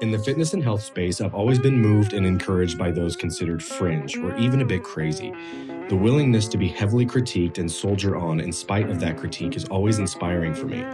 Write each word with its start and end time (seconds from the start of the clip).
In 0.00 0.12
the 0.12 0.18
fitness 0.18 0.54
and 0.54 0.62
health 0.62 0.84
space, 0.84 1.20
I've 1.20 1.34
always 1.34 1.58
been 1.58 1.76
moved 1.76 2.12
and 2.12 2.24
encouraged 2.24 2.78
by 2.78 2.92
those 2.92 3.16
considered 3.16 3.60
fringe 3.60 4.16
or 4.16 4.36
even 4.36 4.60
a 4.60 4.64
bit 4.64 4.84
crazy. 4.84 5.34
The 5.88 5.96
willingness 5.96 6.46
to 6.48 6.56
be 6.56 6.68
heavily 6.68 7.04
critiqued 7.04 7.58
and 7.58 7.68
soldier 7.68 8.16
on 8.16 8.38
in 8.38 8.52
spite 8.52 8.90
of 8.90 9.00
that 9.00 9.16
critique 9.16 9.56
is 9.56 9.64
always 9.64 9.98
inspiring 9.98 10.54
for 10.54 10.66
me. 10.66 10.84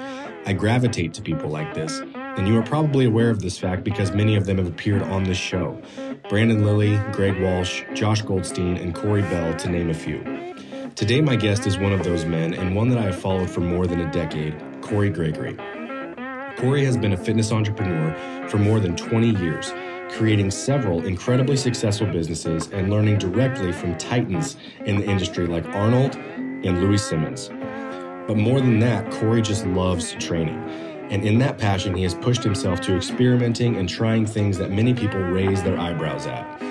I 0.47 0.55
gravitate 0.55 1.13
to 1.15 1.23
people 1.23 1.51
like 1.51 1.75
this, 1.75 2.01
and 2.15 2.49
you 2.49 2.57
are 2.57 2.63
probably 2.63 3.05
aware 3.05 3.29
of 3.29 3.43
this 3.43 3.59
fact 3.59 3.85
because 3.85 4.13
many 4.13 4.37
of 4.37 4.47
them 4.47 4.57
have 4.57 4.69
appeared 4.69 5.03
on 5.03 5.25
this 5.25 5.37
show 5.37 5.83
Brandon 6.31 6.65
Lilly, 6.65 6.97
Greg 7.13 7.39
Walsh, 7.43 7.83
Josh 7.93 8.23
Goldstein, 8.23 8.79
and 8.79 8.95
Corey 8.95 9.23
Bell, 9.23 9.55
to 9.55 9.69
name 9.69 9.91
a 9.91 9.95
few. 9.95 10.25
Today, 10.95 11.21
my 11.21 11.37
guest 11.37 11.67
is 11.67 11.77
one 11.77 11.93
of 11.93 12.05
those 12.05 12.25
men 12.25 12.55
and 12.55 12.75
one 12.75 12.89
that 12.89 12.97
I 12.99 13.03
have 13.03 13.21
followed 13.21 13.51
for 13.51 13.61
more 13.61 13.87
than 13.87 14.01
a 14.01 14.11
decade 14.13 14.55
Cory 14.81 15.11
Gregory. 15.11 15.59
Cory 16.57 16.85
has 16.85 16.97
been 16.97 17.13
a 17.13 17.17
fitness 17.17 17.51
entrepreneur 17.51 18.49
for 18.49 18.59
more 18.59 18.79
than 18.79 18.97
20 18.97 19.31
years, 19.41 19.73
creating 20.11 20.51
several 20.51 21.05
incredibly 21.05 21.57
successful 21.57 22.07
businesses 22.07 22.69
and 22.73 22.91
learning 22.91 23.19
directly 23.19 23.73
from 23.73 23.97
titans 23.99 24.57
in 24.87 24.97
the 24.97 25.05
industry 25.05 25.47
like 25.47 25.67
Arnold 25.75 26.15
and 26.15 26.81
Louie 26.81 26.97
Simmons. 26.97 27.49
But 28.29 28.37
more 28.37 28.61
than 28.61 28.79
that, 28.79 29.11
Cory 29.11 29.43
just 29.43 29.67
loves 29.67 30.13
training. 30.15 30.59
And 31.11 31.25
in 31.25 31.39
that 31.41 31.59
passion, 31.59 31.95
he 31.95 32.05
has 32.05 32.15
pushed 32.15 32.45
himself 32.45 32.81
to 32.83 32.97
experimenting 32.97 33.77
and 33.77 33.89
trying 33.89 34.25
things 34.25 34.57
that 34.59 34.71
many 34.71 34.95
people 34.95 35.21
raise 35.21 35.63
their 35.63 35.79
eyebrows 35.79 36.27
at. 36.27 36.63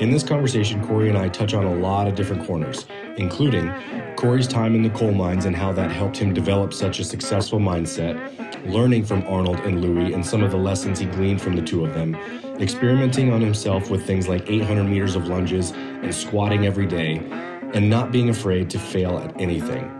In 0.00 0.10
this 0.10 0.22
conversation, 0.22 0.84
Cory 0.86 1.08
and 1.08 1.18
I 1.18 1.28
touch 1.28 1.54
on 1.54 1.64
a 1.64 1.74
lot 1.74 2.08
of 2.08 2.14
different 2.14 2.46
corners, 2.46 2.86
including 3.16 3.72
Cory's 4.16 4.48
time 4.48 4.74
in 4.74 4.82
the 4.82 4.90
coal 4.90 5.12
mines 5.12 5.44
and 5.44 5.54
how 5.54 5.72
that 5.72 5.90
helped 5.90 6.16
him 6.16 6.32
develop 6.32 6.72
such 6.72 6.98
a 6.98 7.04
successful 7.04 7.58
mindset, 7.58 8.16
learning 8.66 9.04
from 9.04 9.22
Arnold 9.26 9.60
and 9.60 9.80
Louie 9.80 10.12
and 10.12 10.24
some 10.24 10.42
of 10.42 10.50
the 10.50 10.56
lessons 10.56 10.98
he 10.98 11.06
gleaned 11.06 11.40
from 11.40 11.56
the 11.56 11.62
two 11.62 11.84
of 11.84 11.94
them, 11.94 12.14
experimenting 12.60 13.32
on 13.32 13.40
himself 13.40 13.90
with 13.90 14.06
things 14.06 14.28
like 14.28 14.48
800 14.50 14.84
meters 14.84 15.16
of 15.16 15.28
lunges 15.28 15.72
and 15.72 16.14
squatting 16.14 16.66
every 16.66 16.86
day, 16.86 17.18
and 17.74 17.88
not 17.88 18.12
being 18.12 18.30
afraid 18.30 18.70
to 18.70 18.78
fail 18.78 19.18
at 19.18 19.38
anything. 19.40 19.90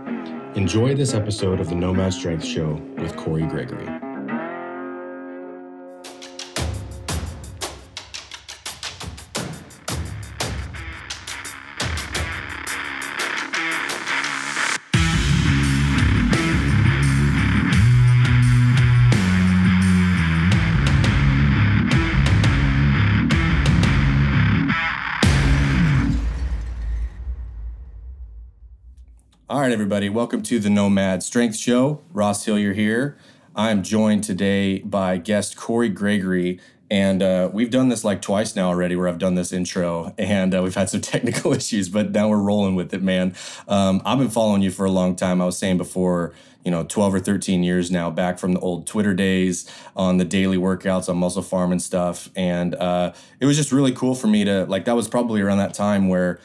Enjoy 0.55 0.95
this 0.95 1.15
episode 1.15 1.61
of 1.61 1.69
the 1.69 1.75
Nomad 1.75 2.13
Strength 2.13 2.45
Show 2.45 2.81
with 2.97 3.17
Cory 3.17 3.47
Gregory. 3.47 4.08
Everybody, 29.79 30.09
welcome 30.09 30.43
to 30.43 30.59
the 30.59 30.69
Nomad 30.69 31.23
Strength 31.23 31.57
Show. 31.57 32.03
Ross 32.13 32.45
Hillier 32.45 32.73
here. 32.73 33.17
I'm 33.55 33.85
joined 33.85 34.25
today 34.25 34.81
by 34.81 35.19
guest 35.19 35.57
Cory 35.57 35.89
Gregory, 35.89 36.59
and 36.91 37.23
uh, 37.23 37.49
we've 37.53 37.71
done 37.71 37.89
this 37.89 38.03
like 38.03 38.21
twice 38.21 38.57
now 38.57 38.67
already, 38.67 38.97
where 38.97 39.07
I've 39.07 39.21
done 39.21 39.37
this 39.37 39.53
intro, 39.53 40.13
and 40.19 40.53
uh, 40.53 40.63
we've 40.65 40.75
had 40.75 40.91
some 40.91 41.01
technical 41.15 41.53
issues, 41.53 41.89
but 41.89 42.11
now 42.11 42.29
we're 42.29 42.43
rolling 42.43 42.75
with 42.75 42.93
it, 42.93 43.05
man. 43.05 43.37
Um, 43.69 44.03
I've 44.05 44.19
been 44.19 44.31
following 44.31 44.63
you 44.63 44.73
for 44.73 44.85
a 44.85 44.91
long 44.91 45.15
time. 45.15 45.41
I 45.41 45.45
was 45.45 45.57
saying 45.57 45.79
before, 45.79 46.35
you 46.65 46.73
know, 46.73 46.83
12 46.83 47.15
or 47.15 47.21
13 47.21 47.63
years 47.63 47.89
now, 47.89 48.11
back 48.11 48.41
from 48.41 48.55
the 48.55 48.61
old 48.61 48.85
Twitter 48.85 49.15
days 49.15 49.71
on 49.95 50.17
the 50.17 50.25
daily 50.25 50.57
workouts 50.57 51.09
on 51.09 51.21
MusclePharm 51.21 51.71
and 51.71 51.81
stuff, 51.81 52.31
and 52.35 52.75
uh, 52.75 53.13
it 53.39 53.47
was 53.47 53.57
just 53.57 53.71
really 53.71 53.93
cool 53.93 54.17
for 54.17 54.27
me 54.27 54.43
to 54.43 54.65
like. 54.65 54.87
That 54.87 54.97
was 54.97 55.07
probably 55.07 55.41
around 55.41 55.59
that 55.59 55.73
time 55.73 56.09
where 56.09 56.41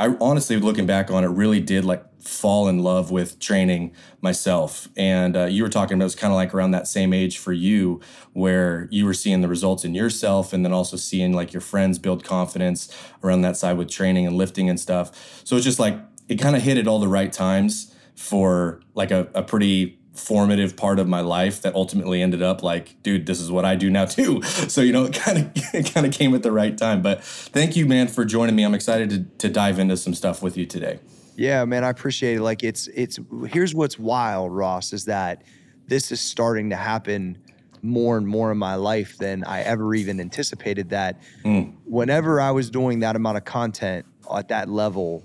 I 0.00 0.16
honestly, 0.20 0.56
looking 0.56 0.84
back 0.84 1.12
on 1.12 1.22
it, 1.22 1.28
really 1.28 1.60
did 1.60 1.84
like 1.84 2.04
fall 2.22 2.68
in 2.68 2.78
love 2.78 3.10
with 3.10 3.38
training 3.38 3.92
myself. 4.20 4.88
And 4.96 5.36
uh, 5.36 5.44
you 5.44 5.62
were 5.62 5.68
talking 5.68 5.94
about 5.94 6.04
it 6.04 6.06
was 6.06 6.14
kind 6.14 6.32
of 6.32 6.36
like 6.36 6.54
around 6.54 6.70
that 6.70 6.86
same 6.86 7.12
age 7.12 7.38
for 7.38 7.52
you, 7.52 8.00
where 8.32 8.88
you 8.90 9.04
were 9.04 9.14
seeing 9.14 9.40
the 9.40 9.48
results 9.48 9.84
in 9.84 9.94
yourself 9.94 10.52
and 10.52 10.64
then 10.64 10.72
also 10.72 10.96
seeing 10.96 11.32
like 11.32 11.52
your 11.52 11.60
friends 11.60 11.98
build 11.98 12.24
confidence 12.24 12.94
around 13.22 13.42
that 13.42 13.56
side 13.56 13.76
with 13.76 13.90
training 13.90 14.26
and 14.26 14.36
lifting 14.36 14.70
and 14.70 14.78
stuff. 14.78 15.42
So 15.44 15.56
it's 15.56 15.64
just 15.64 15.78
like 15.78 15.98
it 16.28 16.36
kind 16.36 16.56
of 16.56 16.62
hit 16.62 16.78
at 16.78 16.86
all 16.86 17.00
the 17.00 17.08
right 17.08 17.32
times 17.32 17.94
for 18.14 18.80
like 18.94 19.10
a, 19.10 19.28
a 19.34 19.42
pretty 19.42 19.98
formative 20.14 20.76
part 20.76 20.98
of 20.98 21.08
my 21.08 21.20
life 21.20 21.62
that 21.62 21.74
ultimately 21.74 22.20
ended 22.20 22.42
up 22.42 22.62
like 22.62 23.02
dude 23.02 23.24
this 23.24 23.40
is 23.40 23.50
what 23.50 23.64
i 23.64 23.74
do 23.74 23.88
now 23.88 24.04
too 24.04 24.42
so 24.68 24.82
you 24.82 24.92
know 24.92 25.04
it 25.04 25.14
kind 25.14 25.38
of 25.38 25.50
it 25.74 25.92
kind 25.92 26.04
of 26.04 26.12
came 26.12 26.34
at 26.34 26.42
the 26.42 26.52
right 26.52 26.76
time 26.76 27.00
but 27.00 27.24
thank 27.24 27.76
you 27.76 27.86
man 27.86 28.06
for 28.06 28.24
joining 28.24 28.54
me 28.54 28.62
i'm 28.62 28.74
excited 28.74 29.08
to, 29.08 29.24
to 29.38 29.48
dive 29.48 29.78
into 29.78 29.96
some 29.96 30.12
stuff 30.12 30.42
with 30.42 30.54
you 30.54 30.66
today 30.66 30.98
yeah, 31.36 31.64
man, 31.64 31.84
I 31.84 31.90
appreciate 31.90 32.36
it. 32.36 32.42
Like 32.42 32.62
it's 32.62 32.88
it's 32.88 33.18
here's 33.48 33.74
what's 33.74 33.98
wild, 33.98 34.52
Ross, 34.52 34.92
is 34.92 35.06
that 35.06 35.42
this 35.86 36.12
is 36.12 36.20
starting 36.20 36.70
to 36.70 36.76
happen 36.76 37.38
more 37.82 38.16
and 38.16 38.26
more 38.26 38.52
in 38.52 38.58
my 38.58 38.76
life 38.76 39.18
than 39.18 39.42
I 39.44 39.62
ever 39.62 39.94
even 39.94 40.20
anticipated 40.20 40.90
that 40.90 41.20
mm. 41.44 41.74
whenever 41.84 42.40
I 42.40 42.52
was 42.52 42.70
doing 42.70 43.00
that 43.00 43.16
amount 43.16 43.38
of 43.38 43.44
content 43.44 44.06
at 44.32 44.48
that 44.48 44.68
level, 44.68 45.24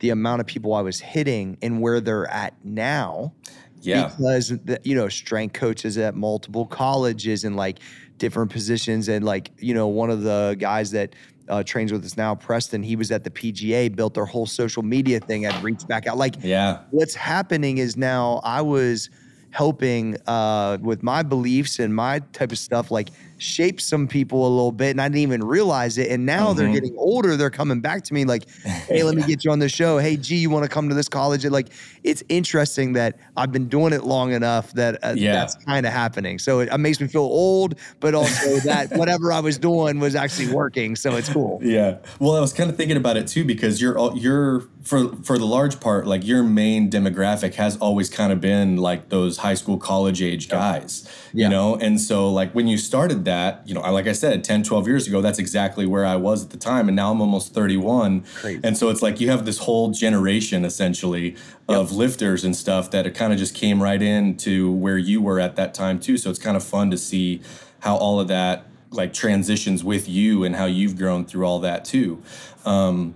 the 0.00 0.10
amount 0.10 0.40
of 0.40 0.46
people 0.46 0.74
I 0.74 0.82
was 0.82 1.00
hitting 1.00 1.56
and 1.62 1.80
where 1.80 2.00
they're 2.00 2.30
at 2.30 2.54
now. 2.62 3.32
Yeah. 3.80 4.08
Because 4.08 4.48
the, 4.48 4.80
you 4.82 4.94
know, 4.94 5.08
strength 5.08 5.54
coaches 5.54 5.98
at 5.98 6.14
multiple 6.14 6.66
colleges 6.66 7.44
and 7.44 7.54
like 7.56 7.80
different 8.18 8.50
positions 8.50 9.08
and 9.08 9.24
like, 9.24 9.50
you 9.58 9.74
know, 9.74 9.88
one 9.88 10.10
of 10.10 10.22
the 10.22 10.56
guys 10.58 10.90
that 10.92 11.14
uh, 11.48 11.62
trains 11.62 11.92
with 11.92 12.04
us 12.04 12.16
now, 12.16 12.34
Preston. 12.34 12.82
He 12.82 12.96
was 12.96 13.10
at 13.10 13.24
the 13.24 13.30
PGA, 13.30 13.94
built 13.94 14.14
their 14.14 14.24
whole 14.24 14.46
social 14.46 14.82
media 14.82 15.20
thing, 15.20 15.42
had 15.42 15.62
reached 15.62 15.86
back 15.88 16.06
out. 16.06 16.16
Like, 16.16 16.36
yeah, 16.42 16.80
what's 16.90 17.14
happening 17.14 17.78
is 17.78 17.96
now 17.96 18.40
I 18.44 18.60
was 18.62 19.10
helping 19.50 20.16
uh, 20.26 20.78
with 20.80 21.02
my 21.02 21.22
beliefs 21.22 21.78
and 21.78 21.94
my 21.94 22.18
type 22.32 22.50
of 22.50 22.58
stuff, 22.58 22.90
like 22.90 23.10
shape 23.38 23.80
some 23.80 24.06
people 24.08 24.46
a 24.46 24.48
little 24.48 24.72
bit, 24.72 24.90
and 24.90 25.00
I 25.00 25.08
didn't 25.08 25.20
even 25.20 25.44
realize 25.44 25.98
it. 25.98 26.10
And 26.10 26.26
now 26.26 26.48
mm-hmm. 26.48 26.58
they're 26.58 26.72
getting 26.72 26.96
older, 26.98 27.36
they're 27.36 27.50
coming 27.50 27.80
back 27.80 28.04
to 28.04 28.14
me 28.14 28.24
like, 28.24 28.48
hey, 28.60 29.02
let 29.02 29.14
me 29.14 29.22
get 29.26 29.44
you 29.44 29.50
on 29.50 29.58
the 29.58 29.68
show. 29.68 29.98
Hey, 29.98 30.16
G, 30.16 30.36
you 30.36 30.50
want 30.50 30.64
to 30.64 30.68
come 30.68 30.88
to 30.88 30.94
this 30.94 31.08
college? 31.08 31.44
Like, 31.44 31.68
it's 32.02 32.22
interesting 32.28 32.94
that 32.94 33.18
I've 33.36 33.52
been 33.52 33.68
doing 33.68 33.92
it 33.92 34.04
long 34.04 34.32
enough 34.32 34.72
that 34.74 35.02
uh, 35.04 35.14
Yeah. 35.16 35.32
that's 35.34 35.56
kind 35.64 35.86
of 35.86 35.92
happening. 35.92 36.38
So 36.38 36.60
it, 36.60 36.68
it 36.72 36.78
makes 36.78 37.00
me 37.00 37.06
feel 37.06 37.22
old, 37.22 37.76
but 38.00 38.14
also 38.14 38.58
that 38.60 38.92
whatever 38.96 39.32
I 39.32 39.40
was 39.40 39.58
doing 39.58 40.00
was 40.00 40.14
actually 40.14 40.52
working. 40.52 40.96
So 40.96 41.16
it's 41.16 41.28
cool. 41.28 41.60
Yeah. 41.62 41.98
Well, 42.18 42.36
I 42.36 42.40
was 42.40 42.52
kind 42.52 42.70
of 42.70 42.76
thinking 42.76 42.96
about 42.96 43.16
it 43.16 43.26
too 43.26 43.44
because 43.44 43.80
you're 43.80 43.98
all- 43.98 44.16
you're 44.16 44.64
for 44.82 45.16
for 45.22 45.38
the 45.38 45.46
large 45.46 45.80
part 45.80 46.06
like 46.06 46.26
your 46.26 46.42
main 46.42 46.90
demographic 46.90 47.54
has 47.54 47.76
always 47.78 48.10
kind 48.10 48.30
of 48.32 48.40
been 48.40 48.76
like 48.76 49.08
those 49.08 49.38
high 49.38 49.54
school 49.54 49.78
college 49.78 50.20
age 50.22 50.48
guys. 50.48 51.08
Yeah. 51.32 51.46
You 51.46 51.50
know, 51.50 51.76
and 51.76 52.00
so 52.00 52.30
like 52.30 52.52
when 52.52 52.68
you 52.68 52.76
started 52.76 53.23
that, 53.24 53.62
you 53.66 53.74
know, 53.74 53.80
I- 53.80 53.90
like 53.90 54.06
I 54.06 54.12
said 54.12 54.44
10 54.44 54.62
12 54.62 54.86
years 54.86 55.06
ago 55.06 55.20
that's 55.20 55.38
exactly 55.38 55.86
where 55.86 56.04
I 56.04 56.16
was 56.16 56.44
at 56.44 56.50
the 56.50 56.56
time 56.56 56.88
and 56.88 56.96
now 56.96 57.10
I'm 57.10 57.20
almost 57.20 57.52
31. 57.54 58.24
Crazy. 58.36 58.60
And 58.62 58.76
so 58.76 58.88
it's 58.88 59.02
like 59.02 59.20
you 59.20 59.30
have 59.30 59.44
this 59.44 59.58
whole 59.58 59.90
generation 59.90 60.64
essentially 60.64 61.36
of 61.68 61.92
lifters 61.92 62.44
and 62.44 62.54
stuff 62.54 62.90
that 62.90 63.06
it 63.06 63.14
kind 63.14 63.32
of 63.32 63.38
just 63.38 63.54
came 63.54 63.82
right 63.82 64.00
in 64.02 64.36
to 64.38 64.70
where 64.72 64.98
you 64.98 65.20
were 65.22 65.40
at 65.40 65.56
that 65.56 65.74
time 65.74 65.98
too. 65.98 66.16
So 66.18 66.30
it's 66.30 66.38
kind 66.38 66.56
of 66.56 66.62
fun 66.64 66.90
to 66.90 66.98
see 66.98 67.40
how 67.80 67.96
all 67.96 68.20
of 68.20 68.28
that 68.28 68.66
like 68.90 69.12
transitions 69.12 69.82
with 69.82 70.08
you 70.08 70.44
and 70.44 70.54
how 70.56 70.66
you've 70.66 70.96
grown 70.96 71.24
through 71.24 71.44
all 71.44 71.58
that 71.60 71.84
too. 71.84 72.22
Um, 72.64 73.14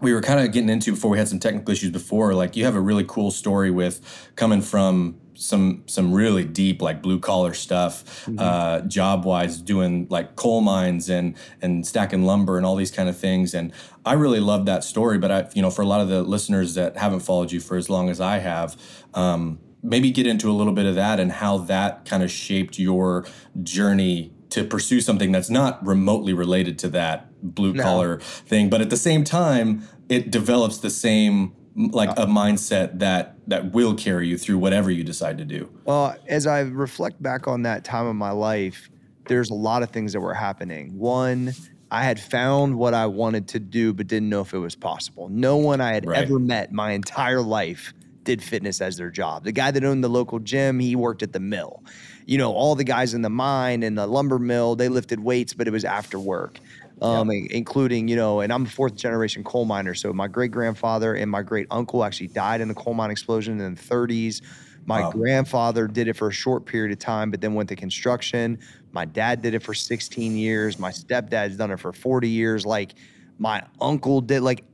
we 0.00 0.12
were 0.12 0.20
kind 0.20 0.40
of 0.40 0.52
getting 0.52 0.68
into 0.68 0.92
before 0.92 1.10
we 1.10 1.16
had 1.18 1.26
some 1.26 1.38
technical 1.38 1.72
issues 1.72 1.90
before. 1.90 2.34
Like 2.34 2.54
you 2.54 2.64
have 2.64 2.74
a 2.76 2.80
really 2.80 3.04
cool 3.06 3.30
story 3.30 3.70
with 3.70 4.28
coming 4.36 4.60
from 4.60 5.16
some 5.36 5.82
some 5.86 6.12
really 6.12 6.44
deep 6.44 6.82
like 6.82 7.02
blue 7.02 7.20
collar 7.20 7.54
stuff, 7.54 8.28
uh, 8.38 8.80
job 8.82 9.24
wise, 9.24 9.60
doing 9.60 10.06
like 10.10 10.36
coal 10.36 10.60
mines 10.60 11.08
and 11.08 11.36
and 11.62 11.86
stacking 11.86 12.24
lumber 12.24 12.56
and 12.56 12.66
all 12.66 12.76
these 12.76 12.90
kind 12.90 13.08
of 13.08 13.16
things. 13.16 13.54
And 13.54 13.72
I 14.04 14.14
really 14.14 14.40
love 14.40 14.66
that 14.66 14.84
story. 14.84 15.18
But 15.18 15.30
I, 15.30 15.48
you 15.54 15.62
know, 15.62 15.70
for 15.70 15.82
a 15.82 15.86
lot 15.86 16.00
of 16.00 16.08
the 16.08 16.22
listeners 16.22 16.74
that 16.74 16.96
haven't 16.96 17.20
followed 17.20 17.52
you 17.52 17.60
for 17.60 17.76
as 17.76 17.88
long 17.88 18.08
as 18.10 18.20
I 18.20 18.38
have. 18.38 18.76
Um, 19.14 19.60
maybe 19.82 20.10
get 20.10 20.26
into 20.26 20.50
a 20.50 20.52
little 20.52 20.72
bit 20.72 20.84
of 20.84 20.96
that 20.96 21.20
and 21.20 21.30
how 21.30 21.58
that 21.58 22.04
kind 22.04 22.22
of 22.22 22.30
shaped 22.30 22.76
your 22.76 23.24
journey 23.62 24.32
to 24.50 24.64
pursue 24.64 25.00
something 25.00 25.30
that's 25.30 25.50
not 25.50 25.84
remotely 25.86 26.32
related 26.32 26.78
to 26.78 26.88
that 26.88 27.30
blue 27.54 27.74
collar 27.74 28.18
thing 28.18 28.68
but 28.68 28.80
at 28.80 28.90
the 28.90 28.96
same 28.96 29.22
time 29.22 29.86
it 30.08 30.30
develops 30.30 30.78
the 30.78 30.90
same 30.90 31.54
like 31.76 32.10
a 32.10 32.26
mindset 32.26 32.98
that 32.98 33.35
that 33.46 33.72
will 33.72 33.94
carry 33.94 34.28
you 34.28 34.36
through 34.38 34.58
whatever 34.58 34.90
you 34.90 35.04
decide 35.04 35.38
to 35.38 35.44
do 35.44 35.68
Well, 35.84 36.16
as 36.26 36.46
I 36.46 36.60
reflect 36.60 37.22
back 37.22 37.46
on 37.46 37.62
that 37.62 37.84
time 37.84 38.06
of 38.06 38.16
my 38.16 38.30
life, 38.32 38.90
there's 39.28 39.50
a 39.50 39.54
lot 39.54 39.82
of 39.82 39.90
things 39.90 40.12
that 40.12 40.20
were 40.20 40.34
happening. 40.34 40.96
One, 40.98 41.52
I 41.90 42.02
had 42.04 42.18
found 42.20 42.76
what 42.76 42.94
I 42.94 43.06
wanted 43.06 43.48
to 43.48 43.60
do, 43.60 43.92
but 43.92 44.06
didn't 44.08 44.28
know 44.28 44.40
if 44.40 44.52
it 44.54 44.58
was 44.58 44.74
possible. 44.74 45.28
No 45.28 45.56
one 45.56 45.80
I 45.80 45.92
had 45.94 46.06
Right. 46.06 46.18
ever 46.24 46.38
met 46.38 46.72
my 46.72 46.92
entire 46.92 47.40
life 47.42 47.92
did 48.24 48.42
fitness 48.42 48.80
as 48.80 48.96
their 48.96 49.10
job. 49.10 49.44
The 49.44 49.52
guy 49.52 49.70
that 49.70 49.84
owned 49.84 50.02
the 50.02 50.08
local 50.08 50.40
gym, 50.40 50.80
he 50.80 50.96
worked 50.96 51.22
at 51.22 51.32
the 51.32 51.38
mill. 51.40 51.84
You 52.24 52.38
know, 52.38 52.52
all 52.52 52.74
the 52.74 52.82
guys 52.82 53.14
in 53.14 53.22
the 53.22 53.30
mine 53.30 53.84
and 53.84 53.96
the 53.96 54.06
lumber 54.08 54.40
mill, 54.40 54.74
they 54.74 54.88
lifted 54.88 55.20
weights, 55.20 55.54
but 55.54 55.68
it 55.68 55.70
was 55.70 55.84
after 55.84 56.18
work. 56.18 56.58
Um, 57.02 57.30
in- 57.30 57.48
including, 57.50 58.08
you 58.08 58.16
know, 58.16 58.40
and 58.40 58.50
I'm 58.52 58.64
a 58.64 58.68
fourth 58.68 58.94
generation 58.94 59.44
coal 59.44 59.66
miner. 59.66 59.94
So 59.94 60.12
my 60.14 60.28
great 60.28 60.50
grandfather 60.50 61.14
and 61.14 61.30
my 61.30 61.42
great 61.42 61.66
uncle 61.70 62.02
actually 62.04 62.28
died 62.28 62.62
in 62.62 62.70
a 62.70 62.74
coal 62.74 62.94
mine 62.94 63.10
explosion 63.10 63.60
in 63.60 63.74
the 63.74 63.80
30s. 63.80 64.40
My 64.86 65.02
Wow. 65.02 65.10
grandfather 65.12 65.88
did 65.88 66.08
it 66.08 66.14
for 66.16 66.28
a 66.28 66.32
short 66.32 66.64
period 66.64 66.92
of 66.92 66.98
time, 66.98 67.30
but 67.30 67.40
then 67.42 67.52
went 67.54 67.68
to 67.68 67.76
construction. 67.76 68.58
My 68.92 69.04
dad 69.04 69.42
did 69.42 69.52
it 69.54 69.62
for 69.62 69.74
16 69.74 70.36
years. 70.36 70.78
My 70.78 70.90
stepdad's 70.90 71.56
done 71.56 71.70
it 71.70 71.80
for 71.80 71.92
40 71.92 72.30
years. 72.30 72.64
Like 72.64 72.94
my 73.38 73.62
uncle 73.80 74.20
did, 74.22 74.42
like 74.42 74.64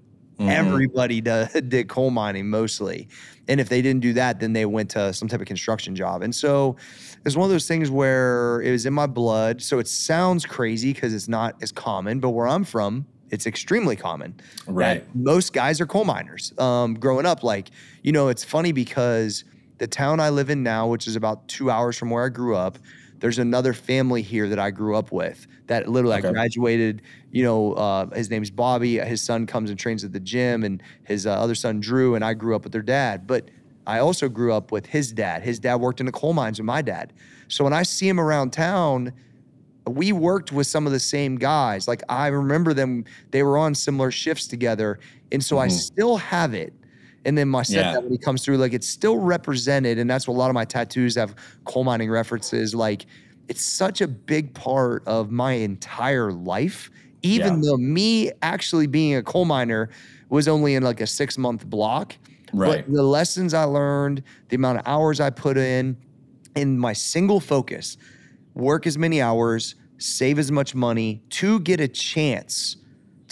everybody 0.41 1.21
do, 1.21 1.47
did 1.69 1.89
coal 1.89 2.11
mining 2.11 2.49
mostly. 2.49 3.09
And 3.49 3.61
if 3.61 3.69
they 3.69 3.83
didn't 3.83 4.01
do 4.01 4.13
that, 4.15 4.41
then 4.41 4.53
they 4.53 4.67
went 4.67 4.91
to 4.91 5.13
some 5.13 5.29
type 5.29 5.41
of 5.41 5.47
construction 5.47 5.97
job. 5.97 6.23
And 6.23 6.35
so 6.35 6.77
it's 7.25 7.37
one 7.37 7.45
of 7.45 7.51
those 7.51 7.67
things 7.67 7.91
where 7.91 8.61
it 8.63 8.71
was 8.71 8.87
in 8.87 8.93
my 8.93 9.07
blood. 9.07 9.63
So 9.63 9.79
it 9.79 9.89
sounds 9.89 10.47
crazy 10.47 10.93
because 10.93 11.13
it's 11.15 11.29
not 11.29 11.57
as 11.63 11.73
common, 11.73 12.21
but 12.21 12.31
where 12.31 12.47
I'm 12.47 12.65
from, 12.65 13.07
it's 13.31 13.47
extremely 13.47 13.97
common. 13.97 14.35
Right. 14.67 15.05
most 15.15 15.53
guys 15.53 15.81
are 15.81 15.87
coal 15.87 16.05
miners. 16.05 16.57
Um, 16.59 16.95
growing 16.95 17.27
up, 17.27 17.43
like, 17.43 17.71
you 18.03 18.13
know, 18.13 18.29
it's 18.29 18.45
funny 18.45 18.73
because 18.73 19.45
the 19.79 19.87
town 19.87 20.21
I 20.21 20.31
live 20.31 20.51
in 20.51 20.63
now, 20.63 20.87
which 20.87 21.09
is 21.09 21.17
about 21.17 21.49
two 21.49 21.71
hours 21.71 21.97
from 21.97 22.11
where 22.11 22.25
I 22.25 22.29
grew 22.29 22.55
up, 22.55 22.79
there's 23.23 23.39
another 23.39 23.73
family 23.73 24.21
here 24.21 24.49
that 24.49 24.59
I 24.59 24.73
grew 24.73 24.97
up 24.97 25.13
with 25.13 25.47
that 25.69 25.89
literally 25.89 26.17
Okay. 26.17 26.29
I 26.29 26.33
graduated. 26.33 27.03
You 27.31 27.45
know, 27.45 27.73
uh, 27.75 28.07
his 28.17 28.29
name's 28.31 28.51
Bobby. 28.51 28.99
His 28.99 29.23
son 29.23 29.47
comes 29.47 29.71
and 29.71 29.79
trains 29.79 30.03
at 30.03 30.13
the 30.13 30.19
gym, 30.19 30.65
and 30.65 30.83
his 31.05 31.25
uh, 31.25 31.31
other 31.31 31.55
son 31.55 31.79
Drew. 31.79 32.17
And 32.17 32.25
I 32.25 32.35
grew 32.35 32.57
up 32.57 32.65
with 32.65 32.73
their 32.73 32.83
dad, 32.83 33.29
but 33.29 33.49
I 33.87 34.01
also 34.01 34.29
grew 34.29 34.53
up 34.53 34.73
with 34.73 34.87
his 34.87 35.13
dad. 35.13 35.43
His 35.43 35.61
dad 35.61 35.77
worked 35.77 36.01
in 36.01 36.07
the 36.07 36.13
coal 36.13 36.33
mines 36.33 36.59
with 36.59 36.67
my 36.67 36.83
dad. 36.83 37.13
So 37.47 37.63
when 37.63 37.73
I 37.73 37.85
see 37.85 38.09
him 38.09 38.19
around 38.19 38.53
town, 38.53 39.13
we 39.87 40.11
worked 40.11 40.51
with 40.51 40.67
some 40.67 40.85
of 40.85 40.93
the 40.93 41.01
same 41.01 41.37
guys. 41.37 41.87
Like 41.87 42.03
I 42.09 42.27
remember 42.27 42.75
them, 42.75 43.05
they 43.31 43.45
were 43.45 43.57
on 43.57 43.77
similar 43.77 44.11
shifts 44.11 44.49
together. 44.49 44.99
And 45.31 45.45
so 45.45 45.59
I 45.59 45.69
still 45.69 46.17
have 46.17 46.55
it. 46.55 46.73
And 47.25 47.39
then 47.39 47.49
my 47.49 47.63
stepdad, 47.63 47.75
Yeah. 47.75 47.99
when 47.99 48.11
he 48.13 48.19
comes 48.19 48.45
through, 48.45 48.57
like 48.59 48.73
it's 48.73 48.89
still 48.89 49.19
represented. 49.19 49.99
And 49.99 50.11
that's 50.11 50.27
what 50.27 50.35
a 50.35 50.39
lot 50.39 50.49
of 50.51 50.55
my 50.55 50.65
tattoos 50.65 51.15
have 51.17 51.35
coal 51.65 51.85
mining 51.85 52.11
references. 52.11 52.75
Like 52.75 53.07
it's 53.49 53.65
such 53.65 54.01
a 54.01 54.09
big 54.09 54.55
part 54.55 55.07
of 55.07 55.31
my 55.31 55.53
entire 55.53 56.33
life. 56.33 56.91
Even 57.23 57.63
Yeah. 57.63 57.71
though 57.71 57.77
me 57.77 58.33
actually 58.43 58.87
being 58.89 59.15
a 59.15 59.23
coal 59.23 59.45
miner 59.45 59.89
was 60.31 60.49
only 60.49 60.75
in 60.75 60.83
like 60.83 61.01
a 61.01 61.07
six 61.07 61.39
month 61.39 61.65
block. 61.67 62.17
Right. 62.53 62.85
But 62.85 62.93
the 62.93 63.03
lessons 63.03 63.55
I 63.55 63.65
learned, 63.65 64.23
the 64.49 64.57
amount 64.57 64.79
of 64.81 64.87
hours 64.87 65.21
I 65.21 65.31
put 65.31 65.57
in, 65.57 65.97
and 66.57 66.79
my 66.81 66.93
single 66.93 67.41
focus 67.41 67.97
work 68.55 68.87
as 68.87 68.99
many 68.99 69.23
hours, 69.23 69.75
save 69.99 70.39
as 70.39 70.51
much 70.51 70.75
money 70.75 71.23
to 71.31 71.61
get 71.61 71.81
a 71.81 71.89
chance 71.89 72.77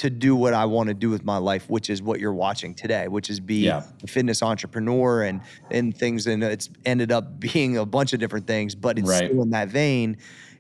to 0.01 0.11
do 0.11 0.35
what 0.37 0.53
I 0.55 0.65
want 0.67 0.89
to 0.89 0.95
do 0.95 1.09
with 1.11 1.25
my 1.25 1.37
life, 1.39 1.69
which 1.71 1.89
is 1.91 2.03
what 2.03 2.21
you're 2.21 2.35
watching 2.35 2.75
today, 2.75 3.09
which 3.09 3.31
is 3.31 3.39
be 3.41 3.65
Yeah. 3.67 3.83
a 4.03 4.07
fitness 4.07 4.43
entrepreneur 4.43 5.23
and 5.23 5.41
and 5.71 5.97
things. 5.97 6.27
And 6.27 6.43
it's 6.43 6.69
ended 6.85 7.13
up 7.13 7.39
being 7.53 7.77
a 7.77 7.87
bunch 7.87 8.13
of 8.13 8.21
different 8.21 8.47
things, 8.47 8.75
but 8.75 8.99
it's 8.99 9.09
Right. 9.09 9.31
still 9.31 9.43
in 9.43 9.51
that 9.51 9.69
vein. 9.69 10.17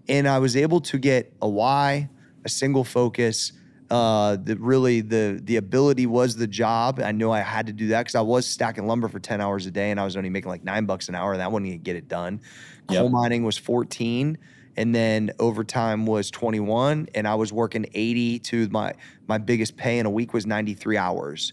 And 0.08 0.26
I 0.28 0.38
was 0.38 0.56
able 0.56 0.80
to 0.82 0.98
get 0.98 1.32
a 1.42 1.48
why, 1.48 2.08
a 2.44 2.48
single 2.48 2.84
focus. 2.84 3.52
Uh, 3.90 4.36
the 4.36 4.54
really 4.56 5.00
the 5.00 5.40
the 5.42 5.56
ability 5.56 6.06
was 6.06 6.36
the 6.36 6.46
job. 6.46 7.00
I 7.04 7.10
knew 7.10 7.30
I 7.32 7.40
had 7.40 7.66
to 7.66 7.72
do 7.72 7.88
that 7.88 8.00
because 8.02 8.14
I 8.14 8.20
was 8.20 8.46
stacking 8.46 8.86
lumber 8.86 9.08
for 9.08 9.18
ten 9.18 9.40
hours 9.40 9.66
a 9.66 9.70
day, 9.72 9.90
and 9.90 9.98
I 9.98 10.04
was 10.04 10.16
only 10.16 10.30
making 10.30 10.48
like 10.48 10.62
nine 10.62 10.84
bucks 10.86 11.08
an 11.08 11.16
hour. 11.16 11.32
And 11.32 11.40
that 11.40 11.50
wouldn't 11.50 11.68
even 11.68 11.82
get 11.82 11.96
it 11.96 12.06
done. 12.08 12.40
Yep. 12.88 13.00
Coal 13.00 13.08
mining 13.10 13.42
was 13.42 13.56
14 13.58 14.38
and 14.76 14.94
then 14.94 15.30
overtime 15.38 16.06
was 16.06 16.30
21 16.30 17.08
and 17.14 17.26
I 17.26 17.34
was 17.34 17.52
working 17.52 17.86
80 17.92 18.38
to 18.40 18.68
my 18.68 18.94
my 19.26 19.38
biggest 19.38 19.76
pay 19.76 19.98
in 19.98 20.06
a 20.06 20.10
week 20.10 20.32
was 20.32 20.46
93 20.46 20.96
hours. 20.96 21.52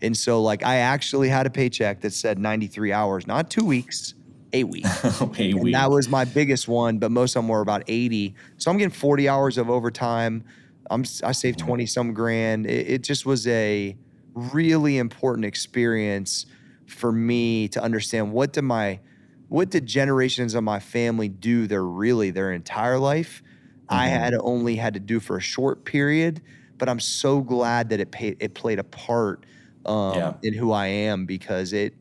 And 0.00 0.16
so 0.16 0.42
like 0.42 0.64
I 0.64 0.76
actually 0.76 1.28
had 1.28 1.46
a 1.46 1.50
paycheck 1.50 2.00
that 2.02 2.12
said 2.12 2.38
93 2.38 2.92
hours, 2.92 3.26
not 3.26 3.50
2 3.50 3.64
weeks, 3.64 4.14
8 4.52 4.64
weeks. 4.64 5.00
hey, 5.34 5.50
And 5.50 5.60
we, 5.60 5.72
that 5.72 5.90
was 5.90 6.08
my 6.08 6.24
biggest 6.24 6.68
one, 6.68 6.98
but 6.98 7.10
most 7.10 7.36
of 7.36 7.42
them 7.42 7.48
were 7.48 7.60
about 7.60 7.82
80. 7.88 8.34
So 8.58 8.70
I'm 8.70 8.78
getting 8.78 8.90
40 8.90 9.28
hours 9.28 9.58
of 9.58 9.70
overtime. 9.70 10.44
I'm 10.90 11.02
I 11.24 11.32
saved 11.32 11.58
mm-hmm. 11.58 11.68
20 11.68 11.86
some 11.86 12.14
grand. 12.14 12.66
It, 12.66 12.88
it 12.88 13.02
just 13.02 13.26
was 13.26 13.46
a 13.46 13.96
really 14.34 14.98
important 14.98 15.44
experience 15.44 16.46
for 16.86 17.12
me 17.12 17.68
to 17.68 17.82
understand 17.82 18.32
what 18.32 18.52
did 18.52 18.62
my 18.62 19.00
what 19.48 19.70
did 19.70 19.86
generations 19.86 20.54
of 20.54 20.64
my 20.64 20.80
family 20.80 21.28
do 21.28 21.66
their 21.66 21.84
really 21.84 22.30
their 22.30 22.52
entire 22.52 22.98
life. 22.98 23.42
I 23.88 24.08
had 24.08 24.34
only 24.40 24.76
had 24.76 24.94
to 24.94 25.00
do 25.00 25.18
for 25.18 25.38
a 25.38 25.40
short 25.40 25.84
period, 25.84 26.42
but 26.76 26.88
I'm 26.88 27.00
so 27.00 27.40
glad 27.40 27.88
that 27.88 28.00
it 28.00 28.10
paid, 28.10 28.36
it 28.40 28.54
played 28.54 28.78
a 28.78 28.84
part 28.84 29.46
um, 29.86 30.14
Yeah. 30.14 30.34
in 30.42 30.52
who 30.54 30.72
I 30.72 30.86
am 30.86 31.24
because 31.24 31.72
it 31.72 31.94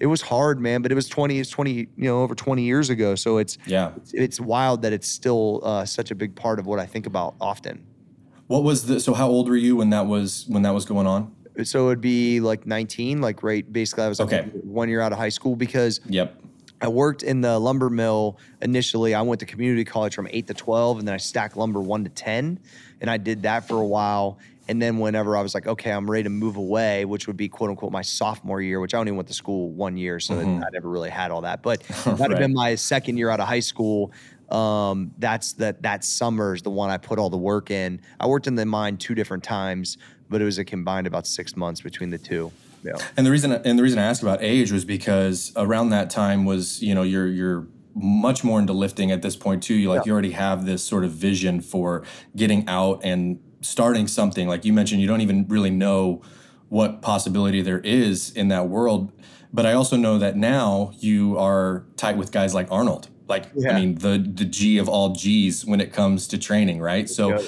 it 0.00 0.06
was 0.06 0.22
hard, 0.22 0.60
man. 0.60 0.80
But 0.80 0.92
it 0.92 0.94
was 0.94 1.08
20, 1.08 1.38
it's 1.40 1.50
20, 1.50 1.72
you 1.72 1.88
know, 1.96 2.22
over 2.22 2.34
20 2.34 2.62
years 2.62 2.88
ago. 2.88 3.14
So 3.16 3.38
it's 3.38 3.58
yeah 3.66 3.92
it's, 3.96 4.14
it's 4.14 4.40
wild 4.40 4.82
that 4.82 4.92
it's 4.92 5.08
still 5.08 5.60
uh, 5.64 5.84
such 5.84 6.10
a 6.10 6.14
big 6.14 6.34
part 6.36 6.58
of 6.58 6.66
what 6.66 6.78
I 6.78 6.86
think 6.86 7.06
about 7.06 7.34
often. 7.40 7.84
what 8.46 8.62
was 8.62 8.86
the 8.86 8.98
so 9.00 9.12
how 9.12 9.28
old 9.28 9.48
were 9.48 9.56
you 9.56 9.76
when 9.76 9.90
that 9.90 10.06
was 10.06 10.46
when 10.48 10.62
that 10.62 10.72
was 10.72 10.84
going 10.86 11.06
on 11.06 11.34
So 11.64 11.88
it'd 11.88 12.00
be 12.00 12.40
like 12.40 12.66
19, 12.66 13.20
like 13.20 13.42
right. 13.42 13.70
Basically, 13.70 14.04
I 14.04 14.08
was 14.08 14.20
like 14.20 14.28
Okay. 14.32 14.48
one 14.62 14.88
year 14.88 15.00
out 15.00 15.12
of 15.12 15.18
high 15.18 15.28
school 15.28 15.56
because 15.56 16.00
yep 16.06 16.40
I 16.80 16.88
worked 16.88 17.22
in 17.22 17.40
the 17.40 17.58
lumber 17.58 17.90
mill 17.90 18.38
initially. 18.62 19.14
I 19.14 19.22
went 19.22 19.40
to 19.40 19.46
community 19.46 19.84
college 19.84 20.14
from 20.14 20.28
eight 20.30 20.46
to 20.46 20.54
12, 20.54 21.00
and 21.00 21.08
then 21.08 21.14
I 21.14 21.18
stacked 21.18 21.56
lumber 21.56 21.80
one 21.80 22.04
to 22.04 22.10
10. 22.10 22.58
And 23.00 23.10
I 23.10 23.16
did 23.16 23.42
that 23.42 23.66
for 23.66 23.80
a 23.80 23.86
while. 23.86 24.38
And 24.68 24.82
then 24.82 24.98
whenever 24.98 25.36
I 25.36 25.40
was 25.40 25.54
like, 25.54 25.66
okay, 25.66 25.90
I'm 25.90 26.10
ready 26.10 26.24
to 26.24 26.30
move 26.30 26.56
away, 26.56 27.04
which 27.06 27.26
would 27.26 27.38
be 27.38 27.48
quote 27.48 27.70
unquote 27.70 27.90
my 27.90 28.02
sophomore 28.02 28.60
year, 28.60 28.80
which 28.80 28.92
I 28.92 28.98
only 28.98 29.12
went 29.12 29.28
to 29.28 29.34
school 29.34 29.70
one 29.70 29.96
year, 29.96 30.20
so 30.20 30.38
I 30.38 30.70
never 30.70 30.88
really 30.88 31.08
had 31.10 31.30
all 31.30 31.40
that. 31.40 31.62
But 31.62 31.82
that'd 32.04 32.30
have 32.30 32.38
been 32.38 32.52
my 32.52 32.74
second 32.74 33.16
year 33.16 33.30
out 33.30 33.40
of 33.40 33.48
high 33.48 33.60
school. 33.60 34.12
Um, 34.50 35.10
that's 35.18 35.54
that 35.54 35.82
that 35.82 36.04
summer 36.04 36.54
is 36.54 36.62
the 36.62 36.70
one 36.70 36.90
I 36.90 36.98
put 36.98 37.18
all 37.18 37.30
the 37.30 37.38
work 37.38 37.70
in. 37.70 38.00
I 38.20 38.26
worked 38.26 38.46
in 38.46 38.54
the 38.56 38.66
mine 38.66 38.98
two 38.98 39.14
different 39.14 39.42
times. 39.42 39.96
but 40.28 40.42
it 40.42 40.44
was 40.44 40.58
a 40.58 40.64
combined 40.64 41.06
about 41.06 41.26
six 41.26 41.56
months 41.56 41.80
between 41.80 42.10
the 42.10 42.18
two. 42.18 42.52
Yeah. 42.82 42.92
And 43.16 43.26
the 43.26 43.30
reason 43.30 43.52
and 43.52 43.78
the 43.78 43.82
reason 43.82 43.98
I 43.98 44.04
asked 44.04 44.22
about 44.22 44.42
age 44.42 44.70
was 44.72 44.84
because 44.84 45.52
around 45.56 45.90
that 45.90 46.10
time 46.10 46.44
was 46.44 46.82
you 46.82 46.94
know 46.94 47.02
you're 47.02 47.26
you're 47.28 47.66
much 47.94 48.44
more 48.44 48.60
into 48.60 48.72
lifting 48.72 49.10
at 49.10 49.22
this 49.22 49.34
point 49.36 49.62
too. 49.62 49.74
You 49.74 49.88
like 49.88 49.98
Yeah. 50.04 50.10
you 50.10 50.12
already 50.12 50.30
have 50.32 50.66
this 50.66 50.84
sort 50.84 51.04
of 51.04 51.10
vision 51.12 51.60
for 51.60 52.04
getting 52.36 52.68
out 52.68 53.00
and 53.02 53.40
starting 53.60 54.06
something. 54.06 54.46
Like 54.46 54.64
you 54.64 54.72
mentioned, 54.72 55.00
you 55.00 55.08
don't 55.08 55.20
even 55.20 55.46
really 55.48 55.70
know 55.70 56.22
what 56.68 57.02
possibility 57.02 57.60
there 57.62 57.80
is 57.80 58.30
in 58.30 58.48
that 58.48 58.68
world. 58.68 59.10
But 59.52 59.64
I 59.66 59.72
also 59.72 59.96
know 59.96 60.18
that 60.18 60.36
now 60.36 60.92
you 61.00 61.38
are 61.38 61.84
tight 61.96 62.16
with 62.18 62.30
guys 62.30 62.54
like 62.54 62.70
Arnold. 62.70 63.08
Like 63.28 63.46
Yeah. 63.56 63.72
I 63.76 63.80
mean 63.80 63.96
the 63.96 64.18
the 64.18 64.44
G 64.44 64.78
of 64.78 64.88
all 64.88 65.10
G's 65.10 65.64
when 65.64 65.80
it 65.80 65.92
comes 65.92 66.28
to 66.28 66.38
training, 66.38 66.80
right? 66.80 67.08
So 67.08 67.42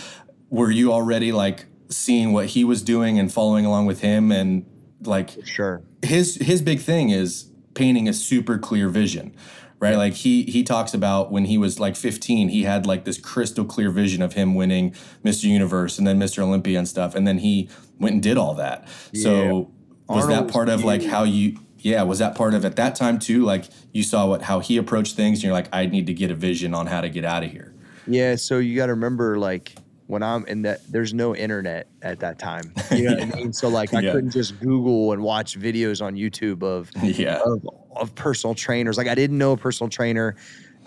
were 0.49 0.71
you 0.71 0.93
already 0.93 1.31
like 1.31 1.67
seeing 1.91 2.33
what 2.33 2.47
he 2.47 2.65
was 2.65 2.83
doing 2.83 3.19
and 3.19 3.33
following 3.33 3.65
along 3.67 3.87
with 3.87 4.01
him 4.01 4.33
and 4.33 4.65
like 5.03 5.31
For 5.31 5.47
sure. 5.47 5.83
his 6.03 6.37
his 6.37 6.63
big 6.63 6.81
thing 6.81 7.11
is 7.11 7.51
painting 7.75 8.09
a 8.09 8.13
super 8.13 8.59
clear 8.59 8.89
vision 8.89 9.35
right? 9.81 9.97
Like 9.97 10.13
he 10.13 10.43
he 10.43 10.63
talks 10.63 10.93
about 10.93 11.33
when 11.33 11.47
he 11.47 11.57
was 11.57 11.81
like 11.81 11.97
15 11.97 12.51
he 12.51 12.65
had 12.65 12.87
like 12.87 13.05
this 13.05 13.19
crystal 13.19 13.65
clear 13.65 13.91
vision 13.91 14.21
of 14.21 14.35
him 14.35 14.55
winning 14.55 14.95
mr 15.25 15.45
universe 15.45 15.99
and 15.99 16.07
then 16.07 16.21
mr 16.21 16.41
olympia 16.41 16.79
and 16.79 16.87
stuff 16.87 17.15
and 17.15 17.27
then 17.27 17.39
he 17.39 17.69
went 17.99 18.15
and 18.15 18.23
did 18.23 18.37
all 18.37 18.55
that. 18.55 18.87
So 19.15 19.71
was 20.09 20.27
that 20.27 20.33
Arnold's 20.33 20.53
part 20.53 20.69
of 20.69 20.85
like 20.85 21.03
how 21.05 21.25
you 21.25 21.59
yeah 21.79 22.03
was 22.03 22.19
that 22.19 22.35
part 22.35 22.55
of 22.55 22.65
at 22.65 22.77
that 22.77 22.95
time 22.95 23.19
too? 23.19 23.45
Like 23.45 23.65
you 23.93 24.03
saw 24.03 24.27
what 24.27 24.43
how 24.43 24.61
he 24.61 24.77
approached 24.77 25.17
things 25.17 25.39
and 25.39 25.45
you're 25.45 25.53
like 25.53 25.69
i 25.73 25.87
need 25.87 26.07
to 26.07 26.15
get 26.15 26.31
a 26.31 26.35
vision 26.35 26.75
on 26.75 26.87
how 26.87 27.01
to 27.01 27.09
get 27.09 27.25
out 27.25 27.43
of 27.45 27.51
here. 27.51 27.75
Yeah, 28.07 28.37
so 28.37 28.59
you 28.59 28.77
got 28.77 28.87
to 28.87 28.95
remember, 28.95 29.39
like 29.39 29.75
when 30.11 30.23
I'm 30.25 30.45
in 30.47 30.63
that, 30.63 30.81
there's 30.91 31.15
no 31.15 31.35
internet 31.37 31.87
at 32.03 32.19
that 32.21 32.39
time. 32.39 32.73
You 32.91 33.05
know 33.05 33.15
what 33.15 33.23
I 33.23 33.37
mean? 33.37 33.53
So 33.53 33.69
like, 33.69 33.95
I 33.95 34.01
Yeah. 34.01 34.13
couldn't 34.13 34.33
just 34.33 34.59
Google 34.59 35.13
and 35.13 35.23
watch 35.23 35.59
videos 35.59 36.05
on 36.05 36.17
YouTube 36.17 36.63
of 36.65 36.91
yeah 37.03 37.41
of, 37.45 37.63
of 37.97 38.15
personal 38.17 38.55
trainers. 38.55 38.99
Like 38.99 39.07
I 39.07 39.15
didn't 39.15 39.39
know 39.39 39.53
a 39.53 39.57
personal 39.57 39.89
trainer. 39.89 40.35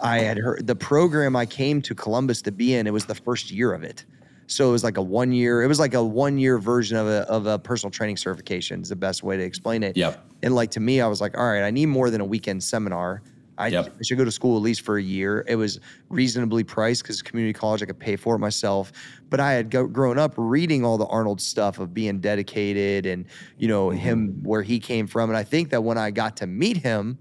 I 0.01 0.19
had 0.19 0.37
heard 0.37 0.67
the 0.67 0.75
program 0.75 1.35
I 1.35 1.45
came 1.45 1.81
to 1.83 1.95
Columbus 1.95 2.41
to 2.43 2.51
be 2.51 2.73
in. 2.75 2.85
It 2.87 2.91
was 2.93 3.05
the 3.05 3.15
first 3.15 3.51
year 3.51 3.71
of 3.73 3.83
it, 3.83 4.03
so 4.47 4.67
it 4.67 4.71
was 4.73 4.83
like 4.83 4.97
a 4.97 5.01
one 5.01 5.31
year. 5.31 5.63
It 5.63 5.67
was 5.67 5.79
like 5.79 5.93
a 5.93 6.03
one 6.03 6.37
year 6.37 6.57
version 6.57 6.97
of 6.97 7.07
a 7.07 7.21
of 7.29 7.45
a 7.45 7.57
personal 7.57 7.91
training 7.91 8.17
certification. 8.17 8.81
Is 8.81 8.89
the 8.89 8.97
best 8.97 9.23
way 9.23 9.37
to 9.37 9.43
explain 9.43 9.81
it. 9.83 9.95
Yep. 9.95 10.21
And 10.43 10.53
like 10.55 10.71
to 10.71 10.81
me, 10.81 10.99
I 10.99 11.07
was 11.07 11.21
like, 11.21 11.37
all 11.37 11.45
right, 11.49 11.63
I 11.63 11.71
need 11.71 11.85
more 11.85 12.09
than 12.09 12.19
a 12.19 12.25
weekend 12.25 12.61
seminar. 12.63 13.21
I, 13.57 13.67
Yep. 13.67 13.95
I 14.00 14.03
should 14.03 14.17
go 14.17 14.25
to 14.25 14.31
school 14.31 14.57
at 14.57 14.63
least 14.63 14.81
for 14.81 14.98
a 14.98 15.01
year. 15.01 15.45
It 15.48 15.55
was 15.55 15.79
reasonably 16.10 16.63
priced 16.63 17.03
because 17.03 17.22
community 17.22 17.53
college, 17.53 17.81
I 17.81 17.86
could 17.86 18.00
pay 18.00 18.15
for 18.15 18.36
it 18.36 18.39
myself. 18.39 18.91
But 19.29 19.39
I 19.39 19.53
had 19.53 19.69
go, 19.69 19.86
grown 19.86 20.17
up 20.17 20.33
reading 20.38 20.83
all 20.83 20.98
the 20.98 21.05
Arnold 21.05 21.41
stuff 21.41 21.79
of 21.79 21.93
being 21.93 22.19
dedicated 22.19 23.05
and, 23.05 23.25
you 23.57 23.67
know, 23.67 23.89
him 23.89 24.41
where 24.43 24.63
he 24.63 24.79
came 24.79 25.07
from. 25.07 25.29
And 25.29 25.38
I 25.38 25.43
think 25.43 25.69
that 25.69 25.83
when 25.83 25.98
I 25.98 26.12
got 26.12 26.38
to 26.38 26.48
meet 26.48 26.77
him 26.77 27.17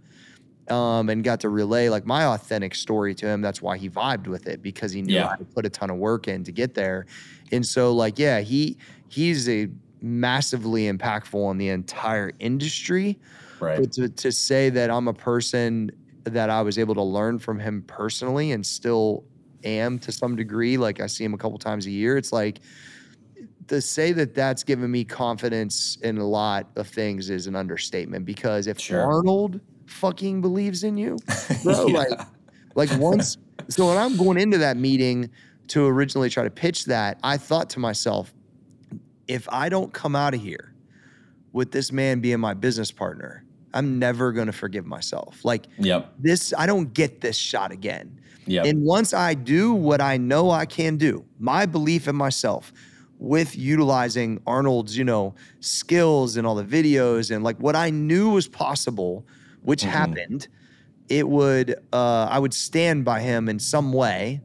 um, 0.69 1.09
and 1.09 1.23
got 1.23 1.41
to 1.41 1.49
relay 1.49 1.89
like 1.89 2.07
my 2.07 2.25
authentic 2.25 2.75
story 2.75 3.15
to 3.17 3.27
him, 3.27 3.43
that's 3.43 3.61
why 3.61 3.77
he 3.77 3.91
vibed 3.91 4.27
with 4.27 4.47
it 4.47 4.63
because 4.63 4.93
he 4.93 5.03
knew 5.03 5.15
Yeah. 5.15 5.27
I 5.27 5.31
had 5.31 5.39
to 5.41 5.45
put 5.45 5.67
a 5.67 5.71
ton 5.71 5.91
of 5.91 5.97
work 5.97 6.29
in 6.29 6.45
to 6.45 6.53
get 6.53 6.75
there. 6.75 7.07
And 7.51 7.67
so, 7.67 7.93
like, 7.93 8.19
yeah, 8.19 8.41
he 8.41 8.79
he's 9.09 9.49
a 9.49 9.69
massively 10.01 10.91
impactful 10.91 11.47
on 11.47 11.59
the 11.59 11.69
entire 11.69 12.33
industry. 12.39 13.19
right 13.61 13.79
But 13.79 13.93
to, 13.93 14.09
to 14.09 14.33
say 14.33 14.71
that 14.71 14.91
I'm 14.91 15.09
a 15.09 15.15
person 15.15 15.91
that 16.25 16.51
I 16.51 16.63
was 16.63 16.79
able 16.79 16.95
to 16.95 17.03
learn 17.03 17.39
from 17.39 17.59
him 17.59 17.83
personally 17.87 18.53
and 18.53 18.65
still 18.65 19.25
am 19.65 19.99
to 20.01 20.13
some 20.13 20.37
degree, 20.37 20.77
like 20.77 21.01
I 21.01 21.07
see 21.07 21.25
him 21.25 21.35
a 21.35 21.39
couple 21.39 21.59
times 21.59 21.87
a 21.87 21.91
year, 21.91 22.17
it's 22.17 22.33
like 22.33 22.61
to 23.69 23.81
say 23.81 24.13
that 24.13 24.35
that's 24.35 24.65
given 24.65 24.91
me 24.91 25.05
confidence 25.05 25.97
in 26.03 26.19
a 26.19 26.27
lot 26.27 26.67
of 26.77 26.89
things 26.89 27.31
is 27.31 27.47
an 27.47 27.57
understatement 27.57 28.25
because 28.25 28.67
if 28.67 28.79
Sure. 28.81 29.01
Arnold 29.01 29.61
fucking 29.87 30.41
believes 30.41 30.85
in 30.85 30.97
you, 30.97 31.17
bro, 31.63 31.87
Yeah. 31.87 31.99
like, 31.99 32.21
like 32.75 33.01
once, 33.01 33.39
so 33.69 33.87
when 33.89 33.97
I'm 33.99 34.17
going 34.17 34.39
into 34.39 34.59
that 34.59 34.77
meeting 34.77 35.31
to 35.69 35.87
originally 35.87 36.29
try 36.29 36.45
to 36.45 36.51
pitch 36.51 36.87
that, 36.87 37.19
I 37.23 37.37
thought 37.37 37.71
to 37.71 37.79
myself, 37.79 38.35
if 39.29 39.49
I 39.51 39.69
don't 39.69 39.93
come 39.93 40.17
out 40.17 40.35
of 40.35 40.41
here 40.41 40.75
with 41.53 41.71
this 41.71 41.93
man 41.93 42.21
being 42.21 42.41
my 42.41 42.55
business 42.55 42.91
partner, 42.91 43.45
I'm 43.75 43.99
never 43.99 44.33
going 44.33 44.47
to 44.47 44.53
forgive 44.53 44.87
myself. 44.87 45.45
Like 45.45 45.67
yep 45.79 46.13
this, 46.19 46.53
I 46.57 46.67
don't 46.67 46.93
get 46.93 47.21
this 47.21 47.37
shot 47.37 47.73
again. 47.73 48.21
yep 48.47 48.67
And 48.67 48.83
once 48.83 49.15
I 49.15 49.35
do 49.35 49.73
what 49.73 50.01
I 50.01 50.17
know 50.17 50.51
I 50.51 50.67
can 50.67 50.97
do, 50.97 51.25
my 51.39 51.67
belief 51.67 52.09
in 52.09 52.17
myself 52.17 52.73
with 53.19 53.57
utilizing 53.57 54.41
Arnold's, 54.47 54.97
you 54.99 55.05
know, 55.05 55.35
skills 55.61 56.37
and 56.37 56.47
all 56.47 56.57
the 56.57 56.65
videos 56.65 57.35
and 57.35 57.45
like 57.45 57.57
what 57.59 57.77
I 57.77 57.91
knew 57.91 58.31
was 58.31 58.49
possible, 58.49 59.27
which 59.63 59.83
happened, 59.83 60.49
it 61.09 61.29
would 61.29 61.77
uh 61.93 62.27
I 62.31 62.39
would 62.39 62.55
stand 62.55 63.05
by 63.05 63.21
him 63.21 63.49
in 63.49 63.59
some 63.59 63.93
way 63.93 64.41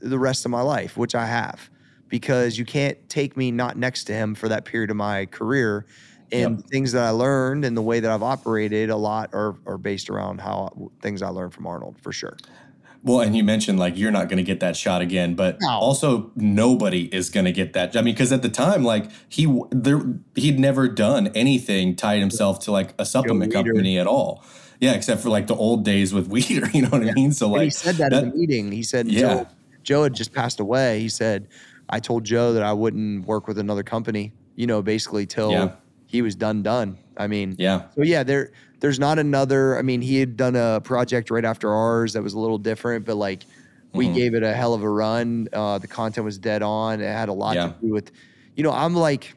the 0.00 0.18
rest 0.18 0.44
of 0.44 0.50
my 0.50 0.60
life, 0.62 0.96
which 0.96 1.14
I 1.14 1.26
have. 1.26 1.70
Because 2.08 2.58
you 2.58 2.66
can't 2.66 2.98
take 3.08 3.38
me 3.38 3.50
not 3.50 3.78
next 3.78 4.04
to 4.04 4.12
him 4.12 4.34
for 4.34 4.46
that 4.50 4.66
period 4.66 4.90
of 4.90 4.96
my 4.96 5.24
career. 5.24 5.86
And 6.32 6.58
Yep. 6.58 6.66
things 6.68 6.92
that 6.92 7.04
I 7.04 7.10
learned 7.10 7.64
and 7.64 7.76
the 7.76 7.82
way 7.82 8.00
that 8.00 8.10
I've 8.10 8.22
operated 8.22 8.88
a 8.90 8.96
lot 8.96 9.30
are, 9.34 9.54
are 9.66 9.76
based 9.78 10.08
around 10.08 10.40
how 10.40 10.90
things 11.02 11.20
I 11.22 11.28
learned 11.28 11.52
from 11.52 11.66
Arnold 11.66 11.96
for 12.00 12.10
sure. 12.10 12.36
Well, 13.04 13.20
and 13.20 13.36
you 13.36 13.42
mentioned 13.44 13.78
like 13.78 13.98
you're 13.98 14.12
not 14.12 14.28
going 14.28 14.36
to 14.38 14.44
get 14.44 14.60
that 14.60 14.76
shot 14.76 15.02
again, 15.02 15.34
but 15.34 15.58
No. 15.60 15.68
also 15.70 16.30
nobody 16.36 17.04
is 17.14 17.30
going 17.30 17.44
to 17.46 17.52
get 17.52 17.72
that. 17.74 17.96
I 17.96 18.00
mean, 18.02 18.14
because 18.14 18.32
at 18.32 18.42
the 18.42 18.48
time, 18.48 18.84
like 18.84 19.10
he 19.28 19.44
there 19.70 20.00
he'd 20.36 20.58
never 20.60 20.88
done 20.88 21.26
anything 21.34 21.96
tied 21.96 22.20
himself 22.20 22.60
to 22.60 22.70
like 22.72 22.94
a 22.98 23.04
supplement 23.04 23.52
company 23.52 23.98
at 23.98 24.06
all. 24.06 24.44
Yeah, 24.80 24.92
except 24.92 25.20
for 25.20 25.30
like 25.30 25.48
the 25.48 25.54
old 25.56 25.84
days 25.84 26.14
with 26.14 26.30
Weider. 26.32 26.72
You 26.72 26.82
know 26.82 26.88
what 26.90 27.02
I 27.06 27.12
mean? 27.12 27.32
So 27.32 27.46
And 27.46 27.54
like 27.54 27.64
he 27.64 27.70
said 27.70 27.96
that, 27.96 28.12
in 28.12 28.30
the 28.30 28.36
meeting. 28.36 28.70
He 28.72 28.84
said, 28.84 29.08
Yeah. 29.08 29.20
Joe, 29.20 29.46
Joe 29.82 30.02
had 30.04 30.14
just 30.14 30.32
passed 30.32 30.60
away. 30.60 31.00
He 31.00 31.08
said, 31.08 31.48
I 31.88 31.98
told 31.98 32.22
Joe 32.24 32.52
that 32.54 32.62
I 32.62 32.72
wouldn't 32.72 33.26
work 33.26 33.48
with 33.48 33.58
another 33.58 33.82
company, 33.82 34.32
you 34.54 34.68
know, 34.68 34.80
basically 34.80 35.26
till 35.26 35.50
Yeah. 35.50 35.72
He 36.12 36.20
was 36.22 36.36
done, 36.36 36.62
done. 36.62 36.98
I 37.16 37.26
mean, 37.26 37.56
yeah, 37.58 37.88
so 37.96 38.02
yeah, 38.02 38.22
there, 38.22 38.52
there's 38.80 38.98
not 38.98 39.18
another. 39.18 39.78
I 39.78 39.82
mean, 39.82 40.02
he 40.02 40.20
had 40.20 40.36
done 40.36 40.54
a 40.54 40.80
project 40.84 41.30
right 41.30 41.44
after 41.44 41.72
ours 41.72 42.12
that 42.12 42.22
was 42.22 42.34
a 42.34 42.38
little 42.38 42.58
different, 42.58 43.06
but 43.06 43.16
like 43.16 43.44
we 43.94 44.06
Mhm. 44.06 44.14
gave 44.14 44.34
it 44.34 44.42
a 44.42 44.52
hell 44.52 44.74
of 44.74 44.82
a 44.82 44.88
run. 44.88 45.48
Uh, 45.52 45.78
the 45.78 45.86
content 45.86 46.24
was 46.24 46.38
dead 46.38 46.62
on. 46.62 47.00
It 47.00 47.06
had 47.06 47.28
a 47.28 47.32
lot 47.32 47.56
Yeah. 47.56 47.68
to 47.68 47.74
do 47.82 47.92
with, 47.92 48.10
you 48.56 48.62
know, 48.62 48.70
I'm 48.72 48.94
like, 48.94 49.34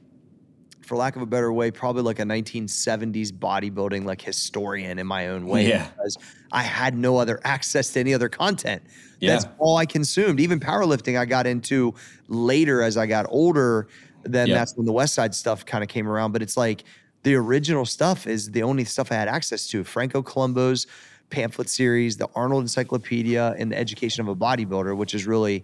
for 0.82 0.96
lack 0.96 1.15
of 1.15 1.22
a 1.22 1.25
better 1.25 1.51
way, 1.51 1.72
probably 1.72 2.03
like 2.03 2.20
a 2.20 2.25
1970s 2.25 3.32
bodybuilding 3.32 4.05
like 4.05 4.22
historian 4.22 5.00
in 5.00 5.08
my 5.08 5.29
own 5.29 5.48
way 5.48 5.67
Yeah. 5.67 5.88
because 5.98 6.17
I 6.51 6.62
had 6.63 6.96
no 6.96 7.17
other 7.17 7.39
access 7.44 7.91
to 7.94 8.00
any 8.01 8.13
other 8.13 8.29
content. 8.29 8.84
Yeah. 9.20 9.32
That's 9.32 9.48
all 9.60 9.77
I 9.77 9.86
consumed. 9.88 10.39
Even 10.39 10.60
powerlifting, 10.60 11.17
I 11.20 11.25
got 11.25 11.48
into 11.48 11.94
later 12.27 12.82
as 12.84 12.98
I 12.98 13.08
got 13.08 13.25
older. 13.29 13.88
Then 14.25 14.48
Yeah. 14.48 14.55
that's 14.55 14.75
when 14.75 14.86
the 14.86 14.91
West 14.91 15.13
Side 15.13 15.34
stuff 15.36 15.65
kind 15.65 15.84
of 15.84 15.89
came 15.89 16.08
around. 16.08 16.32
But 16.32 16.41
it's 16.41 16.58
like 16.58 16.84
the 17.24 17.36
original 17.36 17.86
stuff 17.86 18.27
is 18.27 18.51
the 18.51 18.63
only 18.63 18.84
stuff 18.86 19.12
I 19.12 19.15
had 19.15 19.27
access 19.27 19.67
to. 19.67 19.84
Franco 19.84 20.22
Columbu's 20.22 20.88
pamphlet 21.29 21.70
series, 21.70 22.17
the 22.17 22.27
Arnold 22.36 22.62
Encyclopedia, 22.63 23.55
and 23.58 23.72
the 23.72 23.77
Education 23.77 24.22
of 24.22 24.27
a 24.27 24.36
Bodybuilder, 24.36 24.96
which 24.96 25.13
is 25.15 25.25
really 25.25 25.63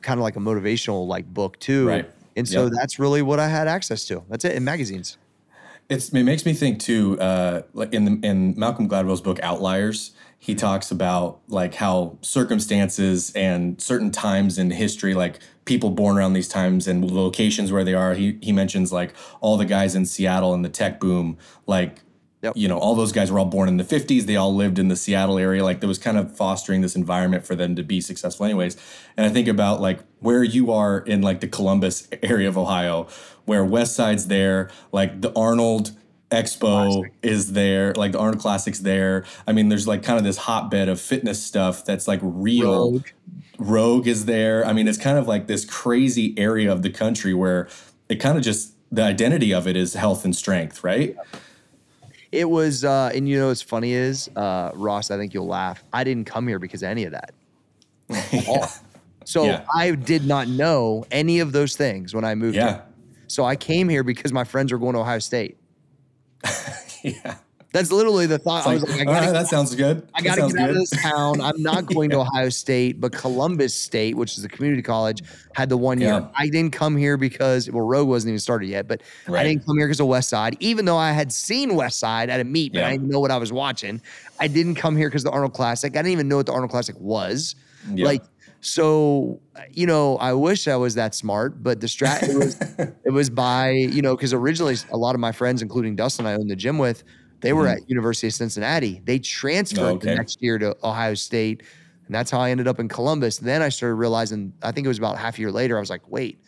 kind 0.00 0.18
of 0.18 0.24
like 0.24 0.36
a 0.36 0.40
motivational 0.40 1.06
like 1.06 1.26
book 1.32 1.58
too. 1.58 1.86
Right. 1.88 2.10
And 2.36 2.48
so 2.48 2.64
Yep. 2.64 2.72
that's 2.74 2.98
really 2.98 3.20
what 3.22 3.38
I 3.38 3.48
had 3.48 3.68
access 3.68 4.06
to. 4.06 4.22
That's 4.30 4.44
it 4.44 4.52
in 4.56 4.64
magazines. 4.64 5.18
It's, 5.90 6.08
it 6.08 6.22
makes 6.22 6.46
me 6.46 6.54
think 6.54 6.80
too, 6.80 7.20
uh, 7.20 7.62
like 7.74 7.92
in 7.92 8.04
the, 8.06 8.26
in 8.26 8.58
Malcolm 8.58 8.88
Gladwell's 8.88 9.20
book 9.20 9.38
Outliers, 9.42 10.12
he 10.42 10.56
talks 10.56 10.90
about 10.90 11.38
like 11.46 11.74
how 11.76 12.18
circumstances 12.20 13.30
and 13.36 13.80
certain 13.80 14.10
times 14.10 14.58
in 14.58 14.72
history, 14.72 15.14
like 15.14 15.38
people 15.66 15.90
born 15.90 16.18
around 16.18 16.32
these 16.32 16.48
times 16.48 16.88
and 16.88 17.08
locations 17.08 17.70
where 17.70 17.84
they 17.84 17.94
are. 17.94 18.14
He 18.14 18.40
he 18.42 18.50
mentions 18.50 18.92
like 18.92 19.14
all 19.40 19.56
the 19.56 19.64
guys 19.64 19.94
in 19.94 20.04
Seattle 20.04 20.52
and 20.52 20.64
the 20.64 20.68
tech 20.68 20.98
boom, 20.98 21.38
like 21.68 22.00
Yep. 22.42 22.54
you 22.56 22.66
know, 22.66 22.76
all 22.76 22.96
those 22.96 23.12
guys 23.12 23.30
were 23.30 23.38
all 23.38 23.44
born 23.44 23.68
in 23.68 23.76
the 23.76 23.84
50s. 23.84 24.26
They 24.26 24.34
all 24.34 24.52
lived 24.52 24.80
in 24.80 24.88
the 24.88 24.96
Seattle 24.96 25.38
area. 25.38 25.62
Like 25.62 25.78
there 25.78 25.86
was 25.86 25.98
kind 25.98 26.18
of 26.18 26.36
fostering 26.36 26.80
this 26.80 26.96
environment 26.96 27.46
for 27.46 27.54
them 27.54 27.76
to 27.76 27.84
be 27.84 28.00
successful, 28.00 28.44
anyways. 28.44 28.76
And 29.16 29.24
I 29.24 29.28
think 29.28 29.46
about 29.46 29.80
like 29.80 30.00
where 30.18 30.42
you 30.42 30.72
are 30.72 30.98
in 30.98 31.22
like 31.22 31.38
the 31.40 31.46
Columbus 31.46 32.08
area 32.20 32.48
of 32.48 32.58
Ohio, 32.58 33.06
where 33.44 33.64
West 33.64 33.94
Side's 33.94 34.26
there, 34.26 34.72
like 34.90 35.20
the 35.20 35.32
Arnold 35.36 35.92
Expo 36.32 37.08
is 37.22 37.52
there, 37.52 37.92
like 37.94 38.12
the 38.12 38.18
Arnold 38.18 38.40
Classic's 38.40 38.80
there. 38.80 39.24
I 39.46 39.52
mean, 39.52 39.68
there's 39.68 39.86
like 39.86 40.02
kind 40.02 40.18
of 40.18 40.24
this 40.24 40.38
hotbed 40.38 40.88
of 40.88 41.00
fitness 41.00 41.42
stuff 41.42 41.84
that's 41.84 42.08
like 42.08 42.20
real. 42.22 42.92
Rogue. 42.92 43.06
Rogue 43.58 44.08
is 44.08 44.24
there. 44.24 44.64
I 44.66 44.72
mean, 44.72 44.88
it's 44.88 44.98
kind 44.98 45.18
of 45.18 45.28
like 45.28 45.46
this 45.46 45.64
crazy 45.64 46.34
area 46.36 46.72
of 46.72 46.82
the 46.82 46.90
country 46.90 47.34
where 47.34 47.68
it 48.08 48.16
kind 48.16 48.36
of 48.36 48.42
just 48.42 48.74
the 48.90 49.02
identity 49.02 49.52
of 49.54 49.68
it 49.68 49.76
is 49.76 49.94
health 49.94 50.24
and 50.24 50.34
strength, 50.34 50.82
right? 50.82 51.16
It 52.32 52.48
was, 52.48 52.82
uh, 52.84 53.12
and 53.14 53.28
you 53.28 53.38
know 53.38 53.48
what's 53.48 53.62
funny 53.62 53.92
is, 53.92 54.28
uh, 54.36 54.70
Ross, 54.74 55.10
I 55.10 55.18
think 55.18 55.34
you'll 55.34 55.46
laugh. 55.46 55.84
I 55.92 56.02
didn't 56.02 56.24
come 56.24 56.48
here 56.48 56.58
because 56.58 56.82
of 56.82 56.88
any 56.88 57.04
of 57.04 57.12
that. 57.12 57.34
at 58.10 58.48
all. 58.48 58.68
So 59.24 59.44
Yeah. 59.44 59.64
I 59.74 59.92
did 59.92 60.26
not 60.26 60.48
know 60.48 61.04
any 61.10 61.40
of 61.40 61.52
those 61.52 61.76
things 61.76 62.14
when 62.14 62.24
I 62.24 62.34
moved 62.34 62.56
Yeah. 62.56 62.68
here. 62.68 62.82
So 63.28 63.44
I 63.44 63.54
came 63.54 63.88
here 63.88 64.02
because 64.02 64.32
my 64.32 64.44
friends 64.44 64.72
were 64.72 64.78
going 64.78 64.94
to 64.94 65.00
Ohio 65.00 65.18
State. 65.18 65.56
yeah. 67.02 67.36
That's 67.72 67.90
literally 67.90 68.26
the 68.26 68.38
thought. 68.38 68.66
I 68.66 68.74
was 68.74 68.82
like, 68.82 69.06
right, 69.08 69.32
that 69.32 69.46
sounds 69.46 69.74
good. 69.74 70.06
I 70.14 70.20
got 70.20 70.34
to 70.34 70.46
get 70.48 70.60
out 70.60 70.70
of 70.70 70.76
this 70.76 70.90
town. 70.90 71.40
I'm 71.40 71.60
not 71.62 71.86
going 71.94 72.10
to 72.10 72.18
Ohio 72.20 72.50
State, 72.50 73.00
but 73.00 73.12
Columbus 73.12 73.74
State, 73.74 74.14
which 74.14 74.36
is 74.36 74.44
a 74.44 74.48
community 74.48 74.82
college, 74.82 75.22
had 75.54 75.70
the 75.70 75.78
one 75.78 75.98
year. 75.98 76.10
Yeah. 76.10 76.28
I 76.36 76.48
didn't 76.48 76.72
come 76.72 76.98
here 76.98 77.16
because 77.16 77.70
well, 77.70 77.86
Rogue 77.86 78.08
wasn't 78.08 78.32
even 78.32 78.40
started 78.40 78.66
yet, 78.66 78.88
but 78.88 79.00
I 79.26 79.42
didn't 79.42 79.64
come 79.64 79.78
here 79.78 79.86
because 79.86 80.00
of 80.00 80.06
West 80.06 80.28
Side, 80.28 80.54
even 80.60 80.84
though 80.84 80.98
I 80.98 81.12
had 81.12 81.32
seen 81.32 81.74
West 81.74 81.98
Side 81.98 82.28
at 82.28 82.40
a 82.40 82.44
meet, 82.44 82.74
but 82.74 82.80
Yeah. 82.80 82.88
I 82.88 82.92
didn't 82.92 83.08
know 83.08 83.20
what 83.20 83.30
I 83.30 83.38
was 83.38 83.54
watching. 83.54 84.02
I 84.38 84.48
didn't 84.48 84.74
come 84.74 84.94
here 84.94 85.08
because 85.08 85.22
the 85.24 85.30
Arnold 85.30 85.54
Classic. 85.54 85.92
I 85.94 86.00
didn't 86.00 86.12
even 86.12 86.28
know 86.28 86.36
what 86.36 86.46
the 86.46 86.52
Arnold 86.52 86.70
Classic 86.72 86.96
was. 87.00 87.54
Yeah. 87.90 88.04
Like, 88.04 88.22
so 88.62 89.40
you 89.72 89.86
know, 89.86 90.16
I 90.18 90.32
wish 90.32 90.68
I 90.68 90.76
was 90.76 90.94
that 90.94 91.14
smart, 91.14 91.62
but 91.62 91.80
the 91.80 91.86
strat 91.88 92.22
it 92.22 92.36
was 92.36 92.56
it 93.04 93.10
was 93.12 93.28
by 93.28 93.70
you 93.70 94.00
know 94.00 94.16
because 94.16 94.32
originally 94.32 94.76
a 94.90 94.96
lot 94.96 95.14
of 95.14 95.20
my 95.20 95.32
friends, 95.32 95.60
including 95.60 95.96
Dustin, 95.96 96.26
I 96.26 96.34
owned 96.34 96.48
the 96.50 96.56
gym 96.56 96.78
with, 96.78 97.04
they 97.40 97.52
were 97.52 97.66
at 97.66 97.80
University 97.88 98.28
of 98.28 98.34
Cincinnati. 98.34 99.02
They 99.04 99.18
transferred 99.18 99.80
Mm-hmm. 99.82 99.90
Oh, 99.90 99.94
okay. 99.96 100.10
the 100.10 100.14
next 100.14 100.40
year 100.40 100.58
to 100.58 100.76
Ohio 100.84 101.14
State, 101.14 101.62
and 102.06 102.14
that's 102.14 102.30
how 102.30 102.38
I 102.40 102.50
ended 102.50 102.68
up 102.68 102.78
in 102.78 102.88
Columbus. 102.88 103.38
Then 103.38 103.62
I 103.62 103.68
started 103.68 103.96
realizing, 103.96 104.52
I 104.62 104.70
think 104.70 104.84
it 104.84 104.88
was 104.88 104.98
about 104.98 105.18
half 105.18 105.38
a 105.38 105.40
year 105.40 105.50
later, 105.50 105.76
I 105.76 105.80
was 105.80 105.90
like, 105.90 106.08
wait, 106.08 106.38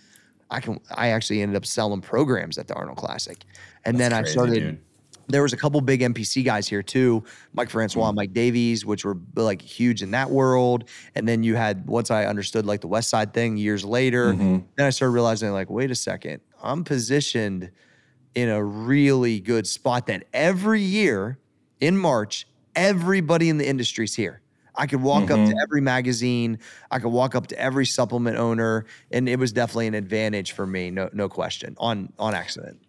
I 0.50 0.61
can. 0.61 0.78
I 0.94 1.09
actually 1.09 1.42
ended 1.42 1.56
up 1.56 1.66
selling 1.66 2.00
programs 2.00 2.59
at 2.59 2.68
the 2.68 2.75
Arnold 2.75 2.97
Classic, 2.99 3.44
and 3.85 3.99
then 3.99 4.12
I 4.12 4.21
Crazy, 4.21 4.33
started 4.33 4.61
dude. 4.61 4.80
There 5.28 5.43
was 5.43 5.52
a 5.52 5.57
couple 5.57 5.81
big 5.81 6.00
NPC 6.00 6.45
guys 6.45 6.69
here 6.69 6.83
too, 6.83 7.25
Mike 7.52 7.71
Francois, 7.71 8.11
Mm. 8.12 8.14
Mike 8.16 8.33
Davies, 8.35 8.85
which 8.85 9.04
were 9.04 9.16
like 9.35 9.62
huge 9.62 10.02
in 10.02 10.11
that 10.12 10.31
world. 10.31 10.85
And 11.14 11.26
then 11.28 11.43
you 11.43 11.57
had 11.57 11.87
once 11.87 12.11
I 12.11 12.26
understood 12.26 12.66
like 12.66 12.81
the 12.81 12.88
West 12.88 13.09
Side 13.11 13.33
thing 13.33 13.57
years 13.57 13.85
later, 13.85 14.33
Mm-hmm. 14.35 14.59
then 14.76 14.87
I 14.87 14.90
started 14.90 15.12
realizing 15.12 15.50
like, 15.52 15.71
wait 15.71 15.90
a 15.90 15.95
second, 15.95 16.40
I'm 16.62 16.85
positioned 16.85 17.71
in 18.35 18.49
a 18.49 18.62
really 18.62 19.40
good 19.40 19.66
spot 19.66 20.07
that 20.09 20.25
every 20.33 20.81
year 20.83 21.38
in 21.81 21.97
March, 21.97 22.47
everybody 22.75 23.49
in 23.49 23.59
the 23.59 23.66
industry's 23.69 24.14
here. 24.14 24.40
I 24.76 24.88
could 24.88 25.00
walk 25.02 25.31
up 25.31 25.38
Mm-hmm. 25.38 25.50
to 25.52 25.57
every 25.62 25.81
magazine. 25.81 26.59
I 26.90 26.99
could 26.99 27.12
walk 27.12 27.37
up 27.37 27.47
to 27.49 27.59
every 27.59 27.87
supplement 27.87 28.37
owner, 28.37 28.87
and 29.12 29.28
it 29.28 29.38
was 29.38 29.52
definitely 29.52 29.87
an 29.87 29.95
advantage 29.95 30.50
for 30.50 30.66
me, 30.66 30.90
no, 30.90 31.09
no 31.12 31.28
question, 31.28 31.76
on 31.78 32.12
on 32.19 32.35
accident. 32.35 32.81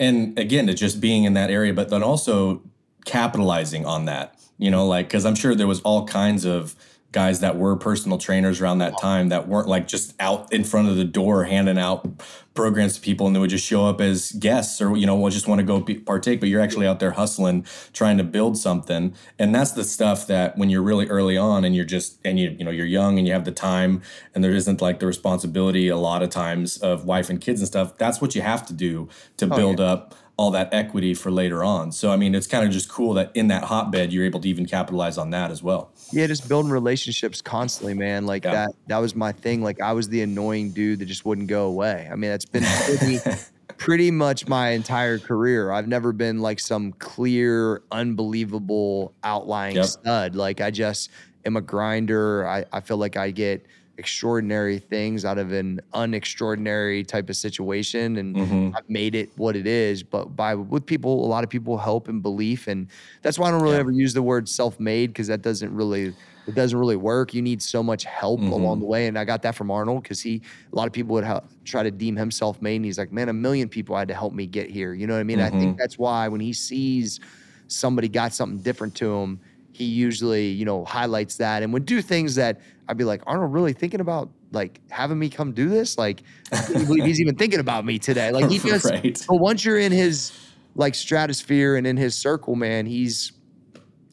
And 0.00 0.36
again 0.36 0.66
to 0.66 0.74
just 0.74 1.00
being 1.00 1.22
in 1.22 1.34
that 1.34 1.50
area 1.50 1.72
but 1.72 1.90
then 1.90 2.02
also 2.02 2.60
capitalizing 3.04 3.86
on 3.86 4.06
that 4.06 4.34
you 4.58 4.70
know 4.70 4.86
like 4.86 5.06
because 5.06 5.24
i'm 5.24 5.36
sure 5.36 5.54
there 5.54 5.68
was 5.68 5.80
all 5.82 6.06
kinds 6.06 6.44
of 6.44 6.74
guys 7.12 7.40
that 7.40 7.56
were 7.56 7.76
personal 7.76 8.18
trainers 8.18 8.60
around 8.60 8.78
that 8.78 8.98
time 9.00 9.28
that 9.30 9.48
weren't 9.48 9.66
like 9.66 9.88
just 9.88 10.14
out 10.20 10.52
in 10.52 10.62
front 10.62 10.88
of 10.88 10.96
the 10.96 11.04
door 11.04 11.44
handing 11.44 11.78
out 11.78 12.06
programs 12.54 12.94
to 12.94 13.00
people 13.00 13.26
and 13.26 13.34
they 13.34 13.40
would 13.40 13.50
just 13.50 13.64
show 13.64 13.86
up 13.86 14.00
as 14.00 14.32
guests 14.32 14.80
or 14.80 14.96
you 14.96 15.06
know 15.06 15.28
just 15.30 15.48
want 15.48 15.60
to 15.60 15.64
go 15.64 15.80
be, 15.80 15.94
partake 15.94 16.40
but 16.40 16.48
you're 16.48 16.60
actually 16.60 16.86
out 16.86 17.00
there 17.00 17.12
hustling 17.12 17.64
trying 17.92 18.18
to 18.18 18.24
build 18.24 18.56
something. 18.56 19.14
And 19.38 19.54
that's 19.54 19.72
the 19.72 19.84
stuff 19.84 20.26
that 20.26 20.56
when 20.58 20.70
you're 20.70 20.82
really 20.82 21.06
early 21.06 21.36
on 21.36 21.64
and 21.64 21.74
you're 21.74 21.84
just 21.84 22.18
and 22.24 22.38
you 22.38 22.50
you 22.58 22.64
know 22.64 22.70
you're 22.70 22.86
young 22.86 23.18
and 23.18 23.26
you 23.26 23.32
have 23.32 23.44
the 23.44 23.52
time 23.52 24.02
and 24.34 24.44
there 24.44 24.52
isn't 24.52 24.80
like 24.80 25.00
the 25.00 25.06
responsibility 25.06 25.88
a 25.88 25.96
lot 25.96 26.22
of 26.22 26.30
times 26.30 26.78
of 26.78 27.04
wife 27.04 27.30
and 27.30 27.40
kids 27.40 27.60
and 27.60 27.68
stuff 27.68 27.96
that's 27.98 28.20
what 28.20 28.34
you 28.34 28.42
have 28.42 28.66
to 28.66 28.72
do 28.72 29.08
to 29.36 29.46
oh, 29.46 29.56
build 29.56 29.80
up 29.80 30.14
all 30.40 30.50
that 30.50 30.72
equity 30.72 31.12
for 31.12 31.30
later 31.30 31.62
on 31.62 31.92
so 31.92 32.10
i 32.10 32.16
mean 32.16 32.34
it's 32.34 32.46
kind 32.46 32.64
of 32.66 32.70
just 32.72 32.88
cool 32.88 33.12
that 33.12 33.30
in 33.34 33.48
that 33.48 33.62
hotbed 33.64 34.10
you're 34.10 34.24
able 34.24 34.40
to 34.40 34.48
even 34.48 34.64
capitalize 34.64 35.18
on 35.18 35.28
that 35.30 35.50
as 35.50 35.62
well 35.62 35.92
Yeah, 36.12 36.26
just 36.26 36.48
building 36.48 36.72
relationships 36.72 37.40
constantly, 37.42 37.94
man. 37.94 38.26
Like 38.26 38.44
Yeah. 38.44 38.52
that 38.58 38.70
that 38.88 38.98
was 39.04 39.14
my 39.14 39.32
thing. 39.32 39.62
Like 39.62 39.80
I 39.80 39.92
was 39.92 40.08
the 40.08 40.22
annoying 40.22 40.72
dude 40.72 40.98
that 41.00 41.06
just 41.06 41.24
wouldn't 41.26 41.46
go 41.48 41.66
away. 41.66 42.08
I 42.10 42.16
mean, 42.16 42.30
that's 42.32 42.46
been 42.46 42.64
pretty 42.86 43.18
pretty 43.76 44.10
much 44.10 44.48
my 44.48 44.70
entire 44.70 45.18
career. 45.20 45.70
I've 45.70 45.86
never 45.86 46.12
been 46.12 46.40
like 46.40 46.58
some 46.58 46.92
clear, 46.94 47.82
unbelievable 47.92 49.14
outlying 49.22 49.76
Yep. 49.76 49.84
stud. 49.86 50.34
Like 50.36 50.60
I 50.60 50.70
just 50.70 51.10
am 51.44 51.56
a 51.56 51.60
grinder. 51.60 52.46
I, 52.46 52.64
I 52.72 52.80
feel 52.80 52.96
like 52.96 53.16
I 53.16 53.30
get 53.30 53.66
extraordinary 54.00 54.78
things 54.78 55.24
out 55.24 55.38
of 55.38 55.52
an 55.52 55.80
unextraordinary 55.94 57.06
type 57.06 57.28
of 57.30 57.36
situation 57.36 58.16
and 58.16 58.34
Mm-hmm. 58.40 58.76
I've 58.76 58.88
made 58.88 59.14
it 59.14 59.30
what 59.36 59.54
it 59.56 59.66
is. 59.66 60.02
But 60.02 60.34
by 60.36 60.54
with 60.54 60.86
people, 60.86 61.24
a 61.24 61.28
lot 61.28 61.44
of 61.44 61.50
people 61.50 61.76
help 61.78 62.08
and 62.08 62.22
belief. 62.22 62.66
And 62.68 62.88
that's 63.22 63.38
why 63.38 63.48
I 63.48 63.50
don't 63.50 63.62
really 63.62 63.74
Yeah. 63.74 63.80
ever 63.80 63.90
use 63.92 64.14
the 64.14 64.22
word 64.22 64.48
self-made 64.48 65.08
because 65.08 65.26
that 65.28 65.42
doesn't 65.42 65.72
really 65.74 66.14
it 66.46 66.54
doesn't 66.54 66.78
really 66.78 66.96
work. 66.96 67.34
You 67.34 67.42
need 67.42 67.60
so 67.62 67.82
much 67.82 68.04
help 68.04 68.40
Mm-hmm. 68.40 68.52
along 68.52 68.80
the 68.80 68.86
way. 68.86 69.06
And 69.08 69.18
I 69.18 69.24
got 69.24 69.42
that 69.42 69.54
from 69.54 69.70
Arnold 69.70 70.02
because 70.02 70.20
he 70.22 70.42
a 70.72 70.76
lot 70.76 70.86
of 70.86 70.92
people 70.92 71.12
would 71.14 71.24
help, 71.24 71.44
try 71.64 71.82
to 71.82 71.90
deem 71.90 72.16
him 72.16 72.30
self-made. 72.30 72.76
And 72.76 72.84
he's 72.84 72.98
like, 72.98 73.12
man, 73.12 73.28
a 73.28 73.32
million 73.34 73.68
people 73.68 73.94
had 73.96 74.08
to 74.08 74.14
help 74.14 74.32
me 74.32 74.46
get 74.46 74.70
here. 74.70 74.94
You 74.94 75.06
know 75.06 75.14
what 75.14 75.20
I 75.20 75.24
mean? 75.24 75.40
I 75.40 75.50
Mm-hmm. 75.50 75.60
think 75.60 75.78
that's 75.78 75.98
why 75.98 76.28
when 76.28 76.40
he 76.40 76.52
sees 76.52 77.20
somebody 77.68 78.08
got 78.08 78.32
something 78.32 78.60
different 78.62 78.94
to 78.96 79.14
him, 79.14 79.40
he 79.80 79.86
usually, 79.86 80.48
you 80.48 80.64
know, 80.64 80.84
highlights 80.84 81.36
that 81.36 81.62
and 81.62 81.72
would 81.72 81.86
do 81.86 82.02
things 82.02 82.34
that 82.36 82.60
I'd 82.88 82.96
be 82.96 83.04
like, 83.04 83.22
Arnold 83.26 83.52
really 83.52 83.72
thinking 83.72 84.00
about 84.00 84.30
like 84.52 84.80
having 84.90 85.18
me 85.18 85.28
come 85.28 85.52
do 85.52 85.68
this? 85.68 85.96
Like, 85.96 86.22
I 86.52 86.56
can't 86.56 86.86
believe 86.86 87.04
he's 87.04 87.20
even 87.20 87.36
thinking 87.36 87.60
about 87.60 87.84
me 87.84 87.98
today. 87.98 88.30
Like 88.30 88.50
he 88.50 88.58
just 88.68 88.84
Right. 88.84 89.24
but 89.28 89.36
once 89.36 89.64
you're 89.64 89.78
in 89.78 89.92
his 89.92 90.32
like 90.74 90.94
stratosphere 90.94 91.76
and 91.76 91.86
in 91.86 91.96
his 91.96 92.14
circle, 92.14 92.56
man, 92.56 92.86
he's 92.86 93.32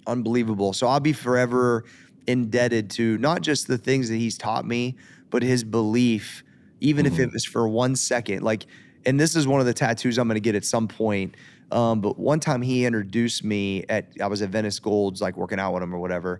unbelievable. 0.08 0.74
So 0.74 0.88
I'll 0.88 1.00
be 1.00 1.14
forever 1.14 1.84
indebted 2.28 2.90
to 2.92 3.18
not 3.18 3.42
just 3.42 3.68
the 3.68 3.78
things 3.78 4.10
that 4.10 4.16
he's 4.16 4.38
taught 4.38 4.66
me, 4.66 4.96
but 5.30 5.44
his 5.44 5.64
belief, 5.64 6.44
even 6.82 7.06
if 7.06 7.14
mm-hmm. 7.14 7.24
it 7.24 7.34
was 7.34 7.46
for 7.46 7.68
one 7.68 7.96
second. 7.96 8.42
Like, 8.42 8.66
and 9.06 9.20
this 9.20 9.36
is 9.36 9.48
one 9.48 9.60
of 9.60 9.66
the 9.66 9.74
tattoos 9.74 10.18
I'm 10.18 10.28
going 10.28 10.36
to 10.36 10.42
get 10.42 10.56
at 10.56 10.66
some 10.66 10.88
point. 10.88 11.36
Um, 11.72 12.02
but 12.02 12.18
one 12.18 12.40
time 12.40 12.62
he 12.62 12.86
introduced 12.86 13.44
me 13.44 13.84
at, 13.90 14.08
I 14.22 14.28
was 14.28 14.42
at 14.42 14.50
Venice 14.50 14.80
Golds, 14.80 15.22
like 15.22 15.36
working 15.36 15.60
out 15.60 15.74
with 15.74 15.84
him 15.84 15.94
or 15.94 16.00
whatever. 16.00 16.40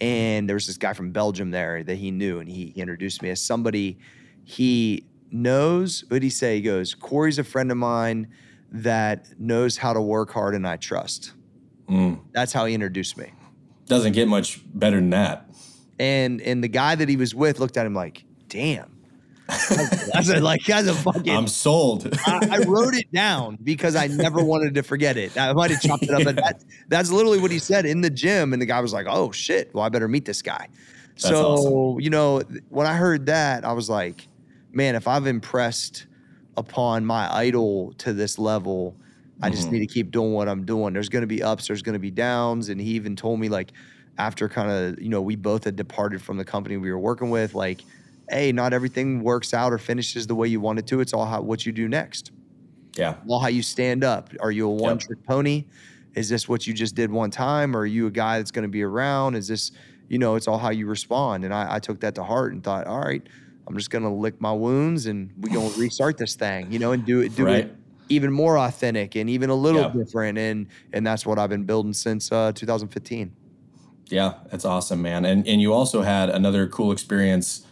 And 0.00 0.48
there 0.48 0.54
was 0.54 0.66
this 0.66 0.76
guy 0.78 0.92
from 0.92 1.10
Belgium 1.10 1.50
there 1.50 1.82
that 1.82 1.96
he 1.96 2.10
knew, 2.12 2.38
and 2.38 2.48
he, 2.48 2.72
he 2.74 2.80
introduced 2.80 3.20
me 3.22 3.30
as 3.30 3.40
somebody 3.40 3.98
he 4.44 5.04
knows. 5.32 6.04
What 6.08 6.16
did 6.16 6.22
he 6.22 6.30
say? 6.30 6.56
He 6.56 6.62
goes, 6.62 6.94
Cory's 6.94 7.38
a 7.38 7.44
friend 7.44 7.70
of 7.72 7.76
mine 7.76 8.28
that 8.70 9.28
knows 9.40 9.76
how 9.76 9.92
to 9.92 10.00
work 10.00 10.30
hard 10.30 10.54
and 10.54 10.66
I 10.66 10.76
trust. 10.76 11.32
That's 12.32 12.52
how 12.52 12.66
he 12.66 12.74
introduced 12.74 13.16
me. 13.16 13.32
doesn't 13.86 14.12
get 14.12 14.28
much 14.28 14.60
better 14.74 14.96
than 14.96 15.10
that 15.10 15.48
And 15.98 16.40
and 16.42 16.62
the 16.62 16.68
guy 16.68 16.94
that 16.94 17.08
he 17.08 17.16
was 17.16 17.34
with 17.34 17.58
looked 17.60 17.76
at 17.78 17.86
him 17.86 17.94
like, 17.94 18.24
damn. 18.48 18.97
That's 19.48 20.26
said, 20.26 20.42
like 20.42 20.62
that's 20.66 20.88
a 20.88 20.94
fucking. 20.94 21.34
i'm 21.34 21.46
sold 21.46 22.06
I, 22.26 22.48
I 22.50 22.58
wrote 22.66 22.94
it 22.94 23.10
down 23.12 23.56
because 23.62 23.96
I 23.96 24.06
never 24.06 24.44
wanted 24.44 24.74
to 24.74 24.82
forget 24.82 25.16
it. 25.16 25.38
I 25.38 25.52
might 25.54 25.70
have 25.70 25.80
chopped 25.80 26.02
it 26.02 26.10
up, 26.10 26.24
but 26.24 26.36
that, 26.44 26.64
that's 26.88 27.10
literally 27.10 27.38
what 27.38 27.50
he 27.50 27.58
said 27.58 27.86
in 27.86 28.02
the 28.02 28.10
gym. 28.10 28.52
And 28.52 28.60
the 28.60 28.66
guy 28.66 28.80
was 28.80 28.92
like, 28.92 29.06
"Oh 29.08 29.32
shit! 29.32 29.74
Well, 29.74 29.84
I 29.84 29.88
better 29.88 30.08
meet 30.08 30.24
this 30.24 30.42
guy." 30.42 30.68
so 31.16 31.46
awesome. 31.46 32.00
you 32.00 32.10
know, 32.10 32.42
when 32.68 32.86
I 32.86 32.94
heard 32.94 33.26
that, 33.26 33.64
I 33.64 33.72
was 33.72 33.88
like, 33.88 34.28
"Man, 34.72 34.94
if 34.94 35.08
I've 35.08 35.26
impressed 35.26 36.06
upon 36.56 37.06
my 37.06 37.32
idol 37.34 37.94
to 37.98 38.12
this 38.12 38.38
level, 38.38 38.96
I 39.40 39.48
just 39.48 39.64
mm-hmm. 39.64 39.74
need 39.74 39.80
to 39.80 39.86
keep 39.86 40.10
doing 40.10 40.32
what 40.32 40.48
I'm 40.48 40.64
doing. 40.64 40.92
There's 40.92 41.08
going 41.08 41.22
to 41.22 41.26
be 41.26 41.42
ups, 41.42 41.68
there's 41.68 41.82
going 41.82 41.94
to 41.94 41.98
be 41.98 42.10
downs." 42.10 42.68
And 42.68 42.80
he 42.80 42.90
even 42.90 43.16
told 43.16 43.40
me 43.40 43.48
like, 43.48 43.72
after 44.18 44.48
kind 44.48 44.70
of 44.70 45.00
you 45.00 45.08
know, 45.08 45.22
we 45.22 45.36
both 45.36 45.64
had 45.64 45.76
departed 45.76 46.20
from 46.20 46.36
the 46.36 46.44
company 46.44 46.76
we 46.76 46.90
were 46.90 46.98
working 46.98 47.30
with, 47.30 47.54
like. 47.54 47.80
Hey, 48.30 48.52
not 48.52 48.72
everything 48.72 49.22
works 49.22 49.54
out 49.54 49.72
or 49.72 49.78
finishes 49.78 50.26
the 50.26 50.34
way 50.34 50.48
you 50.48 50.60
want 50.60 50.78
it 50.78 50.86
to. 50.88 51.00
It's 51.00 51.14
all 51.14 51.26
how, 51.26 51.42
what 51.42 51.66
you 51.66 51.72
do 51.72 51.88
next 51.88 52.32
yeah 52.96 53.22
well, 53.22 53.40
how 53.40 53.48
you 53.48 53.62
stand 53.62 54.04
up. 54.04 54.30
Are 54.40 54.50
you 54.52 54.68
a 54.68 54.72
one 54.72 54.98
trick 54.98 55.18
pony? 55.28 55.66
Is 56.14 56.28
this 56.28 56.48
what 56.48 56.66
you 56.66 56.74
just 56.74 56.94
did 56.94 57.10
one 57.10 57.30
time? 57.30 57.76
Or 57.76 57.80
are 57.80 57.86
you 57.86 58.06
a 58.06 58.10
guy 58.10 58.38
that's 58.38 58.50
going 58.50 58.62
to 58.62 58.68
be 58.68 58.82
around? 58.82 59.34
Is 59.34 59.48
this, 59.48 59.70
you 60.08 60.18
know, 60.18 60.36
it's 60.36 60.48
all 60.48 60.58
how 60.58 60.70
you 60.70 60.86
respond. 60.86 61.44
And 61.44 61.52
I, 61.52 61.76
I 61.76 61.78
took 61.80 62.00
that 62.00 62.14
to 62.16 62.24
heart 62.24 62.52
and 62.52 62.62
thought, 62.62 62.86
all 62.86 63.00
right, 63.00 63.26
I'm 63.66 63.76
just 63.76 63.90
going 63.90 64.04
to 64.04 64.10
lick 64.10 64.40
my 64.40 64.52
wounds 64.52 65.06
and 65.06 65.32
we're 65.36 65.50
going 65.50 65.70
to 65.72 65.76
restart 65.76 66.16
this 66.18 66.36
thing, 66.36 66.70
you 66.70 66.78
know, 66.78 66.92
and 66.92 67.04
do 67.04 67.20
it, 67.20 67.34
do 67.34 67.50
Right. 67.50 67.52
it 67.52 67.74
even 68.08 68.32
more 68.32 68.56
authentic 68.58 69.14
and 69.16 69.28
even 69.28 69.50
a 69.50 69.54
little 69.54 69.84
Yep. 69.84 69.92
different. 69.92 70.38
And, 70.38 70.68
and 70.92 71.06
that's 71.06 71.26
what 71.26 71.38
I've 71.38 71.50
been 71.50 71.64
building 71.64 71.92
since 71.92 72.32
uh, 72.32 72.52
2015. 72.52 73.34
Yeah, 74.10 74.34
that's 74.50 74.64
awesome, 74.64 75.02
man. 75.02 75.24
And 75.26 75.46
and 75.46 75.60
you 75.60 75.72
also 75.74 76.02
had 76.02 76.30
another 76.30 76.66
cool 76.66 76.92
experience 76.92 77.66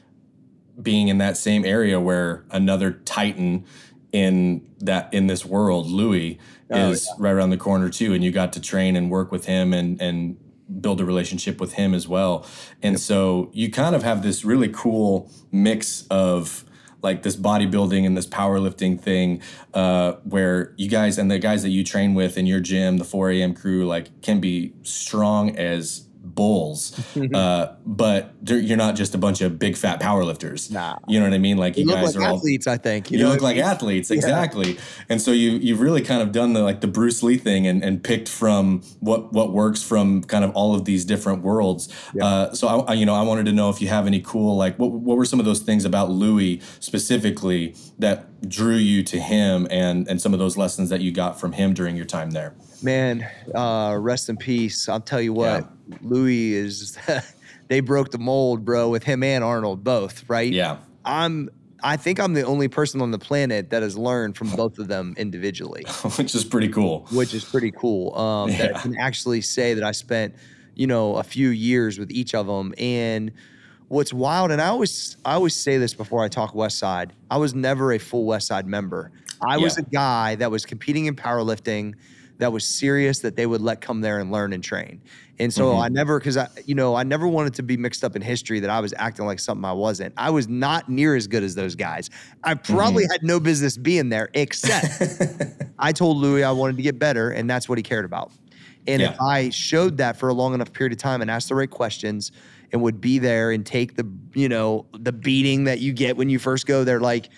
being 0.80 1.08
in 1.08 1.18
that 1.18 1.36
same 1.36 1.64
area 1.64 1.98
where 1.98 2.44
another 2.50 2.92
titan 2.92 3.64
in 4.12 4.66
that 4.78 5.12
in 5.12 5.26
this 5.26 5.44
world, 5.44 5.86
Louie, 5.86 6.38
Oh, 6.70 6.90
is 6.90 7.08
right 7.18 7.30
around 7.30 7.50
the 7.50 7.56
corner 7.56 7.88
too. 7.88 8.12
And 8.12 8.24
you 8.24 8.32
got 8.32 8.52
to 8.54 8.60
train 8.60 8.96
and 8.96 9.10
work 9.10 9.30
with 9.30 9.46
him 9.46 9.72
and 9.72 10.00
and 10.00 10.36
build 10.80 11.00
a 11.00 11.04
relationship 11.04 11.60
with 11.60 11.74
him 11.74 11.94
as 11.94 12.08
well. 12.08 12.44
And 12.82 12.98
so 12.98 13.50
you 13.52 13.70
kind 13.70 13.94
of 13.94 14.02
have 14.02 14.22
this 14.22 14.44
really 14.44 14.68
cool 14.68 15.30
mix 15.52 16.06
of 16.10 16.64
like 17.02 17.22
this 17.22 17.36
bodybuilding 17.36 18.04
and 18.04 18.16
this 18.16 18.26
powerlifting 18.26 19.00
thing 19.00 19.40
uh, 19.74 20.14
where 20.24 20.74
you 20.76 20.88
guys 20.88 21.18
and 21.18 21.30
the 21.30 21.38
guys 21.38 21.62
that 21.62 21.68
you 21.68 21.84
train 21.84 22.14
with 22.14 22.36
in 22.36 22.46
your 22.46 22.58
gym, 22.58 22.96
the 22.96 23.04
4 23.04 23.30
a.m. 23.30 23.54
crew, 23.54 23.86
like 23.86 24.22
can 24.22 24.40
be 24.40 24.72
strong 24.82 25.56
as 25.56 26.05
bulls, 26.36 27.00
uh, 27.34 27.74
but 27.84 28.32
you're 28.46 28.76
not 28.76 28.94
just 28.94 29.14
a 29.14 29.18
bunch 29.18 29.40
of 29.40 29.58
big 29.58 29.76
fat 29.76 30.00
powerlifters. 30.00 30.70
Nah. 30.70 30.98
You 31.08 31.18
know 31.18 31.26
what 31.26 31.34
I 31.34 31.38
mean? 31.38 31.56
Like 31.56 31.76
you, 31.76 31.82
You 31.82 31.88
look 31.88 31.96
guys 31.96 32.14
like 32.14 32.24
are 32.24 32.28
all 32.28 32.36
athletes, 32.36 32.68
I 32.68 32.76
think. 32.76 33.10
you, 33.10 33.18
know 33.18 33.30
look 33.30 33.42
like 33.42 33.56
mean? 33.56 33.64
athletes 33.64 34.10
exactly 34.10 34.78
and 35.08 35.20
so 35.20 35.32
you 35.32 35.52
you've 35.52 35.80
really 35.80 36.02
kind 36.02 36.22
of 36.22 36.32
done 36.32 36.52
the 36.52 36.62
like 36.62 36.80
the 36.80 36.86
bruce 36.86 37.22
lee 37.22 37.36
thing 37.36 37.66
and, 37.66 37.82
and 37.82 38.02
picked 38.02 38.28
from 38.28 38.82
what 39.00 39.32
what 39.32 39.52
works 39.52 39.82
from 39.82 40.22
kind 40.22 40.44
of 40.44 40.54
all 40.54 40.74
of 40.74 40.84
these 40.84 41.04
different 41.04 41.42
worlds 41.42 41.88
uh, 42.20 42.52
so 42.52 42.68
I, 42.68 42.92
I 42.92 42.94
you 42.94 43.06
know 43.06 43.14
i 43.14 43.22
wanted 43.22 43.46
to 43.46 43.52
know 43.52 43.70
if 43.70 43.80
you 43.80 43.88
have 43.88 44.06
any 44.06 44.20
cool 44.20 44.56
like 44.56 44.78
what, 44.78 44.90
what 44.90 45.16
were 45.16 45.24
some 45.24 45.38
of 45.40 45.46
those 45.46 45.60
things 45.60 45.84
about 45.84 46.10
louie 46.10 46.60
specifically 46.80 47.74
that 47.98 48.48
drew 48.48 48.76
you 48.76 49.02
to 49.04 49.20
him 49.20 49.66
and 49.70 50.08
and 50.08 50.20
some 50.20 50.32
of 50.32 50.38
those 50.38 50.56
lessons 50.56 50.90
that 50.90 51.00
you 51.00 51.12
got 51.12 51.38
from 51.40 51.52
him 51.52 51.74
during 51.74 51.96
your 51.96 52.06
time 52.06 52.30
there 52.30 52.54
Man, 52.82 53.26
uh, 53.54 53.96
rest 53.98 54.28
in 54.28 54.36
peace. 54.36 54.86
I'll 54.88 55.00
tell 55.00 55.20
you 55.20 55.32
what, 55.32 55.66
Louie 56.00 56.54
is. 56.54 56.98
they 57.68 57.80
broke 57.80 58.10
the 58.10 58.18
mold, 58.18 58.64
bro, 58.64 58.88
with 58.88 59.02
him 59.02 59.22
and 59.22 59.42
Arnold 59.42 59.82
both. 59.84 60.28
Right? 60.28 60.52
yeah 60.52 60.78
I'm. 61.04 61.50
I 61.82 61.98
think 61.98 62.18
I'm 62.18 62.32
the 62.32 62.42
only 62.42 62.68
person 62.68 63.02
on 63.02 63.10
the 63.10 63.18
planet 63.18 63.70
that 63.70 63.82
has 63.82 63.96
learned 63.98 64.36
from 64.36 64.50
both 64.56 64.78
of 64.78 64.88
them 64.88 65.14
individually, 65.16 65.84
which 66.16 66.34
is 66.34 66.44
pretty 66.44 66.68
cool 66.68 67.06
which 67.10 67.34
is 67.34 67.44
pretty 67.44 67.70
cool. 67.70 68.16
Um, 68.16 68.50
That 68.50 68.76
I 68.76 68.80
can 68.80 68.96
actually 68.96 69.40
say 69.42 69.74
that 69.74 69.84
I 69.84 69.92
spent, 69.92 70.34
you 70.74 70.86
know, 70.86 71.16
a 71.16 71.22
few 71.22 71.50
years 71.50 71.98
with 71.98 72.10
each 72.10 72.34
of 72.34 72.46
them. 72.46 72.74
And 72.78 73.30
what's 73.88 74.12
wild, 74.12 74.50
and 74.50 74.60
I 74.60 74.68
always, 74.68 75.16
I 75.24 75.34
always 75.34 75.54
say 75.54 75.78
this 75.78 75.94
before 75.94 76.24
I 76.24 76.28
talk 76.28 76.54
West 76.54 76.78
Side. 76.78 77.12
I 77.30 77.36
was 77.36 77.54
never 77.54 77.92
a 77.92 77.98
full 77.98 78.24
West 78.24 78.46
Side 78.48 78.66
member. 78.66 79.12
I 79.46 79.58
was 79.58 79.76
a 79.76 79.82
guy 79.82 80.34
that 80.36 80.50
was 80.50 80.64
competing 80.64 81.06
in 81.06 81.14
powerlifting, 81.14 81.94
that 82.38 82.52
was 82.52 82.64
serious, 82.66 83.20
that 83.20 83.36
they 83.36 83.46
would 83.46 83.60
let 83.60 83.80
come 83.80 84.00
there 84.00 84.18
and 84.20 84.30
learn 84.30 84.52
and 84.52 84.62
train. 84.62 85.00
And 85.38 85.52
so 85.52 85.72
Mm-hmm. 85.72 85.80
I 85.82 85.88
never, 85.88 86.18
because 86.18 86.36
I, 86.36 86.48
you 86.64 86.74
know, 86.74 86.94
I 86.94 87.02
never 87.02 87.26
wanted 87.28 87.54
to 87.54 87.62
be 87.62 87.76
mixed 87.76 88.04
up 88.04 88.16
in 88.16 88.22
history 88.22 88.58
that 88.60 88.70
I 88.70 88.80
was 88.80 88.94
acting 88.96 89.26
like 89.26 89.38
something 89.38 89.64
I 89.64 89.72
wasn't. 89.72 90.14
I 90.16 90.30
was 90.30 90.48
not 90.48 90.88
near 90.88 91.14
as 91.14 91.26
good 91.26 91.42
as 91.42 91.54
those 91.54 91.74
guys. 91.74 92.08
I 92.44 92.54
probably 92.54 93.04
Mm-hmm. 93.04 93.12
had 93.12 93.22
no 93.22 93.38
business 93.40 93.76
being 93.76 94.08
there, 94.08 94.30
except 94.34 95.02
I 95.78 95.92
told 95.92 96.16
Louie 96.18 96.42
I 96.42 96.52
wanted 96.52 96.76
to 96.76 96.82
get 96.82 96.98
better, 96.98 97.30
and 97.30 97.48
that's 97.50 97.68
what 97.68 97.78
he 97.78 97.82
cared 97.82 98.04
about. 98.06 98.32
And 98.86 99.02
if 99.02 99.20
I 99.20 99.50
showed 99.50 99.96
that 99.96 100.16
for 100.16 100.28
a 100.28 100.32
long 100.34 100.54
enough 100.54 100.72
period 100.72 100.92
of 100.92 100.98
time 100.98 101.20
and 101.20 101.28
asked 101.30 101.48
the 101.48 101.56
right 101.56 101.68
questions 101.68 102.30
and 102.72 102.80
would 102.82 103.00
be 103.00 103.18
there 103.18 103.50
and 103.50 103.66
take 103.66 103.96
the, 103.96 104.08
you 104.32 104.48
know, 104.48 104.86
the 104.92 105.12
beating 105.12 105.64
that 105.64 105.80
you 105.80 105.92
get 105.92 106.16
when 106.16 106.28
you 106.30 106.38
first 106.38 106.66
go 106.66 106.84
there, 106.84 107.00
like, 107.00 107.28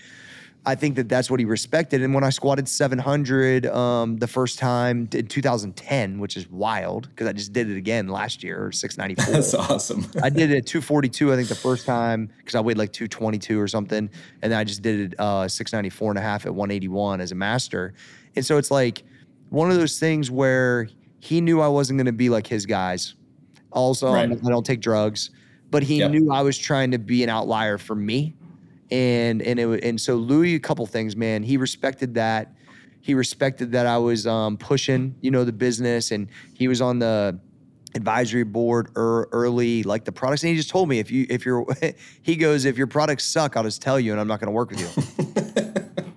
I 0.66 0.74
think 0.74 0.96
that 0.96 1.08
that's 1.08 1.30
what 1.30 1.40
he 1.40 1.46
respected. 1.46 2.02
And 2.02 2.12
when 2.12 2.24
I 2.24 2.30
squatted 2.30 2.68
700 2.68 3.66
um, 3.66 4.18
the 4.18 4.26
first 4.26 4.58
time 4.58 5.08
in 5.12 5.26
2010, 5.26 6.18
which 6.18 6.36
is 6.36 6.48
wild 6.50 7.08
because 7.08 7.26
I 7.26 7.32
just 7.32 7.52
did 7.52 7.70
it 7.70 7.76
again 7.76 8.08
last 8.08 8.42
year, 8.42 8.66
or 8.66 8.72
694. 8.72 9.32
that's 9.32 9.54
awesome 9.54 10.06
I 10.22 10.28
did 10.28 10.50
it 10.50 10.58
at 10.58 10.66
242, 10.66 11.32
I 11.32 11.36
think 11.36 11.48
the 11.48 11.54
first 11.54 11.86
time 11.86 12.30
because 12.38 12.54
I 12.54 12.60
weighed 12.60 12.76
like 12.76 12.92
222 12.92 13.58
or 13.58 13.66
something. 13.68 14.10
And 14.42 14.52
then 14.52 14.58
I 14.58 14.64
just 14.64 14.82
did 14.82 15.12
it 15.12 15.20
uh, 15.20 15.48
694 15.48 16.10
and 16.10 16.18
a 16.18 16.22
half 16.22 16.44
at 16.44 16.54
181 16.54 17.20
as 17.20 17.32
a 17.32 17.34
master. 17.34 17.94
And 18.36 18.44
so 18.44 18.58
it's 18.58 18.70
like 18.70 19.04
one 19.48 19.70
of 19.70 19.76
those 19.78 19.98
things 19.98 20.30
where 20.30 20.88
he 21.20 21.40
knew 21.40 21.60
I 21.60 21.68
wasn't 21.68 21.98
going 21.98 22.06
to 22.06 22.12
be 22.12 22.28
like 22.28 22.46
his 22.46 22.66
guys. 22.66 23.14
Also, 23.72 24.12
Right. 24.12 24.30
I 24.30 24.48
don't 24.50 24.66
take 24.66 24.80
drugs, 24.80 25.30
but 25.70 25.82
he 25.82 25.98
Yep. 25.98 26.10
knew 26.10 26.30
I 26.32 26.42
was 26.42 26.58
trying 26.58 26.90
to 26.90 26.98
be 26.98 27.22
an 27.22 27.30
outlier 27.30 27.78
for 27.78 27.94
me. 27.94 28.34
And 28.90 29.42
and 29.42 29.58
it 29.60 29.84
and 29.84 30.00
so 30.00 30.16
Louie, 30.16 30.54
a 30.54 30.60
couple 30.60 30.86
things, 30.86 31.14
man. 31.16 31.42
He 31.42 31.56
respected 31.56 32.14
that. 32.14 32.54
He 33.00 33.14
respected 33.14 33.72
that 33.72 33.86
I 33.86 33.98
was 33.98 34.26
um, 34.26 34.56
pushing, 34.56 35.14
you 35.20 35.30
know, 35.30 35.44
the 35.44 35.52
business, 35.52 36.10
and 36.10 36.28
he 36.54 36.68
was 36.68 36.80
on 36.80 36.98
the 36.98 37.38
advisory 37.94 38.44
board 38.44 38.90
early, 38.96 39.82
like 39.82 40.04
the 40.04 40.12
products. 40.12 40.42
And 40.42 40.50
he 40.50 40.56
just 40.56 40.70
told 40.70 40.88
me 40.88 40.98
if 40.98 41.10
you 41.10 41.26
if 41.28 41.44
you're, 41.46 41.66
he 42.22 42.36
goes, 42.36 42.64
if 42.64 42.76
your 42.76 42.86
products 42.86 43.24
suck, 43.24 43.56
I'll 43.56 43.62
just 43.62 43.82
tell 43.82 43.98
you, 44.00 44.12
and 44.12 44.20
I'm 44.20 44.28
not 44.28 44.40
going 44.40 44.48
to 44.48 44.52
work 44.52 44.70
with 44.70 44.80
you. 44.80 44.88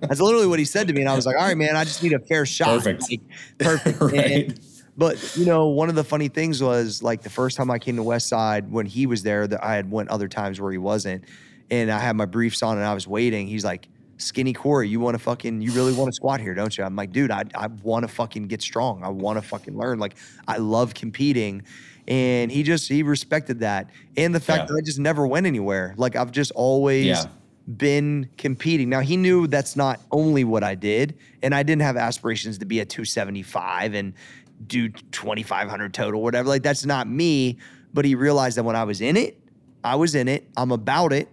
That's 0.00 0.20
literally 0.20 0.46
what 0.46 0.58
he 0.58 0.64
said 0.64 0.88
to 0.88 0.92
me, 0.92 1.00
and 1.00 1.08
I 1.08 1.14
was 1.14 1.24
like, 1.26 1.36
all 1.36 1.44
right, 1.44 1.56
man, 1.56 1.76
I 1.76 1.84
just 1.84 2.02
need 2.02 2.12
a 2.12 2.18
fair 2.18 2.44
shot. 2.44 2.82
Perfect. 2.82 3.04
Like, 3.10 3.20
perfect. 3.58 4.00
Right. 4.00 4.48
And- 4.48 4.60
but 4.94 5.36
you 5.38 5.46
know, 5.46 5.68
one 5.68 5.88
of 5.88 5.94
the 5.94 6.04
funny 6.04 6.28
things 6.28 6.62
was 6.62 7.02
like 7.02 7.22
the 7.22 7.30
first 7.30 7.56
time 7.56 7.70
I 7.70 7.78
came 7.78 7.96
to 7.96 8.02
West 8.02 8.28
Side 8.28 8.70
when 8.70 8.84
he 8.84 9.06
was 9.06 9.22
there, 9.22 9.46
that 9.46 9.64
I 9.64 9.74
had 9.74 9.90
went 9.90 10.10
other 10.10 10.28
times 10.28 10.60
where 10.60 10.70
he 10.70 10.76
wasn't, 10.76 11.24
and 11.72 11.90
I 11.90 11.98
had 11.98 12.14
my 12.16 12.26
briefs 12.26 12.62
on 12.62 12.76
and 12.76 12.86
I 12.86 12.92
was 12.94 13.08
waiting. 13.08 13.46
He's 13.48 13.64
like, 13.64 13.88
"Skinny 14.18 14.52
Cory, 14.52 14.88
you 14.88 15.00
want 15.00 15.14
to 15.14 15.18
fucking, 15.18 15.62
you 15.62 15.72
really 15.72 15.92
want 15.94 16.08
to 16.08 16.14
squat 16.14 16.38
here, 16.40 16.54
don't 16.54 16.76
you?" 16.76 16.84
I'm 16.84 16.94
like, 16.94 17.10
"Dude, 17.12 17.30
I 17.32 17.44
I 17.56 17.66
want 17.82 18.04
to 18.04 18.08
fucking 18.08 18.46
get 18.46 18.60
strong. 18.62 19.02
I 19.02 19.08
want 19.08 19.38
to 19.38 19.42
fucking 19.42 19.76
learn. 19.76 19.98
Like, 19.98 20.14
I 20.46 20.58
love 20.58 20.94
competing." 20.94 21.62
And 22.06 22.52
he 22.52 22.62
just 22.62 22.88
he 22.88 23.02
respected 23.02 23.60
that, 23.60 23.88
and 24.16 24.34
the 24.34 24.40
fact 24.40 24.62
Yeah. 24.62 24.66
that 24.66 24.74
I 24.74 24.80
just 24.84 24.98
never 24.98 25.26
went 25.26 25.46
anywhere. 25.46 25.94
Like 25.96 26.14
I've 26.14 26.30
just 26.32 26.50
always 26.52 27.06
Yeah. 27.06 27.24
been 27.76 28.28
competing. 28.36 28.88
Now 28.90 29.00
he 29.00 29.16
knew 29.16 29.46
that's 29.46 29.74
not 29.76 30.00
only 30.10 30.44
what 30.44 30.62
I 30.64 30.74
did, 30.74 31.14
and 31.42 31.54
I 31.54 31.62
didn't 31.62 31.82
have 31.82 31.96
aspirations 31.96 32.58
to 32.58 32.66
be 32.66 32.80
a 32.80 32.84
275 32.84 33.94
and 33.94 34.12
do 34.66 34.88
2500 35.12 35.94
total, 35.94 36.22
whatever. 36.22 36.48
Like 36.48 36.62
that's 36.62 36.84
not 36.84 37.08
me. 37.08 37.56
But 37.94 38.04
he 38.04 38.14
realized 38.14 38.56
that 38.58 38.64
when 38.64 38.74
I 38.76 38.84
was 38.84 39.00
in 39.00 39.16
it, 39.16 39.38
I 39.84 39.94
was 39.96 40.14
in 40.14 40.26
it. 40.28 40.48
I'm 40.56 40.70
about 40.72 41.12
it. 41.12 41.28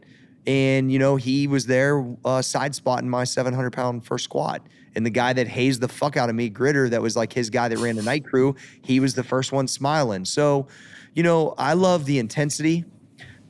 And 0.48 0.92
you 0.92 1.00
know, 1.00 1.16
he 1.16 1.48
was 1.48 1.66
there 1.66 2.06
uh, 2.26 2.42
side 2.42 2.74
spotting 2.76 3.10
my 3.10 3.24
700 3.24 3.72
pound 3.72 4.06
first 4.06 4.24
squat. 4.26 4.62
And 4.96 5.06
the 5.06 5.10
guy 5.12 5.34
that 5.34 5.48
hazed 5.48 5.82
the 5.82 5.88
fuck 5.88 6.18
out 6.18 6.30
of 6.30 6.36
me, 6.36 6.50
Gritter, 6.50 6.90
that 6.90 7.02
was 7.02 7.16
like 7.16 7.32
his 7.32 7.50
guy 7.50 7.68
that 7.68 7.78
ran 7.78 7.96
the 7.96 8.02
night 8.04 8.26
crew, 8.26 8.56
he 8.82 9.00
was 9.00 9.14
the 9.14 9.24
first 9.24 9.52
one 9.52 9.68
smiling. 9.68 10.26
So, 10.26 10.68
you 11.14 11.22
know, 11.24 11.54
I 11.58 11.74
love 11.74 12.06
the 12.06 12.18
intensity. 12.20 12.86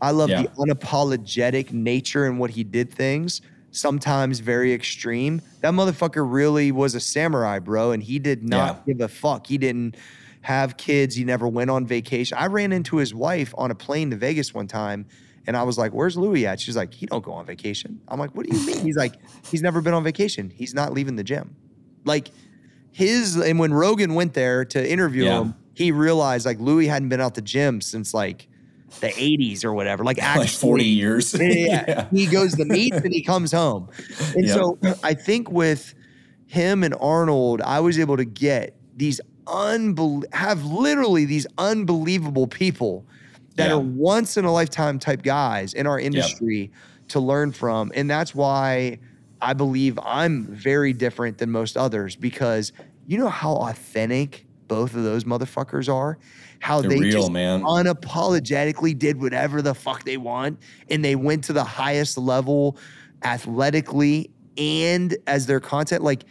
I 0.02 0.12
love 0.12 0.30
Yeah. 0.30 0.44
the 0.44 0.48
unapologetic 0.58 1.72
nature 1.72 2.26
and 2.26 2.40
what 2.40 2.52
he 2.52 2.64
did 2.64 2.92
things. 2.94 3.42
Sometimes 3.72 4.40
very 4.40 4.74
extreme. 4.74 5.42
That 5.62 5.74
motherfucker 5.74 6.26
really 6.30 6.72
was 6.72 6.96
a 6.96 7.00
samurai, 7.00 7.60
bro, 7.60 7.92
and 7.92 8.02
he 8.04 8.20
did 8.20 8.44
not 8.44 8.86
give 8.86 9.00
a 9.00 9.08
fuck. 9.08 9.48
He 9.48 9.58
didn't 9.58 9.96
have 10.42 10.78
kids. 10.78 11.16
He 11.16 11.24
never 11.24 11.48
went 11.48 11.70
on 11.70 11.86
vacation. 11.86 12.38
I 12.38 12.48
ran 12.48 12.72
into 12.72 12.98
his 12.98 13.14
wife 13.14 13.54
on 13.58 13.72
a 13.72 13.76
plane 13.76 14.10
to 14.12 14.16
Vegas 14.18 14.54
one 14.54 14.68
time, 14.68 15.06
and 15.50 15.58
I 15.58 15.64
was 15.64 15.78
like, 15.78 15.92
"Where's 15.92 16.16
Louie 16.16 16.46
at?" 16.46 16.60
She's 16.62 16.78
like, 16.78 16.94
"He 16.94 17.06
don't 17.08 17.24
go 17.24 17.34
on 17.34 17.46
vacation." 17.46 18.00
I'm 18.08 18.20
like, 18.20 18.34
"What 18.36 18.46
do 18.48 18.56
you 18.56 18.66
mean?" 18.66 18.80
He's 18.86 18.96
like, 18.96 19.16
"He's 19.52 19.62
never 19.62 19.82
been 19.82 19.94
on 19.96 20.04
vacation. 20.06 20.50
He's 20.50 20.74
not 20.74 20.94
leaving 20.94 21.16
the 21.18 21.24
gym." 21.24 21.56
Like 22.06 22.30
his 22.92 23.36
and 23.36 23.60
when 23.60 23.74
Rogan 23.74 24.14
went 24.16 24.34
there 24.34 24.64
to 24.66 24.90
interview 24.90 25.26
Yeah. 25.26 25.42
him, 25.42 25.56
he 25.74 25.92
realized 25.92 26.46
like 26.46 26.60
Louie 26.60 26.88
hadn't 26.88 27.10
been 27.10 27.20
out 27.22 27.34
the 27.36 27.42
gym 27.42 27.82
since 27.82 28.14
like 28.14 28.48
the 29.02 29.08
80s 29.10 29.64
or 29.64 29.74
whatever. 29.74 30.04
Like 30.04 30.20
actually 30.22 30.46
like 30.46 30.50
40 30.50 30.84
years 30.86 31.34
yeah, 31.40 31.86
yeah. 31.88 32.08
He 32.12 32.26
goes 32.26 32.56
to 32.56 32.66
meet 32.66 32.94
and 32.94 33.14
he 33.14 33.22
comes 33.24 33.52
home. 33.52 33.90
And 34.36 34.46
Yep. 34.46 34.56
so 34.56 34.78
I 35.04 35.14
think 35.14 35.50
with 35.52 35.94
him 36.48 36.84
and 36.84 36.94
Arnold, 37.00 37.62
I 37.62 37.80
was 37.80 37.98
able 38.00 38.18
to 38.18 38.26
get 38.26 38.76
these 38.98 39.22
unbel 39.46 40.24
have 40.34 40.64
literally 40.66 41.26
these 41.26 41.48
unbelievable 41.58 42.46
people 42.48 43.06
that 43.60 43.70
Yeah. 43.70 43.76
are 43.76 43.80
once 43.80 44.38
in 44.38 44.46
a 44.46 44.52
lifetime 44.52 45.00
type 45.00 45.22
guys 45.22 45.74
in 45.74 45.86
our 45.86 46.00
industry 46.00 46.72
to 47.10 47.20
learn 47.20 47.52
from. 47.52 47.92
And 47.94 48.10
that's 48.10 48.34
why 48.34 48.98
I 49.42 49.54
believe 49.54 50.00
I'm 50.04 50.46
very 50.48 50.94
different 50.94 51.38
than 51.38 51.52
most 51.52 51.76
others 51.78 52.16
because 52.16 52.72
you 53.08 53.18
know 53.18 53.28
how 53.30 53.54
authentic 53.56 54.46
both 54.68 54.96
of 54.96 55.04
those 55.04 55.24
motherfuckers 55.26 55.94
are? 55.94 56.18
How 56.60 56.82
They're 56.82 56.92
they 56.92 57.00
real, 57.00 57.12
just 57.12 57.32
man. 57.32 57.62
unapologetically 57.64 58.98
did 58.98 59.20
whatever 59.22 59.62
the 59.62 59.74
fuck 59.74 60.04
they 60.06 60.18
want 60.18 60.60
and 60.90 61.04
they 61.04 61.16
went 61.16 61.44
to 61.46 61.54
the 61.54 61.64
highest 61.64 62.18
level 62.18 62.78
athletically 63.24 64.30
and 64.58 65.18
as 65.28 65.46
their 65.48 65.60
content 65.60 66.04
like 66.04 66.24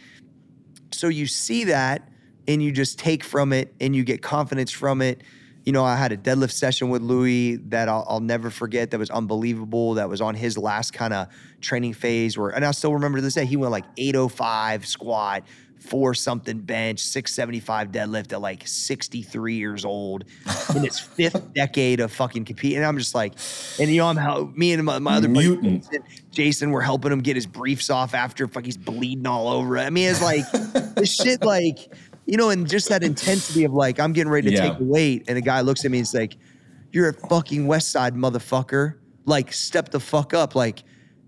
so 0.91 1.07
you 1.07 1.27
see 1.27 1.63
that 1.65 2.09
and 2.47 2.63
you 2.63 2.71
just 2.71 2.97
take 2.97 3.23
from 3.23 3.53
it 3.53 3.73
and 3.79 3.95
you 3.95 4.03
get 4.03 4.21
confidence 4.21 4.71
from 4.71 5.01
it 5.01 5.21
you 5.69 5.73
know 5.73 5.85
i 5.85 5.95
had 5.95 6.11
a 6.11 6.17
deadlift 6.17 6.49
session 6.49 6.89
with 6.89 7.03
louie 7.03 7.57
that 7.57 7.87
i'll, 7.87 8.03
I'll 8.09 8.19
never 8.21 8.49
forget 8.49 8.89
that 8.89 8.97
was 8.97 9.11
unbelievable 9.11 9.93
that 9.93 10.09
was 10.09 10.19
on 10.19 10.33
his 10.33 10.57
last 10.57 10.93
kind 10.93 11.13
of 11.13 11.27
training 11.61 11.93
phase 11.93 12.35
where 12.35 12.49
and 12.49 12.65
i 12.65 12.71
still 12.71 12.93
remember 12.93 13.19
to 13.19 13.21
this 13.21 13.35
day 13.35 13.45
he 13.45 13.55
went 13.55 13.71
like 13.71 13.85
805 13.95 14.87
squat 14.87 15.43
four 15.77 16.15
something 16.15 16.57
bench 16.57 17.01
675 17.01 17.91
deadlift 17.91 18.33
at 18.33 18.41
like 18.41 18.67
63 18.67 19.53
years 19.53 19.85
old 19.85 20.25
in 20.75 20.81
his 20.81 20.99
fifth 20.99 21.53
decade 21.53 21.99
of 21.99 22.11
fucking 22.11 22.45
competing 22.45 22.77
and 22.77 22.87
i'm 22.87 22.97
just 22.97 23.13
like 23.13 23.33
and 23.79 23.91
you 23.91 23.97
know 23.97 24.07
i'm 24.07 24.17
how 24.17 24.51
me 24.55 24.73
and 24.73 24.83
my, 24.83 24.97
my 24.97 25.17
other 25.17 25.27
buddy 25.27 25.49
Mutant. 25.49 25.83
Jason, 25.83 26.03
Jason 26.31 26.71
were 26.71 26.81
helping 26.81 27.11
him 27.11 27.19
get 27.19 27.35
his 27.35 27.45
briefs 27.45 27.89
off 27.89 28.13
after 28.13 28.47
fuck 28.47 28.63
he's 28.63 28.77
bleeding 28.77 29.27
all 29.27 29.47
over. 29.47 29.77
I 29.77 29.89
mean, 29.89 30.09
it's 30.09 30.21
like 30.21 30.49
this 30.95 31.13
shit 31.13 31.43
like, 31.43 31.91
you 32.29 32.37
know, 32.37 32.49
and 32.51 32.69
just 32.69 32.89
that 32.89 33.03
intensity 33.03 33.63
of 33.63 33.73
like, 33.73 33.99
I'm 33.99 34.13
getting 34.13 34.31
ready 34.31 34.49
to 34.49 34.55
Yeah. 34.55 34.69
take 34.69 34.77
the 34.77 34.85
weight. 34.85 35.25
And 35.27 35.37
a 35.37 35.41
guy 35.41 35.61
looks 35.61 35.83
at 35.83 35.91
me 35.91 35.97
and 35.97 36.05
he's 36.07 36.13
like, 36.13 36.37
You're 36.91 37.09
a 37.09 37.13
fucking 37.13 37.67
West 37.67 37.91
Side 37.91 38.15
motherfucker. 38.15 38.95
Like, 39.25 39.53
step 39.53 39.89
the 39.89 39.99
fuck 39.99 40.33
up. 40.33 40.55
Like 40.55 40.83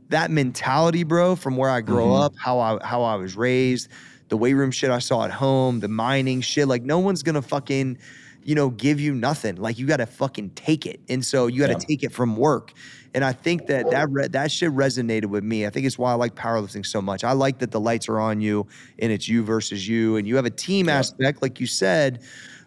that 0.09 0.31
mentality, 0.31 1.03
bro, 1.03 1.35
from 1.35 1.55
where 1.57 1.69
I 1.69 1.81
grow 1.81 2.07
Mhm. 2.07 2.23
up, 2.25 2.33
how 2.37 2.59
I 2.59 2.79
how 2.85 3.03
I 3.03 3.15
was 3.15 3.35
raised, 3.35 3.87
the 4.29 4.37
weight 4.37 4.53
room 4.55 4.71
shit 4.71 4.89
I 4.89 4.99
saw 4.99 5.23
at 5.23 5.31
home, 5.31 5.79
the 5.79 5.87
mining 5.87 6.41
shit. 6.41 6.67
Like, 6.67 6.83
no 6.83 6.99
one's 6.99 7.21
gonna 7.23 7.41
fucking 7.41 7.97
you 8.43 8.55
know, 8.55 8.69
give 8.69 8.99
you 8.99 9.13
nothing. 9.13 9.55
Like 9.57 9.77
you 9.77 9.85
got 9.85 9.97
to 9.97 10.05
fucking 10.05 10.51
take 10.51 10.85
it. 10.85 10.99
And 11.09 11.23
so 11.23 11.47
you 11.47 11.59
got 11.59 11.67
to 11.67 11.73
Yeah. 11.73 11.79
take 11.79 12.03
it 12.03 12.11
from 12.11 12.35
work. 12.35 12.73
And 13.13 13.23
I 13.25 13.33
think 13.33 13.67
that 13.67 13.89
that 13.91 14.09
re- 14.09 14.27
that 14.29 14.51
shit 14.51 14.71
resonated 14.71 15.25
with 15.25 15.43
me. 15.43 15.65
I 15.65 15.69
think 15.69 15.85
it's 15.85 15.97
why 15.97 16.11
I 16.11 16.15
like 16.15 16.33
powerlifting 16.35 16.85
so 16.85 17.01
much. 17.01 17.23
I 17.23 17.33
like 17.33 17.59
that 17.59 17.71
the 17.71 17.79
lights 17.79 18.07
are 18.07 18.19
on 18.19 18.39
you 18.41 18.65
and 18.99 19.11
it's 19.11 19.27
you 19.27 19.43
versus 19.43 19.87
you, 19.87 20.15
and 20.15 20.25
you 20.27 20.35
have 20.37 20.45
a 20.45 20.49
team 20.49 20.87
aspect, 20.89 21.41
like 21.41 21.59
you 21.59 21.67
said. 21.67 22.21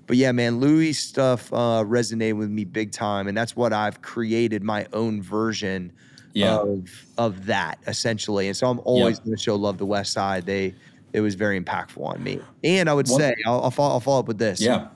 But 0.06 0.18
yeah, 0.18 0.32
man, 0.32 0.60
Louie 0.60 0.92
stuff 0.92 1.50
uh, 1.52 1.82
resonated 1.86 2.34
with 2.34 2.50
me 2.50 2.64
big 2.64 2.92
time, 2.92 3.26
and 3.26 3.34
that's 3.36 3.56
what 3.56 3.72
I've 3.72 4.02
created 4.02 4.62
my 4.62 4.86
own 4.92 5.22
version 5.22 5.90
Yeah. 6.34 6.58
of 6.58 6.90
of 7.16 7.46
that 7.46 7.78
essentially. 7.86 8.46
And 8.48 8.56
so 8.56 8.68
I'm 8.68 8.80
always 8.84 9.18
Yeah. 9.20 9.24
going 9.24 9.36
to 9.38 9.42
show 9.42 9.56
love 9.56 9.78
to 9.78 9.86
West 9.86 10.12
Side. 10.12 10.44
They 10.44 10.74
it 11.14 11.20
was 11.22 11.36
very 11.36 11.58
impactful 11.58 12.04
on 12.04 12.22
me. 12.22 12.38
And 12.64 12.90
I 12.90 12.92
would 12.92 13.06
say 13.08 13.32
I'll, 13.46 13.62
I'll, 13.62 13.70
follow, 13.70 13.92
I'll 13.94 14.00
follow 14.00 14.18
up 14.18 14.26
with 14.28 14.38
this. 14.38 14.60
Yeah. 14.60 14.88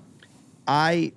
I 0.69 1.13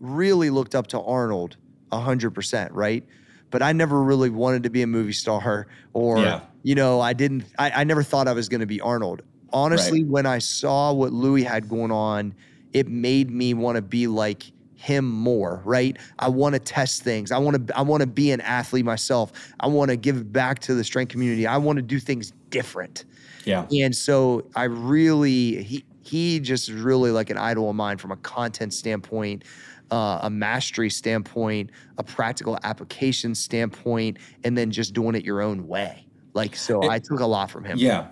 really 0.00 0.50
looked 0.50 0.74
up 0.74 0.86
to 0.88 1.00
Arnold 1.00 1.56
100%, 1.92 2.68
right? 2.72 3.04
But 3.50 3.62
I 3.62 3.72
never 3.72 4.02
really 4.02 4.30
wanted 4.30 4.62
to 4.62 4.70
be 4.70 4.82
a 4.82 4.86
movie 4.86 5.12
star 5.12 5.66
or, 5.92 6.18
Yeah. 6.18 6.40
you 6.62 6.74
know, 6.74 7.00
I 7.00 7.12
didn't, 7.12 7.44
I, 7.58 7.70
I 7.70 7.84
never 7.84 8.02
thought 8.02 8.26
I 8.28 8.32
was 8.32 8.48
going 8.48 8.60
to 8.60 8.66
be 8.66 8.80
Arnold. 8.80 9.22
Honestly, 9.52 10.04
when 10.04 10.26
I 10.26 10.38
saw 10.38 10.92
what 10.92 11.12
Louie 11.12 11.42
had 11.42 11.68
going 11.68 11.90
on, 11.90 12.34
it 12.72 12.88
made 12.88 13.30
me 13.30 13.52
want 13.52 13.76
to 13.76 13.82
be 13.82 14.06
like 14.06 14.44
him 14.76 15.10
more, 15.10 15.60
right? 15.64 15.96
I 16.20 16.28
want 16.28 16.54
to 16.54 16.60
test 16.60 17.02
things. 17.02 17.32
I 17.32 17.38
want 17.38 17.66
to 17.66 17.76
I 17.76 17.82
want 17.82 18.00
to 18.02 18.06
be 18.06 18.30
an 18.30 18.40
athlete 18.42 18.84
myself. 18.84 19.32
I 19.58 19.66
want 19.66 19.90
to 19.90 19.96
give 19.96 20.32
back 20.32 20.60
to 20.60 20.74
the 20.74 20.84
strength 20.84 21.10
community. 21.10 21.46
I 21.48 21.56
want 21.56 21.76
to 21.76 21.82
do 21.82 21.98
things 21.98 22.32
different. 22.48 23.04
Yeah. 23.44 23.66
And 23.72 23.94
so 23.94 24.46
I 24.54 24.64
really 24.64 25.64
he 25.64 25.84
he 26.10 26.40
just 26.40 26.68
is 26.68 26.74
really 26.74 27.10
like 27.10 27.30
an 27.30 27.38
idol 27.38 27.70
of 27.70 27.76
mine 27.76 27.98
from 27.98 28.10
a 28.10 28.16
content 28.16 28.74
standpoint, 28.74 29.44
uh, 29.90 30.20
a 30.22 30.30
mastery 30.30 30.90
standpoint, 30.90 31.70
a 31.98 32.02
practical 32.02 32.58
application 32.64 33.34
standpoint, 33.34 34.18
and 34.44 34.58
then 34.58 34.70
just 34.70 34.92
doing 34.92 35.14
it 35.14 35.24
your 35.24 35.40
own 35.40 35.68
way. 35.68 36.06
Like 36.34 36.56
so, 36.56 36.88
I 36.88 36.98
took 36.98 37.20
a 37.20 37.26
lot 37.26 37.50
from 37.50 37.64
him. 37.64 37.78
Yeah. 37.78 38.08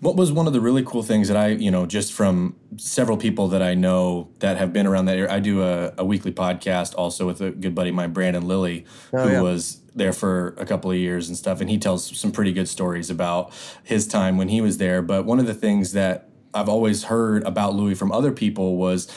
What 0.00 0.16
was 0.16 0.32
one 0.32 0.48
of 0.48 0.52
the 0.52 0.60
really 0.60 0.82
cool 0.82 1.04
things 1.04 1.28
that 1.28 1.36
I, 1.36 1.48
you 1.50 1.70
know, 1.70 1.86
just 1.86 2.12
from 2.12 2.56
several 2.76 3.16
people 3.16 3.46
that 3.48 3.62
I 3.62 3.74
know 3.74 4.30
that 4.40 4.56
have 4.56 4.72
been 4.72 4.86
around 4.86 5.04
that 5.04 5.16
area? 5.16 5.32
I 5.32 5.38
do 5.38 5.62
a, 5.62 5.92
a 5.96 6.04
weekly 6.04 6.32
podcast 6.32 6.94
also 6.96 7.24
with 7.24 7.40
a 7.40 7.52
good 7.52 7.74
buddy 7.74 7.90
of 7.90 7.94
mine, 7.94 8.12
Brandon 8.12 8.48
Lilly, 8.48 8.84
Oh, 9.12 9.22
who 9.22 9.30
yeah. 9.30 9.40
was 9.40 9.80
there 9.94 10.12
for 10.12 10.56
a 10.58 10.66
couple 10.66 10.90
of 10.90 10.96
years 10.96 11.28
and 11.28 11.36
stuff. 11.38 11.60
And 11.60 11.70
he 11.70 11.78
tells 11.78 12.18
some 12.18 12.32
pretty 12.32 12.52
good 12.52 12.68
stories 12.68 13.10
about 13.10 13.52
his 13.84 14.08
time 14.08 14.36
when 14.38 14.48
he 14.48 14.60
was 14.60 14.78
there. 14.78 15.02
But 15.02 15.24
one 15.24 15.38
of 15.38 15.46
the 15.46 15.54
things 15.54 15.92
that 15.92 16.28
I've 16.54 16.68
always 16.68 17.04
heard 17.04 17.44
about 17.44 17.74
Louie 17.74 17.94
from 17.94 18.12
other 18.12 18.32
people 18.32 18.76
was 18.76 19.08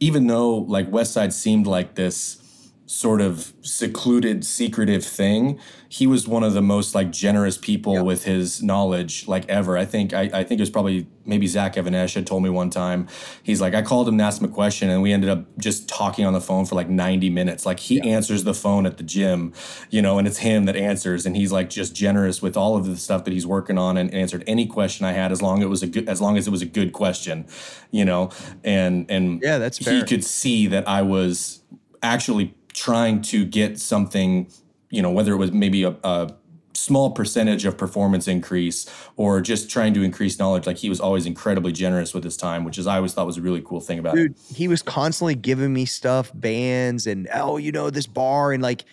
even 0.00 0.26
though 0.26 0.56
like 0.56 0.90
West 0.90 1.12
Side 1.12 1.32
seemed 1.32 1.66
like 1.66 1.94
this 1.94 2.42
sort 2.88 3.20
of 3.20 3.52
secluded, 3.60 4.42
secretive 4.46 5.04
thing. 5.04 5.60
He 5.90 6.06
was 6.06 6.26
one 6.26 6.42
of 6.42 6.54
the 6.54 6.62
most 6.62 6.94
like 6.94 7.12
generous 7.12 7.58
people 7.58 8.02
with 8.02 8.24
his 8.24 8.62
knowledge 8.62 9.28
like 9.28 9.46
ever. 9.46 9.76
I 9.76 9.84
think 9.84 10.14
I, 10.14 10.22
I 10.32 10.42
think 10.42 10.58
it 10.58 10.60
was 10.60 10.70
probably 10.70 11.06
maybe 11.26 11.46
Zach 11.46 11.76
Even-Esh 11.76 12.14
had 12.14 12.26
told 12.26 12.42
me 12.42 12.48
one 12.48 12.70
time. 12.70 13.06
He's 13.42 13.60
like, 13.60 13.74
I 13.74 13.82
called 13.82 14.08
him 14.08 14.14
and 14.14 14.22
asked 14.22 14.40
him 14.40 14.48
a 14.48 14.52
question 14.52 14.88
and 14.88 15.02
we 15.02 15.12
ended 15.12 15.28
up 15.28 15.44
just 15.58 15.86
talking 15.86 16.24
on 16.24 16.32
the 16.32 16.40
phone 16.40 16.64
for 16.64 16.76
like 16.76 16.88
90 16.88 17.28
minutes. 17.28 17.66
Like 17.66 17.78
he 17.78 18.00
answers 18.00 18.44
the 18.44 18.54
phone 18.54 18.86
at 18.86 18.96
the 18.96 19.02
gym, 19.02 19.52
you 19.90 20.00
know, 20.00 20.18
and 20.18 20.26
it's 20.26 20.38
him 20.38 20.64
that 20.64 20.74
answers. 20.74 21.26
And 21.26 21.36
he's 21.36 21.52
like 21.52 21.68
just 21.68 21.94
generous 21.94 22.40
with 22.40 22.56
all 22.56 22.74
of 22.74 22.86
the 22.86 22.96
stuff 22.96 23.24
that 23.24 23.34
he's 23.34 23.46
working 23.46 23.76
on 23.76 23.98
and 23.98 24.12
answered 24.14 24.44
any 24.46 24.66
question 24.66 25.04
I 25.04 25.12
had 25.12 25.30
as 25.30 25.42
long 25.42 25.58
as 25.58 25.64
it 25.64 25.68
was 25.68 25.82
a 25.82 25.88
good 25.88 26.08
as 26.08 26.22
long 26.22 26.38
as 26.38 26.46
it 26.46 26.50
was 26.50 26.62
a 26.62 26.66
good 26.66 26.94
question, 26.94 27.46
you 27.90 28.06
know. 28.06 28.30
And 28.64 29.10
and 29.10 29.42
Yeah, 29.42 29.58
that's 29.58 29.76
he 29.76 30.02
could 30.04 30.24
see 30.24 30.66
that 30.68 30.88
I 30.88 31.02
was 31.02 31.60
actually 32.02 32.54
trying 32.78 33.20
to 33.20 33.44
get 33.44 33.78
something, 33.78 34.48
you 34.90 35.02
know, 35.02 35.10
whether 35.10 35.32
it 35.32 35.36
was 35.36 35.50
maybe 35.50 35.82
a, 35.82 35.96
a 36.04 36.30
small 36.74 37.10
percentage 37.10 37.64
of 37.64 37.76
performance 37.76 38.28
increase 38.28 38.86
or 39.16 39.40
just 39.40 39.68
trying 39.68 39.92
to 39.94 40.02
increase 40.02 40.38
knowledge. 40.38 40.64
Like 40.64 40.76
he 40.76 40.88
was 40.88 41.00
always 41.00 41.26
incredibly 41.26 41.72
generous 41.72 42.14
with 42.14 42.22
his 42.22 42.36
time, 42.36 42.64
which 42.64 42.78
is 42.78 42.86
I 42.86 42.96
always 42.96 43.14
thought 43.14 43.26
was 43.26 43.36
a 43.36 43.42
really 43.42 43.62
cool 43.62 43.80
thing 43.80 43.98
about 43.98 44.14
dude 44.14 44.30
it. 44.30 44.54
he 44.54 44.68
was 44.68 44.80
constantly 44.80 45.34
giving 45.34 45.72
me 45.72 45.84
stuff 45.86 46.30
bands 46.34 47.06
and 47.06 47.28
oh 47.34 47.56
you 47.56 47.72
know 47.72 47.90
this 47.90 48.06
bar 48.06 48.52
and 48.52 48.62
like 48.62 48.84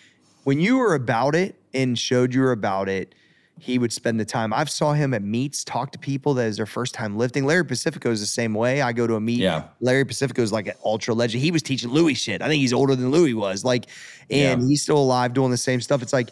when 0.42 0.58
you 0.58 0.78
were 0.78 0.94
about 0.94 1.34
it 1.36 1.54
and 1.72 1.96
showed 1.96 2.34
you 2.34 2.40
were 2.40 2.52
about 2.52 2.88
it 2.88 3.14
he 3.58 3.78
would 3.78 3.92
spend 3.92 4.20
the 4.20 4.24
time. 4.24 4.52
I've 4.52 4.68
saw 4.68 4.92
him 4.92 5.14
at 5.14 5.22
meets 5.22 5.64
talk 5.64 5.90
to 5.92 5.98
people 5.98 6.34
that 6.34 6.46
is 6.46 6.58
their 6.58 6.66
first 6.66 6.92
time 6.94 7.16
lifting. 7.16 7.44
Larry 7.46 7.64
pacifico 7.64 8.10
is 8.10 8.20
the 8.20 8.26
same 8.26 8.52
way. 8.52 8.82
I 8.82 8.92
go 8.92 9.06
to 9.06 9.14
a 9.14 9.20
meet. 9.20 9.38
Yeah. 9.38 9.64
larry 9.80 10.04
pacifico 10.04 10.42
is 10.42 10.52
like 10.52 10.66
an 10.66 10.74
ultra 10.84 11.14
legend. 11.14 11.42
He 11.42 11.50
was 11.50 11.62
teaching 11.62 11.90
louie 11.90 12.14
shit. 12.14 12.42
I 12.42 12.48
think 12.48 12.60
he's 12.60 12.74
older 12.74 12.94
than 12.94 13.10
louie 13.10 13.32
was. 13.34 13.64
Like 13.64 13.86
and 14.30 14.60
Yeah. 14.62 14.68
he's 14.68 14.82
still 14.82 14.98
alive 14.98 15.32
doing 15.32 15.50
the 15.50 15.56
same 15.56 15.80
stuff. 15.80 16.02
It's 16.02 16.12
like 16.12 16.30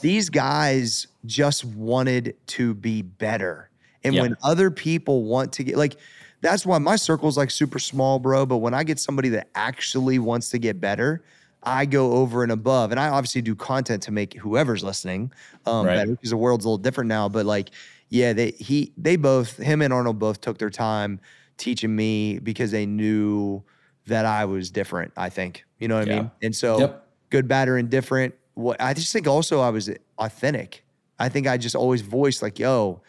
these 0.00 0.28
guys 0.28 1.06
just 1.26 1.64
wanted 1.64 2.34
to 2.48 2.74
be 2.74 3.02
better. 3.02 3.70
And 4.02 4.14
Yeah. 4.14 4.22
when 4.22 4.36
other 4.42 4.70
people 4.70 5.22
want 5.24 5.52
to 5.54 5.64
get 5.64 5.76
like 5.76 5.96
that's 6.40 6.66
why 6.66 6.76
my 6.78 6.96
circle's 6.96 7.36
like 7.38 7.50
super 7.50 7.78
small, 7.78 8.18
bro. 8.18 8.44
But 8.46 8.58
when 8.58 8.74
I 8.74 8.82
get 8.84 8.98
somebody 8.98 9.28
that 9.30 9.48
actually 9.54 10.18
wants 10.18 10.50
to 10.50 10.58
get 10.58 10.78
better, 10.80 11.22
I 11.64 11.86
go 11.86 12.12
over 12.14 12.42
and 12.42 12.52
above. 12.52 12.90
And 12.90 13.00
I 13.00 13.08
obviously 13.08 13.42
do 13.42 13.54
content 13.54 14.02
to 14.04 14.12
make 14.12 14.34
whoever's 14.34 14.84
listening 14.84 15.32
um, 15.66 15.86
Right. 15.86 15.94
better 15.94 16.10
because 16.12 16.30
the 16.30 16.36
world's 16.36 16.64
a 16.64 16.68
little 16.68 16.78
different 16.78 17.08
now. 17.08 17.28
But 17.28 17.46
like, 17.46 17.70
yeah, 18.10 18.32
they 18.32 18.50
he 18.52 18.92
they 18.96 19.16
both 19.16 19.56
him 19.56 19.82
and 19.82 19.92
Arnold 19.92 20.18
both 20.18 20.40
took 20.40 20.58
their 20.58 20.70
time 20.70 21.20
teaching 21.56 21.94
me 21.94 22.38
because 22.38 22.70
they 22.70 22.86
knew 22.86 23.62
that 24.06 24.26
I 24.26 24.44
was 24.44 24.70
different. 24.70 25.12
I 25.16 25.30
think 25.30 25.64
you 25.78 25.88
know 25.88 25.94
what 25.96 26.02
I 26.02 26.06
mean. 26.06 26.30
And 26.42 26.54
so 26.54 26.78
Yep. 26.80 27.08
good, 27.30 27.48
bad, 27.48 27.68
or 27.68 27.78
indifferent. 27.78 28.34
What 28.54 28.80
I 28.80 28.94
just 28.94 29.12
think 29.12 29.26
also 29.26 29.60
I 29.60 29.70
was 29.70 29.90
authentic. 30.18 30.84
I 31.18 31.28
think 31.28 31.46
I 31.46 31.56
just 31.56 31.74
always 31.76 32.02
voiced 32.02 32.42
like, 32.42 32.58
yo, 32.58 33.02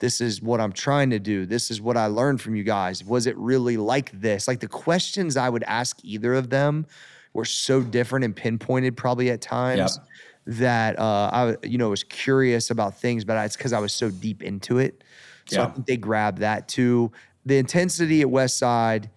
this 0.00 0.20
is 0.20 0.42
what 0.42 0.60
I'm 0.60 0.72
trying 0.72 1.10
to 1.10 1.18
do. 1.18 1.46
This 1.46 1.70
is 1.70 1.80
what 1.80 1.96
I 1.96 2.06
learned 2.06 2.40
from 2.40 2.54
you 2.56 2.64
guys. 2.64 3.04
Was 3.04 3.26
it 3.26 3.36
really 3.36 3.76
like 3.76 4.10
this? 4.12 4.48
Like 4.48 4.60
the 4.60 4.68
questions 4.68 5.36
I 5.36 5.48
would 5.48 5.62
ask 5.64 5.98
either 6.02 6.34
of 6.34 6.50
them 6.50 6.86
were 7.34 7.44
so 7.44 7.82
different 7.82 8.24
and 8.24 8.36
pinpointed 8.36 8.96
probably 8.96 9.30
at 9.30 9.40
times 9.40 10.00
that 10.46 10.98
uh, 10.98 11.30
I, 11.32 11.66
you 11.66 11.78
know, 11.78 11.90
was 11.90 12.04
curious 12.04 12.70
about 12.70 12.98
things, 12.98 13.24
but 13.24 13.42
it's 13.44 13.56
because 13.56 13.72
I 13.72 13.78
was 13.78 13.94
so 13.94 14.10
deep 14.10 14.42
into 14.42 14.78
it. 14.78 15.04
So 15.46 15.62
I 15.62 15.66
Yeah. 15.66 15.72
think 15.74 15.86
they 15.86 15.96
grabbed 15.96 16.38
that 16.38 16.68
too. 16.68 17.12
The 17.44 17.58
intensity 17.58 18.20
at 18.20 18.30
West 18.30 18.58
Side 18.58 19.10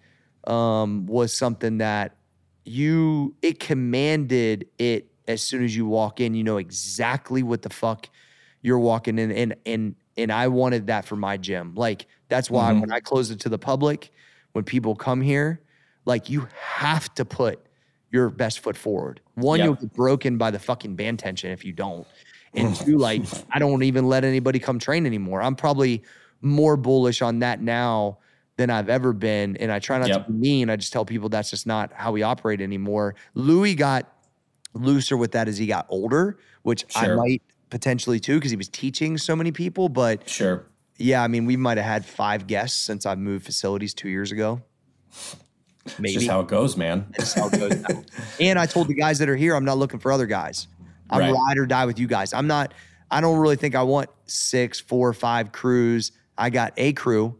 um, 0.46 1.06
was 1.06 1.36
something 1.36 1.78
that 1.78 2.18
you 2.64 3.36
it 3.42 3.60
commanded 3.60 4.68
it 4.78 5.12
as 5.28 5.42
soon 5.42 5.64
as 5.64 5.74
you 5.76 5.86
walk 5.86 6.20
in. 6.20 6.34
You 6.34 6.44
know 6.44 6.56
exactly 6.58 7.42
what 7.42 7.62
the 7.62 7.70
fuck 7.70 8.08
you're 8.62 8.78
walking 8.78 9.18
in, 9.18 9.30
and 9.30 9.56
and 9.66 9.96
and 10.16 10.32
I 10.32 10.48
wanted 10.48 10.86
that 10.88 11.04
for 11.04 11.16
my 11.16 11.36
gym. 11.36 11.74
Like 11.74 12.06
that's 12.28 12.50
why 12.50 12.72
when 12.72 12.92
I 12.92 13.00
close 13.00 13.30
it 13.30 13.40
to 13.40 13.48
the 13.48 13.58
public, 13.58 14.12
when 14.52 14.64
people 14.64 14.94
come 14.96 15.20
here, 15.20 15.62
like 16.04 16.28
you 16.30 16.48
have 16.54 17.12
to 17.14 17.24
put 17.24 17.65
your 18.10 18.30
best 18.30 18.60
foot 18.60 18.76
forward. 18.76 19.20
One, 19.34 19.58
Yeah. 19.58 19.66
you'll 19.66 19.74
get 19.74 19.92
broken 19.92 20.38
by 20.38 20.50
the 20.50 20.58
fucking 20.58 20.96
band 20.96 21.18
tension 21.18 21.50
if 21.50 21.64
you 21.64 21.72
don't. 21.72 22.06
And 22.54 22.74
two, 22.76 22.96
like 22.98 23.22
I 23.50 23.58
don't 23.58 23.82
even 23.82 24.08
let 24.08 24.24
anybody 24.24 24.58
come 24.58 24.78
train 24.78 25.06
anymore. 25.06 25.42
I'm 25.42 25.56
probably 25.56 26.02
more 26.40 26.76
bullish 26.76 27.22
on 27.22 27.40
that 27.40 27.60
now 27.60 28.18
than 28.56 28.70
I've 28.70 28.88
ever 28.88 29.12
been. 29.12 29.56
And 29.58 29.70
I 29.70 29.78
try 29.80 29.98
not 29.98 30.08
Yep. 30.08 30.26
to 30.26 30.32
be 30.32 30.38
mean. 30.38 30.70
I 30.70 30.76
just 30.76 30.92
tell 30.92 31.04
people 31.04 31.28
that's 31.28 31.50
just 31.50 31.66
not 31.66 31.92
how 31.92 32.12
we 32.12 32.22
operate 32.22 32.60
anymore. 32.60 33.14
Louie 33.34 33.74
got 33.74 34.10
looser 34.72 35.16
with 35.16 35.32
that 35.32 35.48
as 35.48 35.58
he 35.58 35.66
got 35.66 35.86
older, 35.88 36.38
which 36.62 36.84
I 36.94 37.08
might 37.14 37.42
potentially 37.70 38.20
too, 38.20 38.36
because 38.36 38.50
he 38.50 38.56
was 38.56 38.68
teaching 38.68 39.18
so 39.18 39.34
many 39.36 39.50
people. 39.52 39.88
But 39.88 40.28
Sure. 40.28 40.64
yeah, 40.96 41.22
I 41.22 41.28
mean, 41.28 41.44
we 41.44 41.56
might 41.56 41.76
have 41.76 41.86
had 41.86 42.06
five 42.06 42.46
guests 42.46 42.80
since 42.80 43.04
I 43.04 43.14
moved 43.16 43.44
facilities 43.44 43.92
two 43.92 44.08
years 44.08 44.32
ago. 44.32 44.62
It's 45.86 45.98
Maybe. 45.98 46.14
just 46.14 46.26
how 46.28 46.40
it 46.40 46.48
goes, 46.48 46.76
man. 46.76 47.06
It 47.18 47.34
goes 47.58 48.04
and 48.40 48.58
I 48.58 48.66
told 48.66 48.88
the 48.88 48.94
guys 48.94 49.18
that 49.20 49.28
are 49.28 49.36
here, 49.36 49.54
I'm 49.54 49.64
not 49.64 49.78
looking 49.78 49.98
for 50.00 50.12
other 50.12 50.26
guys. 50.26 50.66
I'm 51.10 51.20
Right. 51.20 51.32
ride 51.32 51.58
or 51.58 51.66
die 51.66 51.86
with 51.86 51.98
you 51.98 52.06
guys. 52.08 52.32
I'm 52.32 52.46
not. 52.46 52.74
I 53.10 53.20
don't 53.20 53.38
really 53.38 53.56
think 53.56 53.74
I 53.76 53.82
want 53.84 54.10
six, 54.26 54.80
four, 54.80 55.12
five 55.12 55.52
crews. 55.52 56.10
I 56.36 56.50
got 56.50 56.72
a 56.76 56.92
crew, 56.92 57.36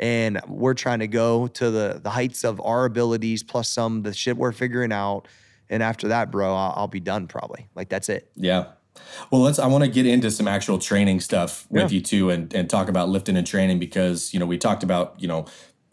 and 0.00 0.40
we're 0.48 0.74
trying 0.74 0.98
to 0.98 1.06
go 1.06 1.46
to 1.46 1.70
the 1.70 2.00
the 2.02 2.10
heights 2.10 2.42
of 2.44 2.60
our 2.60 2.84
abilities 2.84 3.42
plus 3.44 3.68
some 3.68 4.02
the 4.02 4.12
shit 4.12 4.36
we're 4.36 4.52
figuring 4.52 4.92
out. 4.92 5.28
And 5.70 5.82
after 5.82 6.08
that, 6.08 6.30
bro, 6.30 6.54
I'll, 6.54 6.74
I'll 6.76 6.88
be 6.88 7.00
done 7.00 7.26
probably. 7.28 7.68
Like 7.76 7.88
that's 7.88 8.08
it. 8.08 8.30
Yeah. 8.34 8.66
Well, 9.30 9.40
let's. 9.42 9.58
I 9.60 9.66
want 9.68 9.84
to 9.84 9.90
get 9.90 10.06
into 10.06 10.30
some 10.30 10.46
actual 10.48 10.78
training 10.78 11.20
stuff 11.20 11.66
with 11.70 11.90
Yeah. 11.92 11.96
you 11.96 12.00
too, 12.02 12.30
and 12.30 12.52
and 12.52 12.68
talk 12.68 12.88
about 12.88 13.08
lifting 13.08 13.36
and 13.36 13.46
training 13.46 13.78
because 13.78 14.34
you 14.34 14.40
know 14.40 14.46
we 14.46 14.58
talked 14.58 14.82
about 14.82 15.14
you 15.18 15.28
know 15.28 15.46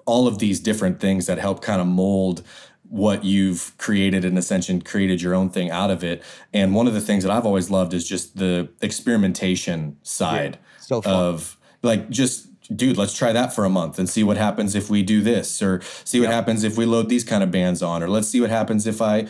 all 0.06 0.28
of 0.28 0.40
these 0.40 0.60
different 0.60 1.00
things 1.00 1.26
that 1.28 1.38
help 1.38 1.62
kind 1.62 1.82
of 1.82 1.88
mold 1.88 2.44
what 2.92 3.24
you've 3.24 3.74
created 3.78 4.26
in 4.26 4.38
Ascension, 4.38 4.82
created 4.82 5.22
your 5.22 5.34
own 5.34 5.50
thing 5.50 5.72
out 5.72 5.90
of 5.90 6.04
it. 6.04 6.22
And 6.54 6.76
one 6.76 6.88
of 6.88 6.94
the 6.94 7.00
things 7.00 7.24
that 7.24 7.32
I've 7.32 7.46
always 7.46 7.70
loved 7.70 7.94
is 7.94 8.06
just 8.06 8.38
the 8.38 8.68
experimentation 8.82 9.96
side 10.04 10.60
So 10.80 11.02
of 11.06 11.58
like 11.84 12.10
just 12.10 12.48
dude, 12.76 12.98
let's 12.98 13.14
try 13.14 13.32
that 13.32 13.54
for 13.54 13.66
a 13.66 13.70
month 13.70 14.00
and 14.00 14.10
see 14.10 14.24
what 14.24 14.38
happens 14.38 14.76
if 14.76 14.90
we 14.90 15.04
do 15.04 15.22
this, 15.22 15.62
or 15.62 15.82
see 16.04 16.20
what 16.20 16.26
yep. 16.26 16.34
happens 16.34 16.64
if 16.64 16.78
we 16.78 16.86
load 16.86 17.10
these 17.10 17.24
kind 17.24 17.44
of 17.44 17.52
bands 17.52 17.82
on, 17.82 18.04
or 18.04 18.10
let's 18.10 18.28
see 18.28 18.42
what 18.42 18.50
happens 18.50 18.88
if 18.88 19.02
I 19.02 19.28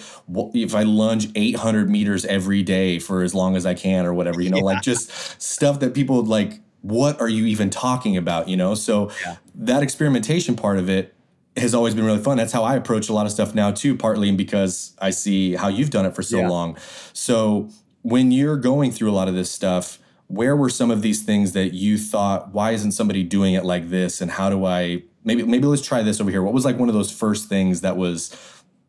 if 0.53 0.75
I 0.75 0.84
lunge 0.84 1.29
800 1.36 1.89
meters 1.89 2.25
every 2.25 2.63
day 2.63 2.99
for 2.99 3.23
as 3.23 3.34
long 3.34 3.55
as 3.55 3.65
I 3.65 3.73
can, 3.73 4.05
or 4.05 4.13
whatever. 4.13 4.41
You 4.41 4.49
know, 4.49 4.57
yeah. 4.60 4.63
like 4.63 4.81
just 4.81 5.41
stuff 5.41 5.79
that 5.79 5.93
people 5.93 6.23
like. 6.23 6.62
What 6.84 7.21
are 7.21 7.29
you 7.29 7.45
even 7.45 7.69
talking 7.69 8.17
about? 8.17 8.49
You 8.49 8.57
know, 8.57 8.73
so 8.73 9.12
yeah. 9.23 9.36
That 9.55 9.83
experimentation 9.83 10.55
part 10.55 10.77
of 10.77 10.89
it 10.89 11.13
has 11.57 11.73
always 11.73 11.93
been 11.93 12.05
really 12.05 12.21
fun. 12.21 12.37
That's 12.37 12.53
how 12.53 12.63
I 12.63 12.75
approach 12.75 13.09
a 13.09 13.13
lot 13.13 13.25
of 13.25 13.31
stuff 13.31 13.53
now 13.53 13.71
too, 13.71 13.95
partly 13.95 14.31
because 14.31 14.95
I 14.99 15.09
see 15.09 15.55
how 15.55 15.67
you've 15.67 15.89
done 15.89 16.05
it 16.05 16.15
for 16.15 16.23
so 16.23 16.39
yeah. 16.39 16.47
long. 16.47 16.77
So 17.13 17.69
when 18.01 18.31
you're 18.31 18.57
going 18.57 18.91
through 18.91 19.11
a 19.11 19.13
lot 19.13 19.27
of 19.27 19.35
this 19.35 19.51
stuff 19.51 19.99
where 20.31 20.55
were 20.55 20.69
some 20.69 20.89
of 20.89 21.01
these 21.01 21.23
things 21.23 21.51
that 21.51 21.73
you 21.73 21.97
thought 21.97 22.53
why 22.53 22.71
isn't 22.71 22.93
somebody 22.93 23.21
doing 23.21 23.53
it 23.53 23.65
like 23.65 23.89
this 23.89 24.21
and 24.21 24.31
how 24.31 24.49
do 24.49 24.65
i 24.65 25.03
maybe 25.23 25.43
maybe 25.43 25.65
let's 25.65 25.81
try 25.81 26.01
this 26.01 26.21
over 26.21 26.31
here 26.31 26.41
what 26.41 26.53
was 26.53 26.63
like 26.63 26.77
one 26.77 26.87
of 26.87 26.95
those 26.95 27.11
first 27.11 27.49
things 27.49 27.81
that 27.81 27.97
was 27.97 28.35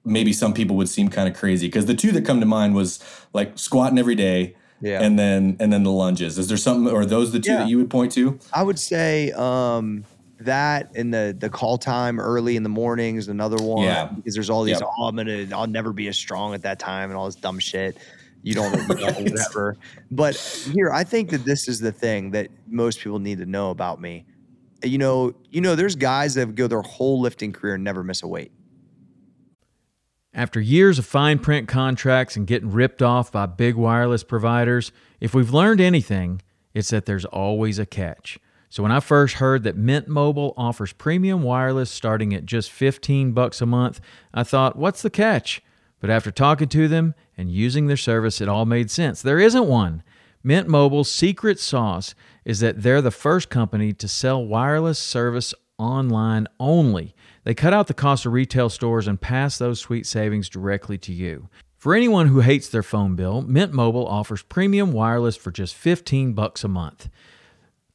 maybe 0.05 0.33
some 0.33 0.55
people 0.55 0.77
would 0.77 0.89
seem 0.89 1.09
kind 1.09 1.29
of 1.29 1.37
crazy 1.37 1.67
because 1.67 1.87
the 1.87 1.95
two 1.95 2.13
that 2.13 2.25
come 2.25 2.41
to 2.41 2.47
mind 2.47 2.75
was 2.75 3.01
like 3.33 3.59
squatting 3.59 3.99
every 3.99 4.15
day 4.15 4.55
yeah. 4.81 5.01
and 5.01 5.19
then 5.19 5.57
and 5.59 5.73
then 5.73 5.83
the 5.83 5.91
lunges 5.91 6.39
is 6.39 6.49
there 6.49 6.57
something 6.57 6.93
or 6.93 7.05
those 7.05 7.33
the 7.33 7.41
two 7.41 7.51
yeah. 7.51 7.59
that 7.59 7.69
you 7.69 7.77
would 7.77 7.91
point 7.91 8.13
to 8.13 8.39
i 8.53 8.63
would 8.63 8.79
say 8.79 9.33
um 9.33 10.05
that 10.47 10.91
and 10.95 11.13
the 11.13 11.37
the 11.39 11.49
call 11.49 11.79
time 11.79 12.21
early 12.21 12.57
in 12.57 12.63
the 12.63 12.69
mornings 12.69 13.29
another 13.29 13.63
one 13.63 13.85
yeah. 13.85 14.07
because 14.07 14.35
there's 14.35 14.51
all 14.51 14.63
these 14.63 14.81
yep. 14.81 14.89
oh 14.99 15.05
i'm 15.09 15.17
gonna 15.17 15.47
i'll 15.53 15.67
never 15.67 15.93
be 15.93 16.09
as 16.09 16.17
strong 16.17 16.55
at 16.55 16.63
that 16.63 16.79
time 16.79 17.11
and 17.11 17.19
all 17.19 17.27
this 17.27 17.35
dumb 17.35 17.59
shit 17.59 17.97
you 18.43 18.55
don't 18.55 18.73
you 18.75 18.95
know, 18.95 19.13
whatever. 19.13 19.77
But 20.11 20.37
here, 20.73 20.91
I 20.93 21.05
think 21.05 21.31
that 21.31 21.45
this 21.45 21.69
is 21.69 21.81
the 21.81 21.93
thing 21.93 22.33
that 22.33 22.49
most 22.67 23.01
people 23.01 23.19
need 23.19 23.39
to 23.39 23.47
know 23.47 23.71
about 23.71 24.01
me. 24.01 24.27
You 24.83 24.99
know, 24.99 25.35
you 25.51 25.61
know, 25.61 25.77
there's 25.77 25.95
guys 25.95 26.35
that 26.35 26.55
go 26.55 26.67
their 26.67 26.83
whole 26.83 27.21
lifting 27.21 27.53
career 27.53 27.77
and 27.77 27.85
never 27.85 28.03
miss 28.03 28.23
a 28.23 28.27
weight. 28.27 28.51
After 30.35 30.61
years 30.61 30.99
of 30.99 31.07
fine 31.07 31.39
print 31.39 31.69
contracts 31.69 32.37
and 32.37 32.47
getting 32.47 32.73
ripped 32.73 33.03
off 33.03 33.31
by 33.31 33.47
big 33.47 33.77
wireless 33.77 34.25
providers, 34.25 34.91
if 35.21 35.35
we've 35.35 35.53
learned 35.53 35.81
anything, 35.81 36.41
it's 36.75 36.89
that 36.91 37.07
there's 37.07 37.27
always 37.27 37.79
a 37.79 37.87
catch. 37.87 38.39
So 38.73 38.83
when 38.83 38.91
I 38.91 39.01
first 39.01 39.35
heard 39.35 39.65
that 39.65 39.77
Mint 39.77 40.09
Mobile 40.09 40.55
offers 40.57 40.95
premium 40.95 41.43
wireless 41.43 41.91
starting 41.91 42.33
at 42.33 42.47
just 42.47 42.73
15 42.73 43.33
bucks 43.33 43.61
a 43.61 43.67
month, 43.67 44.01
I 44.33 44.45
thought, 44.45 44.77
what's 44.77 45.03
the 45.03 45.11
catch? 45.11 45.61
But 46.01 46.09
after 46.09 46.31
talking 46.31 46.69
to 46.69 46.89
them 46.89 47.15
and 47.37 47.53
using 47.53 47.87
their 47.87 47.99
service, 47.99 48.41
it 48.41 48.49
all 48.49 48.65
made 48.65 48.91
sense. 48.91 49.21
There 49.21 49.39
isn't 49.39 49.67
one. 49.67 50.03
Mint 50.43 50.69
Mobile's 50.69 51.11
secret 51.11 51.61
sauce 51.61 52.15
is 52.47 52.61
that 52.61 52.81
they're 52.83 53.03
the 53.03 53.11
first 53.11 53.51
company 53.51 53.93
to 53.93 54.09
sell 54.09 54.43
wireless 54.43 54.99
service 54.99 55.53
online 55.77 56.49
only. 56.59 57.15
They 57.45 57.53
cut 57.53 57.75
out 57.75 57.89
the 57.89 57.93
cost 57.93 58.25
of 58.25 58.33
retail 58.33 58.71
stores 58.71 59.07
and 59.07 59.21
pass 59.21 59.59
those 59.59 59.81
sweet 59.81 60.07
savings 60.07 60.49
directly 60.49 60.97
to 60.97 61.13
you. 61.13 61.51
For 61.77 61.95
anyone 61.95 62.29
who 62.29 62.41
hates 62.41 62.71
their 62.71 62.83
phone 62.83 63.17
bill, 63.17 63.43
Mint 63.43 63.75
Mobile 63.75 64.07
offers 64.07 64.43
premium 64.43 64.93
wireless 64.93 65.37
for 65.37 65.51
just 65.51 65.75
15 65.75 66.33
bucks 66.33 66.65
a 66.65 66.69
month. 66.69 67.11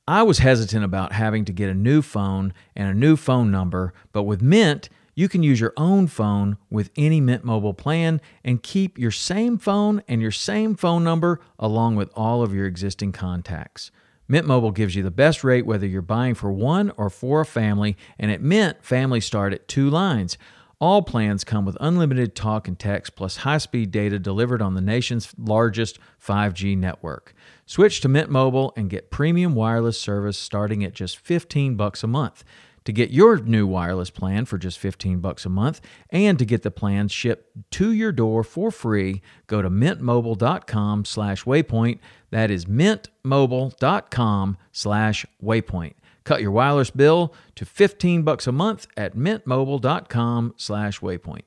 I 0.09 0.23
was 0.23 0.37
hesitant 0.37 0.85
about 0.85 1.11
having 1.11 1.43
to 1.45 1.51
get 1.51 1.69
a 1.69 1.73
new 1.73 2.01
phone 2.01 2.53
and 2.77 2.89
a 2.89 2.93
new 2.93 3.17
phone 3.17 3.51
number, 3.51 3.93
but 4.13 4.23
with 4.23 4.41
Mint, 4.41 4.87
you 5.15 5.27
can 5.27 5.43
use 5.43 5.59
your 5.59 5.73
own 5.75 6.07
phone 6.07 6.57
with 6.69 6.91
any 6.95 7.19
Mint 7.19 7.43
Mobile 7.43 7.73
plan 7.73 8.21
and 8.41 8.63
keep 8.63 8.97
your 8.97 9.11
same 9.11 9.57
phone 9.57 10.01
and 10.07 10.21
your 10.21 10.31
same 10.31 10.75
phone 10.75 11.03
number 11.03 11.41
along 11.59 11.97
with 11.97 12.09
all 12.15 12.41
of 12.41 12.53
your 12.53 12.67
existing 12.67 13.11
contacts. 13.11 13.91
Mint 14.29 14.47
Mobile 14.47 14.71
gives 14.71 14.95
you 14.95 15.03
the 15.03 15.11
best 15.11 15.43
rate 15.43 15.65
whether 15.65 15.85
you're 15.85 16.01
buying 16.01 16.35
for 16.35 16.53
one 16.53 16.93
or 16.95 17.09
for 17.09 17.41
a 17.41 17.45
family, 17.45 17.97
and 18.17 18.31
at 18.31 18.41
Mint, 18.41 18.77
families 18.81 19.25
start 19.25 19.53
at 19.53 19.67
two 19.67 19.89
lines. 19.89 20.37
All 20.79 21.01
plans 21.01 21.43
come 21.43 21.65
with 21.65 21.75
unlimited 21.81 22.33
talk 22.33 22.67
and 22.67 22.79
text 22.79 23.15
plus 23.15 23.37
high-speed 23.37 23.91
data 23.91 24.19
delivered 24.19 24.61
on 24.61 24.75
the 24.75 24.81
nation's 24.81 25.33
largest 25.37 25.99
5G 26.25 26.77
network. 26.77 27.33
Switch 27.69 27.99
to 27.99 28.07
Mint 28.07 28.29
Mobile 28.29 28.71
and 28.77 28.89
get 28.89 29.11
premium 29.11 29.53
wireless 29.53 29.99
service 29.99 30.37
starting 30.37 30.85
at 30.85 30.93
just 30.93 31.17
15 31.17 31.75
bucks 31.75 32.01
a 32.01 32.07
month. 32.07 32.45
To 32.85 32.93
get 32.93 33.11
your 33.11 33.39
new 33.39 33.67
wireless 33.67 34.09
plan 34.09 34.45
for 34.45 34.57
just 34.57 34.79
15 34.79 35.19
bucks 35.19 35.45
a 35.45 35.49
month 35.49 35.81
and 36.09 36.39
to 36.39 36.45
get 36.45 36.61
the 36.61 36.71
plan 36.71 37.09
shipped 37.09 37.69
to 37.71 37.91
your 37.91 38.13
door 38.13 38.45
for 38.45 38.71
free, 38.71 39.21
go 39.47 39.61
to 39.61 39.69
mintmobile.com 39.69 41.03
slash 41.03 41.43
waypoint. 41.43 41.99
That 42.29 42.49
is 42.49 42.63
mintmobile.com 42.63 44.57
slash 44.71 45.25
waypoint. 45.43 45.93
Cut 46.23 46.41
your 46.41 46.51
wireless 46.51 46.89
bill 46.89 47.33
to 47.55 47.65
15 47.65 48.21
bucks 48.21 48.47
a 48.47 48.53
month 48.53 48.87
at 48.95 49.17
mintmobile.com 49.17 50.53
slash 50.55 51.01
waypoint. 51.01 51.43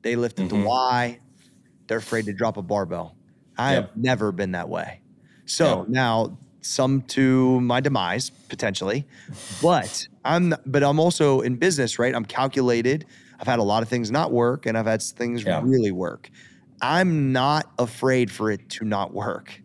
They 0.00 0.16
lifted 0.16 0.48
mm-hmm. 0.48 0.62
the 0.62 0.66
Y. 0.66 1.20
They're 1.86 1.98
afraid 1.98 2.24
to 2.24 2.32
drop 2.32 2.56
a 2.56 2.62
barbell. 2.62 3.14
I 3.58 3.74
yep. 3.74 3.82
have 3.82 3.96
never 3.96 4.32
been 4.32 4.52
that 4.52 4.68
way. 4.68 5.00
So 5.46 5.80
yep. 5.80 5.88
now 5.88 6.38
some 6.62 7.02
to 7.02 7.60
my 7.60 7.80
demise 7.80 8.30
potentially 8.30 9.04
but 9.60 10.06
i'm 10.24 10.54
but 10.64 10.82
i'm 10.82 11.00
also 11.00 11.40
in 11.40 11.56
business 11.56 11.98
right 11.98 12.14
i'm 12.14 12.24
calculated 12.24 13.04
i've 13.40 13.46
had 13.46 13.58
a 13.58 13.62
lot 13.62 13.82
of 13.82 13.88
things 13.88 14.10
not 14.10 14.32
work 14.32 14.64
and 14.64 14.78
i've 14.78 14.86
had 14.86 15.02
things 15.02 15.42
yeah. 15.42 15.60
really 15.62 15.90
work 15.90 16.30
i'm 16.80 17.32
not 17.32 17.70
afraid 17.78 18.30
for 18.30 18.50
it 18.50 18.68
to 18.68 18.84
not 18.84 19.12
work 19.12 19.60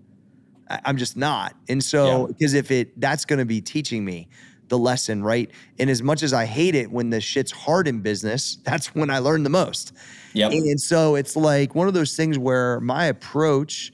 i'm 0.85 0.97
just 0.97 1.15
not 1.15 1.55
and 1.69 1.83
so 1.83 2.27
because 2.27 2.53
if 2.53 2.71
it 2.71 2.99
that's 2.99 3.25
going 3.25 3.39
to 3.39 3.45
be 3.45 3.61
teaching 3.61 4.03
me 4.03 4.27
the 4.69 4.77
lesson 4.77 5.23
right 5.23 5.51
and 5.79 5.89
as 5.89 6.01
much 6.03 6.23
as 6.23 6.33
i 6.33 6.45
hate 6.45 6.75
it 6.75 6.91
when 6.91 7.09
the 7.09 7.21
shit's 7.21 7.51
hard 7.51 7.87
in 7.87 7.99
business 8.01 8.57
that's 8.63 8.93
when 8.95 9.09
i 9.09 9.19
learn 9.19 9.43
the 9.43 9.49
most 9.49 9.93
yeah 10.33 10.49
and 10.49 10.79
so 10.79 11.15
it's 11.15 11.35
like 11.35 11.75
one 11.75 11.87
of 11.87 11.93
those 11.93 12.15
things 12.15 12.37
where 12.37 12.79
my 12.81 13.05
approach 13.05 13.91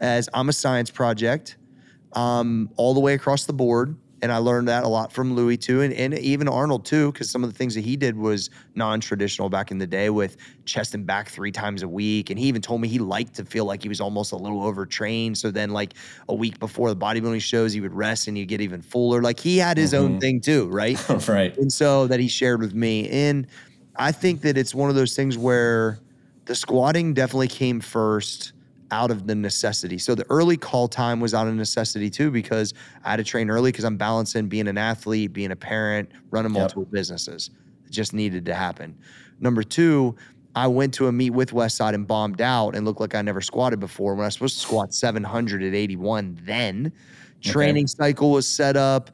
as 0.00 0.28
i'm 0.34 0.48
a 0.48 0.52
science 0.52 0.90
project 0.90 1.56
um, 2.16 2.70
all 2.76 2.94
the 2.94 3.00
way 3.00 3.14
across 3.14 3.44
the 3.44 3.52
board. 3.52 3.96
And 4.26 4.32
I 4.32 4.38
learned 4.38 4.66
that 4.66 4.82
a 4.82 4.88
lot 4.88 5.12
from 5.12 5.36
Louie 5.36 5.56
too, 5.56 5.82
and, 5.82 5.94
and 5.94 6.18
even 6.18 6.48
Arnold 6.48 6.84
too, 6.84 7.12
because 7.12 7.30
some 7.30 7.44
of 7.44 7.52
the 7.52 7.56
things 7.56 7.76
that 7.76 7.82
he 7.82 7.96
did 7.96 8.16
was 8.16 8.50
non-traditional 8.74 9.48
back 9.48 9.70
in 9.70 9.78
the 9.78 9.86
day 9.86 10.10
with 10.10 10.36
chest 10.64 10.96
and 10.96 11.06
back 11.06 11.28
three 11.28 11.52
times 11.52 11.84
a 11.84 11.88
week. 11.88 12.28
And 12.28 12.36
he 12.36 12.46
even 12.46 12.60
told 12.60 12.80
me 12.80 12.88
he 12.88 12.98
liked 12.98 13.34
to 13.34 13.44
feel 13.44 13.66
like 13.66 13.84
he 13.84 13.88
was 13.88 14.00
almost 14.00 14.32
a 14.32 14.36
little 14.36 14.64
overtrained. 14.64 15.38
So 15.38 15.52
then, 15.52 15.70
like 15.70 15.94
a 16.28 16.34
week 16.34 16.58
before 16.58 16.88
the 16.92 16.96
bodybuilding 16.96 17.40
shows, 17.40 17.72
he 17.72 17.80
would 17.80 17.94
rest 17.94 18.26
and 18.26 18.36
he'd 18.36 18.46
get 18.46 18.60
even 18.60 18.82
fuller. 18.82 19.22
Like 19.22 19.38
he 19.38 19.58
had 19.58 19.76
his 19.76 19.92
mm-hmm. 19.92 20.14
own 20.14 20.20
thing 20.20 20.40
too, 20.40 20.66
right? 20.70 20.98
right. 21.28 21.56
And 21.56 21.72
so 21.72 22.08
that 22.08 22.18
he 22.18 22.26
shared 22.26 22.60
with 22.60 22.74
me. 22.74 23.08
And 23.08 23.46
I 23.94 24.10
think 24.10 24.40
that 24.40 24.58
it's 24.58 24.74
one 24.74 24.90
of 24.90 24.96
those 24.96 25.14
things 25.14 25.38
where 25.38 26.00
the 26.46 26.56
squatting 26.56 27.14
definitely 27.14 27.46
came 27.46 27.78
first 27.80 28.54
out 28.90 29.10
of 29.10 29.26
the 29.26 29.34
necessity. 29.34 29.98
So 29.98 30.14
the 30.14 30.26
early 30.30 30.56
call 30.56 30.88
time 30.88 31.20
was 31.20 31.34
out 31.34 31.46
of 31.46 31.54
necessity 31.54 32.10
too, 32.10 32.30
because 32.30 32.74
I 33.04 33.10
had 33.10 33.16
to 33.16 33.24
train 33.24 33.50
early 33.50 33.72
because 33.72 33.84
I'm 33.84 33.96
balancing 33.96 34.48
being 34.48 34.68
an 34.68 34.78
athlete, 34.78 35.32
being 35.32 35.52
a 35.52 35.56
parent, 35.56 36.10
running 36.30 36.52
multiple 36.52 36.84
yep. 36.84 36.92
businesses. 36.92 37.50
It 37.86 37.92
just 37.92 38.12
needed 38.12 38.44
to 38.46 38.54
happen. 38.54 38.96
Number 39.40 39.62
two, 39.62 40.16
I 40.54 40.66
went 40.66 40.94
to 40.94 41.06
a 41.06 41.12
meet 41.12 41.30
with 41.30 41.50
Westside 41.50 41.94
and 41.94 42.06
bombed 42.06 42.40
out 42.40 42.74
and 42.74 42.86
looked 42.86 43.00
like 43.00 43.14
I 43.14 43.20
never 43.20 43.42
squatted 43.42 43.78
before 43.78 44.14
when 44.14 44.22
I 44.24 44.28
was 44.28 44.34
supposed 44.34 44.54
to 44.56 44.60
squat 44.62 44.94
700 44.94 45.62
at 45.62 45.74
81 45.74 46.40
then. 46.44 46.92
Training 47.42 47.84
okay. 47.84 47.88
cycle 47.88 48.30
was 48.30 48.48
set 48.48 48.76
up. 48.76 49.10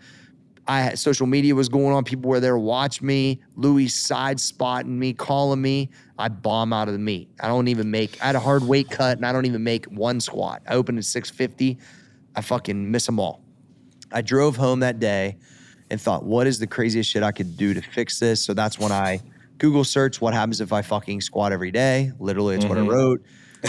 I 0.66 0.80
had 0.80 0.98
social 0.98 1.26
media 1.26 1.54
was 1.54 1.68
going 1.68 1.92
on. 1.92 2.04
People 2.04 2.30
were 2.30 2.40
there 2.40 2.56
watch 2.56 3.02
me. 3.02 3.40
Louie 3.56 3.88
side 3.88 4.38
spotting 4.38 4.96
me, 4.96 5.12
calling 5.12 5.60
me. 5.60 5.90
I 6.18 6.28
bomb 6.28 6.72
out 6.72 6.86
of 6.86 6.94
the 6.94 7.00
meet. 7.00 7.28
I 7.40 7.48
don't 7.48 7.68
even 7.68 7.90
make. 7.90 8.22
I 8.22 8.26
had 8.26 8.36
a 8.36 8.40
hard 8.40 8.62
weight 8.62 8.88
cut, 8.88 9.16
and 9.16 9.26
I 9.26 9.32
don't 9.32 9.44
even 9.44 9.64
make 9.64 9.86
one 9.86 10.20
squat. 10.20 10.62
I 10.68 10.74
opened 10.74 10.98
at 10.98 11.04
650. 11.04 11.78
I 12.36 12.40
fucking 12.40 12.90
miss 12.90 13.06
them 13.06 13.18
all. 13.18 13.42
I 14.12 14.22
drove 14.22 14.56
home 14.56 14.80
that 14.80 15.00
day 15.00 15.36
and 15.90 16.00
thought, 16.00 16.24
what 16.24 16.46
is 16.46 16.58
the 16.58 16.66
craziest 16.66 17.10
shit 17.10 17.22
I 17.22 17.32
could 17.32 17.56
do 17.56 17.74
to 17.74 17.82
fix 17.82 18.20
this? 18.20 18.44
So 18.44 18.54
that's 18.54 18.78
when 18.78 18.92
I 18.92 19.20
Google 19.58 19.84
search 19.84 20.20
what 20.20 20.32
happens 20.32 20.60
if 20.60 20.72
I 20.72 20.82
fucking 20.82 21.20
squat 21.22 21.52
every 21.52 21.70
day. 21.70 22.12
Literally, 22.18 22.54
it's 22.54 22.64
mm-hmm. 22.64 22.68
what 22.68 22.78
I 22.78 22.82
mm-hmm. 22.82 22.90
wrote. 22.90 23.22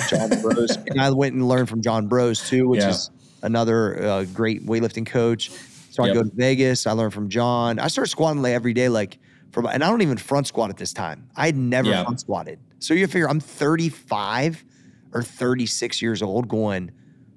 John 0.10 0.30
Broz, 0.30 0.84
and 0.88 1.00
I 1.00 1.12
went 1.12 1.36
and 1.36 1.48
learned 1.48 1.70
from 1.70 1.82
John 1.82 2.10
Broz 2.10 2.48
too, 2.48 2.68
which 2.68 2.82
yeah. 2.82 2.90
is 2.90 3.12
another 3.44 4.04
uh, 4.04 4.24
great 4.26 4.66
weightlifting 4.66 5.06
coach. 5.06 5.52
So 5.94 6.04
yep. 6.04 6.12
I 6.12 6.16
go 6.16 6.24
to 6.24 6.32
Vegas. 6.34 6.88
I 6.88 6.94
learn 6.94 7.12
from 7.12 7.30
John. 7.30 7.78
I 7.78 7.88
start 7.88 8.10
squatting 8.10 8.42
like 8.42 8.54
every 8.54 8.74
day, 8.74 8.90
like 8.90 9.20
from, 9.52 9.68
and 9.68 9.84
I 9.84 9.90
don't 9.92 10.02
even 10.02 10.18
front 10.18 10.48
squat 10.48 10.72
at 10.72 10.78
this 10.78 10.92
time. 10.92 11.30
I 11.36 11.46
had 11.46 11.56
never 11.56 11.88
yeah. 11.88 12.04
front 12.04 12.20
squatted. 12.20 12.60
So 12.80 12.96
you 12.96 13.06
figure 13.06 13.30
I'm 13.30 13.40
35 13.40 14.66
or 15.14 15.22
36 15.22 16.02
years 16.02 16.24
old, 16.24 16.48
going, 16.48 16.90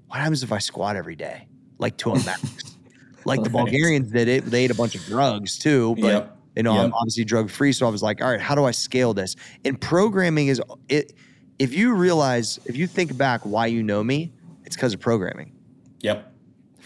what 0.06 0.20
happens 0.20 0.42
if 0.42 0.52
I 0.52 0.58
squat 0.58 0.96
every 0.96 1.16
day, 1.16 1.48
like 1.76 1.98
to 1.98 2.12
a 2.12 2.24
max? 2.24 2.78
like 3.26 3.42
the 3.42 3.50
Bulgarians 3.50 4.10
did 4.10 4.26
it. 4.26 4.46
They 4.46 4.64
ate 4.64 4.70
a 4.70 4.74
bunch 4.74 4.94
of 4.94 5.04
drugs 5.04 5.58
too, 5.58 5.94
but. 6.00 6.06
Yep. 6.06 6.32
You 6.56 6.62
know, 6.62 6.72
yep. 6.72 6.84
I'm 6.86 6.94
obviously 6.94 7.24
drug 7.26 7.50
free. 7.50 7.70
So 7.72 7.86
I 7.86 7.90
was 7.90 8.02
like, 8.02 8.22
all 8.22 8.30
right, 8.30 8.40
how 8.40 8.54
do 8.54 8.64
I 8.64 8.70
scale 8.70 9.12
this? 9.12 9.36
And 9.66 9.78
programming 9.78 10.46
is 10.46 10.62
it. 10.88 11.12
If 11.58 11.74
you 11.74 11.92
realize, 11.92 12.58
if 12.64 12.78
you 12.78 12.86
think 12.86 13.14
back 13.18 13.42
why 13.42 13.66
you 13.66 13.82
know 13.82 14.02
me, 14.02 14.32
it's 14.64 14.74
because 14.74 14.94
of 14.94 15.00
programming. 15.00 15.52
Yep. 16.00 16.32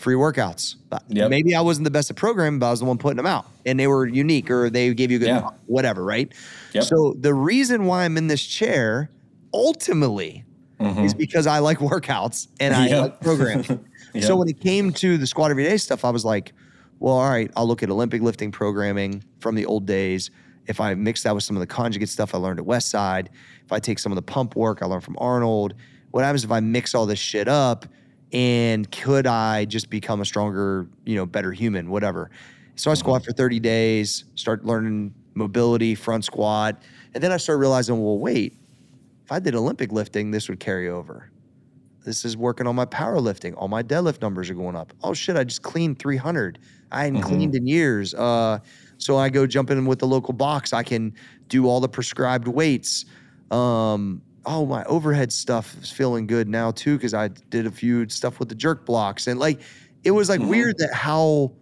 Free 0.01 0.15
workouts. 0.17 0.77
Yep. 1.09 1.31
Maybe 1.31 1.55
I 1.55 1.61
wasn't 1.61 1.85
the 1.85 1.91
best 1.91 2.11
at 2.11 2.17
programming, 2.17 2.59
but 2.59 2.67
I 2.67 2.71
was 2.71 2.81
the 2.81 2.87
one 2.87 2.99
putting 2.99 3.17
them 3.17 3.27
out, 3.27 3.47
and 3.67 3.79
they 3.79 3.87
were 3.87 4.07
unique, 4.07 4.51
or 4.51 4.71
they 4.71 4.93
gave 4.95 5.11
you 5.11 5.19
good 5.19 5.29
Yeah. 5.29 5.51
whatever, 5.67 6.03
right? 6.05 6.33
Yep. 6.73 6.85
So 6.85 7.15
the 7.19 7.35
reason 7.35 7.87
why 7.87 8.05
I'm 8.05 8.17
in 8.17 8.27
this 8.27 8.43
chair 8.43 9.11
ultimately 9.55 10.45
is 10.81 11.13
because 11.13 11.47
I 11.47 11.59
like 11.59 11.79
workouts 11.79 12.49
and 12.59 12.75
I 12.75 12.79
Mm-hmm. 12.89 12.93
Yep. 12.95 13.03
like 13.03 13.21
programming. 13.21 13.85
Yep. 14.13 14.25
So 14.25 14.35
when 14.35 14.49
it 14.49 14.59
came 14.59 14.93
to 14.95 15.17
the 15.19 15.27
squat 15.27 15.53
every 15.53 15.63
day 15.63 15.77
stuff, 15.77 16.05
I 16.05 16.11
was 16.11 16.25
like, 16.25 16.53
well, 16.99 17.15
all 17.15 17.31
right, 17.31 17.49
I'll 17.55 17.67
look 17.69 17.85
at 17.85 17.91
Olympic 17.91 18.23
lifting 18.23 18.51
programming 18.51 19.23
from 19.39 19.55
the 19.55 19.65
old 19.67 19.87
days. 19.87 20.33
If 20.67 20.81
I 20.81 20.95
mix 20.95 21.23
that 21.23 21.33
with 21.33 21.45
some 21.45 21.55
of 21.55 21.61
the 21.61 21.67
conjugate 21.69 22.09
stuff 22.09 22.35
I 22.35 22.39
learned 22.39 22.59
at 22.59 22.67
Westside, 22.67 23.29
if 23.65 23.71
I 23.73 23.79
take 23.79 24.01
some 24.01 24.11
of 24.11 24.17
the 24.17 24.23
pump 24.23 24.57
work 24.57 24.83
I 24.83 24.87
learned 24.87 25.05
from 25.05 25.17
Arnold, 25.21 25.75
what 26.11 26.25
happens 26.25 26.43
if 26.43 26.51
I 26.51 26.59
mix 26.59 26.93
all 26.93 27.07
this 27.07 27.21
shit 27.21 27.47
up 27.47 27.87
and 28.33 28.91
could 28.91 29.27
I 29.27 29.65
just 29.65 29.91
become 29.91 30.21
a 30.21 30.25
stronger, 30.25 30.87
you 31.05 31.17
know, 31.17 31.27
better 31.27 31.53
human, 31.53 31.91
whatever. 31.91 32.31
So 32.77 32.91
I 32.91 32.95
squat 32.95 33.25
for 33.25 33.33
30 33.33 33.61
days, 33.61 34.25
start 34.37 34.65
learning 34.65 35.13
mobility, 35.35 35.95
front 35.95 36.25
squat, 36.25 36.83
and 37.15 37.23
then 37.23 37.33
I 37.33 37.37
started 37.37 37.61
realizing, 37.61 38.03
well, 38.03 38.19
wait, 38.19 38.57
if 39.25 39.33
I 39.33 39.39
did 39.39 39.55
Olympic 39.55 39.93
lifting, 39.93 40.31
this 40.31 40.49
would 40.49 40.61
carry 40.61 40.89
over. 40.89 41.31
This 42.05 42.25
is 42.25 42.37
working 42.37 42.67
on 42.67 42.75
my 42.75 42.87
powerlifting. 42.87 43.55
All 43.57 43.69
my 43.69 43.83
deadlift 43.83 44.23
numbers 44.23 44.49
are 44.49 44.55
going 44.55 44.77
up. 44.77 44.93
Oh 45.03 45.13
shit, 45.13 45.37
I 45.37 45.45
just 45.45 45.63
cleaned 45.63 45.99
300. 45.99 46.59
I 46.91 47.05
hadn't 47.05 47.23
cleaned 47.23 47.55
in 47.55 47.67
years. 47.67 48.15
Uh, 48.15 48.59
so 48.99 49.17
I 49.17 49.29
go 49.29 49.47
jump 49.47 49.71
in 49.71 49.87
with 49.87 49.99
the 49.99 50.07
local 50.07 50.33
box. 50.33 50.73
I 50.73 50.83
can 50.83 51.15
do 51.49 51.67
all 51.67 51.81
the 51.81 51.89
prescribed 51.89 52.49
weights. 52.49 53.05
Um, 53.51 54.23
oh, 54.47 54.67
my 54.67 54.85
overhead 54.85 55.33
stuff 55.33 55.75
is 55.83 55.91
feeling 55.91 56.27
good 56.27 56.49
now 56.49 56.71
too 56.71 56.97
because 56.97 57.15
I 57.15 57.29
did 57.29 57.67
a 57.67 57.71
few 57.71 58.09
stuff 58.09 58.39
with 58.39 58.49
the 58.49 58.55
jerk 58.55 58.87
blocks 58.87 59.27
and 59.27 59.39
like 59.39 59.61
it 60.05 60.13
was 60.13 60.29
like 60.29 60.41
weird 60.41 60.77
mm-hmm. 60.77 60.87
that 60.87 60.95
how 60.95 61.53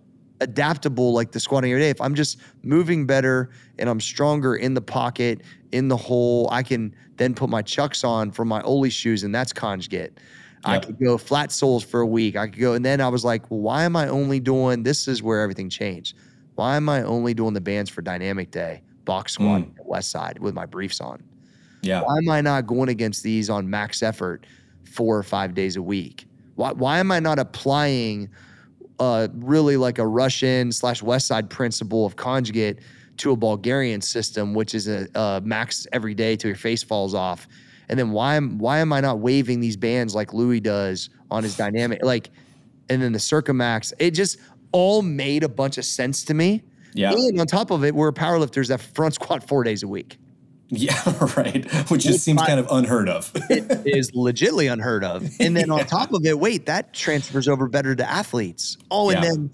adaptable 0.41 1.12
like 1.12 1.33
the 1.33 1.41
squatting 1.41 1.72
every 1.72 1.83
day. 1.83 1.91
If 1.91 2.01
I'm 2.01 2.14
just 2.14 2.39
moving 2.62 3.07
better 3.07 3.51
and 3.79 3.89
I'm 3.89 4.01
stronger 4.01 4.57
in 4.57 4.74
the 4.74 4.81
pocket, 4.81 5.43
in 5.72 5.89
the 5.89 5.97
hole, 5.97 6.49
I 6.53 6.62
can 6.62 6.95
then 7.16 7.35
put 7.35 7.51
my 7.51 7.62
chucks 7.62 8.05
on 8.05 8.31
for 8.31 8.45
my 8.45 8.62
Oly 8.62 8.91
shoes 8.91 9.24
and 9.24 9.35
that's 9.35 9.53
conjugate. 9.53 10.18
I 10.64 10.79
could 10.79 10.99
go 10.99 11.16
flat 11.18 11.53
soles 11.53 11.85
for 11.85 12.01
a 12.01 12.07
week. 12.07 12.37
I 12.37 12.49
could 12.49 12.59
go, 12.59 12.74
and 12.74 12.85
then 12.85 13.01
I 13.01 13.09
was 13.09 13.24
like, 13.24 13.51
well, 13.51 13.61
why 13.61 13.85
am 13.85 13.97
I 13.97 14.09
only 14.09 14.41
doing 14.41 14.83
this? 14.83 15.07
Is 15.07 15.22
where 15.22 15.41
everything 15.41 15.70
changed. 15.70 16.16
Why 16.57 16.76
am 16.76 16.89
I 16.89 17.03
only 17.03 17.33
doing 17.33 17.55
the 17.55 17.61
bands 17.61 17.89
for 17.89 18.03
dynamic 18.03 18.51
day, 18.51 18.83
box 19.05 19.35
squat, 19.35 19.62
mm. 19.62 19.79
at 19.79 19.87
West 19.87 20.11
Side 20.11 20.41
with 20.41 20.55
my 20.55 20.66
briefs 20.66 21.01
on? 21.01 21.22
Yeah. 21.83 22.03
Why 22.03 22.18
am 22.18 22.29
I 22.29 22.41
not 22.41 22.66
going 22.66 22.89
against 22.89 23.22
these 23.22 23.49
on 23.51 23.68
max 23.68 24.03
effort 24.03 24.47
four 24.85 25.16
or 25.16 25.22
five 25.22 25.55
days 25.55 25.76
a 25.76 25.83
week? 25.83 26.26
Why, 26.57 26.72
why 26.72 26.99
am 26.99 27.12
I 27.12 27.20
not 27.20 27.39
applying 27.39 28.31
uh, 28.99 29.29
really 29.35 29.76
like 29.76 29.99
a 29.99 30.07
Russian 30.07 30.72
slash 30.72 31.03
West 31.03 31.26
Side 31.26 31.49
principle 31.51 32.05
of 32.05 32.16
conjugate 32.16 32.81
to 33.18 33.33
a 33.33 33.37
Bulgarian 33.37 34.01
system, 34.01 34.55
which 34.55 34.74
is 34.74 34.89
a, 34.89 35.07
a 35.14 35.41
max 35.45 35.87
every 35.93 36.14
day 36.14 36.37
till 36.37 36.49
your 36.49 36.57
face 36.57 36.83
falls 36.83 37.14
off? 37.14 37.47
And 37.89 37.99
then 37.99 38.11
why 38.11 38.35
am 38.35 38.59
why 38.59 38.79
am 38.79 38.93
I 38.93 39.01
not 39.01 39.20
waving 39.20 39.61
these 39.61 39.76
bands 39.76 40.14
like 40.14 40.35
Louie 40.35 40.61
does 40.61 41.11
on 41.31 41.43
his 41.43 41.57
dynamic? 41.57 42.05
Like, 42.05 42.31
and 42.91 43.01
then 43.01 43.12
the 43.12 43.18
Circumax, 43.18 43.93
it 43.99 44.11
just 44.11 44.39
all 44.72 45.03
made 45.03 45.45
a 45.45 45.49
bunch 45.49 45.79
of 45.79 45.85
sense 45.85 46.24
to 46.24 46.35
me. 46.35 46.62
Yeah. 46.95 47.12
And 47.12 47.41
on 47.41 47.47
top 47.47 47.70
of 47.70 47.85
it, 47.85 47.95
we're 47.95 48.12
powerlifters 48.12 48.68
that 48.68 48.81
front 48.81 49.14
squat 49.14 49.47
four 49.47 49.64
days 49.64 49.83
a 49.83 49.89
week. 49.89 50.18
Yeah, 50.71 50.95
right. 51.37 51.64
Which 51.91 52.03
just 52.05 52.25
seems 52.25 52.43
kind 52.43 52.61
of 52.61 52.66
unheard 52.71 53.09
of. 53.09 53.31
it 53.51 53.87
is 53.87 54.11
legitly 54.12 54.71
unheard 54.71 55.03
of. 55.05 55.29
And 55.41 55.57
then 55.57 55.71
on 55.71 55.81
top 55.87 56.12
of 56.12 56.25
it, 56.27 56.39
wait, 56.39 56.66
that 56.66 56.93
transfers 56.93 57.49
over 57.49 57.69
better 57.69 57.95
to 57.95 58.09
athletes. 58.09 58.77
Oh, 58.91 59.11
and 59.11 59.23
Yeah. 59.23 59.31
then 59.31 59.51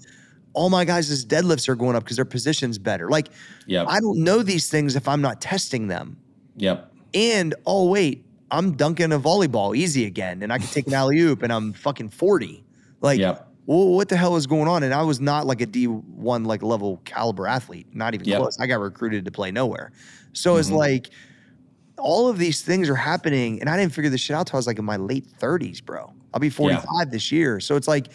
all 0.53 0.69
my 0.69 0.83
guys' 0.85 1.25
deadlifts 1.25 1.67
are 1.69 1.75
going 1.75 1.95
up 1.95 2.03
because 2.03 2.17
their 2.17 2.25
position's 2.25 2.77
better. 2.77 3.09
Like, 3.09 3.29
Yep. 3.67 3.87
I 3.89 3.99
don't 3.99 4.19
know 4.23 4.43
these 4.43 4.69
things 4.69 4.95
if 4.95 5.07
I'm 5.07 5.21
not 5.21 5.39
testing 5.41 5.87
them. 5.87 6.17
Yep. 6.57 6.91
And 7.13 7.55
oh, 7.65 7.89
wait, 7.89 8.25
I'm 8.51 8.73
dunking 8.73 9.11
a 9.11 9.19
volleyball 9.19 9.75
easy 9.75 10.05
again, 10.05 10.43
and 10.43 10.51
I 10.53 10.57
can 10.59 10.67
take 10.67 10.85
an 10.87 10.93
alley 10.93 11.19
oop, 11.19 11.43
and 11.43 11.51
I'm 11.51 11.73
fucking 11.73 12.09
40. 12.09 12.63
Like, 13.01 13.19
Yep. 13.19 13.47
well, 13.65 13.87
what 13.89 14.09
the 14.09 14.17
hell 14.17 14.35
is 14.35 14.47
going 14.47 14.67
on? 14.67 14.83
And 14.83 14.93
I 14.93 15.01
was 15.01 15.19
not 15.21 15.47
like 15.47 15.61
a 15.61 15.65
D1 15.65 16.45
like 16.45 16.61
level 16.61 17.01
caliber 17.05 17.47
athlete, 17.47 17.87
not 17.93 18.13
even 18.13 18.27
Yep. 18.27 18.39
close. 18.39 18.59
I 18.59 18.67
got 18.67 18.79
recruited 18.81 19.23
to 19.25 19.31
play 19.31 19.51
nowhere. 19.51 19.91
So 20.35 20.57
it's 20.57 20.67
mm-hmm. 20.67 20.77
like 20.77 21.09
all 21.97 22.27
of 22.27 22.37
these 22.37 22.61
things 22.61 22.89
are 22.89 22.95
happening, 22.95 23.59
and 23.61 23.69
I 23.69 23.77
didn't 23.77 23.93
figure 23.93 24.09
this 24.09 24.21
shit 24.21 24.35
out 24.35 24.47
till 24.47 24.57
I 24.57 24.59
was 24.59 24.67
like 24.67 24.79
in 24.79 24.85
my 24.85 24.97
late 24.97 25.25
30s, 25.39 25.83
bro. 25.83 26.13
I'll 26.33 26.39
be 26.39 26.49
45 26.49 27.11
this 27.11 27.31
year. 27.31 27.59
So 27.59 27.75
it's 27.77 27.87
like, 27.87 28.09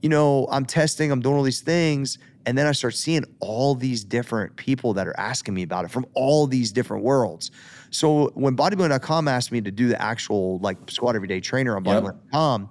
you 0.00 0.08
know, 0.08 0.48
I'm 0.50 0.64
testing, 0.64 1.12
I'm 1.12 1.20
doing 1.20 1.36
all 1.36 1.42
these 1.42 1.60
things, 1.60 2.18
and 2.46 2.56
then 2.56 2.66
I 2.66 2.72
start 2.72 2.94
seeing 2.94 3.24
all 3.40 3.74
these 3.74 4.04
different 4.04 4.56
people 4.56 4.94
that 4.94 5.06
are 5.06 5.18
asking 5.20 5.52
me 5.52 5.62
about 5.62 5.84
it 5.84 5.90
from 5.90 6.06
all 6.14 6.46
these 6.46 6.72
different 6.72 7.04
worlds. 7.04 7.50
So 7.90 8.30
when 8.34 8.56
bodybuilding.com 8.56 9.28
asked 9.28 9.52
me 9.52 9.60
to 9.60 9.70
do 9.70 9.88
the 9.88 10.00
actual 10.00 10.58
like 10.60 10.78
squat 10.90 11.14
everyday 11.14 11.40
trainer 11.40 11.76
on 11.76 11.84
Yep. 11.84 12.02
bodybuilding.com, 12.04 12.70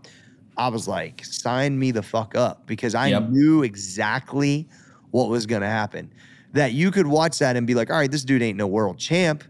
I 0.58 0.70
was 0.70 0.88
like, 0.88 1.24
sign 1.24 1.78
me 1.78 1.92
the 1.92 2.02
fuck 2.02 2.36
up 2.36 2.66
because 2.66 2.96
I 2.96 3.10
Yep. 3.10 3.30
knew 3.30 3.62
exactly 3.62 4.68
what 5.12 5.30
was 5.30 5.46
going 5.46 5.62
to 5.62 5.68
happen. 5.68 6.12
That 6.58 6.74
you 6.74 6.90
could 6.90 7.06
watch 7.06 7.38
that 7.38 7.56
and 7.56 7.68
be 7.68 7.76
like, 7.76 7.92
all 7.92 7.98
right, 7.98 8.10
this 8.10 8.24
dude 8.24 8.42
ain't 8.42 8.58
no 8.58 8.66
world 8.66 8.98
champ, 8.98 9.44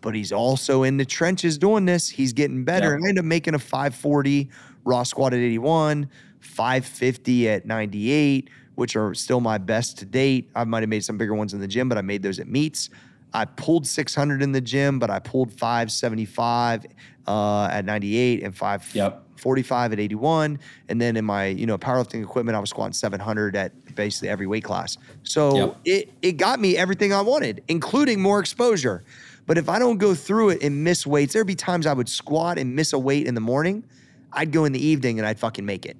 but 0.00 0.14
he's 0.14 0.32
also 0.32 0.82
in 0.82 0.96
the 0.96 1.04
trenches 1.04 1.58
doing 1.58 1.84
this. 1.84 2.08
He's 2.08 2.32
getting 2.32 2.64
better. 2.64 2.86
Yep. 2.86 2.94
And 2.94 3.04
I 3.04 3.08
ended 3.10 3.22
up 3.22 3.26
making 3.26 3.54
a 3.54 3.58
540 3.58 4.48
raw 4.84 5.02
squat 5.02 5.34
at 5.34 5.40
81, 5.40 6.08
550 6.40 7.48
at 7.50 7.66
98, 7.66 8.48
which 8.76 8.96
are 8.96 9.12
still 9.12 9.40
my 9.40 9.58
best 9.58 9.98
to 9.98 10.06
date. 10.06 10.48
I 10.54 10.64
might 10.64 10.80
have 10.80 10.88
made 10.88 11.04
some 11.04 11.18
bigger 11.18 11.34
ones 11.34 11.52
in 11.52 11.60
the 11.60 11.68
gym, 11.68 11.86
but 11.86 11.98
I 11.98 12.00
made 12.00 12.22
those 12.22 12.38
at 12.38 12.48
meets. 12.48 12.88
I 13.34 13.44
pulled 13.44 13.86
600 13.86 14.42
in 14.42 14.52
the 14.52 14.60
gym, 14.60 14.98
but 14.98 15.10
I 15.10 15.18
pulled 15.18 15.52
575 15.52 16.86
uh, 17.26 17.68
at 17.70 17.84
98 17.84 18.42
and 18.42 18.56
5 18.56 18.94
Yep. 18.94 19.24
45 19.36 19.92
at 19.92 20.00
81 20.00 20.58
and 20.88 21.00
then 21.00 21.16
in 21.16 21.24
my 21.24 21.46
you 21.46 21.64
know 21.64 21.78
powerlifting 21.78 22.20
equipment 22.24 22.56
i 22.56 22.58
was 22.58 22.70
squatting 22.70 22.92
700 22.92 23.54
at 23.54 23.94
basically 23.94 24.28
every 24.28 24.48
weight 24.48 24.64
class 24.64 24.98
so 25.22 25.54
Yep. 25.56 25.76
it 25.84 26.12
it 26.22 26.32
got 26.38 26.58
me 26.58 26.76
everything 26.76 27.12
i 27.12 27.20
wanted 27.20 27.62
including 27.68 28.20
more 28.20 28.40
exposure 28.40 29.04
but 29.46 29.56
if 29.56 29.68
i 29.68 29.78
don't 29.78 29.98
go 29.98 30.12
through 30.12 30.48
it 30.48 30.62
and 30.64 30.82
miss 30.82 31.06
weights 31.06 31.34
there'd 31.34 31.46
be 31.46 31.54
times 31.54 31.86
i 31.86 31.92
would 31.92 32.08
squat 32.08 32.58
and 32.58 32.74
miss 32.74 32.92
a 32.92 32.98
weight 32.98 33.28
in 33.28 33.36
the 33.36 33.40
morning 33.40 33.84
i'd 34.32 34.50
go 34.50 34.64
in 34.64 34.72
the 34.72 34.84
evening 34.84 35.20
and 35.20 35.28
i'd 35.28 35.38
fucking 35.38 35.64
make 35.64 35.86
it 35.86 35.96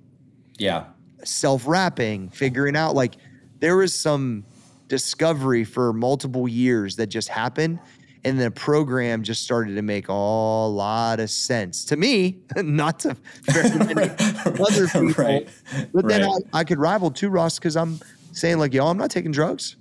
Yeah. 0.59 0.87
self-wrapping 1.22 2.31
figuring 2.31 2.74
out 2.74 2.97
like 2.97 3.14
there 3.61 3.76
was 3.76 3.95
some 3.95 4.45
discovery 4.89 5.64
for 5.64 5.93
multiple 5.93 6.49
years 6.49 6.97
that 6.97 7.07
just 7.09 7.28
happened 7.28 7.78
and 8.24 8.41
the 8.41 8.51
program 8.51 9.22
just 9.22 9.43
started 9.45 9.74
to 9.76 9.82
make 9.82 10.09
a 10.09 10.12
lot 10.12 11.20
of 11.20 11.30
sense 11.30 11.84
to 11.84 11.97
me 11.97 12.39
not 12.57 12.99
to 13.01 13.16
very 13.43 13.70
many 13.78 13.95
other 14.45 14.89
people 14.93 15.24
right. 15.24 15.49
but 15.93 16.09
then 16.09 16.22
right. 16.22 16.43
I, 16.53 16.61
I 16.61 16.64
could 16.64 16.78
rival 16.78 17.11
too 17.11 17.28
ross 17.28 17.59
because 17.59 17.76
i'm 17.76 18.01
saying 18.32 18.59
like 18.59 18.74
yo 18.74 18.86
i'm 18.86 18.99
not 18.99 19.11
taking 19.11 19.30
drugs 19.30 19.76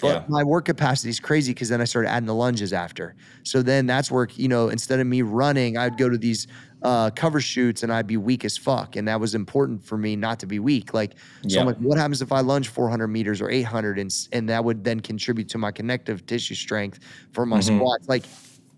but 0.00 0.08
Yeah. 0.08 0.24
my 0.28 0.44
work 0.44 0.64
capacity 0.66 1.08
is 1.10 1.18
crazy 1.18 1.52
because 1.52 1.70
then 1.70 1.80
I 1.80 1.84
started 1.84 2.08
adding 2.10 2.28
the 2.28 2.34
lunges 2.34 2.72
after. 2.72 3.16
So 3.42 3.62
then 3.62 3.86
that's 3.86 4.12
where, 4.12 4.28
you 4.36 4.46
know, 4.46 4.68
instead 4.68 5.00
of 5.00 5.08
me 5.08 5.22
running, 5.22 5.76
I'd 5.76 5.98
go 5.98 6.08
to 6.08 6.16
these 6.16 6.46
uh, 6.82 7.10
cover 7.10 7.40
shoots 7.40 7.82
and 7.82 7.92
I'd 7.92 8.06
be 8.06 8.16
weak 8.16 8.44
as 8.44 8.56
fuck. 8.56 8.96
And 8.96 9.08
that 9.08 9.20
was 9.20 9.34
important 9.34 9.84
for 9.84 9.96
me 9.98 10.14
not 10.16 10.38
to 10.40 10.46
be 10.46 10.58
weak. 10.60 10.94
Like, 10.94 11.14
so 11.48 11.58
I'm 11.60 11.66
like, 11.66 11.76
what 11.78 11.98
happens 11.98 12.22
if 12.22 12.30
I 12.30 12.40
lunge 12.40 12.68
400 12.68 13.08
meters 13.08 13.40
or 13.40 13.50
800? 13.50 13.98
And, 13.98 14.14
and 14.32 14.48
that 14.48 14.64
would 14.64 14.84
then 14.84 15.00
contribute 15.00 15.48
to 15.50 15.58
my 15.58 15.72
connective 15.72 16.24
tissue 16.26 16.54
strength 16.54 17.00
for 17.32 17.44
my 17.44 17.58
Mm-hmm. 17.58 17.78
squats. 17.78 18.08
Like, 18.08 18.24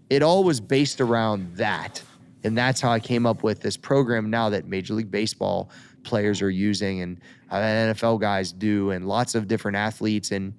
it 0.08 0.22
all 0.22 0.44
was 0.44 0.60
based 0.60 1.00
around 1.00 1.54
that. 1.56 2.02
And 2.42 2.56
that's 2.56 2.80
how 2.80 2.90
I 2.90 3.00
came 3.00 3.26
up 3.26 3.42
with 3.42 3.60
this 3.60 3.76
program 3.76 4.30
now 4.30 4.48
that 4.48 4.66
Major 4.66 4.94
League 4.94 5.10
Baseball 5.10 5.70
players 6.02 6.40
are 6.40 6.48
using 6.50 7.02
and 7.02 7.20
uh, 7.50 7.56
NFL 7.56 8.20
guys 8.20 8.50
do, 8.52 8.90
and 8.92 9.06
lots 9.06 9.34
of 9.34 9.46
different 9.46 9.76
athletes. 9.76 10.30
And 10.30 10.54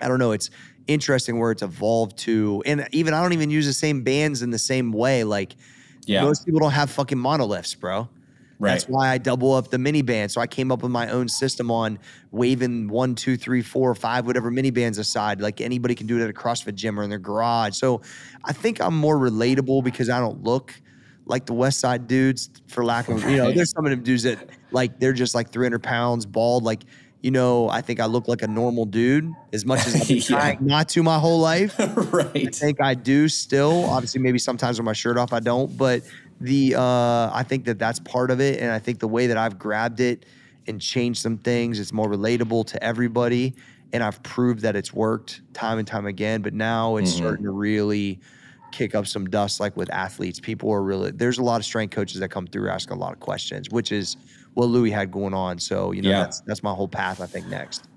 I 0.00 0.06
don't 0.06 0.20
know, 0.20 0.30
it's 0.30 0.50
interesting 0.86 1.40
where 1.40 1.50
it's 1.50 1.62
evolved 1.62 2.16
to. 2.18 2.62
And 2.64 2.86
even 2.92 3.12
I 3.12 3.20
don't 3.20 3.32
even 3.32 3.50
use 3.50 3.66
the 3.66 3.72
same 3.72 4.04
bands 4.04 4.42
in 4.42 4.50
the 4.50 4.58
same 4.58 4.92
way. 4.92 5.24
Like, 5.24 5.56
Yeah. 6.06 6.22
most 6.22 6.44
people 6.44 6.60
don't 6.60 6.72
have 6.72 6.90
fucking 6.90 7.18
monolifts, 7.18 7.78
bro. 7.78 8.08
Right. 8.58 8.70
That's 8.70 8.84
why 8.84 9.10
I 9.10 9.18
double 9.18 9.52
up 9.52 9.68
the 9.70 9.78
mini 9.78 10.00
band. 10.02 10.32
So 10.32 10.40
I 10.40 10.46
came 10.46 10.72
up 10.72 10.82
with 10.82 10.90
my 10.90 11.10
own 11.10 11.28
system 11.28 11.70
on 11.70 11.98
waving 12.30 12.88
one, 12.88 13.14
two, 13.14 13.36
three, 13.36 13.60
four, 13.60 13.94
five, 13.94 14.26
whatever 14.26 14.50
mini 14.50 14.70
bands 14.70 14.96
aside. 14.96 15.42
Like 15.42 15.60
anybody 15.60 15.94
can 15.94 16.06
do 16.06 16.18
it 16.18 16.22
at 16.24 16.30
a 16.30 16.32
CrossFit 16.32 16.74
gym 16.74 16.98
or 16.98 17.02
in 17.02 17.10
their 17.10 17.18
garage. 17.18 17.76
So 17.76 18.00
I 18.44 18.52
think 18.54 18.80
I'm 18.80 18.96
more 18.96 19.18
relatable 19.18 19.84
because 19.84 20.08
I 20.08 20.20
don't 20.20 20.42
look 20.42 20.72
like 21.26 21.44
the 21.44 21.52
West 21.52 21.80
Side 21.80 22.06
dudes, 22.06 22.48
for 22.68 22.84
lack 22.84 23.08
of, 23.08 23.28
you 23.28 23.36
know, 23.36 23.52
there's 23.52 23.72
some 23.72 23.84
of 23.84 23.90
them 23.90 24.02
dudes 24.02 24.22
that 24.22 24.48
like 24.70 25.00
they're 25.00 25.12
just 25.12 25.34
like 25.34 25.50
300 25.50 25.82
pounds, 25.82 26.24
bald. 26.24 26.62
Like, 26.64 26.84
you 27.22 27.30
know, 27.30 27.68
I 27.68 27.80
think 27.80 27.98
I 28.00 28.06
look 28.06 28.28
like 28.28 28.42
a 28.42 28.46
normal 28.46 28.84
dude 28.84 29.32
as 29.52 29.64
much 29.64 29.86
as 29.86 29.94
I've 29.96 30.06
been 30.08 30.16
Yeah. 30.18 30.22
trying 30.22 30.58
not 30.66 30.88
to 30.90 31.02
my 31.02 31.18
whole 31.18 31.40
life. 31.40 31.74
right. 32.12 32.46
I 32.48 32.50
think 32.50 32.80
I 32.80 32.94
do 32.94 33.28
still. 33.28 33.84
Obviously, 33.86 34.20
maybe 34.20 34.38
sometimes 34.38 34.78
with 34.78 34.84
my 34.84 34.92
shirt 34.92 35.16
off, 35.18 35.32
I 35.32 35.40
don't. 35.40 35.76
But 35.76 36.02
the 36.40 36.74
uh, 36.76 37.30
I 37.32 37.44
think 37.48 37.64
that 37.64 37.78
that's 37.78 37.98
part 38.00 38.30
of 38.30 38.40
it, 38.40 38.60
and 38.60 38.70
I 38.70 38.78
think 38.78 38.98
the 39.00 39.08
way 39.08 39.26
that 39.28 39.36
I've 39.36 39.58
grabbed 39.58 40.00
it 40.00 40.26
and 40.68 40.80
changed 40.80 41.20
some 41.22 41.38
things. 41.38 41.80
It's 41.80 41.92
more 41.92 42.08
relatable 42.08 42.66
to 42.68 42.82
everybody. 42.82 43.54
And 43.92 44.02
I've 44.02 44.20
proved 44.24 44.62
that 44.62 44.74
it's 44.74 44.92
worked 44.92 45.40
time 45.54 45.78
and 45.78 45.86
time 45.86 46.06
again. 46.06 46.42
But 46.42 46.52
now 46.54 46.96
it's 46.96 47.12
Mhm. 47.14 47.16
starting 47.18 47.44
to 47.44 47.52
really 47.52 48.18
kick 48.72 48.94
up 48.96 49.06
some 49.06 49.26
dust 49.30 49.60
like 49.60 49.76
with 49.76 49.88
athletes. 49.92 50.40
People 50.40 50.70
are 50.72 50.82
really 50.82 51.12
there's 51.12 51.38
a 51.38 51.42
lot 51.42 51.60
of 51.60 51.64
strength 51.64 51.94
coaches 51.94 52.18
that 52.20 52.28
come 52.30 52.46
through 52.48 52.68
asking 52.68 52.96
a 52.96 53.00
lot 53.00 53.12
of 53.12 53.20
questions, 53.20 53.70
which 53.70 53.92
is 53.92 54.16
what 54.56 54.70
Louie 54.70 54.90
had 54.90 55.12
going 55.12 55.34
on. 55.34 55.58
So, 55.58 55.92
you 55.92 56.00
know, 56.00 56.08
Yeah. 56.08 56.20
that's 56.22 56.40
that's 56.40 56.62
my 56.62 56.72
whole 56.72 56.88
path, 56.88 57.20
I 57.20 57.26
think, 57.26 57.46
next. 57.46 57.88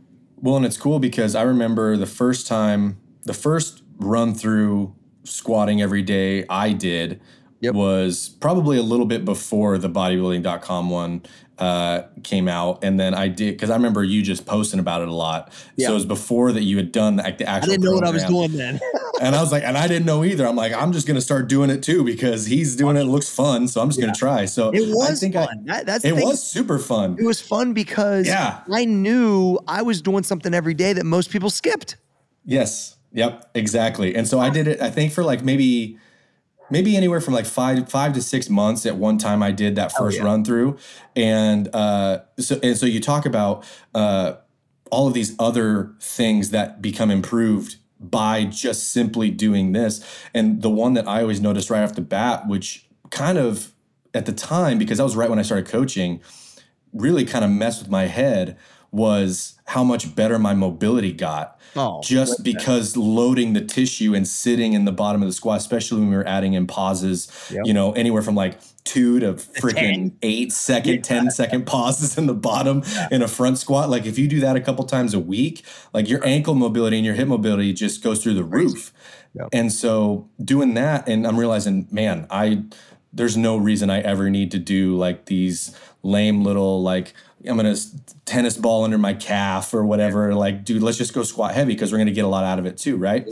Well, 0.42 0.58
and 0.58 0.66
it's 0.66 0.76
cool 0.78 1.00
because 1.00 1.34
I 1.34 1.42
remember 1.44 1.96
the 1.96 2.06
first 2.06 2.48
time, 2.48 2.98
the 3.24 3.34
first 3.34 3.82
run 3.98 4.34
through 4.36 4.94
squatting 5.24 5.82
every 5.82 6.02
day 6.02 6.46
I 6.50 6.74
did 6.74 7.22
Yep. 7.62 7.74
was 7.76 8.30
probably 8.30 8.78
a 8.78 8.84
little 8.84 9.06
bit 9.06 9.26
before 9.26 9.78
the 9.78 9.90
bodybuilding.com 9.90 10.90
one 10.90 11.24
uh, 11.58 12.04
came 12.24 12.48
out. 12.48 12.84
And 12.86 12.98
then 12.98 13.14
I 13.14 13.28
did, 13.28 13.56
because 13.56 13.70
I 13.70 13.76
remember 13.76 14.02
you 14.04 14.22
just 14.24 14.46
posting 14.46 14.80
about 14.80 15.02
it 15.02 15.10
a 15.10 15.14
lot. 15.14 15.52
Yeah. 15.76 15.88
So 15.88 15.92
it 15.92 15.96
was 15.96 16.06
before 16.06 16.54
that 16.54 16.64
you 16.64 16.78
had 16.78 16.94
done 16.94 17.18
like 17.18 17.38
the 17.38 17.50
actual. 17.50 17.72
I 17.72 17.76
didn't 17.76 17.84
know 17.86 17.94
what 17.96 18.06
I 18.08 18.12
was 18.12 18.24
doing 18.26 18.52
then. 18.54 18.80
And 19.22 19.36
I 19.36 19.42
was 19.42 19.52
like, 19.52 19.64
and 19.64 19.78
I 19.78 19.86
didn't 19.90 20.06
know 20.06 20.24
either. 20.24 20.48
I'm 20.48 20.56
like, 20.56 20.72
I'm 20.72 20.94
just 20.94 21.06
going 21.06 21.16
to 21.16 21.22
start 21.22 21.50
doing 21.50 21.70
it 21.70 21.84
too 21.84 22.06
because 22.06 22.46
he's 22.46 22.78
doing 22.78 22.96
it. 22.96 23.02
It 23.02 23.06
looks 23.08 23.28
fun. 23.28 23.68
So 23.68 23.82
I'm 23.82 23.90
just 23.90 24.00
going 24.00 24.14
to 24.14 24.18
try. 24.18 24.46
So 24.46 24.70
It 24.70 24.88
was 24.88 25.10
I 25.12 25.16
think 25.16 25.36
I- 25.36 25.46
fun. 25.46 25.66
That- 25.66 25.86
that's 25.86 26.06
it 26.06 26.14
was 26.16 26.42
super 26.42 26.80
fun. 26.80 27.18
It 27.20 27.26
was 27.26 27.42
fun 27.42 27.74
because 27.74 28.28
Yeah. 28.28 28.62
I 28.74 28.86
knew 28.86 29.60
I 29.68 29.82
was 29.82 30.02
doing 30.02 30.24
something 30.24 30.54
every 30.54 30.74
day 30.74 30.94
that 30.94 31.04
most 31.06 31.32
people 31.32 31.50
skipped. 31.50 31.98
Yes. 32.46 32.96
Yep. 33.12 33.52
Exactly. 33.56 34.16
And 34.16 34.26
so 34.26 34.40
I 34.40 34.50
did 34.50 34.70
it. 34.70 34.80
I 34.80 34.90
think 34.90 35.12
for 35.12 35.26
like 35.26 35.44
maybe, 35.44 35.98
maybe 36.70 36.96
anywhere 36.96 37.22
from 37.22 37.34
like 37.34 37.46
five 37.46 37.90
five 37.90 38.14
to 38.14 38.22
six 38.22 38.50
months. 38.50 38.86
At 38.86 38.96
one 38.96 39.18
time, 39.18 39.44
I 39.44 39.52
did 39.52 39.76
that 39.76 39.92
first 39.92 40.18
yeah. 40.18 40.24
run 40.24 40.44
through, 40.44 40.78
and 41.16 41.74
uh, 41.74 42.20
so 42.40 42.60
and 42.62 42.78
so 42.78 42.86
you 42.86 43.00
talk 43.00 43.26
about 43.26 43.66
uh, 43.94 44.34
all 44.92 45.08
of 45.08 45.14
these 45.14 45.36
other 45.40 45.94
things 46.00 46.52
that 46.52 46.82
become 46.82 47.12
improved 47.12 47.78
by 48.00 48.46
just 48.46 48.92
simply 48.92 49.30
doing 49.30 49.74
this. 49.74 50.06
And 50.34 50.62
the 50.62 50.70
one 50.70 50.94
that 50.94 51.08
I 51.08 51.22
always 51.22 51.42
noticed 51.42 51.70
right 51.70 51.84
off 51.84 51.96
the 51.96 52.02
bat, 52.02 52.48
which 52.48 52.88
kind 53.10 53.38
of 53.38 53.74
at 54.14 54.26
the 54.26 54.32
time 54.32 54.78
because 54.78 54.98
that 54.98 55.04
was 55.04 55.16
right 55.16 55.30
when 55.30 55.40
I 55.40 55.44
started 55.44 55.68
coaching, 55.68 56.22
really 56.94 57.26
kind 57.26 57.44
of 57.44 57.52
messed 57.52 57.82
with 57.82 57.92
my 57.92 58.06
head 58.06 58.58
was 58.92 59.60
how 59.66 59.84
much 59.84 60.16
better 60.16 60.40
my 60.40 60.54
mobility 60.54 61.12
got 61.14 61.60
Oh, 61.76 62.02
just 62.04 62.44
because 62.44 62.98
loading 62.98 63.54
the 63.54 63.62
tissue 63.62 64.16
and 64.16 64.28
sitting 64.28 64.74
in 64.74 64.86
the 64.86 64.92
bottom 64.92 65.22
of 65.22 65.28
the 65.28 65.34
squat, 65.34 65.58
especially 65.60 66.00
when 66.02 66.10
we 66.10 66.16
were 66.16 66.28
adding 66.28 66.54
in 66.54 66.66
pauses, 66.66 67.32
Yep. 67.52 67.62
you 67.66 67.74
know, 67.74 67.92
anywhere 67.92 68.24
from 68.24 68.34
like 68.36 68.60
two 68.86 69.20
to 69.20 69.34
freaking 69.34 70.14
eight 70.24 70.52
second, 70.52 71.04
ten 71.04 71.30
second 71.30 71.68
pauses 71.68 72.18
in 72.18 72.26
the 72.26 72.34
bottom 72.34 72.82
in 73.12 73.22
a 73.22 73.28
front 73.28 73.60
squat. 73.60 73.90
Like 73.90 74.08
if 74.08 74.18
you 74.18 74.28
do 74.28 74.40
that 74.40 74.56
a 74.56 74.62
couple 74.62 74.84
times 74.86 75.14
a 75.14 75.20
week, 75.20 75.64
like 75.94 76.10
your 76.10 76.26
ankle 76.26 76.56
mobility 76.56 76.98
and 76.98 77.06
your 77.06 77.16
hip 77.16 77.28
mobility 77.28 77.72
just 77.72 78.02
goes 78.04 78.24
through 78.24 78.34
the 78.34 78.44
roof. 78.44 78.92
Yep. 79.36 79.50
And 79.54 79.72
so 79.72 80.28
doing 80.44 80.74
that, 80.74 81.08
and 81.08 81.28
I'm 81.28 81.38
realizing, 81.38 81.88
man, 81.92 82.26
I 82.32 82.64
there's 83.14 83.38
no 83.38 83.58
reason 83.58 83.90
I 83.92 84.02
ever 84.02 84.30
need 84.30 84.50
to 84.52 84.60
do 84.60 84.96
like 84.98 85.26
these 85.26 85.76
lame 86.02 86.44
little 86.44 86.82
like 86.82 87.14
I'm 87.48 87.56
gonna 87.56 87.76
tennis 88.26 88.58
ball 88.58 88.84
under 88.84 88.98
my 88.98 89.14
calf 89.14 89.74
or 89.74 89.86
whatever. 89.86 90.34
Like, 90.36 90.66
dude, 90.66 90.82
let's 90.84 90.98
just 90.98 91.14
go 91.14 91.24
squat 91.24 91.54
heavy 91.54 91.74
because 91.74 91.92
we're 91.92 91.98
gonna 92.00 92.12
get 92.12 92.26
a 92.26 92.30
lot 92.30 92.44
out 92.44 92.60
of 92.60 92.66
it 92.66 92.78
too, 92.78 92.98
right? 92.98 93.28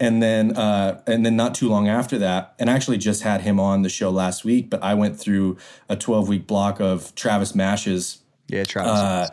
And 0.00 0.20
then 0.22 0.56
uh, 0.56 1.00
and 1.06 1.24
then 1.24 1.36
not 1.36 1.54
too 1.54 1.68
long 1.68 1.88
after 1.88 2.18
that, 2.18 2.54
and 2.58 2.68
I 2.68 2.74
actually 2.74 2.98
just 2.98 3.22
had 3.22 3.42
him 3.42 3.60
on 3.60 3.82
the 3.82 3.88
show 3.88 4.10
last 4.10 4.44
week, 4.44 4.70
but 4.70 4.82
I 4.82 4.94
went 4.94 5.18
through 5.18 5.56
a 5.88 5.94
12 5.96 6.28
week 6.28 6.46
block 6.48 6.80
of 6.80 7.14
Travis 7.14 7.54
Mash's 7.54 8.18
yeah, 8.48 8.64
Travis. 8.64 8.90
uh, 8.92 9.28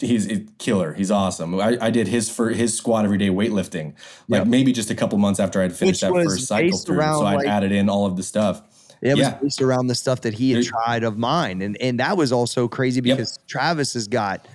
he's 0.00 0.30
a 0.30 0.40
killer. 0.58 0.92
He's 0.92 1.10
awesome. 1.10 1.58
I, 1.58 1.78
I 1.80 1.90
did 1.90 2.08
his 2.08 2.28
for 2.28 2.50
his 2.50 2.76
squat 2.76 3.04
every 3.06 3.18
day 3.18 3.28
weightlifting, 3.28 3.94
like 4.28 4.40
Yep. 4.40 4.46
maybe 4.48 4.72
just 4.72 4.90
a 4.90 4.94
couple 4.94 5.18
months 5.18 5.40
after 5.40 5.62
I'd 5.62 5.74
finished 5.74 6.02
Which 6.02 6.12
that 6.12 6.24
first 6.24 6.46
cycle 6.46 6.76
through. 6.78 7.00
So 7.00 7.24
I'd 7.24 7.34
like- 7.36 7.46
added 7.48 7.72
in 7.72 7.88
all 7.88 8.04
of 8.06 8.16
the 8.16 8.22
stuff. 8.22 8.62
It 9.04 9.16
was 9.18 9.28
based 9.42 9.62
around 9.62 9.86
the 9.88 9.94
stuff 9.94 10.22
that 10.22 10.34
he 10.34 10.52
had 10.52 10.64
tried 10.64 11.04
of 11.04 11.18
mine. 11.18 11.62
And 11.62 11.76
and 11.80 12.00
that 12.00 12.16
was 12.16 12.32
also 12.32 12.66
crazy 12.66 13.00
Yep. 13.04 13.16
because 13.18 13.38
Travis 13.46 13.94
has 13.94 14.08
got 14.08 14.46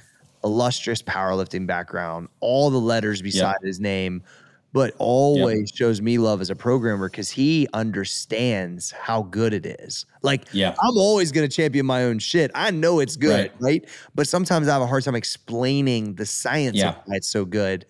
illustrious 0.43 1.01
powerlifting 1.03 1.67
background, 1.67 2.27
all 2.39 2.69
the 2.69 2.79
letters 2.79 3.21
beside 3.21 3.57
his 3.63 3.79
name, 3.79 4.23
but 4.73 4.93
always 4.97 5.71
shows 5.73 6.01
me 6.01 6.17
love 6.17 6.41
as 6.41 6.49
a 6.49 6.55
programmer 6.55 7.09
because 7.09 7.29
he 7.29 7.67
understands 7.73 8.91
how 8.91 9.23
good 9.23 9.53
it 9.53 9.65
is. 9.65 10.05
Like 10.23 10.45
Yeah. 10.51 10.75
I'm 10.81 10.97
always 10.97 11.31
gonna 11.31 11.47
champion 11.47 11.85
my 11.85 12.03
own 12.05 12.19
shit. 12.19 12.49
I 12.55 12.71
know 12.71 12.99
it's 12.99 13.15
good, 13.17 13.31
Right. 13.39 13.51
right? 13.59 13.85
But 14.15 14.27
sometimes 14.27 14.67
I 14.67 14.73
have 14.73 14.81
a 14.81 14.87
hard 14.87 15.03
time 15.03 15.15
explaining 15.15 16.15
the 16.15 16.25
science 16.25 16.77
Yeah. 16.77 16.89
of 16.89 16.95
why 17.05 17.15
it's 17.17 17.27
so 17.29 17.45
good. 17.45 17.85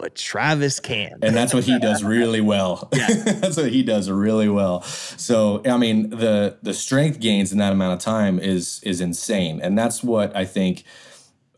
But 0.00 0.14
Travis 0.14 0.80
can. 0.80 1.18
and 1.20 1.36
that's 1.36 1.52
what 1.52 1.64
he 1.64 1.78
does 1.78 2.02
really 2.02 2.40
well. 2.40 2.88
that's 2.92 3.58
what 3.58 3.70
he 3.70 3.82
does 3.82 4.08
really 4.10 4.48
well. 4.48 4.80
So 4.82 5.60
I 5.66 5.76
mean, 5.76 6.08
the 6.08 6.56
the 6.62 6.72
strength 6.72 7.20
gains 7.20 7.52
in 7.52 7.58
that 7.58 7.72
amount 7.72 7.92
of 7.92 7.98
time 7.98 8.38
is 8.38 8.80
is 8.82 9.00
insane, 9.02 9.60
and 9.62 9.76
that's 9.78 10.02
what 10.02 10.34
I 10.34 10.44
think. 10.46 10.84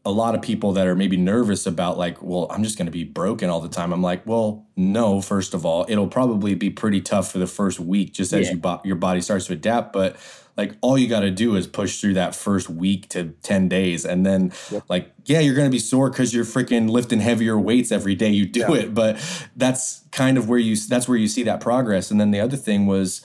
A 0.05 0.11
lot 0.11 0.35
of 0.35 0.43
people 0.43 0.73
that 0.73 0.89
are 0.89 0.97
maybe 0.97 1.17
nervous 1.17 1.65
about, 1.65 1.97
like, 1.97 2.21
well, 2.21 2.49
I'm 2.51 2.65
just 2.65 2.77
going 2.77 2.87
to 2.87 2.91
be 2.93 3.05
broken 3.05 3.49
all 3.49 3.61
the 3.61 3.69
time. 3.69 3.93
I'm 3.93 4.03
like, 4.03 4.27
well, 4.27 4.67
no. 4.75 5.21
First 5.21 5.55
of 5.55 5.65
all, 5.65 5.87
it'll 5.89 6.09
probably 6.09 6.57
be 6.57 6.71
pretty 6.71 7.01
tough 7.01 7.31
for 7.31 7.39
the 7.39 7.47
first 7.47 7.79
week, 7.79 8.13
just 8.13 8.33
as 8.33 8.47
Yeah. 8.49 8.55
you 8.55 8.59
bo- 8.59 8.81
your 8.85 8.97
body 8.97 9.21
starts 9.21 9.47
to 9.47 9.53
adapt. 9.53 9.93
But 9.93 10.17
like, 10.57 10.75
all 10.81 10.99
you 10.99 11.09
got 11.09 11.21
to 11.21 11.31
do 11.31 11.57
is 11.57 11.67
push 11.67 12.01
through 12.01 12.15
that 12.15 12.35
first 12.35 12.69
week 12.69 13.09
to 13.11 13.31
ten 13.43 13.69
days, 13.69 14.05
and 14.05 14.27
then, 14.27 14.53
like, 14.89 15.13
yeah, 15.25 15.41
you're 15.41 15.55
going 15.55 15.69
to 15.69 15.73
be 15.73 15.79
sore 15.79 16.11
because 16.11 16.35
you're 16.35 16.45
freaking 16.45 16.91
lifting 16.91 17.21
heavier 17.21 17.59
weights 17.59 17.91
every 17.91 18.15
day 18.15 18.31
you 18.31 18.47
do 18.47 18.75
it. 18.75 18.95
But 18.95 19.19
that's 19.57 20.05
kind 20.11 20.37
of 20.37 20.49
where 20.49 20.59
you 20.59 20.77
that's 20.77 21.09
where 21.09 21.19
you 21.19 21.29
see 21.29 21.43
that 21.45 21.61
progress. 21.61 22.11
And 22.11 22.21
then 22.21 22.31
the 22.31 22.41
other 22.41 22.57
thing 22.57 22.87
was, 22.87 23.23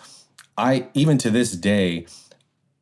I 0.58 0.88
even 0.94 1.18
to 1.20 1.30
this 1.30 1.52
day, 1.52 2.08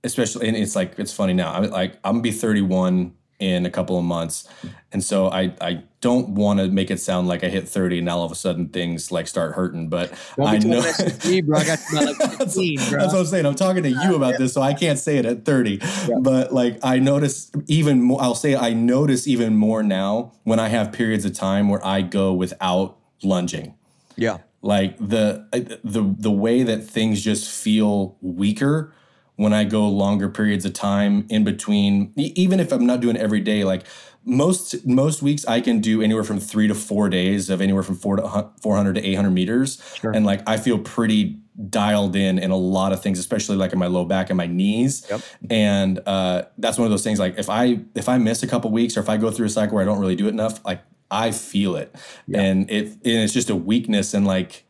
especially 0.03 0.47
and 0.47 0.55
it's 0.55 0.75
like 0.75 0.99
it's 0.99 1.13
funny 1.13 1.33
now. 1.33 1.53
I'm 1.53 1.69
like 1.69 1.93
I'm 2.03 2.13
gonna 2.13 2.21
be 2.21 2.31
31 2.31 3.13
in 3.39 3.65
a 3.65 3.69
couple 3.69 3.97
of 3.97 4.05
months, 4.05 4.47
and 4.91 5.03
so 5.03 5.27
I 5.29 5.53
I 5.61 5.83
don't 6.01 6.29
want 6.29 6.59
to 6.59 6.67
make 6.67 6.91
it 6.91 6.99
sound 6.99 7.27
like 7.27 7.43
I 7.43 7.47
hit 7.47 7.67
30 7.67 7.97
and 7.97 8.05
now 8.05 8.19
all 8.19 8.25
of 8.25 8.31
a 8.31 8.35
sudden 8.35 8.69
things 8.69 9.11
like 9.11 9.27
start 9.27 9.53
hurting. 9.53 9.89
But 9.89 10.13
I 10.39 10.59
know. 10.59 10.81
that 10.81 10.95
shit 10.95 11.19
to 11.21 11.29
me, 11.29 11.41
bro. 11.41 11.57
I 11.57 11.65
got 11.65 11.79
like 11.93 12.17
That's, 12.19 12.55
15, 12.55 12.75
bro. 12.89 12.99
that's 12.99 13.13
what 13.13 13.19
I'm 13.19 13.25
saying. 13.25 13.45
I'm 13.45 13.55
talking 13.55 13.83
to 13.83 13.89
you 13.89 14.15
about 14.15 14.37
this, 14.37 14.53
so 14.53 14.61
I 14.61 14.73
can't 14.73 14.99
say 14.99 15.17
it 15.17 15.25
at 15.25 15.45
30. 15.45 15.81
But 16.21 16.53
like 16.53 16.77
I 16.83 16.99
notice 16.99 17.51
even 17.67 18.01
more, 18.01 18.21
I'll 18.21 18.35
say 18.35 18.55
I 18.55 18.73
notice 18.73 19.27
even 19.27 19.55
more 19.55 19.81
now 19.83 20.33
when 20.43 20.59
I 20.59 20.67
have 20.67 20.91
periods 20.91 21.25
of 21.25 21.33
time 21.33 21.69
where 21.69 21.85
I 21.85 22.01
go 22.01 22.33
without 22.33 22.97
lunging 23.23 23.75
yeah. 24.15 24.37
like 24.61 24.97
the 24.97 25.47
the 25.83 26.15
the 26.17 26.31
way 26.31 26.63
that 26.63 26.83
things 26.83 27.21
just 27.21 27.49
feel 27.49 28.17
weaker 28.21 28.93
when 29.35 29.53
I 29.53 29.63
go 29.63 29.87
longer 29.87 30.29
periods 30.29 30.65
of 30.65 30.73
time 30.73 31.25
in 31.29 31.43
between 31.43 32.13
even 32.15 32.59
if 32.59 32.71
I'm 32.71 32.85
not 32.85 33.01
doing 33.01 33.17
every 33.17 33.41
day 33.41 33.63
like 33.63 33.83
most 34.25 34.85
most 34.85 35.21
weeks 35.21 35.45
I 35.45 35.61
can 35.61 35.79
do 35.79 36.01
anywhere 36.01 36.23
from 36.23 36.39
3 36.39 36.67
to 36.67 36.75
4 36.75 37.09
days 37.09 37.49
of 37.49 37.61
anywhere 37.61 37.83
from 37.83 37.95
4 37.95 38.17
to 38.17 38.49
400 38.61 38.95
to 38.95 39.05
800 39.05 39.29
meters. 39.29 39.81
And 40.15 40.25
like 40.25 40.41
I 40.47 40.57
feel 40.57 40.79
pretty 40.79 41.39
dialed 41.69 42.15
in 42.15 42.37
in 42.39 42.51
a 42.51 42.57
lot 42.57 42.91
of 42.91 43.01
things 43.01 43.17
especially 43.17 43.55
like 43.55 43.71
in 43.71 43.79
my 43.79 43.87
low 43.87 44.03
back 44.03 44.29
and 44.29 44.37
my 44.37 44.47
knees. 44.47 45.05
Yep. 45.09 45.21
and 45.49 45.99
uh, 46.05 46.43
that's 46.57 46.77
one 46.77 46.85
of 46.85 46.91
those 46.91 47.03
things 47.03 47.19
like 47.19 47.37
if 47.37 47.49
I 47.49 47.79
if 47.93 48.09
I 48.09 48.17
miss 48.17 48.41
a 48.43 48.47
couple 48.47 48.71
weeks 48.71 48.97
or 48.97 48.99
if 49.01 49.09
I 49.09 49.17
go 49.17 49.31
through 49.31 49.45
a 49.45 49.49
cycle 49.49 49.75
where 49.75 49.83
I 49.83 49.85
don't 49.85 49.99
really 49.99 50.15
do 50.15 50.25
it 50.25 50.31
enough 50.31 50.63
like 50.65 50.81
I 51.11 51.31
feel 51.31 51.75
it. 51.75 51.95
And 52.41 52.69
it 52.69 52.87
and 52.87 52.99
it's 53.03 53.33
just 53.33 53.49
a 53.49 53.55
weakness 53.55 54.13
and 54.13 54.25
like 54.25 54.64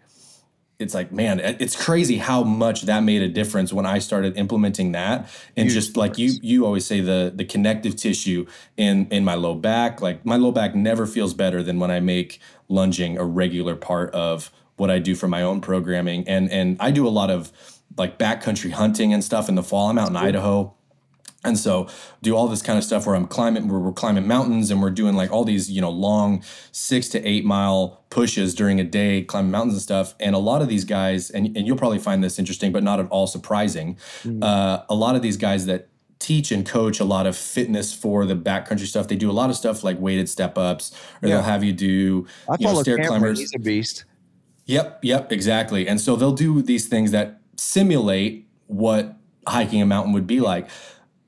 it's 0.80 0.94
like 0.94 1.12
man 1.12 1.40
it's 1.40 1.76
crazy 1.76 2.18
how 2.18 2.44
much 2.44 2.84
that 2.84 3.02
made 3.02 3.22
a 3.22 3.28
difference 3.28 3.72
when 3.72 3.86
i 3.86 3.98
started 4.00 4.38
implementing 4.38 4.92
that 4.92 5.30
and 5.56 5.70
just 5.70 5.96
like 5.96 6.18
you 6.18 6.32
you 6.42 6.66
always 6.66 6.86
say 6.86 7.00
the 7.00 7.32
the 7.34 7.46
connective 7.46 7.96
tissue 7.96 8.46
in 8.76 9.08
in 9.10 9.24
my 9.24 9.36
low 9.36 9.56
back 9.56 10.02
like 10.02 10.26
my 10.26 10.36
low 10.36 10.52
back 10.52 10.76
never 10.76 11.06
feels 11.06 11.34
better 11.34 11.64
than 11.64 11.80
when 11.80 11.92
i 11.92 12.00
make 12.00 12.40
lunging 12.68 13.18
a 13.18 13.24
regular 13.24 13.76
part 13.76 14.14
of 14.14 14.52
what 14.76 14.90
i 14.90 15.00
do 15.00 15.16
for 15.16 15.28
my 15.28 15.42
own 15.42 15.62
programming. 15.62 16.28
And 16.28 16.52
and 16.52 16.78
i 16.80 16.92
do 16.92 17.08
a 17.08 17.10
lot 17.10 17.30
of 17.30 17.52
like 17.98 18.20
backcountry 18.20 18.72
hunting 18.72 19.14
and 19.14 19.24
stuff 19.24 19.48
in 19.48 19.56
the 19.56 19.64
fall. 19.64 19.90
I'm 19.90 19.98
out 19.98 20.10
in 20.10 20.16
idaho 20.16 20.74
and 21.46 21.58
so 21.58 21.88
do 22.22 22.36
all 22.36 22.48
this 22.48 22.62
kind 22.62 22.78
of 22.78 22.84
stuff 22.84 23.06
where 23.06 23.16
I'm 23.16 23.28
climbing, 23.28 23.68
where 23.70 23.80
we're 23.80 23.92
climbing 23.94 24.28
mountains 24.28 24.72
and 24.72 24.82
we're 24.82 24.90
doing 24.90 25.16
like 25.16 25.32
all 25.32 25.44
these, 25.46 25.70
you 25.72 25.80
know, 25.80 25.90
long 25.92 26.44
six 26.72 27.08
to 27.10 27.24
eight 27.26 27.46
mile 27.46 28.04
pushes 28.10 28.54
during 28.56 28.80
a 28.80 28.84
day, 28.84 29.22
climbing 29.22 29.52
mountains 29.52 29.76
and 29.76 29.82
stuff. 29.82 30.16
And 30.20 30.36
a 30.36 30.40
lot 30.40 30.62
of 30.62 30.68
these 30.68 30.84
guys, 30.84 31.30
and, 31.30 31.56
and 31.56 31.66
you'll 31.68 31.78
probably 31.78 32.00
find 32.00 32.24
this 32.24 32.40
interesting, 32.40 32.72
but 32.72 32.84
not 32.84 33.00
at 33.00 33.08
all 33.10 33.28
surprising. 33.28 33.98
Uh, 34.42 34.84
a 34.90 34.96
lot 34.96 35.16
of 35.16 35.22
these 35.22 35.38
guys 35.38 35.66
that 35.68 35.88
teach 36.18 36.52
and 36.52 36.66
coach 36.66 37.00
a 37.00 37.06
lot 37.06 37.28
of 37.28 37.36
fitness 37.38 37.94
for 37.94 38.26
the 38.26 38.36
backcountry 38.36 38.86
stuff, 38.88 39.08
they 39.08 39.16
do 39.16 39.30
a 39.30 39.34
lot 39.34 39.50
of 39.50 39.56
stuff 39.56 39.84
like 39.84 40.00
weighted 40.00 40.28
step 40.30 40.58
ups, 40.58 40.92
or 41.22 41.28
Yeah. 41.28 41.36
they'll 41.36 41.44
have 41.44 41.64
you 41.64 41.74
do 41.74 42.26
I 42.50 42.56
you 42.60 42.66
know, 42.68 42.82
stair 42.82 42.96
Cameron. 42.98 43.10
climbers. 43.20 43.40
He's 43.40 43.54
a 43.56 43.60
beast. 43.60 44.06
Yep, 44.66 45.04
yep, 45.04 45.32
exactly. 45.32 45.88
And 45.88 46.02
so 46.02 46.16
they'll 46.16 46.32
do 46.32 46.62
these 46.64 46.88
things 46.88 47.12
that 47.12 47.40
simulate 47.58 48.48
what 48.68 49.16
hiking 49.48 49.80
a 49.82 49.86
mountain 49.86 50.12
would 50.14 50.26
be 50.26 50.40
like. 50.40 50.68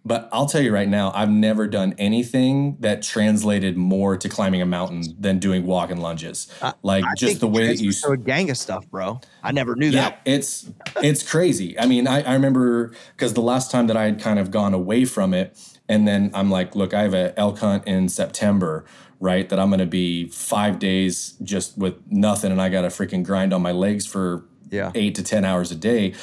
But 0.08 0.30
I'll 0.32 0.45
tell 0.45 0.62
you 0.62 0.74
right 0.74 0.88
now, 0.88 1.12
I've 1.14 1.30
never 1.30 1.68
done 1.68 1.93
anything 1.97 2.78
that 2.80 3.01
translated 3.01 3.76
more 3.76 4.16
to 4.16 4.30
climbing 4.30 4.62
a 4.62 4.66
mountain 4.66 5.03
than 5.20 5.38
doing 5.39 5.66
walk 5.66 5.91
and 5.91 6.01
lunges. 6.01 6.47
like 6.82 7.03
I 7.03 7.14
just 7.18 7.41
the 7.41 7.47
way 7.47 7.68
that 7.68 7.80
you 7.82 7.91
so 7.91 8.14
a 8.14 8.18
gang 8.18 8.49
of 8.49 8.58
stuff, 8.58 8.89
bro. 8.89 9.20
I 9.43 9.51
never 9.51 9.76
knew 9.76 9.89
yeah, 9.89 10.10
that. 10.12 10.22
it's 10.26 10.70
it's 11.03 11.30
crazy. 11.30 11.78
I 11.78 11.86
mean, 11.88 12.08
I, 12.08 12.22
I 12.22 12.34
remember 12.34 12.93
because 13.16 13.34
the 13.34 13.41
last 13.41 13.70
time 13.70 13.88
that 13.88 13.97
I 13.97 14.05
had 14.05 14.22
kind 14.22 14.39
of 14.39 14.49
gone 14.49 14.74
away 14.74 15.03
from 15.03 15.34
it, 15.34 15.60
and 15.89 16.08
then 16.08 16.32
I'm 16.34 16.49
like, 16.49 16.74
look, 16.76 16.93
I 16.93 17.01
have 17.01 17.14
a 17.14 17.38
elk 17.38 17.60
hunt 17.60 17.86
in 17.86 18.08
September, 18.08 18.86
right? 19.20 19.49
That 19.49 19.60
I'm 19.60 19.70
going 19.70 19.80
to 19.80 19.86
be 19.86 20.30
five 20.30 20.80
days 20.80 21.34
just 21.43 21.78
with 21.78 21.95
nothing, 22.10 22.51
and 22.53 22.62
I 22.62 22.70
got 22.70 22.84
to 22.84 22.88
freaking 22.88 23.26
grind 23.26 23.53
on 23.53 23.62
my 23.62 23.74
legs 23.74 24.05
for 24.05 24.45
Yeah. 24.72 24.91
eight 24.95 25.16
to 25.16 25.24
ten 25.24 25.43
hours 25.43 25.72
a 25.72 25.76
day. 25.76 26.14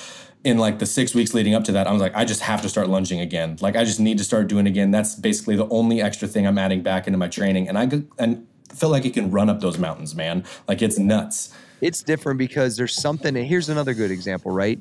In 0.45 0.59
like 0.59 0.78
the 0.78 0.84
six 0.86 1.14
weeks 1.14 1.32
leading 1.32 1.55
up 1.55 1.64
to 1.64 1.72
that, 1.72 1.86
I 1.86 1.92
was 1.92 2.03
like, 2.03 2.14
I 2.14 2.26
just 2.26 2.42
have 2.42 2.61
to 2.62 2.68
start 2.68 2.88
lunging 2.90 3.20
again. 3.20 3.57
Like, 3.62 3.76
I 3.76 3.84
just 3.84 3.99
need 3.99 4.18
to 4.18 4.24
start 4.24 4.47
doing 4.47 4.66
again. 4.66 4.90
That's 4.90 5.14
basically 5.14 5.57
the 5.57 5.66
only 5.70 6.03
extra 6.03 6.28
thing 6.28 6.47
I'm 6.47 6.59
adding 6.59 6.82
back 6.82 7.07
into 7.07 7.18
my 7.18 7.28
training, 7.28 7.66
and 7.68 7.78
I 7.78 7.88
and 8.18 8.47
feel 8.74 8.90
like 8.90 9.07
it 9.07 9.14
can 9.14 9.30
run 9.30 9.49
up 9.49 9.61
those 9.61 9.78
mountains, 9.78 10.14
man. 10.14 10.45
Like 10.68 10.82
it's 10.82 10.99
nuts. 10.99 11.55
It's 11.80 12.03
different 12.03 12.38
because 12.38 12.76
there's 12.76 12.95
something. 12.95 13.34
And 13.36 13.47
here's 13.47 13.70
another 13.70 13.95
good 13.95 14.11
example, 14.11 14.51
right? 14.51 14.78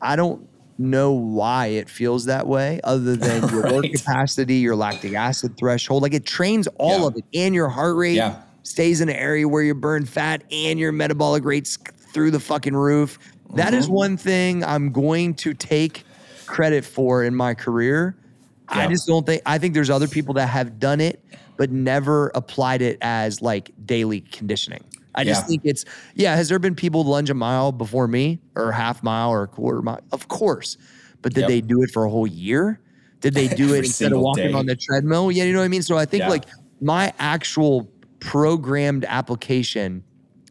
I 0.00 0.14
don't 0.14 0.48
know 0.78 1.10
why 1.12 1.66
it 1.66 1.88
feels 1.90 2.24
that 2.26 2.46
way, 2.46 2.80
other 2.84 3.16
than 3.16 3.48
your 3.52 3.62
work 3.72 3.86
capacity, 3.92 4.54
your 4.56 4.76
lactic 4.76 5.14
acid 5.14 5.56
threshold. 5.58 6.02
Like 6.04 6.14
it 6.14 6.26
trains 6.26 6.68
all 6.78 7.00
Yeah. 7.00 7.06
of 7.08 7.16
it, 7.16 7.24
and 7.34 7.54
your 7.56 7.68
heart 7.68 7.96
rate 7.96 8.14
Yeah. 8.14 8.36
stays 8.62 9.00
in 9.00 9.08
an 9.08 9.16
area 9.16 9.48
where 9.48 9.64
you 9.64 9.74
burn 9.74 10.06
fat, 10.06 10.44
and 10.52 10.78
your 10.78 10.92
metabolic 10.92 11.44
rates 11.44 11.76
through 12.14 12.30
the 12.30 12.40
fucking 12.40 12.76
roof. 12.76 13.18
That 13.54 13.74
is 13.74 13.84
Mm-hmm. 13.86 13.94
one 13.94 14.16
thing 14.16 14.64
I'm 14.64 14.92
going 14.92 15.34
to 15.34 15.54
take 15.54 16.04
credit 16.46 16.84
for 16.84 17.22
in 17.24 17.34
my 17.34 17.54
career. 17.54 18.16
I 18.68 18.86
just 18.86 19.06
don't 19.06 19.26
think. 19.26 19.42
I 19.44 19.58
think 19.58 19.74
there's 19.74 19.90
other 19.90 20.08
people 20.08 20.32
that 20.34 20.46
have 20.46 20.78
done 20.78 21.00
it, 21.00 21.22
but 21.58 21.70
never 21.70 22.30
applied 22.34 22.80
it 22.80 22.96
as 23.02 23.42
like 23.42 23.70
daily 23.84 24.22
conditioning. 24.22 24.82
I 25.14 25.24
just 25.24 25.42
Yeah. 25.42 25.46
think 25.48 25.62
it's 25.64 25.84
yeah. 26.14 26.34
Has 26.36 26.48
there 26.48 26.58
been 26.58 26.74
people 26.74 27.04
lunge 27.04 27.28
a 27.28 27.34
mile 27.34 27.70
before 27.72 28.08
me, 28.08 28.40
or 28.56 28.72
half 28.72 29.02
mile, 29.02 29.28
or 29.30 29.42
a 29.42 29.48
quarter 29.48 29.82
mile? 29.82 30.00
Of 30.10 30.28
course, 30.28 30.78
but 31.20 31.34
did 31.34 31.42
Yep. 31.42 31.48
they 31.48 31.60
do 31.60 31.82
it 31.82 31.90
for 31.90 32.04
a 32.04 32.10
whole 32.10 32.26
year? 32.26 32.80
Did 33.20 33.34
they 33.34 33.48
do 33.48 33.74
it 33.74 33.84
instead 33.84 34.12
of 34.12 34.20
walking 34.20 34.48
day. 34.48 34.52
on 34.54 34.64
the 34.64 34.74
treadmill? 34.76 35.30
Yeah, 35.30 35.44
you 35.44 35.52
know 35.52 35.58
what 35.58 35.66
I 35.66 35.68
mean. 35.68 35.82
So 35.82 35.98
I 35.98 36.06
think 36.06 36.22
Yeah. 36.22 36.30
like 36.30 36.44
my 36.80 37.12
actual 37.18 37.90
programmed 38.20 39.04
application, 39.06 40.02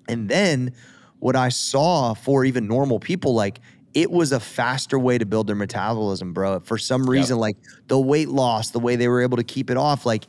and 0.07 0.29
then 0.29 0.73
what 1.21 1.35
I 1.35 1.49
saw 1.49 2.13
for 2.15 2.43
even 2.43 2.67
normal 2.67 2.99
people, 2.99 3.33
like 3.33 3.59
it 3.93 4.09
was 4.09 4.31
a 4.31 4.39
faster 4.39 4.97
way 4.97 5.17
to 5.17 5.25
build 5.25 5.47
their 5.47 5.55
metabolism, 5.55 6.33
bro. 6.33 6.59
For 6.61 6.77
some 6.77 7.09
reason, 7.09 7.37
like 7.37 7.57
the 7.87 7.99
weight 7.99 8.29
loss, 8.29 8.71
the 8.71 8.79
way 8.79 8.95
they 8.95 9.07
were 9.07 9.21
able 9.21 9.37
to 9.37 9.43
keep 9.43 9.69
it 9.69 9.77
off, 9.77 10.05
like 10.05 10.25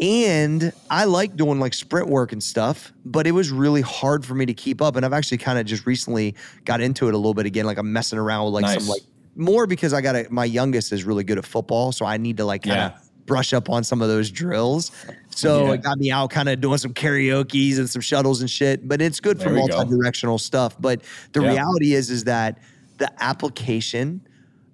and 0.00 0.72
I 0.90 1.04
like 1.04 1.36
doing 1.36 1.60
like 1.60 1.74
sprint 1.74 2.08
work 2.08 2.32
and 2.32 2.42
stuff, 2.42 2.92
but 3.04 3.26
it 3.26 3.32
was 3.32 3.50
really 3.50 3.80
hard 3.80 4.24
for 4.24 4.34
me 4.34 4.46
to 4.46 4.54
keep 4.54 4.82
up. 4.82 4.96
And 4.96 5.04
I've 5.04 5.12
actually 5.12 5.38
kind 5.38 5.58
of 5.58 5.66
just 5.66 5.86
recently 5.86 6.34
got 6.64 6.80
into 6.80 7.08
it 7.08 7.14
a 7.14 7.16
little 7.16 7.34
bit 7.34 7.46
again. 7.46 7.64
Like 7.64 7.78
I'm 7.78 7.92
messing 7.92 8.18
around 8.18 8.46
with 8.46 8.54
like 8.54 8.80
some 8.80 8.88
like 8.88 9.02
more 9.36 9.66
because 9.66 9.92
I 9.92 10.00
got 10.00 10.12
to 10.12 10.26
my 10.30 10.44
youngest 10.44 10.92
is 10.92 11.04
really 11.04 11.24
good 11.24 11.38
at 11.38 11.44
football, 11.44 11.92
so 11.92 12.06
I 12.06 12.16
need 12.16 12.36
to 12.38 12.44
like 12.44 12.62
kind 12.62 12.80
of 12.80 12.92
Yeah. 12.92 12.98
Brush 13.26 13.52
up 13.52 13.70
on 13.70 13.82
some 13.84 14.02
of 14.02 14.08
those 14.08 14.30
drills. 14.30 14.90
So 15.30 15.66
Yeah. 15.68 15.72
it 15.74 15.82
got 15.82 15.98
me 15.98 16.10
out 16.10 16.30
kind 16.30 16.48
of 16.48 16.60
doing 16.60 16.78
some 16.78 16.92
karaoke's 16.92 17.78
and 17.78 17.88
some 17.88 18.02
shuttles 18.02 18.40
and 18.40 18.50
shit. 18.50 18.86
But 18.86 19.00
it's 19.00 19.20
good 19.20 19.40
for 19.42 19.48
we 19.52 19.66
go. 19.66 19.76
multi-directional 19.76 20.38
stuff. 20.38 20.76
But 20.80 21.02
the 21.32 21.40
Yeah. 21.42 21.48
reality 21.52 21.94
is 21.94 22.10
is 22.10 22.24
that 22.24 22.58
the 22.98 23.10
application 23.22 24.20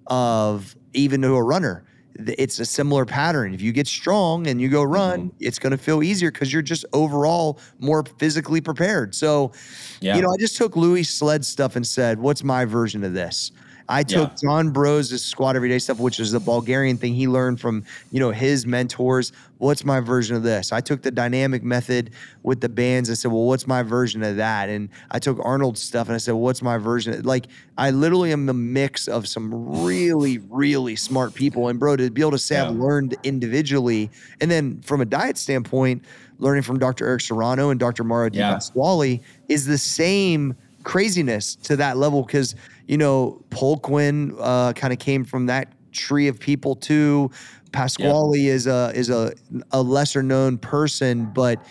of 0.07 0.75
even 0.93 1.21
to 1.21 1.35
a 1.35 1.41
runner, 1.43 1.83
it's 2.15 2.59
a 2.59 2.65
similar 2.65 3.05
pattern. 3.05 3.53
If 3.53 3.61
you 3.61 3.71
get 3.71 3.87
strong 3.87 4.45
and 4.47 4.59
you 4.59 4.67
go 4.67 4.83
run, 4.83 5.19
Mm-hmm. 5.29 5.37
it's 5.39 5.57
going 5.57 5.71
to 5.71 5.77
feel 5.77 6.03
easier 6.03 6.29
because 6.31 6.51
you're 6.51 6.61
just 6.61 6.83
overall 6.93 7.57
more 7.79 8.03
physically 8.19 8.59
prepared. 8.59 9.15
So, 9.15 9.53
Yeah. 10.01 10.17
you 10.17 10.21
know, 10.21 10.29
I 10.29 10.35
just 10.37 10.57
took 10.57 10.75
Louis 10.75 11.03
Sled 11.03 11.45
stuff 11.45 11.75
and 11.77 11.87
said, 11.87 12.19
"What's 12.19 12.43
my 12.43 12.65
version 12.65 13.03
of 13.05 13.13
this?" 13.13 13.51
I 13.91 14.03
took 14.03 14.29
Yeah. 14.29 14.35
John 14.49 14.73
Broz' 14.73 15.19
squat 15.19 15.55
everyday 15.57 15.77
stuff, 15.77 15.99
which 15.99 16.19
is 16.19 16.31
the 16.31 16.39
Bulgarian 16.39 16.97
thing 16.97 17.13
he 17.13 17.27
learned 17.27 17.59
from, 17.59 17.83
you 18.11 18.19
know, 18.21 18.31
his 18.31 18.65
mentors. 18.65 19.33
What's 19.57 19.83
my 19.83 19.99
version 19.99 20.35
of 20.37 20.43
this? 20.43 20.71
I 20.71 20.79
took 20.79 21.01
the 21.01 21.11
dynamic 21.11 21.61
method 21.61 22.11
with 22.43 22.61
the 22.61 22.69
bands. 22.69 23.09
I 23.09 23.15
said, 23.15 23.31
well, 23.31 23.43
what's 23.43 23.67
my 23.67 23.83
version 23.83 24.23
of 24.23 24.37
that? 24.37 24.69
And 24.69 24.89
I 25.11 25.19
took 25.19 25.37
Arnold's 25.43 25.81
stuff 25.81 26.07
and 26.07 26.15
I 26.15 26.19
said, 26.19 26.31
well, 26.31 26.41
what's 26.41 26.61
my 26.61 26.77
version? 26.77 27.21
Like, 27.23 27.47
I 27.77 27.91
literally 27.91 28.31
am 28.31 28.45
the 28.45 28.53
mix 28.53 29.07
of 29.09 29.27
some 29.27 29.83
really, 29.83 30.37
really 30.49 30.95
smart 30.95 31.33
people. 31.33 31.67
And 31.67 31.77
bro, 31.77 31.97
to 31.97 32.09
be 32.09 32.21
able 32.21 32.31
to 32.31 32.39
say 32.39 32.57
I've 32.57 32.73
learned 32.75 33.17
individually, 33.23 34.09
and 34.39 34.49
then 34.49 34.81
from 34.81 35.01
a 35.01 35.05
diet 35.05 35.37
standpoint, 35.37 36.03
learning 36.39 36.63
from 36.63 36.79
Dr. 36.79 37.05
Eric 37.05 37.21
Serrano 37.21 37.69
and 37.69 37.79
Dr. 37.79 38.03
Di 38.03 38.29
Yeah. 38.37 38.53
Pasquale 38.53 39.21
is 39.49 39.65
the 39.65 39.77
same 39.77 40.55
craziness 40.83 41.53
to 41.55 41.75
that 41.75 41.97
level 41.97 42.23
because 42.23 42.55
you 42.91 42.97
know 42.97 43.41
Poliquin 43.49 44.35
uh, 44.37 44.73
kind 44.73 44.91
of 44.91 44.99
came 44.99 45.23
from 45.23 45.45
that 45.45 45.73
tree 45.93 46.27
of 46.27 46.37
people 46.37 46.75
too. 46.75 47.31
Pasquale 47.71 48.45
is 48.45 48.67
a 48.67 48.91
is 48.93 49.09
a 49.09 49.31
a 49.71 49.81
lesser 49.81 50.21
known 50.21 50.57
person, 50.57 51.31
but 51.33 51.63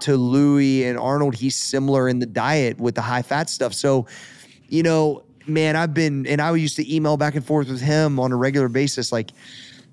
to 0.00 0.16
Louie 0.16 0.82
and 0.82 0.98
Arnold, 0.98 1.36
he's 1.36 1.56
similar 1.56 2.08
in 2.08 2.18
the 2.18 2.26
diet 2.26 2.80
with 2.80 2.96
the 2.96 3.02
high 3.02 3.22
fat 3.22 3.48
stuff. 3.48 3.72
So, 3.72 4.06
you 4.68 4.82
know, 4.82 5.22
man, 5.46 5.76
I've 5.76 5.94
been 5.94 6.26
and 6.26 6.40
I 6.40 6.52
used 6.56 6.74
to 6.76 6.94
email 6.94 7.16
back 7.16 7.36
and 7.36 7.46
forth 7.46 7.68
with 7.68 7.80
him 7.80 8.18
on 8.18 8.32
a 8.32 8.36
regular 8.36 8.68
basis. 8.68 9.12
Like, 9.12 9.30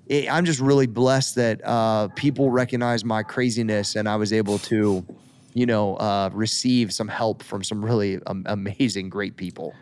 it, 0.08 0.28
I'm 0.28 0.44
just 0.44 0.58
really 0.58 0.88
blessed 0.88 1.36
that 1.36 1.64
uh, 1.64 2.08
people 2.08 2.50
recognize 2.50 3.04
my 3.04 3.22
craziness, 3.22 3.94
and 3.94 4.08
I 4.08 4.16
was 4.16 4.32
able 4.32 4.58
to, 4.58 5.06
you 5.54 5.64
know, 5.64 5.94
uh, 5.98 6.30
receive 6.32 6.92
some 6.92 7.06
help 7.06 7.44
from 7.44 7.62
some 7.62 7.84
really 7.84 8.18
um, 8.26 8.42
amazing, 8.46 9.10
great 9.10 9.36
people. 9.36 9.74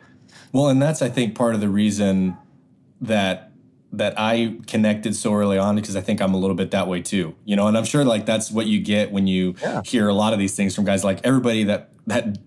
Well, 0.53 0.69
and 0.69 0.81
that's 0.81 1.03
I 1.03 1.09
think 1.09 1.35
part 1.35 1.55
of 1.55 1.61
the 1.61 1.69
reason 1.69 2.37
that 3.01 3.47
that 3.93 4.15
I 4.17 4.57
connected 4.69 5.17
so 5.17 5.35
early 5.35 5.59
on 5.59 5.75
because 5.77 5.97
I 5.97 6.01
think 6.01 6.21
I'm 6.21 6.33
a 6.33 6.37
little 6.39 6.55
bit 6.55 6.71
that 6.71 6.87
way 6.87 7.03
too. 7.03 7.35
You 7.45 7.57
know, 7.57 7.67
and 7.67 7.77
I'm 7.77 7.85
sure 7.85 8.05
like 8.05 8.25
that's 8.27 8.51
what 8.51 8.67
you 8.67 8.81
get 8.81 9.11
when 9.11 9.27
you 9.27 9.55
Yeah. 9.61 9.83
hear 9.85 10.09
a 10.09 10.15
lot 10.15 10.33
of 10.33 10.39
these 10.39 10.55
things 10.55 10.75
from 10.75 10.85
guys 10.85 11.03
like 11.05 11.21
everybody 11.25 11.65
that 11.65 11.91
that 12.07 12.39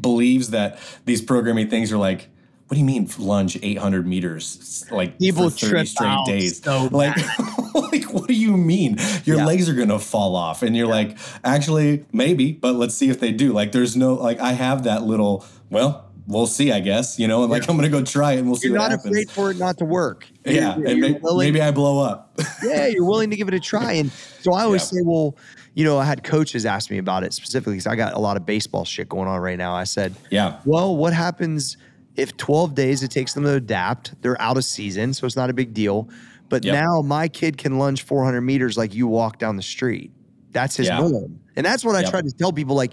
believes 0.00 0.50
that 0.50 0.78
these 1.04 1.20
programming 1.22 1.68
things 1.68 1.92
are 1.92 1.98
like 1.98 2.28
what 2.68 2.74
do 2.76 2.80
you 2.80 2.84
mean 2.86 3.08
lunge 3.18 3.58
800 3.62 4.06
meters 4.06 4.86
like 4.90 5.18
People 5.18 5.50
for 5.50 5.56
30 5.66 5.84
straight 5.86 6.18
days 6.26 6.62
so 6.62 6.88
like 6.90 7.16
like 7.74 8.04
what 8.12 8.26
do 8.26 8.34
you 8.34 8.56
mean 8.56 8.96
your 9.24 9.36
Yeah. 9.36 9.46
legs 9.46 9.68
are 9.68 9.74
going 9.74 9.90
to 9.90 9.98
fall 9.98 10.34
off 10.34 10.62
and 10.62 10.74
you're 10.76 10.86
like 10.88 11.18
actually 11.44 12.04
maybe 12.12 12.52
but 12.52 12.74
let's 12.74 12.94
see 12.94 13.10
if 13.10 13.20
they 13.20 13.30
do 13.32 13.52
like 13.52 13.72
there's 13.72 13.94
no 13.96 14.14
like 14.14 14.40
I 14.40 14.52
have 14.52 14.84
that 14.84 15.02
little 15.04 15.44
well 15.70 16.10
we'll 16.26 16.46
see 16.46 16.70
I 16.72 16.80
guess 16.80 17.18
you 17.18 17.26
know 17.28 17.42
and 17.42 17.50
like 17.50 17.68
I'm 17.68 17.76
going 17.76 17.90
to 17.90 17.96
go 17.98 18.04
try 18.04 18.32
it 18.32 18.38
and 18.38 18.46
we'll 18.48 18.56
see 18.56 18.70
what 18.70 18.80
happens. 18.80 19.04
You're 19.04 19.12
not 19.14 19.22
afraid 19.24 19.30
for 19.30 19.50
it 19.50 19.58
not 19.58 19.78
to 19.78 19.84
work. 19.84 20.26
yeah, 20.44 20.76
You're- 20.76 20.90
and 20.92 20.98
you're 21.00 21.18
willing- 21.20 21.46
maybe 21.52 21.60
I 21.62 21.70
blow 21.70 21.98
up. 22.00 22.38
yeah, 22.62 22.86
you're 22.86 23.04
willing 23.04 23.30
to 23.30 23.36
give 23.36 23.48
it 23.48 23.54
a 23.54 23.60
try. 23.60 23.92
And 23.94 24.10
so 24.40 24.52
I 24.52 24.62
always 24.62 24.82
Yeah. 24.82 24.98
say, 24.98 25.02
well, 25.04 25.36
you 25.74 25.84
know, 25.84 25.98
I 25.98 26.04
had 26.04 26.22
coaches 26.24 26.66
ask 26.66 26.90
me 26.90 26.98
about 26.98 27.24
it 27.24 27.32
specifically 27.32 27.74
because 27.74 27.86
I 27.86 27.96
got 27.96 28.12
a 28.14 28.18
lot 28.18 28.36
of 28.36 28.44
baseball 28.46 28.84
shit 28.84 29.08
going 29.08 29.28
on 29.28 29.40
right 29.40 29.56
now. 29.58 29.74
I 29.74 29.84
said, 29.84 30.14
yeah, 30.30 30.58
well, 30.64 30.96
what 30.96 31.12
happens 31.12 31.76
if 32.16 32.36
12 32.36 32.74
days 32.74 33.02
it 33.02 33.10
takes 33.10 33.32
them 33.34 33.44
to 33.44 33.54
adapt? 33.54 34.20
They're 34.22 34.40
out 34.40 34.56
of 34.58 34.64
season, 34.64 35.14
so 35.14 35.26
it's 35.26 35.36
not 35.36 35.48
a 35.50 35.54
big 35.54 35.72
deal. 35.72 36.08
But 36.50 36.62
Yep. 36.64 36.74
now 36.74 37.00
my 37.00 37.26
kid 37.28 37.56
can 37.56 37.78
lunge 37.78 38.02
400 38.02 38.42
meters 38.42 38.76
like 38.76 38.94
you 38.94 39.06
walk 39.06 39.38
down 39.38 39.56
the 39.56 39.62
street. 39.62 40.10
That's 40.50 40.76
his 40.76 40.88
Yeah. 40.88 40.98
norm. 40.98 41.40
And 41.56 41.64
that's 41.64 41.82
what 41.82 41.96
I 41.96 42.02
try 42.02 42.20
to 42.20 42.30
tell 42.38 42.52
people 42.52 42.76
like, 42.76 42.92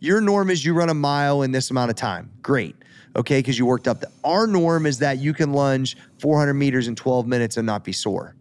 your 0.00 0.20
norm 0.20 0.50
is 0.50 0.64
you 0.64 0.74
run 0.74 0.88
a 0.88 0.94
mile 0.94 1.42
in 1.42 1.52
this 1.52 1.70
amount 1.70 1.90
of 1.90 1.96
time. 1.96 2.30
Great. 2.42 2.76
Okay. 3.16 3.38
Because 3.38 3.58
you 3.58 3.66
worked 3.66 3.88
up. 3.88 4.00
The, 4.00 4.10
our 4.24 4.46
norm 4.46 4.86
is 4.86 4.98
that 4.98 5.18
you 5.18 5.32
can 5.32 5.52
lunge 5.52 5.96
400 6.20 6.54
meters 6.54 6.88
in 6.88 6.94
12 6.94 7.26
minutes 7.26 7.56
and 7.56 7.66
not 7.66 7.84
be 7.84 7.92
sore. 7.92 8.34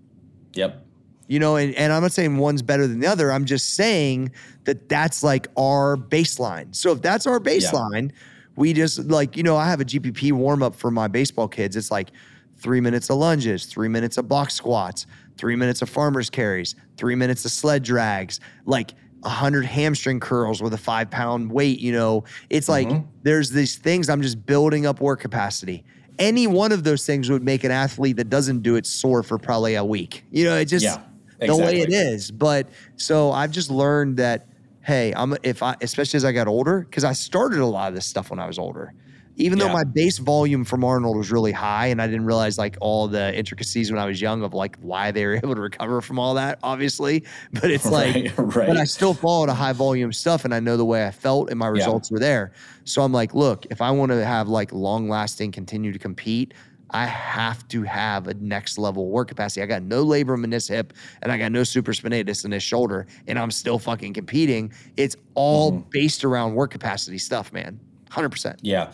yep, 0.53 0.85
You 1.27 1.39
know, 1.39 1.55
and, 1.55 1.73
and 1.75 1.91
I'm 1.93 2.01
not 2.01 2.11
saying 2.11 2.37
one's 2.37 2.61
better 2.61 2.85
than 2.87 2.99
the 2.99 3.07
other. 3.07 3.31
I'm 3.31 3.45
just 3.45 3.75
saying 3.75 4.31
that 4.65 4.89
that's 4.89 5.23
like 5.23 5.47
our 5.57 5.97
baseline. 5.97 6.75
So 6.75 6.91
if 6.91 7.01
that's 7.01 7.25
our 7.25 7.39
baseline, 7.39 8.11
we 8.55 8.73
just 8.73 8.99
like, 9.05 9.37
you 9.37 9.43
know, 9.43 9.55
I 9.55 9.69
have 9.69 9.81
a 9.81 9.85
GPP 9.85 10.31
warm 10.33 10.61
up 10.63 10.75
for 10.75 10.91
my 10.91 11.07
baseball 11.07 11.47
kids. 11.47 11.75
It's 11.75 11.91
like 11.91 12.09
three 12.57 12.81
minutes 12.81 13.09
of 13.09 13.17
lunges, 13.17 13.65
three 13.65 13.87
minutes 13.87 14.17
of 14.17 14.27
box 14.27 14.55
squats, 14.55 15.05
three 15.37 15.55
minutes 15.55 15.81
of 15.81 15.89
farmer's 15.89 16.29
carries, 16.29 16.75
three 16.97 17.15
minutes 17.15 17.45
of 17.45 17.51
sled 17.51 17.83
drags, 17.83 18.39
like 18.65 18.93
a 19.23 19.29
hundred 19.29 19.65
hamstring 19.65 20.19
curls 20.19 20.61
with 20.61 20.73
a 20.73 20.77
five 20.77 21.09
pound 21.09 21.51
weight. 21.51 21.79
You 21.79 21.91
know, 21.91 22.23
it's 22.49 22.69
like 22.69 22.87
mm-hmm. 22.87 23.07
there's 23.23 23.51
these 23.51 23.75
things 23.75 24.09
I'm 24.09 24.21
just 24.21 24.45
building 24.45 24.85
up 24.85 25.01
work 25.01 25.19
capacity. 25.19 25.83
Any 26.19 26.47
one 26.47 26.71
of 26.71 26.83
those 26.83 27.05
things 27.05 27.29
would 27.29 27.43
make 27.43 27.63
an 27.63 27.71
athlete 27.71 28.17
that 28.17 28.29
doesn't 28.29 28.63
do 28.63 28.75
it 28.75 28.85
sore 28.85 29.21
for 29.23 29.37
probably 29.37 29.75
a 29.75 29.85
week. 29.85 30.23
You 30.31 30.45
know, 30.45 30.55
it 30.55 30.65
just 30.65 30.83
Yeah, 30.83 31.01
the 31.39 31.55
way 31.55 31.81
it 31.81 31.91
is. 31.91 32.31
But 32.31 32.69
so 32.95 33.31
I've 33.31 33.51
just 33.51 33.69
learned 33.69 34.17
that, 34.17 34.47
hey, 34.81 35.13
I'm 35.15 35.35
if 35.43 35.61
I 35.61 35.75
especially 35.81 36.17
as 36.17 36.25
I 36.25 36.31
got 36.31 36.47
older, 36.47 36.81
because 36.81 37.03
I 37.03 37.13
started 37.13 37.59
a 37.59 37.65
lot 37.65 37.89
of 37.89 37.95
this 37.95 38.05
stuff 38.05 38.29
when 38.29 38.39
I 38.39 38.47
was 38.47 38.57
older. 38.57 38.93
Even 39.37 39.59
though 39.59 39.71
my 39.71 39.83
base 39.83 40.17
volume 40.17 40.63
from 40.65 40.83
Arnold 40.83 41.15
was 41.15 41.31
really 41.31 41.51
high, 41.51 41.87
and 41.87 42.01
I 42.01 42.07
didn't 42.07 42.25
realize 42.25 42.57
like 42.57 42.75
all 42.81 43.07
the 43.07 43.33
intricacies 43.37 43.91
when 43.91 43.99
I 43.99 44.05
was 44.05 44.19
young 44.19 44.43
of 44.43 44.53
like 44.53 44.75
why 44.81 45.11
they 45.11 45.25
were 45.25 45.35
able 45.43 45.55
to 45.55 45.61
recover 45.61 46.01
from 46.01 46.19
all 46.19 46.33
that, 46.35 46.59
obviously. 46.63 47.23
But 47.53 47.71
it's 47.71 47.85
like, 47.85 48.15
Right, 48.15 48.37
right. 48.37 48.67
but 48.67 48.77
I 48.77 48.83
still 48.83 49.13
followed 49.13 49.49
a 49.49 49.53
high 49.53 49.73
volume 49.73 50.11
stuff, 50.11 50.43
and 50.45 50.53
I 50.53 50.59
know 50.59 50.75
the 50.77 50.85
way 50.85 51.05
I 51.05 51.11
felt, 51.11 51.49
and 51.49 51.57
my 51.59 51.67
results 51.67 52.11
were 52.11 52.19
there. 52.19 52.51
So 52.83 53.01
I'm 53.03 53.11
like, 53.13 53.33
look, 53.33 53.65
if 53.69 53.81
I 53.81 53.91
want 53.91 54.11
to 54.11 54.25
have 54.25 54.47
like 54.47 54.71
long 54.73 55.07
lasting, 55.09 55.51
continue 55.51 55.91
to 55.93 55.99
compete. 55.99 56.53
I 56.91 57.05
have 57.05 57.67
to 57.67 57.83
have 57.83 58.27
a 58.27 58.33
next 58.35 58.77
level 58.77 59.09
work 59.09 59.27
capacity. 59.27 59.61
I 59.61 59.65
got 59.65 59.83
no 59.83 60.05
labrum 60.05 60.45
in 60.45 60.49
this 60.51 60.69
hip 60.69 60.93
and 61.21 61.33
I 61.33 61.37
got 61.37 61.51
no 61.51 61.63
supraspinatus 61.63 62.45
in 62.45 62.51
this 62.51 62.63
shoulder, 62.63 63.07
and 63.27 63.37
I'm 63.37 63.51
still 63.51 63.77
fucking 63.77 64.13
competing. 64.13 64.71
It's 64.95 65.17
all 65.33 65.73
Mm-hmm. 65.73 65.89
based 65.91 66.23
around 66.23 66.55
work 66.55 66.71
capacity 66.71 67.17
stuff, 67.17 67.51
man. 67.51 67.77
100%. 68.09 68.59
Yeah, 68.61 68.93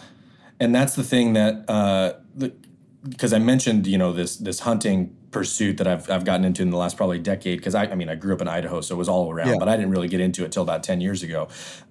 and 0.64 0.74
that's 0.74 0.96
the 0.96 1.04
thing 1.04 1.34
that 1.34 1.70
uh, 1.70 2.14
because 3.08 3.34
I 3.34 3.40
mentioned 3.40 3.86
you 3.88 3.98
know 3.98 4.14
this 4.14 4.38
this 4.38 4.60
hunting 4.62 5.16
pursuit 5.32 5.78
that 5.78 5.88
I've 5.88 6.10
I've 6.12 6.26
gotten 6.26 6.46
into 6.46 6.62
in 6.62 6.70
the 6.70 6.78
last 6.78 6.96
probably 6.96 7.18
decade 7.18 7.58
because 7.58 7.74
I 7.76 7.86
I 7.86 7.96
mean 7.96 8.08
I 8.08 8.16
grew 8.16 8.34
up 8.36 8.42
in 8.42 8.48
Idaho 8.48 8.82
so 8.82 8.94
it 8.96 8.98
was 9.00 9.10
all 9.10 9.32
around 9.32 9.48
Yeah. 9.50 9.56
but 9.60 9.68
I 9.68 9.76
didn't 9.76 9.90
really 9.92 10.08
get 10.08 10.22
into 10.22 10.46
it 10.46 10.52
till 10.52 10.62
about 10.64 10.84
ten 10.84 11.02
years 11.02 11.24
ago, 11.24 11.48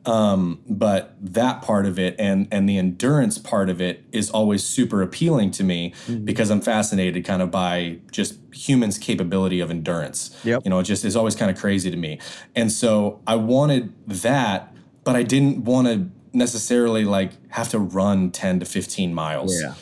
um, 0.06 0.60
but 0.68 1.14
that 1.20 1.60
part 1.60 1.84
of 1.86 1.98
it 1.98 2.14
and 2.18 2.46
and 2.52 2.68
the 2.68 2.78
endurance 2.78 3.38
part 3.38 3.68
of 3.68 3.80
it 3.80 4.04
is 4.12 4.30
always 4.30 4.62
super 4.64 5.02
appealing 5.02 5.50
to 5.52 5.64
me 5.64 5.92
Mm-hmm. 6.06 6.24
because 6.24 6.50
I'm 6.50 6.60
fascinated 6.60 7.24
kind 7.24 7.42
of 7.42 7.50
by 7.50 7.98
just 8.12 8.38
humans' 8.54 8.96
capability 8.98 9.58
of 9.60 9.70
endurance. 9.70 10.36
Yep. 10.44 10.62
You 10.64 10.70
know, 10.70 10.78
it 10.78 10.84
just 10.84 11.04
is 11.04 11.16
always 11.16 11.34
kind 11.36 11.50
of 11.50 11.58
crazy 11.58 11.90
to 11.90 11.96
me, 11.96 12.20
and 12.54 12.70
so 12.72 13.20
I 13.26 13.34
wanted 13.34 13.92
that, 14.06 14.72
but 15.04 15.16
I 15.16 15.24
didn't 15.24 15.64
want 15.64 15.88
to 15.88 16.08
necessarily 16.32 17.04
like 17.04 17.32
have 17.52 17.68
to 17.70 17.78
run 17.78 18.30
10 18.30 18.60
to 18.60 18.66
15 18.66 19.12
miles 19.14 19.60
Yeah. 19.60 19.74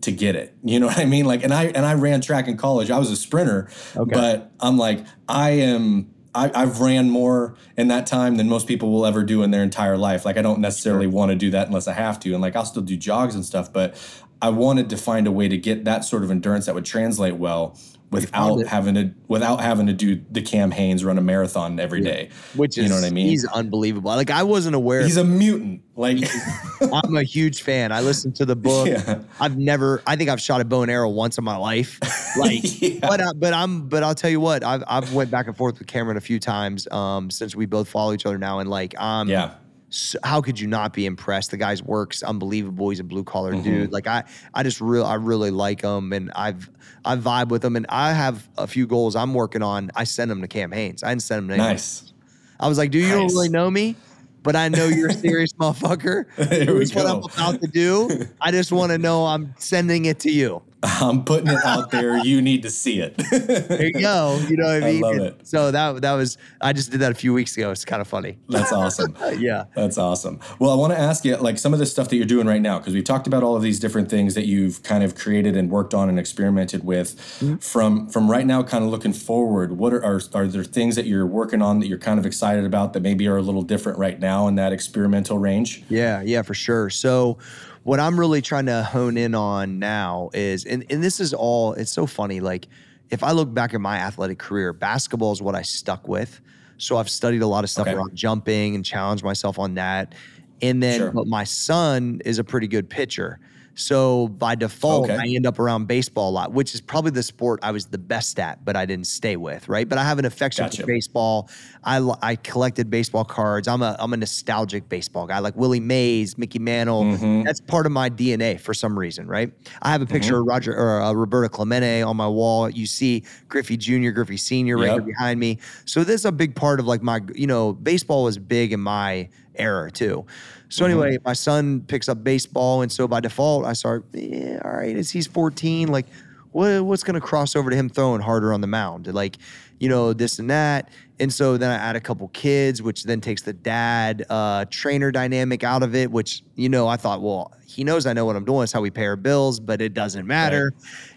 to 0.00 0.12
get 0.12 0.36
it 0.36 0.54
you 0.64 0.78
know 0.80 0.86
what 0.86 0.98
i 0.98 1.04
mean 1.04 1.24
like 1.24 1.42
and 1.42 1.52
i 1.52 1.64
and 1.64 1.84
i 1.84 1.94
ran 1.94 2.20
track 2.20 2.46
in 2.48 2.56
college 2.56 2.90
i 2.90 2.98
was 2.98 3.10
a 3.10 3.16
sprinter 3.16 3.68
but 4.14 4.52
i'm 4.60 4.78
like 4.78 5.04
i 5.28 5.50
am 5.50 6.08
I, 6.34 6.50
I've 6.54 6.80
ran 6.80 7.10
more 7.10 7.56
in 7.76 7.88
that 7.88 8.06
time 8.06 8.36
than 8.36 8.48
most 8.48 8.66
people 8.66 8.90
will 8.90 9.04
ever 9.04 9.22
do 9.22 9.42
in 9.42 9.50
their 9.50 9.62
entire 9.62 9.98
life. 9.98 10.24
Like 10.24 10.38
I 10.38 10.40
don't 10.42 10.60
necessarily 10.60 11.06
want 11.06 11.28
to 11.30 11.36
do 11.36 11.50
that 11.50 11.66
unless 11.66 11.86
I 11.86 11.92
have 11.92 12.18
to, 12.20 12.32
and 12.32 12.40
like 12.40 12.56
I'll 12.56 12.64
still 12.64 12.80
do 12.82 12.96
jogs 12.96 13.34
and 13.34 13.44
stuff. 13.44 13.70
But 13.70 13.96
I 14.40 14.48
wanted 14.48 14.88
to 14.88 14.96
find 14.96 15.26
a 15.26 15.30
way 15.30 15.46
to 15.48 15.58
get 15.58 15.84
that 15.84 16.06
sort 16.06 16.22
of 16.24 16.30
endurance 16.30 16.64
that 16.64 16.74
would 16.74 16.86
translate 16.86 17.34
well 17.36 17.76
without 18.12 18.66
having 18.66 18.94
to 18.94 19.10
without 19.26 19.60
having 19.60 19.86
to 19.88 19.92
do 19.92 20.22
the 20.30 20.42
Cam 20.42 20.70
Hanes 20.70 21.04
run 21.04 21.18
a 21.18 21.22
marathon 21.22 21.80
every 21.80 22.00
day. 22.02 22.28
Which 22.54 22.78
is, 22.78 22.84
you 22.84 22.88
know 22.90 22.96
what 22.96 23.04
I 23.04 23.10
mean? 23.10 23.26
He's 23.26 23.44
unbelievable. 23.46 24.10
Like 24.10 24.30
I 24.30 24.42
wasn't 24.42 24.76
aware. 24.76 25.02
He's 25.02 25.16
a 25.16 25.24
mutant. 25.24 25.82
Like 25.96 26.18
I'm 26.80 27.16
a 27.16 27.22
huge 27.22 27.62
fan. 27.62 27.90
I 27.92 28.00
listened 28.00 28.36
to 28.36 28.44
the 28.44 28.56
book. 28.56 28.86
Yeah. 28.88 29.22
I've 29.40 29.58
never. 29.58 30.02
I 30.06 30.16
think 30.16 30.30
I've 30.30 30.40
shot 30.40 30.60
a 30.60 30.64
bow 30.64 30.82
and 30.82 30.90
arrow 30.90 31.08
once 31.08 31.38
in 31.38 31.44
my 31.44 31.56
life. 31.56 31.98
Like, 32.38 32.60
Yeah. 32.80 32.98
but 33.00 33.20
I, 33.20 33.32
but 33.34 33.52
I'm. 33.52 33.88
But 33.88 34.02
I'll 34.02 34.14
tell 34.14 34.30
you 34.30 34.40
what. 34.40 34.62
I've 34.64 34.84
I've 34.86 35.12
went 35.12 35.30
back 35.30 35.48
and 35.48 35.56
forth 35.56 35.78
with 35.78 35.88
Cameron 35.88 36.16
a 36.16 36.20
few 36.20 36.38
times. 36.38 36.86
Um, 36.90 37.30
since 37.30 37.54
we 37.56 37.66
both 37.66 37.88
follow 37.88 38.12
each 38.12 38.24
other 38.26 38.38
now, 38.38 38.58
and 38.60 38.70
like, 38.70 38.98
um, 39.00 39.28
yeah. 39.28 39.54
S- 39.92 40.16
how 40.24 40.40
could 40.40 40.58
you 40.58 40.66
not 40.66 40.92
be 40.94 41.04
impressed? 41.06 41.50
The 41.50 41.56
guy's 41.58 41.82
work's 41.82 42.22
unbelievable. 42.22 42.88
He's 42.90 42.98
a 43.00 43.04
blue 43.04 43.24
collar 43.24 43.52
Mm-hmm. 43.52 43.62
dude. 43.62 43.92
Like 43.92 44.06
I, 44.06 44.24
I 44.54 44.62
just 44.62 44.80
real, 44.80 45.04
I 45.04 45.14
really 45.14 45.50
like 45.50 45.82
him, 45.82 46.12
and 46.12 46.32
I've, 46.34 46.70
I 47.04 47.16
vibe 47.16 47.48
with 47.48 47.64
him, 47.64 47.76
and 47.76 47.84
I 47.88 48.12
have 48.12 48.48
a 48.56 48.66
few 48.66 48.86
goals 48.86 49.14
I'm 49.16 49.34
working 49.34 49.62
on. 49.62 49.90
I 49.94 50.04
send 50.04 50.30
them 50.30 50.40
to 50.40 50.48
Cam 50.48 50.72
Hanes. 50.72 51.02
I 51.02 51.10
didn't 51.10 51.22
send 51.22 51.38
them 51.40 51.48
to 51.48 51.54
anyone. 51.54 51.72
Nice. 51.72 52.12
I 52.58 52.68
was 52.68 52.78
like, 52.78 52.90
"Do 52.90 52.98
you 52.98 53.08
don't 53.08 53.26
really 53.26 53.48
know 53.48 53.70
me, 53.70 53.96
but 54.42 54.56
I 54.56 54.68
know 54.68 54.86
you're 54.86 55.08
a 55.08 55.12
serious 55.12 55.52
motherfucker. 55.60 56.24
Here's 56.48 56.94
what 56.94 57.06
I'm 57.06 57.22
about 57.24 57.60
to 57.60 57.66
do. 57.66 58.08
I 58.40 58.50
just 58.50 58.72
want 58.72 58.92
to 58.92 58.98
know 58.98 59.26
I'm 59.26 59.52
sending 59.58 60.04
it 60.06 60.20
to 60.20 60.30
you. 60.30 60.62
I'm 60.82 61.24
putting 61.24 61.48
it 61.48 61.64
out 61.64 61.90
there. 61.90 62.18
You 62.18 62.42
need 62.42 62.62
to 62.62 62.70
see 62.70 63.00
it. 63.00 63.16
There 63.30 63.86
you 63.86 63.92
go. 63.92 64.38
You 64.48 64.56
know 64.56 64.64
what 64.72 64.82
I 64.82 64.88
I 64.88 64.92
mean? 64.92 65.00
love 65.00 65.14
And 65.14 65.22
it. 65.26 65.46
So 65.46 65.70
that 65.70 66.02
that 66.02 66.12
was 66.12 66.38
I 66.60 66.72
just 66.72 66.90
did 66.90 67.00
that 67.00 67.12
a 67.12 67.14
few 67.14 67.32
weeks 67.32 67.56
ago. 67.56 67.70
It's 67.70 67.84
kind 67.84 68.00
of 68.02 68.08
funny. 68.08 68.38
That's 68.48 68.72
awesome. 68.72 69.16
yeah. 69.38 69.64
That's 69.74 69.98
awesome. 69.98 70.40
Well, 70.58 70.70
I 70.70 70.74
want 70.74 70.92
to 70.92 70.98
ask 70.98 71.24
you, 71.24 71.36
like, 71.36 71.58
some 71.58 71.72
of 71.72 71.78
the 71.78 71.86
stuff 71.86 72.08
that 72.08 72.16
you're 72.16 72.24
doing 72.26 72.46
right 72.46 72.60
now, 72.60 72.78
because 72.78 72.94
we've 72.94 73.04
talked 73.04 73.26
about 73.26 73.42
all 73.42 73.56
of 73.56 73.62
these 73.62 73.78
different 73.78 74.08
things 74.10 74.34
that 74.34 74.46
you've 74.46 74.82
kind 74.82 75.04
of 75.04 75.14
created 75.14 75.56
and 75.56 75.70
worked 75.70 75.94
on 75.94 76.08
and 76.08 76.18
experimented 76.18 76.84
with. 76.84 77.16
Mm-hmm. 77.40 77.56
From 77.56 78.08
from 78.08 78.30
right 78.30 78.46
now, 78.46 78.62
kind 78.62 78.84
of 78.84 78.90
looking 78.90 79.12
forward, 79.12 79.78
what 79.78 79.92
are, 79.92 80.04
are 80.04 80.20
are 80.34 80.46
there 80.46 80.64
things 80.64 80.96
that 80.96 81.06
you're 81.06 81.26
working 81.26 81.62
on 81.62 81.78
that 81.80 81.86
you're 81.86 81.98
kind 81.98 82.18
of 82.18 82.26
excited 82.26 82.64
about 82.64 82.92
that 82.94 83.00
maybe 83.00 83.26
are 83.28 83.36
a 83.36 83.42
little 83.42 83.62
different 83.62 83.98
right 83.98 84.18
now 84.18 84.48
in 84.48 84.56
that 84.56 84.72
experimental 84.72 85.38
range? 85.38 85.82
Yeah, 85.88 86.22
yeah, 86.22 86.42
for 86.42 86.54
sure. 86.54 86.90
So 86.90 87.38
what 87.84 87.98
I'm 88.00 88.18
really 88.18 88.40
trying 88.42 88.66
to 88.66 88.82
hone 88.82 89.16
in 89.16 89.34
on 89.34 89.78
now 89.78 90.30
is 90.34 90.64
and, 90.64 90.84
and 90.90 91.02
this 91.02 91.20
is 91.20 91.34
all 91.34 91.72
it's 91.74 91.90
so 91.90 92.06
funny. 92.06 92.40
Like 92.40 92.68
if 93.10 93.22
I 93.22 93.32
look 93.32 93.52
back 93.52 93.74
at 93.74 93.80
my 93.80 93.96
athletic 93.98 94.38
career, 94.38 94.72
basketball 94.72 95.32
is 95.32 95.42
what 95.42 95.54
I 95.54 95.62
stuck 95.62 96.08
with. 96.08 96.40
So 96.78 96.96
I've 96.96 97.10
studied 97.10 97.42
a 97.42 97.46
lot 97.46 97.64
of 97.64 97.70
stuff 97.70 97.86
Okay. 97.88 97.96
around 97.96 98.14
jumping 98.14 98.74
and 98.74 98.84
challenged 98.84 99.24
myself 99.24 99.58
on 99.58 99.74
that. 99.74 100.14
And 100.60 100.82
then 100.82 100.98
Sure. 101.00 101.10
but 101.12 101.26
my 101.26 101.44
son 101.44 102.20
is 102.24 102.38
a 102.38 102.44
pretty 102.44 102.68
good 102.68 102.88
pitcher. 102.88 103.38
So 103.74 104.28
by 104.28 104.54
default, 104.54 105.10
Okay. 105.10 105.16
I 105.16 105.34
end 105.34 105.46
up 105.46 105.58
around 105.58 105.86
baseball 105.86 106.30
a 106.30 106.32
lot, 106.32 106.52
which 106.52 106.74
is 106.74 106.80
probably 106.80 107.10
the 107.10 107.22
sport 107.22 107.60
I 107.62 107.70
was 107.70 107.86
the 107.86 107.98
best 107.98 108.38
at, 108.38 108.64
but 108.64 108.76
I 108.76 108.84
didn't 108.84 109.06
stay 109.06 109.36
with, 109.36 109.68
right? 109.68 109.88
But 109.88 109.98
I 109.98 110.04
have 110.04 110.18
an 110.18 110.24
affection 110.26 110.64
Gotcha. 110.66 110.82
for 110.82 110.86
baseball. 110.86 111.48
I 111.84 111.98
I 112.22 112.36
collected 112.36 112.90
baseball 112.90 113.24
cards. 113.24 113.66
I'm 113.68 113.82
a 113.82 113.96
I'm 113.98 114.12
a 114.12 114.16
nostalgic 114.16 114.88
baseball 114.88 115.26
guy, 115.26 115.38
like 115.38 115.56
Willie 115.56 115.80
Mays, 115.80 116.36
Mickey 116.36 116.58
Mantle. 116.58 117.04
Mm-hmm. 117.04 117.42
That's 117.44 117.60
part 117.60 117.86
of 117.86 117.92
my 117.92 118.10
DNA 118.10 118.60
for 118.60 118.74
some 118.74 118.98
reason, 118.98 119.26
right? 119.26 119.50
I 119.80 119.90
have 119.90 120.02
a 120.02 120.06
picture 120.06 120.38
of 120.40 120.46
Roger 120.46 120.76
or 120.76 121.00
uh, 121.00 121.12
Roberto 121.12 121.48
Clemente 121.48 122.02
on 122.02 122.16
my 122.16 122.28
wall. 122.28 122.68
You 122.68 122.86
see 122.86 123.24
Griffey 123.48 123.76
Jr., 123.76 124.10
Griffey 124.10 124.36
Sr. 124.36 124.76
right 124.76 124.86
Yep. 124.86 124.92
here 124.94 125.02
behind 125.02 125.40
me. 125.40 125.58
So 125.86 126.04
this 126.04 126.20
is 126.20 126.24
a 126.26 126.32
big 126.32 126.54
part 126.54 126.78
of 126.80 126.86
like 126.86 127.02
my 127.02 127.20
you 127.34 127.46
know 127.46 127.72
baseball 127.72 128.24
was 128.24 128.36
big 128.38 128.72
in 128.72 128.80
my 128.80 129.28
era 129.54 129.90
too. 129.90 130.24
So 130.72 130.86
Mm-hmm. 130.86 131.02
anyway, 131.02 131.18
my 131.24 131.34
son 131.34 131.82
picks 131.82 132.08
up 132.08 132.24
baseball, 132.24 132.80
and 132.80 132.90
so 132.90 133.06
by 133.06 133.20
default, 133.20 133.66
I 133.66 133.74
start. 133.74 134.06
Yeah, 134.12 134.58
all 134.64 134.72
right, 134.72 134.96
as 134.96 135.10
he's 135.10 135.26
14, 135.26 135.88
like 135.88 136.06
what 136.52 136.82
what's 136.84 137.02
going 137.02 137.14
to 137.14 137.20
cross 137.20 137.54
over 137.54 137.68
to 137.68 137.76
him 137.76 137.90
throwing 137.90 138.22
harder 138.22 138.54
on 138.54 138.62
the 138.62 138.66
mound? 138.66 139.06
Like, 139.12 139.36
you 139.80 139.88
know, 139.88 140.14
this 140.14 140.38
and 140.38 140.48
that. 140.50 140.90
And 141.20 141.30
so 141.32 141.56
then 141.58 141.70
I 141.70 141.74
add 141.74 141.94
a 141.94 142.00
couple 142.00 142.28
kids, 142.28 142.80
which 142.80 143.04
then 143.04 143.20
takes 143.20 143.42
the 143.42 143.52
dad 143.52 144.24
uh, 144.30 144.64
trainer 144.70 145.12
dynamic 145.12 145.62
out 145.62 145.82
of 145.82 145.94
it, 145.94 146.10
which, 146.10 146.42
you 146.56 146.68
know, 146.68 146.88
I 146.88 146.96
thought, 146.96 147.20
well, 147.22 147.52
he 147.66 147.84
knows 147.84 148.06
I 148.06 148.12
know 148.12 148.24
what 148.24 148.34
I'm 148.34 148.44
doing. 148.44 148.62
It's 148.62 148.72
how 148.72 148.80
we 148.80 148.90
pay 148.90 149.04
our 149.04 149.16
bills, 149.16 149.60
but 149.60 149.80
it 149.82 149.92
doesn't 149.94 150.26
matter. 150.26 150.72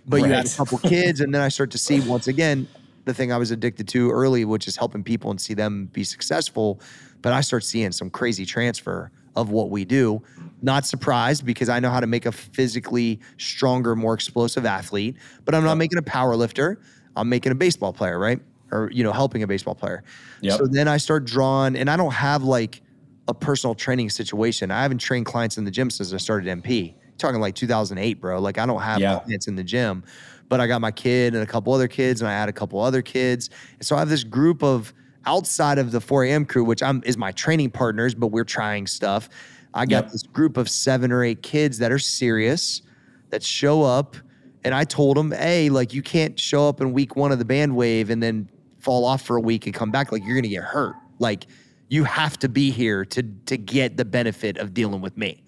But 0.05 0.17
you 0.17 0.33
add 0.33 0.45
a 0.45 0.49
couple 0.49 0.77
kids, 0.79 1.21
and 1.21 1.33
then 1.33 1.41
I 1.41 1.47
start 1.47 1.71
to 1.71 1.77
see 1.77 1.99
once 2.09 2.27
again 2.27 2.67
the 3.05 3.13
thing 3.13 3.31
I 3.31 3.37
was 3.37 3.51
addicted 3.51 3.87
to 3.89 4.11
early, 4.11 4.43
which 4.45 4.67
is 4.67 4.75
helping 4.75 5.03
people 5.03 5.31
and 5.31 5.39
see 5.39 5.53
them 5.53 5.85
be 5.93 6.03
successful. 6.03 6.81
But 7.21 7.31
I 7.33 7.41
start 7.41 7.63
seeing 7.63 7.91
some 7.93 8.09
crazy 8.09 8.45
transfer 8.45 9.11
of 9.35 9.49
what 9.49 9.69
we 9.69 9.85
do. 9.85 10.21
Not 10.61 10.85
surprised 10.85 11.45
because 11.45 11.69
I 11.69 11.79
know 11.79 11.89
how 11.89 11.99
to 11.99 12.07
make 12.07 12.25
a 12.25 12.31
physically 12.31 13.19
stronger, 13.37 13.95
more 13.95 14.13
explosive 14.13 14.65
athlete, 14.65 15.17
but 15.43 15.53
I'm 15.53 15.63
not 15.63 15.75
making 15.75 15.97
a 15.97 16.01
power 16.03 16.35
lifter. 16.35 16.79
I'm 17.15 17.29
making 17.29 17.51
a 17.51 17.55
baseball 17.55 17.93
player, 17.93 18.17
right? 18.17 18.39
Or, 18.71 18.89
you 18.91 19.03
know, 19.03 19.11
helping 19.11 19.43
a 19.43 19.47
baseball 19.47 19.75
player. 19.75 20.03
Yep. 20.41 20.57
So 20.57 20.67
then 20.67 20.87
I 20.87 20.97
start 20.97 21.25
drawing, 21.25 21.75
and 21.75 21.89
I 21.89 21.97
don't 21.97 22.13
have 22.13 22.43
like 22.43 22.81
a 23.27 23.33
personal 23.33 23.75
training 23.75 24.09
situation. 24.09 24.71
I 24.71 24.81
haven't 24.81 24.99
trained 24.99 25.25
clients 25.25 25.57
in 25.57 25.65
the 25.65 25.71
gym 25.71 25.89
since 25.89 26.13
I 26.13 26.17
started 26.17 26.47
MP. 26.49 26.95
Talking 27.17 27.39
like 27.39 27.55
2008, 27.55 28.19
bro. 28.19 28.39
Like 28.39 28.57
I 28.57 28.65
don't 28.65 28.81
have 28.81 28.99
Yeah. 28.99 29.19
clients 29.19 29.47
in 29.47 29.55
the 29.55 29.63
gym, 29.63 30.03
but 30.49 30.59
I 30.59 30.67
got 30.67 30.81
my 30.81 30.91
kid 30.91 31.33
and 31.33 31.41
a 31.41 31.45
couple 31.45 31.73
other 31.73 31.87
kids, 31.87 32.21
and 32.21 32.27
I 32.29 32.33
had 32.33 32.49
a 32.49 32.53
couple 32.53 32.79
other 32.81 33.01
kids. 33.01 33.49
And 33.79 33.85
so 33.85 33.95
I 33.95 33.99
have 33.99 34.09
this 34.09 34.23
group 34.23 34.63
of 34.63 34.93
outside 35.25 35.77
of 35.77 35.91
the 35.91 36.01
4 36.01 36.25
a.m. 36.25 36.45
crew, 36.45 36.63
which 36.63 36.81
I'm 36.83 37.01
is 37.05 37.17
my 37.17 37.31
training 37.31 37.71
partners, 37.71 38.15
but 38.15 38.27
we're 38.27 38.43
trying 38.43 38.87
stuff. 38.87 39.29
I 39.73 39.85
got 39.85 40.05
Yep. 40.05 40.11
this 40.11 40.23
group 40.23 40.57
of 40.57 40.69
seven 40.69 41.11
or 41.11 41.23
eight 41.23 41.41
kids 41.43 41.77
that 41.79 41.91
are 41.91 41.99
serious, 41.99 42.81
that 43.29 43.43
show 43.43 43.83
up. 43.83 44.15
And 44.63 44.73
I 44.73 44.83
told 44.83 45.17
them, 45.17 45.31
hey, 45.31 45.69
like 45.69 45.93
you 45.93 46.01
can't 46.01 46.39
show 46.39 46.67
up 46.67 46.81
in 46.81 46.91
week 46.93 47.15
one 47.15 47.31
of 47.31 47.39
the 47.39 47.45
band 47.45 47.75
wave 47.75 48.09
and 48.09 48.23
then 48.23 48.49
fall 48.79 49.05
off 49.05 49.21
for 49.21 49.35
a 49.35 49.41
week 49.41 49.65
and 49.65 49.75
come 49.75 49.91
back. 49.91 50.11
Like 50.11 50.23
you're 50.25 50.35
gonna 50.35 50.47
get 50.47 50.63
hurt. 50.63 50.95
Like 51.19 51.45
you 51.89 52.03
have 52.03 52.37
to 52.39 52.49
be 52.49 52.71
here 52.71 53.05
to 53.05 53.21
to 53.45 53.57
get 53.57 53.95
the 53.97 54.05
benefit 54.05 54.57
of 54.57 54.73
dealing 54.73 55.01
with 55.01 55.17
me. 55.17 55.43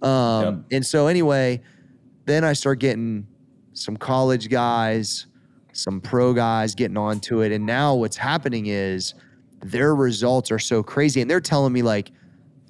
Um, 0.00 0.64
And 0.70 0.84
so 0.86 1.06
anyway, 1.06 1.60
then 2.26 2.44
I 2.44 2.52
start 2.52 2.78
getting 2.78 3.26
some 3.72 3.96
college 3.96 4.48
guys, 4.48 5.26
some 5.72 6.00
pro 6.00 6.32
guys 6.32 6.74
getting 6.74 6.96
onto 6.96 7.40
it. 7.40 7.52
And 7.52 7.66
now 7.66 7.94
what's 7.94 8.16
happening 8.16 8.66
is 8.66 9.14
their 9.60 9.94
results 9.94 10.50
are 10.50 10.58
so 10.58 10.82
crazy. 10.82 11.20
And 11.20 11.30
they're 11.30 11.40
telling 11.40 11.72
me, 11.72 11.82
like, 11.82 12.10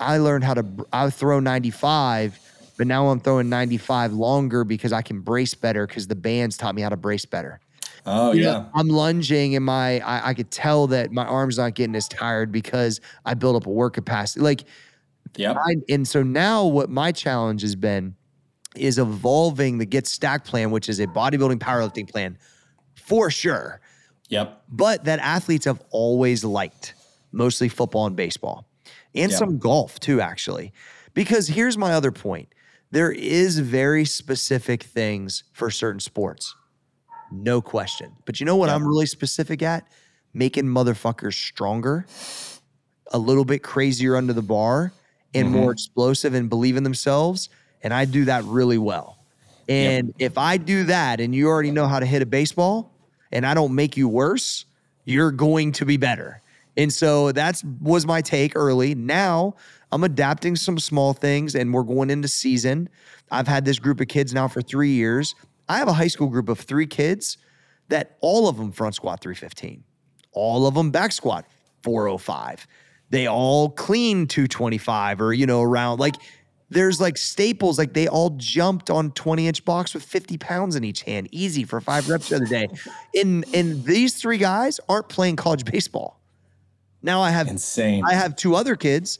I 0.00 0.18
learned 0.18 0.44
how 0.44 0.54
to, 0.54 0.64
I 0.92 1.10
throw 1.10 1.40
95, 1.40 2.38
but 2.76 2.86
now 2.86 3.08
I'm 3.08 3.20
throwing 3.20 3.48
95 3.48 4.12
longer 4.12 4.64
because 4.64 4.92
I 4.92 5.02
can 5.02 5.20
brace 5.20 5.54
better 5.54 5.86
because 5.86 6.06
the 6.06 6.16
bands 6.16 6.56
taught 6.56 6.74
me 6.74 6.82
how 6.82 6.88
to 6.88 6.96
brace 6.96 7.24
better. 7.24 7.60
Oh 8.04 8.32
You 8.32 8.42
yeah. 8.42 8.52
know, 8.52 8.70
I'm 8.74 8.88
lunging 8.88 9.54
and 9.54 9.64
my 9.64 10.00
I, 10.00 10.30
I 10.30 10.34
could 10.34 10.50
tell 10.50 10.88
that 10.88 11.12
my 11.12 11.24
arm's 11.24 11.58
not 11.58 11.74
getting 11.74 11.94
as 11.94 12.08
tired 12.08 12.50
because 12.50 13.00
I 13.24 13.34
built 13.34 13.54
up 13.56 13.66
a 13.66 13.70
work 13.70 13.94
capacity. 13.94 14.40
Like 14.40 14.64
yeah. 15.36 15.54
And 15.88 16.06
so 16.06 16.22
now 16.22 16.66
what 16.66 16.90
my 16.90 17.12
challenge 17.12 17.62
has 17.62 17.76
been 17.76 18.16
is 18.74 18.98
evolving 18.98 19.78
the 19.78 19.86
Get 19.86 20.06
Stack 20.06 20.44
plan, 20.44 20.70
which 20.70 20.88
is 20.88 20.98
a 20.98 21.06
bodybuilding 21.06 21.58
powerlifting 21.58 22.10
plan 22.10 22.36
for 23.04 23.30
sure, 23.30 23.80
Yep. 24.28 24.62
but 24.68 25.04
that 25.04 25.18
athletes 25.20 25.64
have 25.64 25.82
always 25.90 26.44
liked, 26.44 26.94
mostly 27.32 27.68
football 27.68 28.06
and 28.06 28.16
baseball, 28.16 28.66
and 29.14 29.30
Yeah. 29.30 29.38
some 29.38 29.58
golf 29.58 30.00
too, 30.00 30.20
actually. 30.20 30.72
Because 31.14 31.48
here's 31.48 31.76
my 31.76 31.92
other 31.92 32.10
point 32.12 32.48
there 32.90 33.10
is 33.12 33.58
very 33.58 34.04
specific 34.04 34.82
things 34.82 35.44
for 35.52 35.70
certain 35.70 36.00
sports, 36.00 36.54
no 37.30 37.60
question. 37.62 38.12
But 38.26 38.38
you 38.38 38.44
know 38.46 38.56
what 38.56 38.68
Yeah. 38.68 38.74
I'm 38.74 38.86
really 38.86 39.06
specific 39.06 39.62
at? 39.62 39.86
Making 40.34 40.64
motherfuckers 40.66 41.34
stronger, 41.34 42.04
a 43.12 43.18
little 43.18 43.44
bit 43.46 43.62
crazier 43.62 44.16
under 44.16 44.32
the 44.34 44.42
bar, 44.42 44.92
and 45.34 45.48
Mm-hmm. 45.48 45.56
more 45.56 45.72
explosive 45.72 46.34
and 46.34 46.48
believe 46.50 46.76
in 46.76 46.82
themselves. 46.84 47.48
And 47.82 47.92
I 47.94 48.04
do 48.04 48.26
that 48.26 48.44
really 48.44 48.78
well. 48.78 49.16
And 49.68 50.12
if 50.18 50.36
I 50.36 50.56
do 50.58 50.84
that 50.84 51.18
and 51.20 51.34
you 51.34 51.48
already 51.48 51.70
know 51.70 51.86
how 51.86 51.98
to 51.98 52.04
hit 52.06 52.20
a 52.20 52.26
baseball 52.26 52.91
and 53.32 53.46
I 53.46 53.54
don't 53.54 53.74
make 53.74 53.96
you 53.96 54.08
worse, 54.08 54.64
you're 55.04 55.32
going 55.32 55.72
to 55.72 55.84
be 55.84 55.96
better. 55.96 56.40
And 56.76 56.92
so 56.92 57.32
that's 57.32 57.64
was 57.80 58.06
my 58.06 58.20
take 58.20 58.56
early. 58.56 58.94
Now 58.94 59.54
I'm 59.90 60.04
adapting 60.04 60.56
some 60.56 60.78
small 60.78 61.12
things 61.12 61.54
and 61.54 61.72
we're 61.72 61.82
going 61.82 62.10
into 62.10 62.28
season. 62.28 62.88
I've 63.30 63.48
had 63.48 63.64
this 63.64 63.78
group 63.78 64.00
of 64.00 64.08
kids 64.08 64.32
now 64.32 64.48
for 64.48 64.62
3 64.62 64.90
years. 64.90 65.34
I 65.68 65.78
have 65.78 65.88
a 65.88 65.92
high 65.92 66.08
school 66.08 66.28
group 66.28 66.48
of 66.48 66.60
3 66.60 66.86
kids 66.86 67.38
that 67.88 68.16
all 68.20 68.48
of 68.48 68.56
them 68.56 68.72
front 68.72 68.94
squat 68.94 69.20
315. 69.20 69.84
All 70.32 70.66
of 70.66 70.74
them 70.74 70.90
back 70.90 71.12
squat 71.12 71.46
405. 71.82 72.66
They 73.10 73.26
all 73.26 73.68
clean 73.68 74.26
225 74.26 75.20
or 75.20 75.34
you 75.34 75.44
know 75.44 75.60
around 75.60 76.00
like 76.00 76.14
there's 76.72 77.00
like 77.00 77.16
staples, 77.16 77.78
like 77.78 77.92
they 77.92 78.08
all 78.08 78.30
jumped 78.30 78.90
on 78.90 79.10
20 79.12 79.46
inch 79.46 79.64
box 79.64 79.94
with 79.94 80.02
50 80.02 80.38
pounds 80.38 80.74
in 80.76 80.84
each 80.84 81.02
hand, 81.02 81.28
easy 81.30 81.64
for 81.64 81.80
five 81.80 82.08
reps 82.08 82.28
the 82.30 82.36
other 82.36 82.46
day. 82.46 82.68
And 83.14 83.44
and 83.54 83.84
these 83.84 84.14
three 84.14 84.38
guys 84.38 84.80
aren't 84.88 85.08
playing 85.10 85.36
college 85.36 85.64
baseball. 85.66 86.18
Now 87.02 87.20
I 87.20 87.30
have 87.30 87.48
Insane. 87.48 88.02
I 88.06 88.14
have 88.14 88.36
two 88.36 88.54
other 88.54 88.74
kids 88.74 89.18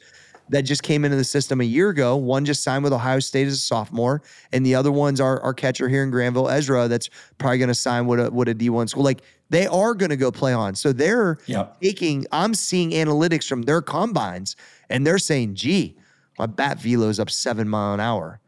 that 0.48 0.62
just 0.62 0.82
came 0.82 1.04
into 1.04 1.16
the 1.16 1.24
system 1.24 1.60
a 1.60 1.64
year 1.64 1.90
ago. 1.90 2.16
One 2.16 2.44
just 2.46 2.62
signed 2.62 2.84
with 2.84 2.92
Ohio 2.92 3.20
State 3.20 3.46
as 3.46 3.54
a 3.54 3.58
sophomore, 3.58 4.22
and 4.52 4.64
the 4.64 4.74
other 4.74 4.90
one's 4.90 5.20
our, 5.20 5.40
our 5.42 5.52
catcher 5.54 5.88
here 5.88 6.02
in 6.02 6.10
Granville, 6.10 6.48
Ezra, 6.48 6.88
that's 6.88 7.10
probably 7.38 7.58
going 7.58 7.68
to 7.68 7.74
sign 7.74 8.06
with 8.06 8.20
a 8.20 8.30
with 8.30 8.48
a 8.48 8.54
D1 8.54 8.88
school. 8.88 9.02
Like 9.02 9.22
they 9.50 9.66
are 9.66 9.92
going 9.94 10.10
to 10.10 10.16
go 10.16 10.30
play 10.30 10.54
on. 10.54 10.74
So 10.74 10.92
they're 10.92 11.36
Yep. 11.46 11.80
taking, 11.82 12.26
I'm 12.32 12.54
seeing 12.54 12.92
analytics 12.92 13.46
from 13.46 13.62
their 13.62 13.82
combines, 13.82 14.56
and 14.88 15.06
they're 15.06 15.18
saying, 15.18 15.54
gee, 15.54 15.98
my 16.38 16.46
bat 16.46 16.80
velo 16.80 17.08
is 17.08 17.20
up 17.20 17.30
seven 17.30 17.68
mile 17.68 17.94
an 17.94 18.00
hour, 18.00 18.40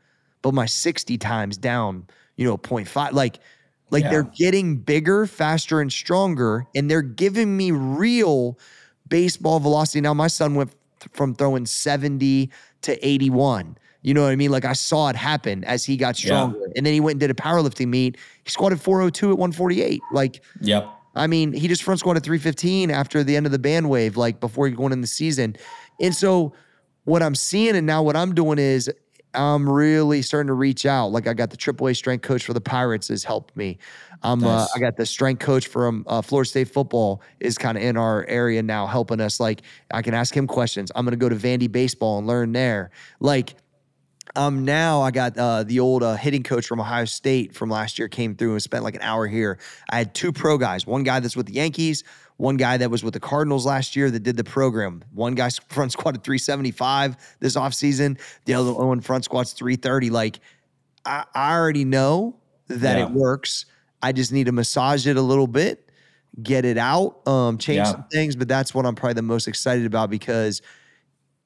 but 0.42 0.54
my 0.54 0.66
60 0.66 1.18
times 1.18 1.56
down, 1.56 2.06
you 2.36 2.46
know, 2.46 2.56
0.5. 2.56 3.12
Like, 3.12 3.38
like 3.90 4.04
Yeah. 4.04 4.10
they're 4.10 4.22
getting 4.36 4.76
bigger, 4.76 5.26
faster, 5.26 5.80
and 5.80 5.92
stronger, 5.92 6.66
and 6.74 6.90
they're 6.90 7.02
giving 7.02 7.56
me 7.56 7.70
real 7.70 8.58
baseball 9.08 9.60
velocity. 9.60 10.00
Now, 10.00 10.14
my 10.14 10.28
son 10.28 10.54
went 10.54 10.72
from 11.12 11.34
throwing 11.34 11.66
70 11.66 12.50
to 12.82 13.06
81. 13.06 13.76
You 14.02 14.12
know 14.14 14.22
what 14.22 14.32
I 14.32 14.36
mean? 14.36 14.50
Like 14.50 14.64
I 14.64 14.72
saw 14.74 15.08
it 15.08 15.16
happen 15.16 15.64
as 15.64 15.84
he 15.84 15.96
got 15.96 16.22
Yeah. 16.22 16.28
stronger. 16.28 16.58
And 16.76 16.84
then 16.84 16.92
he 16.92 17.00
went 17.00 17.14
and 17.14 17.20
did 17.20 17.30
a 17.30 17.34
powerlifting 17.34 17.88
meet. 17.88 18.16
He 18.44 18.50
squatted 18.50 18.80
402 18.80 19.30
at 19.30 19.38
148. 19.38 20.02
Like, 20.12 20.42
Yep. 20.60 20.88
I 21.16 21.26
mean, 21.26 21.52
he 21.52 21.68
just 21.68 21.82
front 21.82 22.00
squatted 22.00 22.22
315 22.24 22.90
after 22.90 23.22
the 23.22 23.36
end 23.36 23.46
of 23.46 23.52
the 23.52 23.58
band 23.58 23.88
wave, 23.88 24.16
like 24.16 24.40
before 24.40 24.66
he 24.66 24.74
going 24.74 24.92
in 24.92 25.00
the 25.00 25.06
season. 25.06 25.56
And 26.00 26.14
so 26.14 26.52
what 27.04 27.22
I'm 27.22 27.34
seeing 27.34 27.76
and 27.76 27.86
now 27.86 28.02
what 28.02 28.16
I'm 28.16 28.34
doing 28.34 28.58
is 28.58 28.90
I'm 29.34 29.68
really 29.68 30.22
starting 30.22 30.46
to 30.46 30.54
reach 30.54 30.86
out. 30.86 31.08
Like 31.08 31.26
I 31.26 31.34
got 31.34 31.50
the 31.50 31.56
AAA 31.56 31.96
strength 31.96 32.22
coach 32.22 32.44
for 32.44 32.52
the 32.52 32.60
Pirates 32.60 33.08
has 33.08 33.24
helped 33.24 33.56
me. 33.56 33.78
I'm 34.22 34.42
uh, 34.44 34.66
I 34.74 34.78
got 34.78 34.96
the 34.96 35.04
strength 35.04 35.40
coach 35.40 35.66
from 35.66 36.04
uh, 36.06 36.22
Florida 36.22 36.48
State 36.48 36.68
football 36.68 37.20
is 37.40 37.58
kind 37.58 37.76
of 37.76 37.84
in 37.84 37.96
our 37.96 38.24
area 38.26 38.62
now 38.62 38.86
helping 38.86 39.20
us. 39.20 39.38
Like 39.38 39.62
I 39.92 40.02
can 40.02 40.14
ask 40.14 40.34
him 40.34 40.46
questions. 40.46 40.90
I'm 40.94 41.04
gonna 41.04 41.16
go 41.16 41.28
to 41.28 41.36
Vandy 41.36 41.70
baseball 41.70 42.18
and 42.18 42.26
learn 42.26 42.52
there. 42.52 42.90
Like 43.20 43.54
um, 44.36 44.64
now 44.64 45.02
I 45.02 45.10
got 45.10 45.36
uh, 45.38 45.62
the 45.62 45.80
old 45.80 46.02
uh, 46.02 46.16
hitting 46.16 46.42
coach 46.42 46.66
from 46.66 46.80
Ohio 46.80 47.04
State 47.04 47.54
from 47.54 47.70
last 47.70 47.98
year 47.98 48.08
came 48.08 48.34
through 48.34 48.52
and 48.52 48.62
spent 48.62 48.82
like 48.82 48.94
an 48.94 49.02
hour 49.02 49.26
here. 49.26 49.58
I 49.90 49.98
had 49.98 50.14
two 50.14 50.32
pro 50.32 50.58
guys, 50.58 50.86
one 50.86 51.04
guy 51.04 51.20
that's 51.20 51.36
with 51.36 51.46
the 51.46 51.52
Yankees, 51.52 52.02
one 52.36 52.56
guy 52.56 52.76
that 52.76 52.90
was 52.90 53.04
with 53.04 53.14
the 53.14 53.20
Cardinals 53.20 53.64
last 53.64 53.94
year 53.94 54.10
that 54.10 54.20
did 54.24 54.36
the 54.36 54.44
program. 54.44 55.04
One 55.12 55.34
guy 55.34 55.48
front 55.68 55.92
squatted 55.92 56.24
375 56.24 57.16
this 57.40 57.56
offseason. 57.56 58.18
The 58.44 58.54
other 58.54 58.72
one 58.72 59.00
front 59.00 59.24
squats 59.24 59.52
330. 59.52 60.10
Like 60.10 60.40
I, 61.04 61.24
I 61.34 61.54
already 61.54 61.84
know 61.84 62.36
that 62.68 62.98
Yeah. 62.98 63.04
it 63.06 63.10
works. 63.12 63.66
I 64.02 64.12
just 64.12 64.32
need 64.32 64.44
to 64.46 64.52
massage 64.52 65.06
it 65.06 65.16
a 65.16 65.22
little 65.22 65.46
bit, 65.46 65.88
get 66.42 66.64
it 66.64 66.76
out, 66.76 67.26
um, 67.28 67.56
change 67.58 67.78
Yeah. 67.78 67.92
some 67.92 68.04
things. 68.10 68.36
But 68.36 68.48
that's 68.48 68.74
what 68.74 68.84
I'm 68.84 68.94
probably 68.94 69.14
the 69.14 69.22
most 69.22 69.46
excited 69.48 69.86
about 69.86 70.10
because 70.10 70.60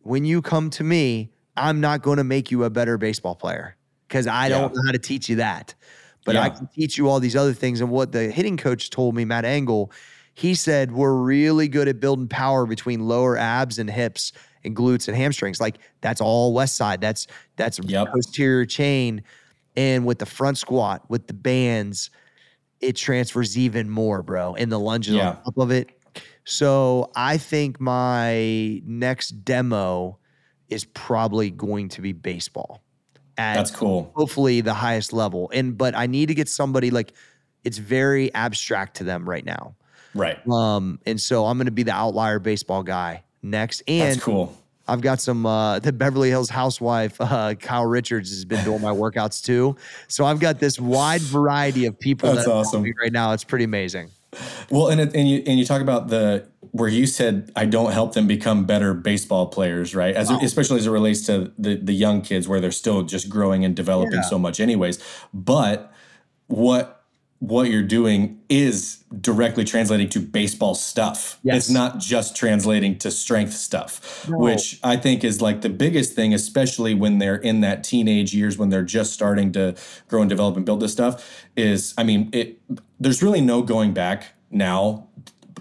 when 0.01 0.24
you 0.24 0.41
come 0.43 0.70
to 0.70 0.84
me, 0.84 1.30
I'm 1.57 1.80
not 1.80 2.03
going 2.03 2.16
to 2.18 2.24
make 2.24 2.51
you 2.51 2.64
a 2.64 2.70
better 2.70 2.97
baseball 2.99 3.34
player 3.34 3.76
because 4.09 4.26
I 4.26 4.49
don't 4.49 4.74
know 4.74 4.82
how 4.86 4.93
to 4.93 4.99
teach 4.99 5.28
you 5.28 5.36
that. 5.36 5.74
But 6.24 6.36
I 6.36 6.51
can 6.51 6.66
teach 6.68 6.97
you 6.99 7.09
all 7.09 7.20
these 7.20 7.34
other 7.36 7.53
things. 7.55 7.80
And 7.80 7.91
what 7.91 8.12
the 8.12 8.30
hitting 8.30 8.57
coach 8.59 8.91
told 8.91 9.14
me, 9.14 9.24
Matt 9.24 9.45
Engel, 9.45 9.91
he 10.39 10.55
said, 10.55 10.93
we're 10.93 11.14
really 11.16 11.66
good 11.66 11.89
at 11.89 11.99
building 11.99 12.28
power 12.28 12.64
between 12.64 13.01
lower 13.09 13.36
abs 13.36 13.76
and 13.80 13.91
hips 13.91 14.32
and 14.62 14.76
glutes 14.76 15.09
and 15.09 15.16
hamstrings. 15.16 15.61
Like 15.61 15.78
that's 16.01 16.20
all 16.20 16.55
west 16.55 16.76
side. 16.76 17.01
That's 17.01 17.26
that's 17.57 17.80
Yep. 17.82 18.12
posterior 18.12 18.64
chain. 18.64 19.24
And 19.76 20.07
with 20.07 20.20
the 20.20 20.26
front 20.26 20.57
squat, 20.57 21.05
with 21.11 21.26
the 21.26 21.34
bands, 21.34 22.11
it 22.80 22.95
transfers 22.95 23.59
even 23.59 23.91
more, 23.91 24.22
bro. 24.22 24.55
And 24.55 24.70
the 24.70 24.78
lunges 24.78 25.14
Yeah. 25.16 25.30
on 25.30 25.43
top 25.43 25.59
of 25.59 25.70
it. 25.72 25.91
So 26.45 27.11
I 27.16 27.36
think 27.36 27.80
my 27.80 28.80
next 28.86 29.30
demo 29.45 30.18
is 30.68 30.84
probably 30.84 31.51
going 31.51 31.89
to 31.89 32.01
be 32.01 32.12
baseball. 32.12 32.84
At 33.36 33.55
That's 33.55 33.70
cool. 33.72 34.12
hopefully 34.14 34.61
the 34.61 34.74
highest 34.74 35.12
level. 35.12 35.51
And 35.53 35.76
but 35.76 35.97
I 35.97 36.07
need 36.07 36.26
to 36.26 36.34
get 36.34 36.49
somebody 36.49 36.91
like 36.91 37.12
it's 37.64 37.78
very 37.78 38.32
abstract 38.34 38.97
to 38.99 39.05
them 39.05 39.28
right 39.28 39.45
now. 39.45 39.74
Right. 40.15 40.39
Um, 40.49 41.01
and 41.07 41.21
so 41.21 41.47
I'm 41.47 41.59
gonna 41.59 41.71
be 41.71 41.83
the 41.83 41.93
outlier 41.93 42.39
baseball 42.39 42.83
guy 42.83 43.25
next. 43.43 43.83
And 43.87 44.13
That's 44.13 44.25
cool. 44.25 44.57
I've 44.87 45.01
got 45.03 45.21
some 45.21 45.45
uh 45.47 45.79
the 45.81 45.93
Beverly 45.93 46.31
Hills 46.31 46.49
housewife, 46.51 47.21
uh 47.21 47.55
Kyle 47.55 47.85
Richards 47.87 48.31
has 48.31 48.45
been 48.45 48.65
doing 48.65 48.81
my 48.81 48.91
workouts 48.93 49.45
too. 49.45 49.77
So 50.09 50.25
I've 50.25 50.41
got 50.41 50.59
this 50.59 50.81
wide 50.81 51.21
variety 51.21 51.87
of 51.87 51.99
people 52.01 52.33
That's 52.33 52.47
that 52.47 52.53
awesome. 52.53 52.83
right 52.83 53.13
now. 53.13 53.33
It's 53.33 53.45
pretty 53.45 53.65
amazing. 53.65 54.11
Well, 54.71 54.89
and 54.89 55.01
it, 55.01 55.15
and 55.15 55.29
you 55.29 55.43
and 55.47 55.59
you 55.59 55.65
talk 55.65 55.81
about 55.83 56.09
the 56.09 56.47
where 56.73 56.89
you 56.89 57.07
said 57.07 57.51
I 57.57 57.65
don't 57.65 57.93
help 57.93 58.13
them 58.15 58.27
become 58.27 58.67
better 58.67 58.93
baseball 58.93 59.47
players, 59.47 59.95
right? 59.95 60.15
As 60.15 60.31
especially 60.31 60.79
as 60.79 60.87
it 60.87 60.91
relates 60.91 61.25
to 61.27 61.53
the 61.59 61.77
the 61.77 61.95
young 61.95 62.21
kids 62.23 62.47
where 62.47 62.61
they're 62.61 62.71
still 62.71 63.03
just 63.03 63.29
growing 63.31 63.65
and 63.65 63.75
developing 63.75 64.13
Yeah. 64.15 64.23
so 64.23 64.39
much, 64.39 64.61
anyways. 64.61 64.99
But 65.33 65.91
what 66.47 66.98
what 67.41 67.70
you're 67.70 67.82
doing 67.84 68.41
is 68.49 69.05
directly 69.20 69.64
translating 69.64 70.09
to 70.09 70.18
baseball 70.18 70.74
stuff. 70.74 71.39
Yes. 71.45 71.57
It's 71.57 71.70
not 71.70 71.99
just 71.99 72.34
translating 72.34 72.99
to 72.99 73.11
strength 73.12 73.53
stuff, 73.53 74.28
No. 74.28 74.39
which 74.39 74.80
I 74.82 74.97
think 74.97 75.22
is 75.22 75.41
like 75.41 75.61
the 75.61 75.68
biggest 75.68 76.14
thing, 76.14 76.34
especially 76.34 76.95
when 76.95 77.18
they're 77.18 77.36
in 77.36 77.61
that 77.61 77.84
teenage 77.84 78.34
years 78.34 78.59
when 78.59 78.70
they're 78.70 78.82
just 78.82 79.12
starting 79.12 79.53
to 79.53 79.76
grow 80.09 80.20
and 80.20 80.28
develop 80.28 80.57
and 80.57 80.66
build 80.66 80.80
this 80.80 80.93
stuff. 80.93 81.45
Is 81.57 81.95
I 81.97 82.03
mean, 82.03 82.28
it 82.32 82.61
there's 82.99 83.22
really 83.22 83.41
no 83.41 83.62
going 83.62 83.93
back 83.95 84.34
now 84.51 85.07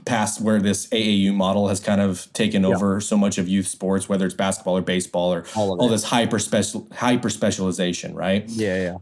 past 0.06 0.42
where 0.42 0.60
this 0.60 0.88
AAU 0.88 1.34
model 1.34 1.68
has 1.68 1.80
kind 1.80 2.02
of 2.02 2.32
taken 2.34 2.66
over 2.66 3.00
so 3.02 3.18
much 3.18 3.38
of 3.38 3.48
youth 3.48 3.68
sports, 3.68 4.10
whether 4.10 4.26
it's 4.26 4.34
basketball 4.34 4.78
or 4.78 4.82
baseball 4.82 5.32
or 5.34 5.46
All 5.56 5.80
all, 5.80 5.90
this 5.90 6.06
hyper 6.06 6.40
special 6.40 6.88
hyper 6.92 7.30
specialization, 7.30 8.16
right? 8.16 8.46
Yeah, 8.48 8.82
yeah. 8.82 8.98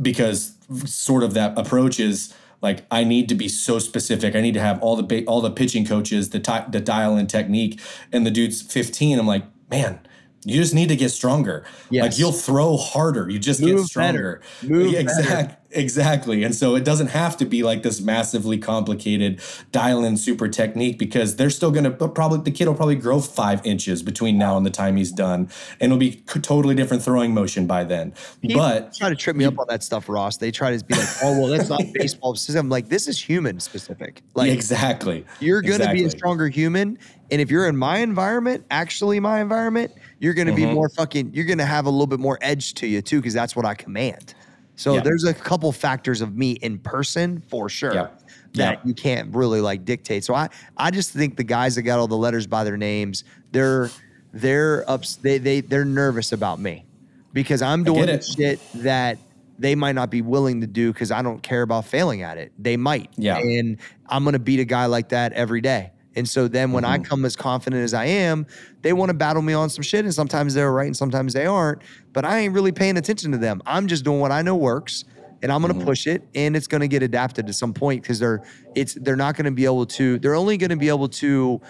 because 0.00 0.53
sort 0.84 1.22
of 1.22 1.34
that 1.34 1.58
approach 1.58 2.00
is 2.00 2.34
like 2.62 2.84
I 2.90 3.04
need 3.04 3.28
to 3.28 3.34
be 3.34 3.48
so 3.48 3.78
specific. 3.78 4.34
I 4.34 4.40
need 4.40 4.54
to 4.54 4.60
have 4.60 4.80
all 4.82 4.96
the 4.96 5.02
ba- 5.02 5.24
all 5.26 5.40
the 5.40 5.50
pitching 5.50 5.84
coaches 5.84 6.30
the 6.30 6.40
ti- 6.40 6.70
the 6.70 6.80
dial 6.80 7.16
in 7.16 7.26
technique. 7.26 7.80
And 8.12 8.26
the 8.26 8.30
dude's 8.30 8.62
15. 8.62 9.18
I'm 9.18 9.26
like, 9.26 9.44
man, 9.70 10.00
you 10.44 10.56
just 10.56 10.74
need 10.74 10.88
to 10.88 10.96
get 10.96 11.10
stronger. 11.10 11.64
Yes. 11.90 12.02
Like 12.02 12.18
you'll 12.18 12.32
throw 12.32 12.76
harder. 12.76 13.28
You 13.30 13.38
just 13.38 13.60
Move 13.60 13.78
get 13.78 13.86
stronger. 13.86 14.40
better. 14.62 14.72
Move 14.74 14.92
Yeah, 14.92 15.02
better. 15.02 15.20
exact, 15.20 15.64
Exactly. 15.74 16.44
And 16.44 16.54
so 16.54 16.76
it 16.76 16.84
doesn't 16.84 17.08
have 17.08 17.36
to 17.38 17.44
be 17.44 17.62
like 17.62 17.82
this 17.82 18.00
massively 18.00 18.58
complicated 18.58 19.40
dial 19.72 20.04
in 20.04 20.16
super 20.16 20.48
technique 20.48 20.98
because 20.98 21.36
they're 21.36 21.50
still 21.50 21.70
going 21.70 21.84
to 21.84 21.90
probably, 21.90 22.40
the 22.40 22.50
kid 22.50 22.68
will 22.68 22.74
probably 22.74 22.94
grow 22.94 23.20
five 23.20 23.64
inches 23.66 24.02
between 24.02 24.38
now 24.38 24.56
and 24.56 24.64
the 24.64 24.70
time 24.70 24.96
he's 24.96 25.10
done. 25.10 25.48
And 25.80 25.92
it'll 25.92 25.98
be 25.98 26.22
totally 26.26 26.74
different 26.74 27.02
throwing 27.02 27.34
motion 27.34 27.66
by 27.66 27.84
then. 27.84 28.14
People 28.40 28.60
but 28.60 28.94
try 28.94 29.08
to 29.08 29.16
trip 29.16 29.36
me 29.36 29.44
up 29.44 29.58
on 29.58 29.66
that 29.68 29.82
stuff, 29.82 30.08
Ross. 30.08 30.36
They 30.36 30.50
try 30.50 30.76
to 30.76 30.84
be 30.84 30.94
like, 30.94 31.08
oh, 31.22 31.40
well, 31.40 31.48
that's 31.48 31.68
not 31.68 31.82
baseball. 31.92 32.36
I'm 32.54 32.68
like, 32.68 32.88
this 32.88 33.08
is 33.08 33.20
human 33.20 33.58
specific. 33.58 34.22
Like, 34.34 34.52
exactly. 34.52 35.24
You're 35.40 35.60
going 35.60 35.78
to 35.78 35.84
exactly. 35.84 36.02
be 36.02 36.06
a 36.06 36.10
stronger 36.10 36.48
human. 36.48 36.98
And 37.30 37.40
if 37.40 37.50
you're 37.50 37.66
in 37.66 37.76
my 37.76 37.98
environment, 37.98 38.64
actually 38.70 39.18
my 39.18 39.40
environment, 39.40 39.92
you're 40.24 40.34
going 40.34 40.46
to 40.48 40.52
Mm-hmm. 40.54 40.68
be 40.70 40.74
more 40.74 40.88
fucking, 40.88 41.32
you're 41.34 41.44
going 41.44 41.58
to 41.58 41.64
have 41.66 41.86
a 41.86 41.90
little 41.90 42.06
bit 42.06 42.18
more 42.18 42.38
edge 42.40 42.74
to 42.74 42.86
you 42.86 43.00
too, 43.02 43.18
because 43.20 43.34
that's 43.34 43.54
what 43.54 43.64
I 43.66 43.74
command. 43.74 44.34
So 44.76 44.94
Yeah. 44.94 45.00
there's 45.02 45.24
a 45.24 45.34
couple 45.34 45.70
factors 45.70 46.20
of 46.20 46.34
me 46.36 46.52
in 46.52 46.78
person 46.78 47.42
for 47.48 47.68
sure 47.68 47.94
Yeah. 47.94 48.08
that 48.54 48.72
Yeah. 48.72 48.80
you 48.84 48.94
can't 48.94 49.32
really 49.34 49.60
like 49.60 49.84
dictate. 49.84 50.24
So 50.24 50.34
I, 50.34 50.48
I 50.76 50.90
just 50.90 51.10
think 51.12 51.36
the 51.36 51.44
guys 51.44 51.74
that 51.76 51.82
got 51.82 51.98
all 52.00 52.08
the 52.08 52.16
letters 52.16 52.46
by 52.46 52.64
their 52.64 52.76
names, 52.76 53.22
they're, 53.52 53.90
they're 54.32 54.88
ups, 54.90 55.16
they, 55.16 55.38
they, 55.38 55.60
they're 55.60 55.84
nervous 55.84 56.32
about 56.32 56.58
me 56.58 56.84
because 57.32 57.62
I'm 57.62 57.84
doing 57.84 58.20
shit 58.20 58.58
that 58.76 59.18
they 59.60 59.76
might 59.76 59.94
not 59.94 60.10
be 60.10 60.22
willing 60.22 60.60
to 60.62 60.66
do 60.66 60.92
because 60.92 61.12
I 61.12 61.22
don't 61.22 61.40
care 61.42 61.62
about 61.62 61.84
failing 61.84 62.22
at 62.22 62.38
it. 62.38 62.50
They 62.58 62.76
might. 62.76 63.10
Yeah. 63.16 63.36
And 63.38 63.76
I'm 64.08 64.24
going 64.24 64.32
to 64.32 64.40
beat 64.40 64.58
a 64.58 64.64
guy 64.64 64.86
like 64.86 65.10
that 65.10 65.32
every 65.34 65.60
day. 65.60 65.92
And 66.16 66.28
so 66.28 66.48
then 66.48 66.72
when 66.72 66.84
I 66.84 66.96
mm-hmm. 66.96 67.04
come 67.04 67.24
as 67.24 67.36
confident 67.36 67.82
as 67.82 67.94
I 67.94 68.04
am, 68.04 68.46
they 68.82 68.92
want 68.92 69.10
to 69.10 69.14
battle 69.14 69.42
me 69.42 69.52
on 69.52 69.68
some 69.70 69.82
shit. 69.82 70.04
And 70.04 70.14
sometimes 70.14 70.54
they're 70.54 70.72
right 70.72 70.86
and 70.86 70.96
sometimes 70.96 71.32
they 71.32 71.46
aren't. 71.46 71.82
But 72.12 72.24
I 72.24 72.38
ain't 72.38 72.54
really 72.54 72.72
paying 72.72 72.96
attention 72.96 73.32
to 73.32 73.38
them. 73.38 73.62
I'm 73.66 73.86
just 73.86 74.04
doing 74.04 74.20
what 74.20 74.30
I 74.30 74.42
know 74.42 74.54
works 74.54 75.04
and 75.42 75.52
I'm 75.52 75.60
going 75.60 75.72
to 75.72 75.78
mm-hmm. 75.78 75.88
push 75.88 76.06
it 76.06 76.22
and 76.34 76.56
it's 76.56 76.66
going 76.66 76.80
to 76.80 76.88
get 76.88 77.02
adapted 77.02 77.46
to 77.46 77.52
some 77.52 77.74
point 77.74 78.02
because 78.02 78.18
they're 78.18 78.42
it's 78.74 78.94
they're 78.94 79.14
not 79.14 79.36
going 79.36 79.44
to 79.44 79.50
be 79.50 79.66
able 79.66 79.84
to 79.86 80.18
they're 80.20 80.34
only 80.34 80.56
going 80.56 80.70
to 80.70 80.76
be 80.76 80.88
able 80.88 81.08
to 81.08 81.60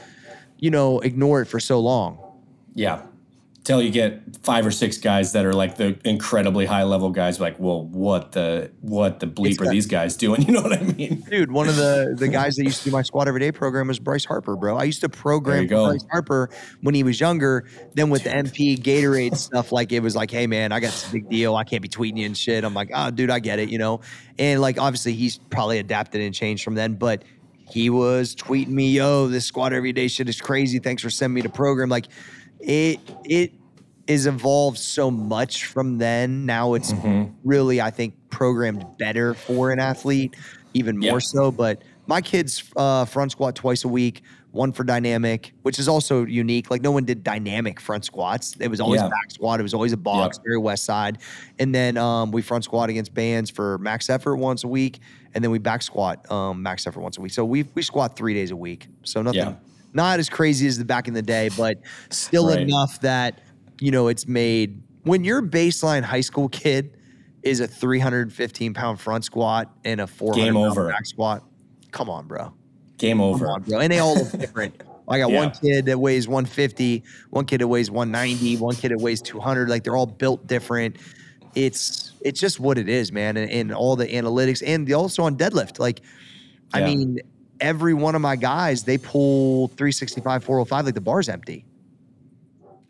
you 0.58 0.70
know 0.70 1.00
ignore 1.00 1.42
it 1.42 1.46
for 1.46 1.58
so 1.58 1.80
long. 1.80 2.18
Yeah. 2.74 3.02
Till 3.64 3.80
you 3.80 3.90
get 3.90 4.20
five 4.42 4.66
or 4.66 4.70
six 4.70 4.98
guys 4.98 5.32
that 5.32 5.46
are 5.46 5.54
like 5.54 5.78
the 5.78 5.98
incredibly 6.04 6.66
high 6.66 6.82
level 6.82 7.10
guys, 7.10 7.40
like, 7.40 7.58
well, 7.58 7.86
what 7.86 8.32
the 8.32 8.70
what 8.82 9.20
the 9.20 9.26
bleep 9.26 9.58
are 9.62 9.70
these 9.70 9.86
guys 9.86 10.16
doing? 10.16 10.42
You 10.44 10.52
know 10.52 10.60
what 10.60 10.78
I 10.78 10.82
mean? 10.82 11.24
Dude, 11.30 11.50
one 11.50 11.68
of 11.68 11.76
the 11.76 12.14
the 12.18 12.28
guys 12.40 12.56
that 12.56 12.64
used 12.64 12.80
to 12.80 12.84
do 12.84 12.90
my 12.90 13.00
squat 13.00 13.26
every 13.26 13.40
day 13.40 13.50
program 13.50 13.88
was 13.88 13.98
Bryce 13.98 14.26
Harper, 14.26 14.54
bro. 14.54 14.76
I 14.76 14.84
used 14.84 15.00
to 15.00 15.08
program. 15.08 15.66
Bryce 15.66 16.04
Harper 16.10 16.50
when 16.82 16.94
he 16.94 17.02
was 17.02 17.18
younger. 17.18 17.66
Then 17.94 18.10
with 18.10 18.24
the 18.24 18.30
MP 18.30 18.78
Gatorade 18.78 19.36
stuff, 19.36 19.72
like 19.72 19.92
it 19.92 20.00
was 20.00 20.14
like, 20.14 20.30
hey 20.30 20.46
man, 20.46 20.70
I 20.70 20.80
got 20.80 20.88
this 20.88 21.10
big 21.10 21.30
deal. 21.30 21.56
I 21.56 21.64
can't 21.64 21.80
be 21.80 21.88
tweeting 21.88 22.18
you 22.18 22.26
and 22.26 22.36
shit. 22.36 22.64
I'm 22.64 22.74
like, 22.74 22.90
oh, 22.92 23.10
dude, 23.10 23.30
I 23.30 23.38
get 23.38 23.58
it, 23.58 23.70
you 23.70 23.78
know. 23.78 24.00
And 24.38 24.60
like, 24.60 24.78
obviously, 24.78 25.14
he's 25.14 25.38
probably 25.38 25.78
adapted 25.78 26.20
and 26.20 26.34
changed 26.34 26.62
from 26.62 26.74
then, 26.74 26.94
but 26.94 27.24
he 27.70 27.88
was 27.88 28.34
tweeting 28.34 28.68
me, 28.68 28.90
yo, 28.90 29.28
this 29.28 29.46
squat 29.46 29.72
every 29.72 29.92
day 29.92 30.08
shit 30.08 30.28
is 30.28 30.40
crazy. 30.40 30.78
Thanks 30.78 31.02
for 31.02 31.10
sending 31.10 31.34
me 31.34 31.40
the 31.40 31.48
program. 31.48 31.88
Like, 31.88 32.06
it 32.60 33.00
it 33.24 33.52
is 34.06 34.26
evolved 34.26 34.78
so 34.78 35.10
much 35.10 35.64
from 35.64 35.98
then. 35.98 36.44
Now 36.46 36.74
it's 36.74 36.92
really, 37.42 37.80
I 37.80 37.90
think, 37.90 38.14
programmed 38.30 38.84
better 38.98 39.32
for 39.34 39.70
an 39.72 39.78
athlete, 39.78 40.36
even 40.74 40.98
more 40.98 41.12
Yeah. 41.14 41.18
so. 41.20 41.50
But 41.50 41.82
my 42.06 42.20
kids 42.20 42.62
uh, 42.76 43.06
front 43.06 43.32
squat 43.32 43.54
twice 43.54 43.82
a 43.84 43.88
week, 43.88 44.20
one 44.50 44.72
for 44.72 44.84
dynamic, 44.84 45.52
which 45.62 45.78
is 45.78 45.88
also 45.88 46.26
unique. 46.26 46.70
Like 46.70 46.82
no 46.82 46.90
one 46.90 47.06
did 47.06 47.24
dynamic 47.24 47.80
front 47.80 48.04
squats. 48.04 48.54
It 48.60 48.68
was 48.68 48.78
always 48.78 49.00
Yeah. 49.00 49.08
back 49.08 49.30
squat. 49.30 49.58
It 49.58 49.62
was 49.62 49.72
always 49.72 49.92
a 49.94 49.96
box, 49.96 50.36
Yep. 50.36 50.44
very 50.44 50.58
west 50.58 50.84
side. 50.84 51.16
And 51.58 51.74
then 51.74 51.96
um, 51.96 52.30
we 52.30 52.42
front 52.42 52.64
squat 52.64 52.90
against 52.90 53.14
bands 53.14 53.48
for 53.50 53.78
max 53.78 54.10
effort 54.10 54.36
once 54.36 54.64
a 54.64 54.68
week, 54.68 54.98
and 55.34 55.42
then 55.42 55.50
we 55.50 55.58
back 55.58 55.80
squat 55.80 56.30
um, 56.30 56.62
max 56.62 56.86
effort 56.86 57.00
once 57.00 57.16
a 57.16 57.22
week. 57.22 57.32
So 57.32 57.42
we 57.44 57.64
we 57.74 57.80
squat 57.80 58.16
three 58.16 58.34
days 58.34 58.50
a 58.50 58.56
week. 58.56 58.86
So 59.02 59.22
nothing. 59.22 59.40
Yeah. 59.40 59.54
Not 59.94 60.18
as 60.18 60.28
crazy 60.28 60.66
as 60.66 60.76
the 60.78 60.84
back 60.84 61.08
in 61.08 61.14
the 61.14 61.22
day, 61.22 61.48
but 61.56 61.78
still 62.10 62.48
Right. 62.48 62.60
enough 62.60 63.00
that 63.00 63.40
you 63.80 63.90
know 63.90 64.08
it's 64.08 64.26
made 64.28 64.82
when 65.04 65.24
your 65.24 65.40
baseline 65.42 66.02
high 66.02 66.20
school 66.20 66.48
kid 66.48 66.96
is 67.42 67.60
a 67.60 67.66
315 67.68 68.74
pound 68.74 69.00
front 69.00 69.24
squat 69.24 69.70
and 69.84 70.00
a 70.00 70.06
400 70.06 70.44
Game 70.44 70.54
pound 70.54 70.70
over. 70.72 70.88
back 70.88 71.06
squat. 71.06 71.44
Come 71.92 72.10
on, 72.10 72.26
bro. 72.26 72.52
Game 72.98 73.20
over. 73.20 73.48
on, 73.48 73.62
bro. 73.62 73.78
And 73.80 73.92
they 73.92 73.98
all 73.98 74.14
look 74.16 74.32
different. 74.38 74.82
I 75.08 75.18
got 75.18 75.30
one 75.30 75.50
kid 75.50 75.84
that 75.86 75.98
weighs 75.98 76.26
150, 76.26 77.02
one 77.30 77.44
kid 77.44 77.60
that 77.60 77.68
weighs 77.68 77.90
190, 77.90 78.56
one 78.56 78.74
kid 78.74 78.90
that 78.90 78.98
weighs 78.98 79.20
200. 79.20 79.68
Like 79.68 79.84
they're 79.84 79.96
all 79.96 80.06
built 80.06 80.46
different. 80.46 80.96
It's 81.54 82.12
it's 82.22 82.40
just 82.40 82.58
what 82.58 82.78
it 82.78 82.88
is, 82.88 83.12
man. 83.12 83.36
And, 83.36 83.50
and 83.50 83.72
all 83.74 83.96
the 83.96 84.06
analytics 84.06 84.62
and 84.66 84.90
also 84.94 85.22
on 85.24 85.36
deadlift. 85.36 85.78
Like, 85.78 86.00
I 86.72 86.80
mean, 86.80 87.18
every 87.64 87.94
one 87.94 88.14
of 88.14 88.20
my 88.20 88.36
guys, 88.36 88.84
they 88.84 88.98
pull 88.98 89.68
365, 89.68 90.44
405, 90.44 90.84
like 90.84 90.94
the 90.94 91.00
bar's 91.00 91.28
empty. 91.30 91.64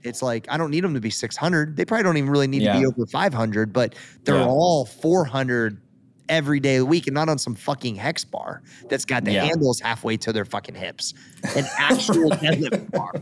It's 0.03 0.20
like 0.20 0.47
I 0.51 0.57
don't 0.59 0.70
need 0.70 0.83
them 0.85 0.93
to 0.95 1.01
be 1.01 1.11
600. 1.11 1.77
They 1.77 1.85
probably 1.85 2.03
don't 2.03 2.16
even 2.18 2.29
really 2.29 2.49
need 2.49 2.64
to 2.64 2.79
be 2.79 2.85
over 2.85 3.07
500, 3.07 3.72
but 3.72 3.95
they're 4.25 4.35
Yeah. 4.37 4.47
all 4.47 4.85
400 4.85 5.81
every 6.29 6.59
day 6.61 6.77
of 6.77 6.81
the 6.81 6.87
week 6.87 7.07
and 7.07 7.14
not 7.14 7.29
on 7.29 7.39
some 7.39 7.55
fucking 7.55 7.95
hex 7.95 8.25
bar 8.25 8.62
that's 8.89 9.05
got 9.05 9.25
the 9.25 9.33
Yeah. 9.33 9.45
handles 9.45 9.81
halfway 9.81 10.16
to 10.18 10.33
their 10.33 10.45
fucking 10.45 10.75
hips. 10.75 11.14
An 11.57 11.64
actual 11.79 12.31
deadlift 12.31 12.91
bar. 12.91 13.12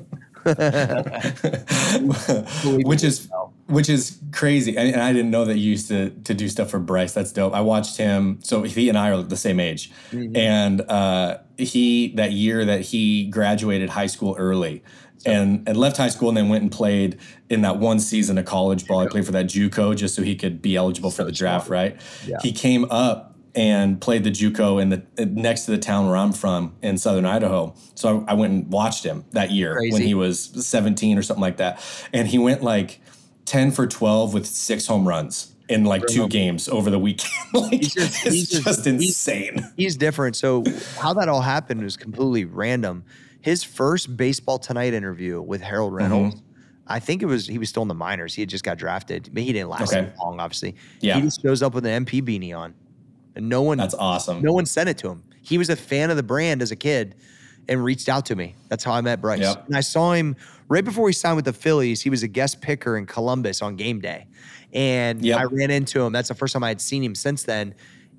which 2.84 3.04
is 3.04 3.28
which 3.72 3.88
is 3.88 4.18
crazy. 4.32 4.76
And, 4.76 4.90
and 4.90 5.00
I 5.00 5.12
didn't 5.12 5.30
know 5.30 5.46
that 5.46 5.56
you 5.56 5.70
used 5.70 5.88
to 5.88 6.10
to 6.10 6.34
do 6.34 6.48
stuff 6.48 6.70
for 6.70 6.78
Bryce. 6.78 7.14
That's 7.14 7.32
dope. 7.32 7.54
I 7.54 7.62
watched 7.62 7.96
him. 7.96 8.38
So 8.42 8.62
he 8.62 8.88
and 8.88 8.98
I 8.98 9.10
are 9.10 9.22
the 9.22 9.36
same 9.36 9.58
age, 9.58 9.90
and 10.12 10.82
uh, 10.82 11.38
he 11.56 12.12
that 12.16 12.32
year 12.32 12.64
that 12.64 12.82
he 12.82 13.24
graduated 13.26 13.90
high 13.90 14.06
school 14.06 14.36
early. 14.38 14.82
And, 15.24 15.68
and 15.68 15.76
left 15.76 15.98
high 15.98 16.08
school 16.08 16.30
and 16.30 16.36
then 16.36 16.48
went 16.48 16.62
and 16.62 16.72
played 16.72 17.16
in 17.48 17.60
that 17.60 17.76
one 17.76 18.00
season 18.00 18.38
of 18.38 18.44
college 18.44 18.88
ball. 18.88 18.98
I 18.98 19.06
played 19.06 19.24
for 19.24 19.30
that 19.30 19.46
JUCO 19.46 19.94
just 19.94 20.16
so 20.16 20.22
he 20.22 20.34
could 20.34 20.60
be 20.60 20.74
eligible 20.74 21.12
for 21.12 21.22
the 21.22 21.30
draft, 21.30 21.70
right? 21.70 21.96
Yeah. 22.26 22.38
He 22.42 22.50
came 22.50 22.86
up 22.90 23.36
and 23.54 24.00
played 24.00 24.24
the 24.24 24.32
JUCO 24.32 24.82
in 24.82 24.88
the 24.88 25.26
next 25.26 25.66
to 25.66 25.70
the 25.70 25.78
town 25.78 26.08
where 26.08 26.16
I'm 26.16 26.32
from 26.32 26.74
in 26.82 26.98
southern 26.98 27.24
Idaho. 27.24 27.72
So 27.94 28.24
I, 28.26 28.32
I 28.32 28.34
went 28.34 28.52
and 28.52 28.72
watched 28.72 29.04
him 29.04 29.24
that 29.30 29.52
year 29.52 29.78
when 29.92 30.02
he 30.02 30.14
was 30.14 30.40
17 30.66 31.16
or 31.16 31.22
something 31.22 31.40
like 31.40 31.58
that. 31.58 31.80
And 32.12 32.26
he 32.26 32.38
went 32.38 32.64
like 32.64 33.00
10 33.44 33.72
for 33.72 33.86
12 33.86 34.34
with 34.34 34.46
six 34.46 34.86
home 34.86 35.06
runs 35.06 35.54
in 35.68 35.84
like 35.84 36.06
two 36.06 36.28
games 36.28 36.68
over 36.68 36.90
the 36.90 36.98
weekend. 36.98 37.32
like, 37.54 37.72
He's 37.72 37.94
just- 37.94 38.26
it's 38.26 38.34
he's 38.34 38.48
just, 38.50 38.64
just- 38.64 38.86
insane. 38.86 39.66
He's 39.76 39.96
different. 39.96 40.36
So 40.36 40.64
how 40.98 41.14
that 41.14 41.28
all 41.28 41.40
happened 41.40 41.82
was 41.82 41.96
completely 41.96 42.44
random. 42.44 43.04
His 43.40 43.64
first 43.64 44.16
baseball 44.16 44.58
tonight 44.58 44.94
interview 44.94 45.40
with 45.40 45.60
Harold 45.62 45.92
mm-hmm. 45.92 46.12
Reynolds, 46.12 46.42
I 46.86 47.00
think 47.00 47.22
it 47.22 47.26
was 47.26 47.46
he 47.46 47.58
was 47.58 47.68
still 47.68 47.82
in 47.82 47.88
the 47.88 47.94
minors. 47.94 48.34
He 48.34 48.42
had 48.42 48.48
just 48.48 48.64
got 48.64 48.78
drafted, 48.78 49.30
but 49.32 49.42
he 49.42 49.52
didn't 49.52 49.70
last 49.70 49.92
Okay. 49.92 50.12
long, 50.20 50.40
obviously. 50.40 50.76
Yeah. 51.00 51.16
He 51.16 51.22
just 51.22 51.42
shows 51.42 51.62
up 51.62 51.74
with 51.74 51.86
an 51.86 52.04
MP 52.04 52.22
beanie 52.22 52.56
on. 52.56 52.74
And 53.34 53.48
no 53.48 53.62
one 53.62 53.78
That's 53.78 53.94
awesome. 53.94 54.42
no 54.42 54.52
one 54.52 54.66
sent 54.66 54.88
it 54.88 54.98
to 54.98 55.08
him. 55.08 55.22
He 55.42 55.58
was 55.58 55.70
a 55.70 55.76
fan 55.76 56.10
of 56.10 56.16
the 56.16 56.22
brand 56.22 56.60
as 56.62 56.70
a 56.70 56.76
kid 56.76 57.14
and 57.68 57.82
reached 57.82 58.08
out 58.08 58.26
to 58.26 58.36
me. 58.36 58.54
That's 58.68 58.84
how 58.84 58.92
I 58.92 59.00
met 59.00 59.20
Bryce. 59.20 59.40
Yep. 59.40 59.66
And 59.66 59.76
I 59.76 59.80
saw 59.80 60.12
him 60.12 60.36
right 60.72 60.84
before 60.84 61.06
he 61.06 61.12
signed 61.12 61.36
with 61.36 61.44
the 61.44 61.52
Phillies. 61.52 62.00
He 62.00 62.08
was 62.08 62.22
a 62.22 62.28
guest 62.28 62.62
picker 62.62 62.96
in 62.96 63.04
Columbus 63.04 63.60
on 63.60 63.76
game 63.76 64.00
day. 64.00 64.26
And 64.72 65.22
Yep. 65.22 65.38
I 65.38 65.44
ran 65.44 65.70
into 65.70 66.00
him. 66.00 66.12
That's 66.14 66.28
the 66.28 66.34
first 66.34 66.54
time 66.54 66.64
I 66.64 66.68
had 66.68 66.80
seen 66.80 67.04
him 67.04 67.14
since 67.14 67.42
then. 67.42 67.74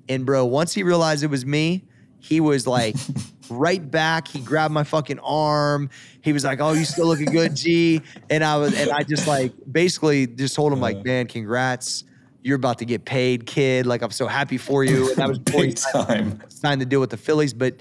And 0.08 0.24
bro, 0.24 0.44
once 0.44 0.72
he 0.72 0.84
realized 0.84 1.24
it 1.24 1.30
was 1.30 1.44
me, 1.44 1.82
he 2.20 2.40
was 2.40 2.64
like 2.64 2.94
right 3.50 3.90
back. 3.90 4.28
He 4.28 4.38
grabbed 4.38 4.72
my 4.72 4.84
fucking 4.84 5.18
arm. 5.18 5.90
He 6.22 6.32
was 6.32 6.44
like, 6.44 6.60
"Oh, 6.60 6.72
you 6.72 6.84
still 6.84 7.06
looking 7.06 7.26
good, 7.26 7.56
G." 7.56 8.00
And 8.30 8.44
I 8.44 8.56
was, 8.56 8.78
and 8.78 8.90
I 8.90 9.02
just 9.02 9.26
like 9.26 9.52
basically 9.70 10.26
just 10.28 10.54
told 10.54 10.72
him 10.72 10.80
like, 10.80 10.96
uh-huh. 10.96 11.04
"Man, 11.06 11.26
congrats." 11.26 12.04
You're 12.42 12.56
about 12.56 12.78
to 12.80 12.84
get 12.84 13.04
paid, 13.06 13.46
kid. 13.46 13.86
Like 13.86 14.02
I'm 14.02 14.10
so 14.10 14.26
happy 14.26 14.58
for 14.58 14.84
you. 14.84 15.08
And 15.08 15.16
that 15.16 15.28
was 15.28 15.38
before 15.38 15.62
he 15.62 15.68
Big 15.70 15.78
time. 15.78 16.42
signed 16.50 16.80
to 16.80 16.86
deal 16.86 17.00
with 17.00 17.08
the 17.10 17.16
Phillies, 17.16 17.54
but 17.54 17.74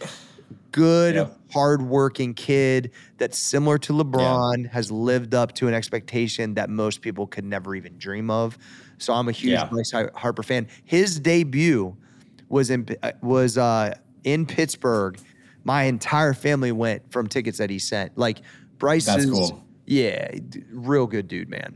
good, 0.73 1.15
Yep. 1.15 1.39
hardworking 1.53 2.33
kid 2.33 2.91
that's 3.17 3.37
similar 3.37 3.77
to 3.77 3.93
LeBron 3.93 4.69
has 4.69 4.91
lived 4.91 5.33
up 5.33 5.53
to 5.53 5.69
an 5.69 5.73
expectation 5.73 6.55
that 6.55 6.69
most 6.69 7.01
people 7.01 7.25
could 7.25 7.45
never 7.45 7.73
even 7.75 7.97
dream 7.97 8.29
of. 8.29 8.57
So 8.97 9.13
I'm 9.13 9.29
a 9.29 9.31
huge 9.31 9.53
Yeah. 9.53 9.65
Bryce 9.69 9.93
Harper 10.15 10.43
fan. 10.43 10.67
His 10.83 11.19
debut 11.19 11.95
was 12.49 12.69
in 12.69 12.85
uh, 13.01 13.13
was 13.21 13.57
uh, 13.57 13.95
in 14.25 14.45
Pittsburgh. 14.45 15.17
My 15.63 15.83
entire 15.83 16.33
family 16.33 16.71
went 16.73 17.09
from 17.11 17.27
tickets 17.27 17.57
that 17.59 17.69
he 17.69 17.79
sent. 17.79 18.17
Like 18.17 18.41
Bryce 18.77 19.05
That's 19.05 19.23
is, 19.23 19.31
cool. 19.31 19.65
yeah, 19.85 20.29
real 20.71 21.07
good 21.07 21.27
dude, 21.29 21.49
man. 21.49 21.75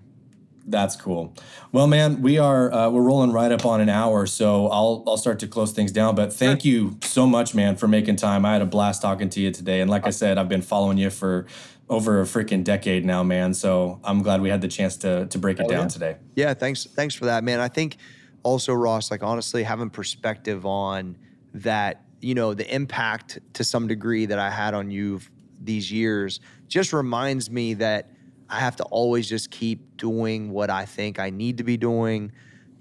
That's 0.68 0.98
cool. 0.98 1.34
Well, 1.72 1.88
man, 1.88 2.22
we 2.22 2.38
are 2.38 2.72
uh, 2.72 2.90
we're 2.90 3.02
rolling 3.02 3.32
right 3.32 3.52
up 3.52 3.66
on 3.66 3.80
an 3.80 3.88
hour, 3.88 4.26
so 4.26 4.68
I'll 4.68 5.04
I'll 5.08 5.18
start 5.18 5.40
to 5.40 5.48
close 5.48 5.72
things 5.72 5.94
down. 5.94 6.14
But 6.14 6.34
thank 6.34 6.66
you 6.66 6.98
so 7.04 7.26
much, 7.26 7.56
man, 7.56 7.78
for 7.78 7.88
making 7.88 8.18
time. 8.18 8.46
I 8.46 8.54
had 8.54 8.62
a 8.62 8.66
blast 8.66 9.02
talking 9.02 9.30
to 9.30 9.40
you 9.40 9.52
today, 9.52 9.80
and 9.80 9.90
like 9.90 10.06
I 10.06 10.10
said, 10.10 10.38
I've 10.38 10.50
been 10.50 10.62
following 10.62 10.98
you 10.98 11.10
for 11.10 11.46
over 11.90 12.20
a 12.20 12.26
freaking 12.26 12.66
decade 12.66 13.06
now, 13.06 13.24
man. 13.24 13.54
So 13.54 14.02
I'm 14.04 14.22
glad 14.22 14.42
we 14.42 14.50
had 14.50 14.62
the 14.62 14.68
chance 14.68 14.98
to 14.98 15.28
to 15.28 15.40
break 15.40 15.60
it 15.60 15.70
down 15.70 15.84
yeah. 15.84 15.88
today. 15.88 16.16
Yeah, 16.36 16.54
thanks. 16.54 16.84
Thanks 16.84 17.16
for 17.16 17.26
that, 17.26 17.46
man. 17.46 17.62
I 17.62 17.70
think 17.70 17.96
also 18.44 18.74
Ross, 18.74 19.10
like 19.10 19.24
honestly, 19.24 19.64
having 19.64 19.90
perspective 19.90 20.66
on 20.66 21.18
that, 21.54 22.04
you 22.20 22.36
know, 22.36 22.54
the 22.54 22.74
impact 22.74 23.40
to 23.54 23.64
some 23.64 23.88
degree 23.88 24.26
that 24.26 24.38
I 24.38 24.50
had 24.50 24.74
on 24.74 24.92
you 24.92 25.22
these 25.62 25.92
years 25.92 26.42
just 26.68 26.92
reminds 26.92 27.50
me 27.50 27.74
that 27.76 28.12
I 28.50 28.60
have 28.60 28.76
to 28.78 28.84
always 28.86 29.28
just 29.28 29.52
keep 29.52 29.98
doing 29.98 30.52
what 30.52 30.70
I 30.70 30.86
think 30.86 31.20
I 31.20 31.30
need 31.30 31.58
to 31.58 31.64
be 31.64 31.78
doing, 31.78 32.32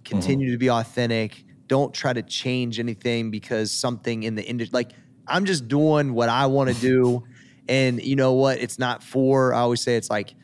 continue 0.05 0.49
mm-hmm. 0.49 0.55
to 0.55 0.59
be 0.59 0.71
authentic. 0.71 1.45
Don't 1.67 1.93
try 1.93 2.13
to 2.13 2.23
change 2.23 2.79
anything 2.79 3.31
because 3.31 3.73
something 3.73 4.23
in 4.23 4.37
the 4.37 4.45
industry, 4.45 4.73
like 4.73 4.93
I'm 5.27 5.45
just 5.45 5.67
doing 5.69 6.15
what 6.15 6.29
I 6.29 6.47
want 6.47 6.75
to 6.75 6.81
do. 6.81 7.25
And 7.69 8.01
you 8.01 8.15
know 8.15 8.35
what? 8.35 8.59
It's 8.61 8.79
not 8.79 9.03
for, 9.03 9.53
I 9.53 9.59
always 9.59 9.81
say 9.81 9.97
it's 9.97 10.09
like 10.09 10.37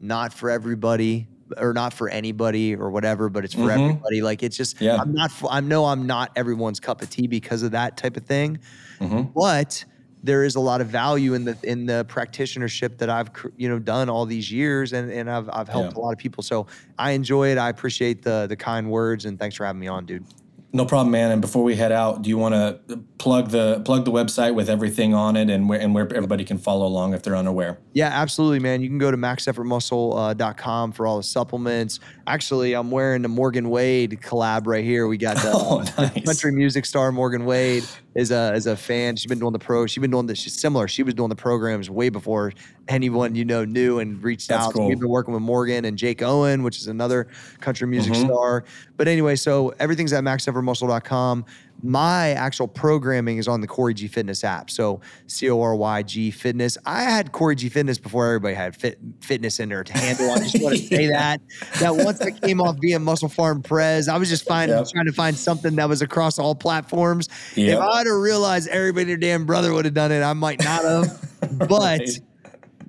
not 0.00 0.32
for 0.32 0.48
everybody 0.48 1.26
or 1.56 1.72
not 1.72 1.92
for 1.92 2.08
anybody 2.08 2.76
or 2.76 2.90
whatever, 2.90 3.28
but 3.28 3.44
it's 3.44 3.54
for 3.54 3.62
mm-hmm. 3.62 3.80
everybody. 3.80 4.22
Like 4.22 4.44
it's 4.44 4.56
just, 4.56 4.80
yeah. 4.80 4.96
I'm 4.96 5.12
not, 5.12 5.32
I 5.50 5.60
know 5.60 5.86
I'm 5.86 6.06
not 6.06 6.30
everyone's 6.36 6.78
cup 6.78 7.02
of 7.02 7.10
tea 7.10 7.26
because 7.26 7.64
of 7.64 7.72
that 7.72 7.96
type 7.96 8.16
of 8.16 8.26
thing. 8.26 8.60
Mm-hmm. 9.00 9.32
But 9.34 9.84
there 10.22 10.44
is 10.44 10.56
a 10.56 10.60
lot 10.60 10.80
of 10.80 10.88
value 10.88 11.34
in 11.34 11.44
the 11.44 11.56
in 11.62 11.86
the 11.86 12.04
practitionership 12.08 12.98
that 12.98 13.10
I've 13.10 13.30
you 13.56 13.68
know 13.68 13.78
done 13.78 14.08
all 14.08 14.26
these 14.26 14.50
years 14.50 14.92
and 14.92 15.10
and 15.10 15.30
I've 15.30 15.48
I've 15.52 15.68
helped 15.68 15.94
yeah. 15.94 16.00
a 16.00 16.02
lot 16.02 16.12
of 16.12 16.18
people. 16.18 16.42
So 16.42 16.66
I 16.98 17.12
enjoy 17.12 17.50
it. 17.50 17.58
I 17.58 17.68
appreciate 17.68 18.22
the 18.22 18.46
the 18.48 18.56
kind 18.56 18.90
words 18.90 19.24
and 19.24 19.38
thanks 19.38 19.56
for 19.56 19.64
having 19.64 19.80
me 19.80 19.88
on, 19.88 20.06
dude. 20.06 20.24
No 20.70 20.84
problem, 20.84 21.10
man. 21.10 21.30
And 21.30 21.40
before 21.40 21.64
we 21.64 21.76
head 21.76 21.92
out, 21.92 22.20
do 22.20 22.28
you 22.28 22.36
want 22.36 22.54
to 22.54 22.98
plug 23.16 23.48
the 23.48 23.80
plug 23.86 24.04
the 24.04 24.10
website 24.10 24.54
with 24.54 24.68
everything 24.68 25.14
on 25.14 25.34
it 25.34 25.48
and 25.48 25.66
where 25.66 25.80
and 25.80 25.94
where 25.94 26.04
everybody 26.14 26.44
can 26.44 26.58
follow 26.58 26.86
along 26.86 27.14
if 27.14 27.22
they're 27.22 27.36
unaware? 27.36 27.78
Yeah, 27.94 28.08
absolutely, 28.08 28.60
man. 28.60 28.82
You 28.82 28.88
can 28.88 28.98
go 28.98 29.10
to 29.10 29.16
maxeffortmuscle.com 29.16 30.90
uh, 30.90 30.92
for 30.92 31.06
all 31.06 31.16
the 31.16 31.22
supplements. 31.22 32.00
Actually, 32.26 32.74
I'm 32.74 32.90
wearing 32.90 33.22
the 33.22 33.28
Morgan 33.28 33.70
Wade 33.70 34.18
collab 34.22 34.66
right 34.66 34.84
here. 34.84 35.08
We 35.08 35.16
got 35.16 35.36
the, 35.38 35.52
oh, 35.54 35.84
nice. 35.96 36.24
country 36.26 36.52
music 36.52 36.84
star 36.84 37.12
Morgan 37.12 37.46
Wade 37.46 37.84
is 38.14 38.30
a 38.30 38.52
is 38.54 38.66
a 38.66 38.76
fan. 38.76 39.16
She's 39.16 39.28
been 39.28 39.38
doing 39.38 39.52
the 39.52 39.58
pro. 39.58 39.86
She's 39.86 40.00
been 40.00 40.10
doing 40.10 40.26
this. 40.26 40.38
She's 40.38 40.58
similar. 40.58 40.88
She 40.88 41.02
was 41.02 41.14
doing 41.14 41.28
the 41.28 41.36
programs 41.36 41.90
way 41.90 42.08
before 42.08 42.52
anyone 42.88 43.34
you 43.34 43.44
know 43.44 43.64
knew 43.64 43.98
and 43.98 44.22
reached 44.22 44.48
That's 44.48 44.66
out. 44.66 44.74
Cool. 44.74 44.88
we've 44.88 44.98
been 44.98 45.08
working 45.08 45.34
with 45.34 45.42
Morgan 45.42 45.84
and 45.84 45.96
Jake 45.98 46.22
Owen, 46.22 46.62
which 46.62 46.78
is 46.78 46.86
another 46.86 47.28
country 47.60 47.86
music 47.86 48.14
mm-hmm. 48.14 48.26
star. 48.26 48.64
But 48.96 49.08
anyway, 49.08 49.36
so 49.36 49.74
everything's 49.78 50.12
at 50.12 50.24
maxeffortmuscle.com 50.24 51.44
my 51.82 52.30
actual 52.30 52.66
programming 52.66 53.38
is 53.38 53.46
on 53.46 53.60
the 53.60 53.66
Cory 53.66 53.94
G 53.94 54.08
Fitness 54.08 54.42
app. 54.42 54.70
So 54.70 55.00
C 55.26 55.48
O 55.50 55.60
R 55.60 55.74
Y 55.76 56.02
G 56.02 56.30
Fitness. 56.30 56.76
I 56.84 57.02
had 57.02 57.32
Cory 57.32 57.54
G 57.54 57.68
Fitness 57.68 57.98
before 57.98 58.26
everybody 58.26 58.54
had 58.54 58.74
fit, 58.74 58.98
fitness 59.20 59.60
in 59.60 59.68
their 59.68 59.84
handle. 59.88 60.30
I 60.30 60.38
just 60.38 60.60
want 60.62 60.76
to 60.76 60.82
say 60.86 61.06
that. 61.08 61.40
That 61.80 61.96
once 61.96 62.20
I 62.20 62.30
came 62.30 62.60
off 62.60 62.78
being 62.80 62.98
MusclePharm 63.00 63.64
Prez, 63.64 64.08
I 64.08 64.16
was 64.16 64.28
just 64.28 64.44
finding, 64.44 64.76
yep. 64.76 64.88
trying 64.88 65.06
to 65.06 65.12
find 65.12 65.36
something 65.36 65.76
that 65.76 65.88
was 65.88 66.02
across 66.02 66.38
all 66.38 66.54
platforms. 66.54 67.28
Yep. 67.54 67.78
If 67.78 67.80
I'd 67.80 68.06
have 68.06 68.16
realized 68.16 68.68
everybody 68.68 69.04
their 69.04 69.16
damn 69.16 69.46
brother 69.46 69.72
would 69.72 69.84
have 69.84 69.94
done 69.94 70.12
it, 70.12 70.22
I 70.22 70.32
might 70.32 70.62
not 70.62 70.82
have. 70.82 71.38
but 71.68 72.02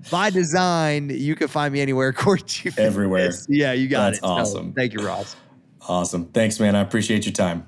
by 0.10 0.30
design, 0.30 1.10
you 1.12 1.36
can 1.36 1.48
find 1.48 1.74
me 1.74 1.82
anywhere. 1.82 2.12
Cory 2.14 2.42
G 2.42 2.70
Fitness. 2.70 2.80
Everywhere. 2.80 3.32
Yeah, 3.48 3.74
you 3.74 3.88
got 3.88 4.08
it. 4.08 4.12
That's 4.14 4.18
it. 4.20 4.24
awesome. 4.24 4.68
So, 4.70 4.74
thank 4.76 4.94
you, 4.94 5.06
Ross. 5.06 5.36
Awesome. 5.88 6.26
Thanks, 6.26 6.60
man. 6.60 6.76
I 6.76 6.82
appreciate 6.82 7.26
your 7.26 7.34
time. 7.34 7.66